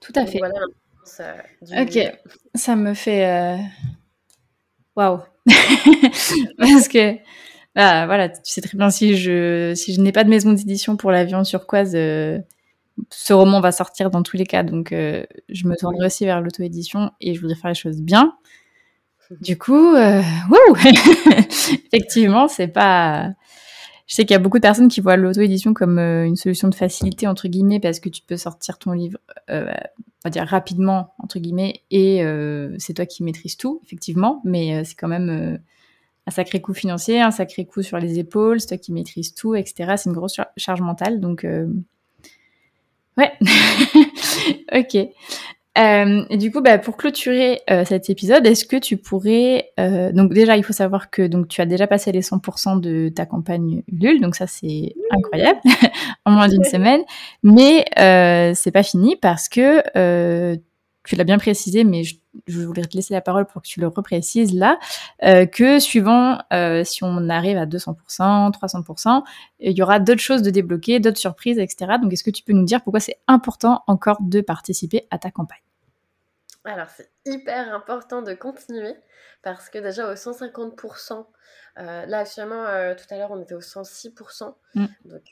Tout 0.00 0.12
à 0.16 0.26
fait. 0.26 0.40
Ok, 1.78 1.98
ça 2.54 2.74
me 2.74 2.94
fait 2.94 3.60
waouh 4.96 5.20
parce 6.58 6.88
que 6.88 7.16
ah, 7.78 8.06
voilà, 8.06 8.30
tu 8.30 8.40
sais 8.44 8.62
très 8.62 8.78
bien 8.78 8.88
si 8.88 9.16
je 9.18 9.74
si 9.76 9.92
je 9.92 10.00
n'ai 10.00 10.10
pas 10.10 10.24
de 10.24 10.30
maison 10.30 10.52
d'édition 10.54 10.96
pour 10.96 11.10
l'avion 11.10 11.42
turquoise, 11.42 11.94
euh, 11.94 12.38
ce 13.10 13.34
roman 13.34 13.60
va 13.60 13.70
sortir 13.70 14.10
dans 14.10 14.22
tous 14.22 14.38
les 14.38 14.46
cas, 14.46 14.62
donc 14.62 14.92
euh, 14.92 15.24
je 15.50 15.68
me 15.68 15.76
tournerai 15.76 16.06
aussi 16.06 16.24
vers 16.24 16.40
l'auto-édition 16.40 17.10
et 17.20 17.34
je 17.34 17.40
voudrais 17.42 17.54
faire 17.54 17.68
les 17.70 17.74
choses 17.74 18.00
bien. 18.00 18.34
Du 19.40 19.58
coup, 19.58 19.94
euh, 19.96 20.22
effectivement, 21.92 22.46
c'est 22.46 22.68
pas. 22.68 23.32
Je 24.06 24.14
sais 24.14 24.24
qu'il 24.24 24.34
y 24.34 24.36
a 24.36 24.40
beaucoup 24.40 24.58
de 24.58 24.62
personnes 24.62 24.88
qui 24.88 25.00
voient 25.00 25.16
l'auto-édition 25.16 25.74
comme 25.74 25.98
une 25.98 26.36
solution 26.36 26.68
de 26.68 26.74
facilité 26.74 27.26
entre 27.26 27.48
guillemets 27.48 27.80
parce 27.80 28.00
que 28.00 28.08
tu 28.08 28.22
peux 28.22 28.36
sortir 28.36 28.78
ton 28.78 28.92
livre, 28.92 29.18
on 29.48 29.64
va 30.24 30.30
dire 30.30 30.46
rapidement 30.46 31.14
entre 31.18 31.40
guillemets, 31.40 31.82
et 31.90 32.22
c'est 32.78 32.94
toi 32.94 33.04
qui 33.04 33.24
maîtrises 33.24 33.56
tout, 33.56 33.80
effectivement, 33.84 34.40
mais 34.44 34.84
c'est 34.84 34.94
quand 34.94 35.08
même 35.08 35.58
un 36.26 36.30
sacré 36.30 36.60
coût 36.60 36.74
financier, 36.74 37.20
un 37.20 37.30
sacré 37.30 37.64
coût 37.64 37.82
sur 37.82 37.98
les 37.98 38.18
épaules, 38.18 38.60
c'est 38.60 38.68
toi 38.68 38.78
qui 38.78 38.92
maîtrises 38.92 39.34
tout, 39.34 39.54
etc. 39.54 39.94
C'est 39.96 40.08
une 40.08 40.14
grosse 40.14 40.36
charge 40.56 40.80
mentale, 40.80 41.20
donc 41.20 41.44
euh... 41.44 41.66
ouais, 43.16 43.32
ok. 44.72 45.08
Euh, 45.78 46.24
et 46.30 46.36
du 46.36 46.50
coup, 46.50 46.60
bah, 46.60 46.78
pour 46.78 46.96
clôturer 46.96 47.60
euh, 47.70 47.84
cet 47.84 48.08
épisode, 48.08 48.46
est-ce 48.46 48.64
que 48.64 48.76
tu 48.76 48.96
pourrais 48.96 49.72
euh, 49.78 50.12
donc 50.12 50.32
déjà, 50.32 50.56
il 50.56 50.64
faut 50.64 50.72
savoir 50.72 51.10
que 51.10 51.26
donc 51.26 51.48
tu 51.48 51.60
as 51.60 51.66
déjà 51.66 51.86
passé 51.86 52.12
les 52.12 52.22
100% 52.22 52.80
de 52.80 53.08
ta 53.08 53.26
campagne 53.26 53.82
Ulule, 53.88 54.20
donc 54.20 54.36
ça 54.36 54.46
c'est 54.46 54.94
incroyable 55.10 55.60
en 56.24 56.32
moins 56.32 56.48
d'une 56.48 56.64
semaine. 56.72 57.02
Mais 57.42 57.84
euh, 57.98 58.52
c'est 58.54 58.70
pas 58.70 58.82
fini 58.82 59.16
parce 59.16 59.48
que 59.48 59.82
euh, 59.96 60.56
tu 61.06 61.16
l'as 61.16 61.24
bien 61.24 61.38
précisé, 61.38 61.84
mais 61.84 62.02
je, 62.04 62.16
voulais 62.48 62.82
te 62.82 62.96
laisser 62.96 63.14
la 63.14 63.20
parole 63.20 63.46
pour 63.46 63.62
que 63.62 63.66
tu 63.66 63.80
le 63.80 63.86
reprécises 63.86 64.52
là, 64.52 64.78
euh, 65.24 65.46
que 65.46 65.78
suivant 65.78 66.38
euh, 66.52 66.84
si 66.84 67.04
on 67.04 67.28
arrive 67.28 67.56
à 67.56 67.64
200%, 67.64 67.94
300%, 68.52 69.22
il 69.60 69.72
y 69.72 69.82
aura 69.82 70.00
d'autres 70.00 70.20
choses 70.20 70.42
de 70.42 70.50
débloquer, 70.50 71.00
d'autres 71.00 71.18
surprises, 71.18 71.58
etc. 71.58 71.92
Donc, 72.02 72.12
est-ce 72.12 72.24
que 72.24 72.30
tu 72.30 72.42
peux 72.42 72.52
nous 72.52 72.64
dire 72.64 72.82
pourquoi 72.82 73.00
c'est 73.00 73.18
important 73.28 73.82
encore 73.86 74.18
de 74.20 74.40
participer 74.40 75.06
à 75.10 75.18
ta 75.18 75.30
campagne? 75.30 75.65
Alors, 76.66 76.88
c'est 76.90 77.10
hyper 77.24 77.74
important 77.74 78.22
de 78.22 78.34
continuer 78.34 78.94
parce 79.42 79.70
que 79.70 79.78
déjà 79.78 80.10
au 80.10 80.14
150%, 80.14 81.26
euh, 81.78 82.06
là, 82.06 82.18
actuellement, 82.18 82.64
tout 82.94 83.14
à 83.14 83.18
l'heure, 83.18 83.30
on 83.30 83.40
était 83.40 83.54
au 83.54 83.60
106%. 83.60 84.54
Mm. 84.74 84.86
Donc, 85.04 85.22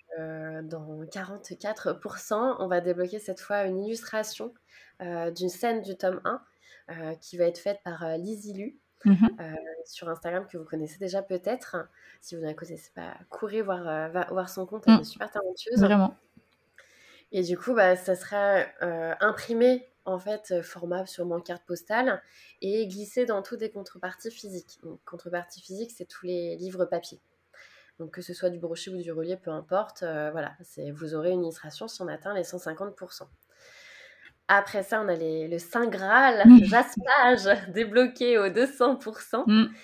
dans 0.68 1.05
44%, 1.05 2.57
on 2.59 2.68
va 2.68 2.80
débloquer 2.80 3.18
cette 3.18 3.41
fois 3.41 3.64
une 3.64 3.85
illustration 3.85 4.55
euh, 5.03 5.32
d'une 5.32 5.49
scène 5.49 5.82
du 5.82 5.97
tome 5.97 6.20
1 6.24 6.41
euh, 6.91 7.14
qui 7.16 7.37
va 7.37 7.47
être 7.47 7.59
faite 7.59 7.80
par 7.82 8.05
euh, 8.05 8.16
Lizzie 8.16 8.55
Lu. 8.55 8.78
Mhm. 9.07 9.37
sur 9.85 10.09
Instagram 10.09 10.47
que 10.51 10.57
vous 10.57 10.64
connaissez 10.64 10.97
déjà 10.97 11.20
peut-être. 11.20 11.76
Si 12.22 12.35
vous 12.35 12.41
ne 12.41 12.47
la 12.47 12.55
connaissez 12.55 12.91
pas, 12.95 13.14
courez 13.28 13.61
voir, 13.61 14.11
voir 14.30 14.49
son 14.49 14.64
compte, 14.64 14.85
elle 14.87 14.95
mm. 14.95 15.01
est 15.01 15.05
super 15.05 15.30
talentueuse. 15.30 15.78
Vraiment. 15.78 16.16
Et 17.30 17.43
du 17.43 17.59
coup, 17.59 17.74
bah, 17.74 17.97
ça 17.97 18.14
sera 18.14 18.61
imprimé 19.20 19.87
en 20.05 20.18
fait 20.18 20.62
format 20.62 21.07
sur 21.07 21.26
mon 21.26 21.40
carte 21.40 21.64
postale 21.64 22.22
et 22.61 22.86
glissé 22.86 23.26
dans 23.26 23.42
toutes 23.42 23.61
des 23.61 23.70
contreparties 23.70 24.30
physiques. 24.30 24.78
Donc, 24.82 25.00
contrepartie 25.05 25.61
physique, 25.61 25.90
c'est 25.90 26.07
tous 26.07 26.26
les 26.26 26.57
livres 26.57 26.84
papier. 26.84 27.20
Donc 27.98 28.11
que 28.11 28.22
ce 28.22 28.34
soit 28.34 28.50
du 28.50 28.59
brochet 28.59 28.90
ou 28.90 29.00
du 29.00 29.12
relié, 29.12 29.36
peu 29.36 29.50
importe, 29.52 30.00
voilà, 30.00 30.52
vous 30.92 31.14
aurez 31.14 31.30
une 31.30 31.44
illustration 31.44 31.86
si 31.86 32.02
on 32.02 32.09
atteint 32.09 32.34
les 32.34 32.42
150%. 32.42 33.28
Après 34.48 34.82
ça, 34.82 35.00
on 35.00 35.09
a 35.09 35.16
le 35.16 35.59
Saint 35.59 35.86
Graal, 35.86 36.46
mmh. 36.46 36.64
Jaspage, 36.64 37.72
débloqué 37.72 38.38
au 38.38 38.48
200%. 38.48 39.44
Mmh. 39.46 39.74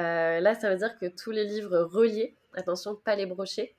Euh, 0.00 0.40
là, 0.40 0.54
ça 0.54 0.70
veut 0.70 0.76
dire 0.76 0.98
que 0.98 1.06
tous 1.06 1.30
les 1.30 1.44
livres 1.44 1.78
reliés, 1.78 2.36
attention, 2.54 2.94
pas 2.94 3.16
les 3.16 3.26
brochés, 3.26 3.74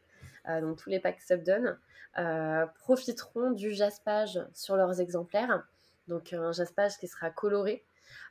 euh, 0.49 0.61
donc 0.61 0.77
tous 0.77 0.89
les 0.89 0.99
packs 0.99 1.21
Subdone, 1.21 1.77
euh, 2.17 2.65
profiteront 2.79 3.51
du 3.51 3.71
jaspage 3.71 4.39
sur 4.53 4.75
leurs 4.75 5.01
exemplaires. 5.01 5.63
Donc 6.07 6.33
un 6.33 6.51
jaspage 6.51 6.97
qui 6.97 7.07
sera 7.07 7.29
coloré. 7.29 7.85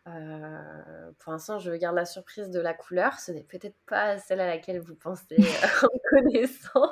pour 0.05 1.33
l'instant, 1.33 1.59
je 1.59 1.73
garde 1.73 1.97
la 1.97 2.05
surprise 2.05 2.51
de 2.51 2.61
la 2.61 2.75
couleur. 2.75 3.18
Ce 3.18 3.33
n'est 3.33 3.45
peut-être 3.45 3.79
pas 3.87 4.18
celle 4.18 4.41
à 4.41 4.47
laquelle 4.47 4.81
vous 4.81 4.95
pensez 4.95 5.37
en 5.83 5.99
connaissant. 6.11 6.91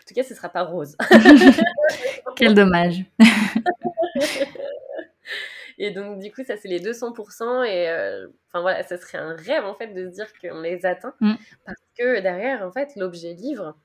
En 0.00 0.06
tout 0.06 0.14
cas, 0.14 0.22
ce 0.22 0.32
ne 0.32 0.36
sera 0.36 0.48
pas 0.48 0.62
rose. 0.62 0.96
Quel 2.36 2.54
dommage. 2.54 3.04
et 5.78 5.90
donc, 5.90 6.20
du 6.20 6.32
coup, 6.32 6.42
ça, 6.44 6.56
c'est 6.56 6.68
les 6.68 6.80
200%. 6.80 7.66
Et 7.66 7.88
euh, 7.88 8.28
enfin, 8.48 8.60
voilà, 8.60 8.82
ça 8.82 8.96
serait 8.96 9.18
un 9.18 9.36
rêve, 9.36 9.64
en 9.64 9.74
fait, 9.74 9.88
de 9.88 10.08
se 10.08 10.14
dire 10.14 10.26
qu'on 10.40 10.60
les 10.60 10.86
atteint. 10.86 11.14
Mm. 11.20 11.34
Parce 11.64 11.80
que 11.98 12.20
derrière, 12.20 12.66
en 12.66 12.72
fait, 12.72 12.96
l'objet 12.96 13.34
livre, 13.34 13.76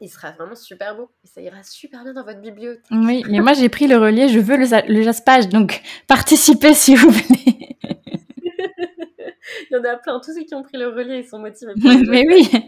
il 0.00 0.08
sera 0.08 0.32
vraiment 0.32 0.54
super 0.54 0.96
beau. 0.96 1.10
Et 1.24 1.26
ça 1.26 1.40
ira 1.40 1.62
super 1.62 2.02
bien 2.04 2.14
dans 2.14 2.24
votre 2.24 2.40
bibliothèque. 2.40 2.84
Oui, 2.90 3.22
mais 3.28 3.40
moi, 3.40 3.52
j'ai 3.52 3.68
pris 3.68 3.86
le 3.86 3.98
relié. 3.98 4.28
Je 4.28 4.38
veux 4.38 4.56
le, 4.56 4.92
le 4.92 5.02
jaspage. 5.02 5.48
Donc, 5.48 5.82
participez, 6.06 6.74
s'il 6.74 6.98
vous 6.98 7.12
plaît. 7.12 7.76
il 9.70 9.72
y 9.72 9.76
en 9.76 9.84
a 9.84 9.96
plein. 9.96 10.20
Tous 10.20 10.34
ceux 10.34 10.44
qui 10.44 10.54
ont 10.54 10.62
pris 10.62 10.78
le 10.78 10.88
relais, 10.88 11.20
ils 11.20 11.28
sont 11.28 11.38
motivés. 11.38 11.74
mais 12.08 12.24
oui. 12.26 12.50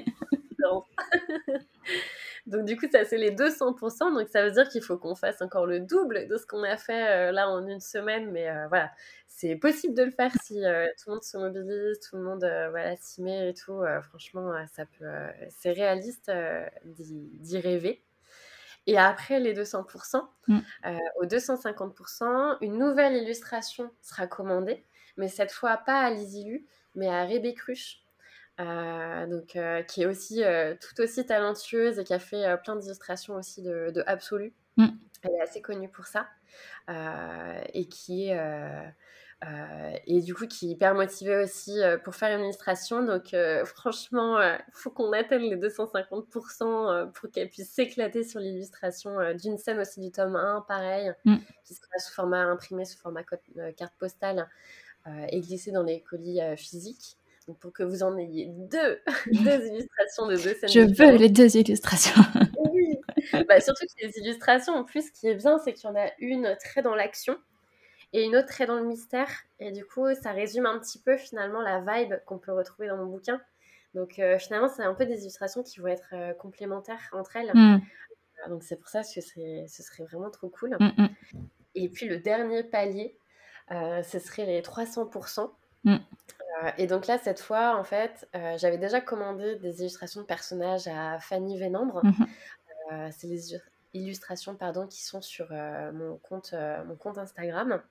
Donc 2.47 2.65
du 2.65 2.77
coup, 2.77 2.87
ça 2.91 3.05
c'est 3.05 3.19
les 3.19 3.31
200%. 3.31 4.15
Donc 4.15 4.29
ça 4.29 4.45
veut 4.45 4.51
dire 4.51 4.69
qu'il 4.69 4.83
faut 4.83 4.99
qu'on 4.99 5.15
fasse 5.15 5.41
encore 5.43 5.67
le 5.67 5.81
double 5.81 6.27
de 6.29 6.37
ce 6.37 6.45
qu'on 6.45 6.63
a 6.65 6.77
fait 6.77 7.09
euh, 7.09 7.33
là 7.33 7.49
en 7.49 7.67
une 7.67 7.81
semaine. 7.81 8.31
Mais 8.33 8.49
euh, 8.49 8.67
voilà, 8.69 8.91
c'est 9.35 9.57
possible 9.57 9.95
de 9.95 10.03
le 10.03 10.11
faire 10.11 10.33
si 10.43 10.55
tout 10.55 11.09
le 11.09 11.13
monde 11.13 11.23
se 11.23 11.37
mobilise, 11.37 12.01
tout 12.01 12.17
le 12.17 12.23
monde 12.23 12.47
voilà, 12.71 12.97
s'y 12.97 13.23
met 13.23 13.51
et 13.51 13.55
tout. 13.55 13.83
franchement, 14.03 14.53
ça 14.73 14.87
peut, 14.87 15.07
c'est 15.51 15.73
réaliste 15.73 16.31
d'y 16.85 17.59
rêver. 17.59 18.05
Et 18.87 18.99
après 18.99 19.41
les 19.41 19.55
200%, 19.55 20.23
mmh. 20.49 20.59
aux 21.21 21.27
250%, 21.27 22.59
une 22.61 22.79
nouvelle 22.79 23.17
illustration 23.17 23.91
sera 24.01 24.27
commandée, 24.27 24.85
mais 25.17 25.29
cette 25.29 25.53
fois 25.53 25.77
pas 25.77 26.01
à 26.01 26.11
Lisilu, 26.11 26.67
mais 26.95 27.09
à 27.09 27.25
Rébé 27.25 27.55
Cruche, 27.55 28.03
euh, 28.61 29.27
donc, 29.27 29.57
euh, 29.57 29.83
qui 29.83 30.03
est 30.03 30.07
aussi 30.07 30.45
euh, 30.45 30.75
tout 30.75 31.01
aussi 31.03 31.25
talentueuse 31.25 31.99
et 31.99 32.05
qui 32.05 32.13
a 32.13 32.19
fait 32.19 32.57
plein 32.63 32.77
d'illustrations 32.77 33.35
aussi 33.35 33.63
de, 33.63 33.91
de 33.95 34.03
Absolu. 34.07 34.53
Mm. 34.77 34.89
Elle 35.23 35.35
est 35.35 35.41
assez 35.41 35.61
connue 35.61 35.89
pour 35.89 36.07
ça. 36.07 36.29
et 37.73 37.87
qui 37.87 38.29
est. 38.29 38.39
et 40.07 40.21
du 40.21 40.35
coup, 40.35 40.47
qui 40.47 40.69
est 40.69 40.73
hyper 40.73 40.95
motivée 40.95 41.43
aussi 41.43 41.81
pour 42.05 42.15
faire 42.15 42.37
une 42.37 42.45
illustration. 42.45 43.03
Donc, 43.05 43.35
franchement, 43.65 44.41
il 44.43 44.63
faut 44.73 44.91
qu'on 44.91 45.13
atteigne 45.13 45.51
les 45.51 45.57
250% 45.57 47.13
pour 47.13 47.31
qu'elle 47.31 47.49
puisse 47.49 47.71
s'éclater 47.71 48.25
sur 48.25 48.41
l'illustration 48.41 49.17
d'une 49.35 49.59
scène 49.59 49.81
aussi 49.81 50.01
du 50.01 50.11
tome 50.11 50.37
1, 50.37 50.65
pareil, 50.67 51.13
mm. 51.25 51.37
qui 51.65 51.75
sera 51.75 51.99
sous 51.99 52.13
format 52.13 52.43
imprimé, 52.43 52.85
sous 52.85 52.99
format 52.99 53.23
carte 53.25 53.95
postale 53.99 54.49
et 55.29 55.41
glissé 55.41 55.73
dans 55.73 55.83
les 55.83 56.01
colis 56.01 56.41
physiques 56.57 57.17
pour 57.61 57.73
que 57.73 57.83
vous 57.83 58.03
en 58.03 58.17
ayez 58.17 58.47
deux, 58.49 59.01
deux 59.45 59.67
illustrations 59.67 60.27
de 60.27 60.37
deux 60.37 60.55
scènes. 60.55 60.69
Je 60.69 60.81
veux 60.81 61.17
les 61.17 61.29
deux 61.29 61.57
illustrations. 61.57 62.23
oui, 62.73 62.99
bah, 63.49 63.61
surtout 63.61 63.87
que 63.87 64.07
les 64.07 64.19
illustrations, 64.19 64.75
en 64.75 64.85
plus, 64.85 65.09
ce 65.09 65.13
qui 65.13 65.29
est 65.29 65.35
bien, 65.35 65.59
c'est 65.59 65.73
qu'il 65.73 65.89
y 65.89 65.93
en 65.93 65.97
a 65.97 66.11
une 66.19 66.57
très 66.61 66.83
dans 66.83 66.95
l'action 66.95 67.37
et 68.13 68.25
une 68.25 68.37
autre 68.37 68.49
très 68.49 68.67
dans 68.67 68.77
le 68.77 68.85
mystère. 68.85 69.29
Et 69.59 69.73
du 69.73 69.85
coup, 69.85 70.07
ça 70.15 70.33
résume 70.33 70.67
un 70.67 70.79
petit 70.79 70.99
peu 70.99 71.17
finalement 71.17 71.63
la 71.63 71.81
vibe 71.81 72.15
qu'on 72.27 72.39
peut 72.39 72.53
retrouver 72.53 72.89
dans 72.89 72.97
mon 72.97 73.07
bouquin. 73.07 73.41
Donc 73.95 74.19
euh, 74.19 74.39
finalement, 74.39 74.69
c'est 74.69 74.83
un 74.83 74.95
peu 74.95 75.07
des 75.07 75.23
illustrations 75.23 75.63
qui 75.63 75.81
vont 75.81 75.89
être 75.89 76.15
euh, 76.15 76.33
complémentaires 76.35 77.11
entre 77.13 77.37
elles. 77.37 77.51
Mm. 77.55 77.81
Euh, 78.47 78.49
donc 78.49 78.63
c'est 78.63 78.77
pour 78.77 78.89
ça 78.89 79.03
que 79.03 79.21
ce 79.21 79.83
serait 79.83 80.05
vraiment 80.05 80.31
trop 80.31 80.49
cool. 80.49 80.77
Mm, 80.79 81.03
mm. 81.03 81.09
Et 81.75 81.89
puis 81.89 82.07
le 82.07 82.19
dernier 82.19 82.65
palier, 82.65 83.17
ce 83.71 84.19
serait 84.19 84.45
les 84.45 84.61
300%. 84.61 85.51
Euh, 86.63 86.71
et 86.79 86.87
donc 86.87 87.07
là, 87.07 87.19
cette 87.19 87.41
fois, 87.41 87.77
en 87.79 87.85
fait, 87.85 88.29
euh, 88.35 88.57
j'avais 88.59 88.79
déjà 88.79 89.01
commandé 89.01 89.57
des 89.57 89.81
illustrations 89.81 90.21
de 90.21 90.27
personnages 90.27 90.87
à 90.87 91.19
Fanny 91.21 91.59
Vénambre. 91.59 92.05
Mhm. 92.05 92.27
Euh, 92.93 93.09
c'est 93.11 93.27
les 93.27 93.57
illustrations 93.95 94.55
pardon, 94.55 94.87
qui 94.87 95.03
sont 95.03 95.21
sur 95.21 95.51
mon, 95.93 96.17
compte, 96.19 96.55
mon 96.87 96.97
compte 96.97 97.19
Instagram 97.19 97.83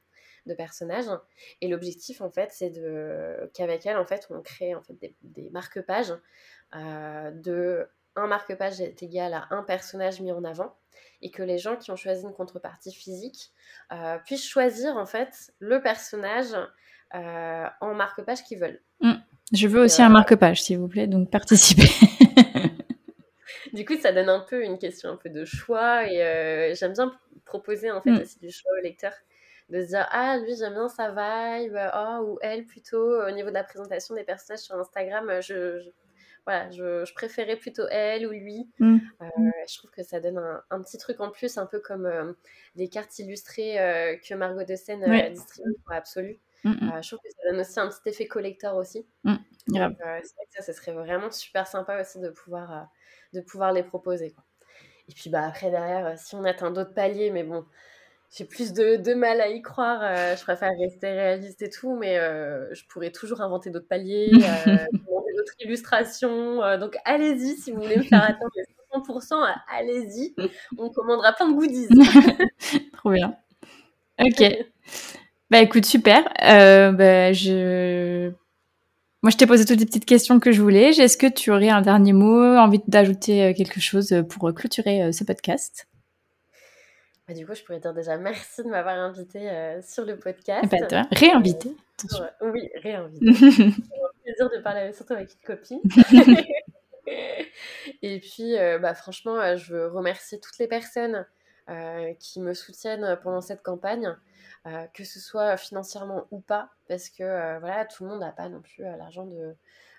de 0.48 0.54
personnages. 0.56 1.06
Et 1.62 1.68
l'objectif, 1.68 2.22
en 2.22 2.32
fait, 2.32 2.50
c'est 2.52 2.72
de... 2.72 3.52
qu'avec 3.54 3.86
elle, 3.86 3.98
en 3.98 4.06
fait, 4.06 4.28
on 4.32 4.42
crée 4.42 4.74
en 4.74 4.82
fait, 4.82 4.94
des, 4.94 5.16
des 5.22 5.50
marque-pages. 5.52 6.14
de 6.74 7.88
un 8.18 8.28
marque-page 8.28 8.82
est 8.82 9.04
égal 9.04 9.34
à 9.34 9.48
un 9.52 9.64
personnage 9.64 10.20
mis 10.20 10.32
en 10.32 10.44
avant 10.44 10.76
et 11.22 11.32
que 11.32 11.44
les 11.44 11.58
gens 11.58 11.78
qui 11.78 11.92
ont 11.92 11.96
choisi 11.96 12.24
une 12.24 12.34
contrepartie 12.34 12.94
physique 12.94 13.52
puissent 14.26 14.48
choisir 14.48 14.98
en 14.98 15.06
fait 15.06 15.54
le 15.60 15.82
personnage 15.82 16.56
euh, 17.14 17.66
en 17.82 17.94
marque-page 17.94 18.44
qu'ils 18.44 18.60
veulent. 18.60 18.80
Mm. 19.02 19.16
Je 19.52 19.68
veux 19.68 19.82
aussi 19.82 20.02
un 20.02 20.10
euh, 20.10 20.14
marque-page, 20.14 20.64
s'il 20.64 20.78
vous 20.78 20.88
plaît, 20.88 21.08
donc 21.08 21.30
participez. 21.30 21.90
du 23.74 23.86
coup, 23.86 23.98
ça 23.98 24.12
donne 24.12 24.30
un 24.30 24.40
peu 24.40 24.64
une 24.64 24.78
question 24.78 25.10
un 25.10 25.18
peu 25.18 25.30
de 25.30 25.46
choix 25.46 26.06
et 26.10 26.24
euh, 26.24 26.76
j'aime 26.76 26.94
bien 26.94 27.14
proposer 27.46 27.92
en 27.92 28.02
fait 28.02 28.12
mm. 28.12 28.22
aussi 28.22 28.40
du 28.40 28.52
choix 28.52 28.72
au 28.80 28.84
lecteur 28.84 29.14
de 29.70 29.82
se 29.82 29.88
dire 29.88 30.08
ah 30.12 30.38
lui 30.38 30.56
j'aime 30.58 30.74
bien 30.74 30.90
sa 30.90 31.10
vibe 31.10 31.78
oh, 31.96 32.26
ou 32.26 32.40
elle 32.42 32.66
plutôt 32.66 33.22
au 33.26 33.32
niveau 33.32 33.50
de 33.50 33.54
la 33.54 33.64
présentation 33.64 34.16
des 34.16 34.24
personnages 34.24 34.60
sur 34.60 34.76
Instagram 34.76 35.42
je, 35.42 35.82
voilà 36.46 36.70
je, 36.72 37.14
préférais 37.14 37.56
plutôt 37.56 37.84
elle 37.90 38.28
ou 38.28 38.32
lui 38.32 38.70
mm. 38.80 38.98
je 39.70 39.78
trouve 39.78 39.92
que 39.92 40.04
ça 40.04 40.20
donne 40.20 40.42
un, 40.70 40.82
petit 40.82 40.98
truc 40.98 41.22
en 41.22 41.30
plus 41.30 41.58
un 41.58 41.66
peu 41.66 41.80
comme 41.80 42.36
les 42.76 42.90
cartes 42.90 43.18
illustrées 43.20 43.76
que 44.28 44.34
Margot 44.36 44.66
de 44.66 44.76
Seine 44.76 45.32
distribue 45.32 45.76
pour 45.86 45.94
Absolu 45.94 46.40
Mm, 46.64 46.70
mm. 46.70 46.90
Euh, 46.90 47.02
je 47.02 47.08
trouve 47.08 47.20
que 47.20 47.30
ça 47.30 47.50
donne 47.50 47.60
aussi 47.60 47.80
un 47.80 47.88
petit 47.88 48.10
effet 48.10 48.28
collector 48.28 48.76
aussi. 48.76 49.06
Donc, 49.68 49.78
euh, 49.82 50.20
c'est 50.24 50.36
vrai 50.36 50.46
que 50.46 50.64
ça, 50.64 50.64
ce 50.64 50.74
serait 50.74 50.92
vraiment 50.92 51.32
super 51.32 51.68
sympa 51.68 52.00
aussi 52.02 52.20
de 52.20 52.30
pouvoir, 52.30 52.72
euh, 52.72 52.84
de 53.34 53.42
pouvoir 53.42 53.72
les 53.72 53.84
proposer. 53.84 54.34
Et 55.08 55.14
puis 55.14 55.30
bah, 55.30 55.46
après, 55.46 55.72
derrière, 55.72 56.18
si 56.18 56.36
on 56.36 56.44
atteint 56.44 56.72
d'autres 56.72 56.94
paliers, 56.94 57.32
mais 57.32 57.44
bon, 57.44 57.66
j'ai 58.36 58.46
plus 58.46 58.74
de, 58.74 58.96
de, 58.96 59.14
mal 59.14 59.42
à 59.42 59.50
y 59.50 59.62
croire. 59.62 60.02
je 60.36 60.42
préfère 60.44 60.72
rester 60.80 61.10
réaliste 61.10 61.62
et 61.62 61.70
tout, 61.70 61.96
mais 61.96 62.16
je 62.16 62.86
pourrais 62.88 63.12
toujours 63.12 63.42
inventer 63.42 63.70
d'autres 63.72 63.90
paliers, 63.90 64.32
d'autres 65.38 65.56
illustrations. 65.60 66.78
donc 66.78 66.98
allez-y 67.04 67.58
si 67.58 67.72
vous 67.72 67.82
voulez 67.82 67.98
me 67.98 68.04
faire 68.04 68.24
attendre 68.24 68.52
les 68.56 68.64
100%, 68.94 69.36
allez-y. 69.70 70.36
On 70.78 70.90
commandera 70.90 71.34
plein 71.34 71.50
de 71.50 71.54
goodies. 71.54 71.88
Trop 72.94 73.12
bien. 73.12 73.36
Ok. 74.20 74.44
Bah 75.50 75.60
écoute, 75.60 75.86
super. 75.86 76.24
Euh, 76.44 76.92
bah, 76.92 77.34
je... 77.34 78.32
Moi, 79.24 79.30
je 79.30 79.38
t'ai 79.38 79.46
posé 79.46 79.66
toutes 79.66 79.80
les 79.80 79.86
petites 79.86 80.06
questions 80.06 80.40
que 80.40 80.52
je 80.52 80.62
voulais. 80.64 80.90
Est-ce 80.90 81.16
que 81.16 81.28
tu 81.28 81.52
aurais 81.52 81.70
un 81.70 81.82
dernier 81.82 82.12
mot, 82.12 82.44
envie 82.58 82.82
d'ajouter 82.88 83.44
euh, 83.44 83.54
quelque 83.54 83.80
chose 83.80 84.16
pour 84.28 84.52
clôturer 84.52 85.04
euh, 85.04 85.12
ce 85.12 85.24
podcast? 85.24 85.88
Bah, 87.28 87.36
Du 87.36 87.46
coup, 87.46 87.54
je 87.54 87.62
pourrais 87.62 87.80
dire 87.80 87.94
déjà 87.94 88.18
merci 88.18 88.64
de 88.64 88.70
m'avoir 88.70 88.96
invité 88.96 89.48
sur 89.88 90.06
le 90.06 90.18
podcast. 90.18 90.68
Bah, 90.72 90.88
toi, 90.88 91.08
réinvité. 91.12 91.76
oui, 92.42 92.68
réinvité. 92.82 93.26
C'est 93.34 93.62
un 93.62 94.24
plaisir 94.24 94.50
de 94.50 94.64
parler 94.64 94.92
surtout 94.92 95.14
avec 95.14 95.30
une 95.34 95.56
copine. 95.56 95.82
Et 98.02 98.20
puis, 98.22 98.56
bah, 98.82 98.96
franchement, 98.96 99.56
je 99.56 99.76
veux 99.76 99.88
remercier 99.90 100.40
toutes 100.40 100.58
les 100.58 100.68
personnes 100.68 101.28
qui 102.20 102.42
me 102.42 102.54
soutiennent 102.54 103.18
pendant 103.24 103.42
cette 103.42 103.64
campagne. 103.64 104.16
Euh, 104.68 104.86
que 104.94 105.04
ce 105.04 105.20
soit 105.20 105.58
financièrement 105.58 106.28
ou 106.30 106.40
pas, 106.40 106.70
parce 106.88 107.10
que 107.10 107.24
euh, 107.24 107.58
voilà, 107.60 107.84
tout 107.86 108.04
le 108.04 108.12
monde 108.12 108.20
n'a 108.20 108.32
pas 108.32 108.48
non 108.48 108.62
plus 108.62 108.86
euh, 108.86 108.96
l'argent 108.96 109.26
de, 109.26 109.56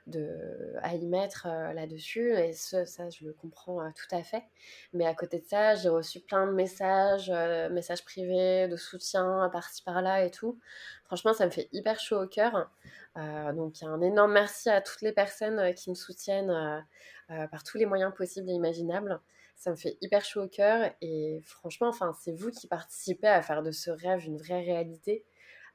de, 0.07 0.77
à 0.83 0.95
y 0.95 1.05
mettre 1.05 1.49
là-dessus, 1.75 2.33
et 2.33 2.53
ça, 2.53 2.85
je 3.11 3.25
le 3.25 3.33
comprends 3.33 3.91
tout 3.91 4.15
à 4.15 4.23
fait. 4.23 4.45
Mais 4.93 5.05
à 5.05 5.15
côté 5.15 5.41
de 5.41 5.47
ça, 5.47 5.75
j'ai 5.75 5.89
reçu 5.89 6.21
plein 6.21 6.47
de 6.47 6.53
messages, 6.53 7.31
messages 7.73 8.05
privés, 8.05 8.69
de 8.69 8.77
soutien 8.77 9.49
par-ci 9.53 9.83
par-là 9.83 10.25
et 10.25 10.31
tout. 10.31 10.61
Franchement, 11.07 11.33
ça 11.35 11.45
me 11.47 11.51
fait 11.51 11.69
hyper 11.73 11.99
chaud 11.99 12.23
au 12.23 12.27
cœur. 12.29 12.71
donc, 13.17 13.83
un 13.83 14.01
énorme 14.01 14.33
merci 14.33 14.71
à 14.71 14.81
toutes 14.81 15.03
les 15.03 15.13
personnes 15.13 15.75
qui 15.75 15.91
me 15.91 15.95
soutiennent 15.95 16.85
par 17.29 17.65
tous 17.65 17.79
les 17.79 17.87
moyens 17.87 18.13
possibles 18.15 18.49
et 18.51 18.55
imaginables 18.55 19.21
ça 19.63 19.71
me 19.71 19.77
fait 19.77 19.97
hyper 20.01 20.25
chaud 20.25 20.43
au 20.43 20.49
cœur 20.49 20.91
et 21.01 21.41
franchement, 21.45 21.87
enfin, 21.87 22.13
c'est 22.21 22.33
vous 22.33 22.51
qui 22.51 22.67
participez 22.67 23.29
à 23.29 23.43
faire 23.43 23.63
de 23.63 23.71
ce 23.71 23.93
rêve 23.93 24.27
une 24.27 24.37
vraie 24.37 24.61
réalité, 24.61 25.25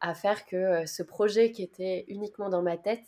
à 0.01 0.13
faire 0.13 0.45
que 0.45 0.57
euh, 0.57 0.85
ce 0.85 1.03
projet 1.03 1.53
qui 1.53 1.63
était 1.63 2.03
uniquement 2.09 2.49
dans 2.49 2.61
ma 2.61 2.75
tête 2.75 3.05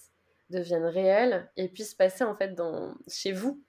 devienne 0.49 0.85
réel 0.85 1.51
et 1.57 1.67
puisse 1.67 1.95
passer 1.95 2.23
en 2.23 2.33
fait 2.33 2.55
dans, 2.55 2.95
chez 3.09 3.33
vous. 3.33 3.61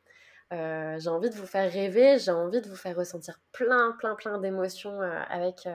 Euh, 0.52 1.00
j'ai 1.00 1.08
envie 1.08 1.30
de 1.30 1.34
vous 1.34 1.46
faire 1.46 1.68
rêver, 1.72 2.20
j'ai 2.20 2.30
envie 2.30 2.60
de 2.60 2.68
vous 2.68 2.76
faire 2.76 2.94
ressentir 2.94 3.40
plein, 3.50 3.96
plein, 3.98 4.14
plein 4.14 4.38
d'émotions 4.38 5.02
euh, 5.02 5.20
avec, 5.28 5.66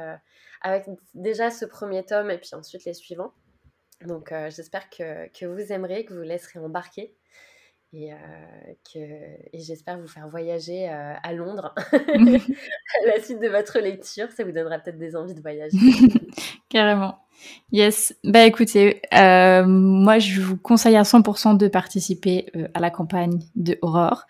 avec 0.62 0.86
déjà 1.16 1.52
ce 1.52 1.66
premier 1.66 2.06
tome 2.06 2.32
et 2.32 2.38
puis 2.38 2.52
ensuite 2.54 2.86
les 2.86 2.94
suivants. 2.94 3.34
Donc 4.06 4.34
j'espère 4.50 4.90
que, 4.90 5.28
que, 5.38 5.46
vous 5.46 5.74
aimerez, 5.74 6.06
que 6.06 6.14
vous 6.14 6.22
laisserez 6.22 6.60
embarquer 6.60 7.14
et, 7.96 8.12
euh, 8.12 9.36
et 9.54 9.60
j'espère 9.60 9.98
vous 10.00 10.08
faire 10.08 10.28
voyager 10.28 10.90
euh, 10.90 11.14
à 11.24 11.34
Londres 11.34 11.74
à 11.94 13.08
la 13.08 13.22
suite 13.24 13.40
de 13.42 13.48
votre 13.48 13.80
lecture. 13.80 14.28
Ça 14.36 14.44
vous 14.44 14.52
donnera 14.52 14.80
peut-être 14.80 14.98
des 14.98 15.16
envies 15.16 15.34
de 15.34 15.42
voyager. 15.42 15.78
Carrément. 16.70 17.20
Yes. 17.72 18.14
Bah 18.26 18.44
écoutez, 18.46 19.02
euh, 19.14 19.66
moi 19.66 20.20
je 20.20 20.42
vous 20.42 20.58
conseille 20.58 20.98
à 20.98 21.04
100% 21.04 21.58
de 21.58 21.68
participer 21.70 22.48
à 22.74 22.80
la 22.82 22.90
campagne 22.90 23.40
de 23.56 23.78
Aurore. 23.82 24.26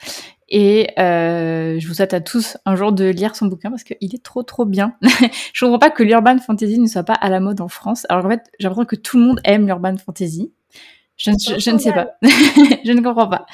Et 0.47 0.89
je 0.97 1.87
vous 1.87 1.93
souhaite 1.95 2.13
à 2.13 2.21
tous 2.21 2.57
un 2.65 2.75
jour 2.75 2.91
de 2.91 3.05
lire 3.05 3.35
son 3.35 3.47
bouquin 3.47 3.71
parce 3.71 3.83
qu'il 3.83 4.13
est 4.13 4.23
trop 4.23 4.43
trop 4.43 4.65
bien. 4.65 4.95
je 5.53 5.65
comprends 5.65 5.79
pas 5.79 5.89
que 5.89 6.03
l'urban 6.03 6.37
fantasy 6.37 6.77
ne 6.77 6.87
soit 6.87 7.03
pas 7.03 7.13
à 7.13 7.29
la 7.29 7.39
mode 7.39 7.61
en 7.61 7.67
France. 7.67 8.05
Alors 8.09 8.25
en 8.25 8.29
fait, 8.29 8.43
l'impression 8.59 8.85
que 8.85 8.95
tout 8.95 9.17
le 9.17 9.25
monde 9.25 9.39
aime 9.43 9.65
l'urban 9.65 9.97
fantasy. 9.97 10.51
Je, 11.17 11.31
ne 11.71 11.77
sais 11.77 11.93
pas. 11.93 12.09
je 12.21 12.91
ne 12.91 13.01
comprends 13.01 13.27
pas. 13.27 13.45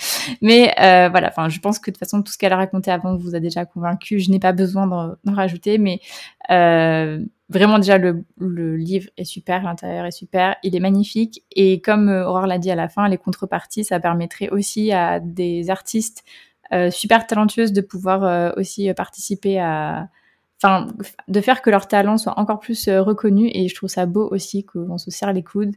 Mais 0.42 0.74
euh, 0.80 1.10
voilà, 1.10 1.28
enfin, 1.28 1.48
je 1.48 1.60
pense 1.60 1.78
que 1.78 1.92
de 1.92 1.96
toute 1.96 2.00
façon, 2.00 2.24
tout 2.24 2.32
ce 2.32 2.38
qu'elle 2.38 2.54
a 2.54 2.58
raconté 2.58 2.90
avant 2.90 3.16
vous 3.16 3.36
a 3.36 3.40
déjà 3.40 3.66
convaincu. 3.66 4.20
Je 4.20 4.32
n'ai 4.32 4.40
pas 4.40 4.52
besoin 4.52 4.88
d'en 4.88 5.34
rajouter, 5.34 5.78
mais 5.78 6.00
euh, 6.50 7.24
vraiment 7.52 7.78
déjà 7.78 7.98
le, 7.98 8.24
le, 8.40 8.78
livre 8.78 9.10
est 9.18 9.26
super, 9.26 9.64
l'intérieur 9.64 10.06
est 10.06 10.12
super, 10.12 10.56
il 10.64 10.76
est 10.76 10.80
magnifique. 10.80 11.44
Et 11.52 11.82
comme 11.82 12.10
euh, 12.10 12.26
Aurore 12.26 12.48
l'a 12.48 12.58
dit 12.58 12.72
à 12.72 12.76
la 12.76 12.90
fin, 12.90 13.08
les 13.08 13.18
contreparties, 13.18 13.84
ça 13.84 14.00
permettrait 14.00 14.50
aussi 14.50 14.92
à 14.92 15.20
des 15.20 15.70
artistes 15.70 16.24
euh, 16.74 16.90
super 16.90 17.28
talentueuses 17.28 17.74
de 17.74 17.82
pouvoir 17.82 18.24
euh, 18.24 18.52
aussi 18.56 18.92
participer 18.94 19.60
à 19.60 20.08
enfin, 20.64 20.88
de 21.28 21.42
faire 21.42 21.62
que 21.62 21.70
leur 21.70 21.88
talent 21.88 22.18
soit 22.18 22.40
encore 22.40 22.60
plus 22.60 22.88
reconnu. 22.88 23.50
Et 23.54 23.68
je 23.68 23.76
trouve 23.76 23.90
ça 23.90 24.06
beau 24.06 24.28
aussi 24.32 24.64
qu'on 24.64 24.98
se 24.98 25.12
serre 25.12 25.34
les 25.34 25.44
coudes. 25.44 25.76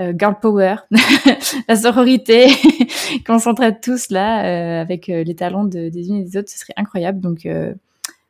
Girl 0.00 0.36
power, 0.40 0.76
la 1.68 1.76
sororité, 1.76 2.48
qu'on 3.26 3.38
s'entraide 3.38 3.80
tous 3.80 4.10
là 4.10 4.80
avec 4.80 5.06
les 5.06 5.34
talents 5.34 5.64
des 5.64 6.08
unes 6.08 6.16
et 6.16 6.24
des 6.24 6.36
autres, 6.36 6.50
ce 6.50 6.58
serait 6.58 6.74
incroyable. 6.76 7.20
Donc 7.20 7.46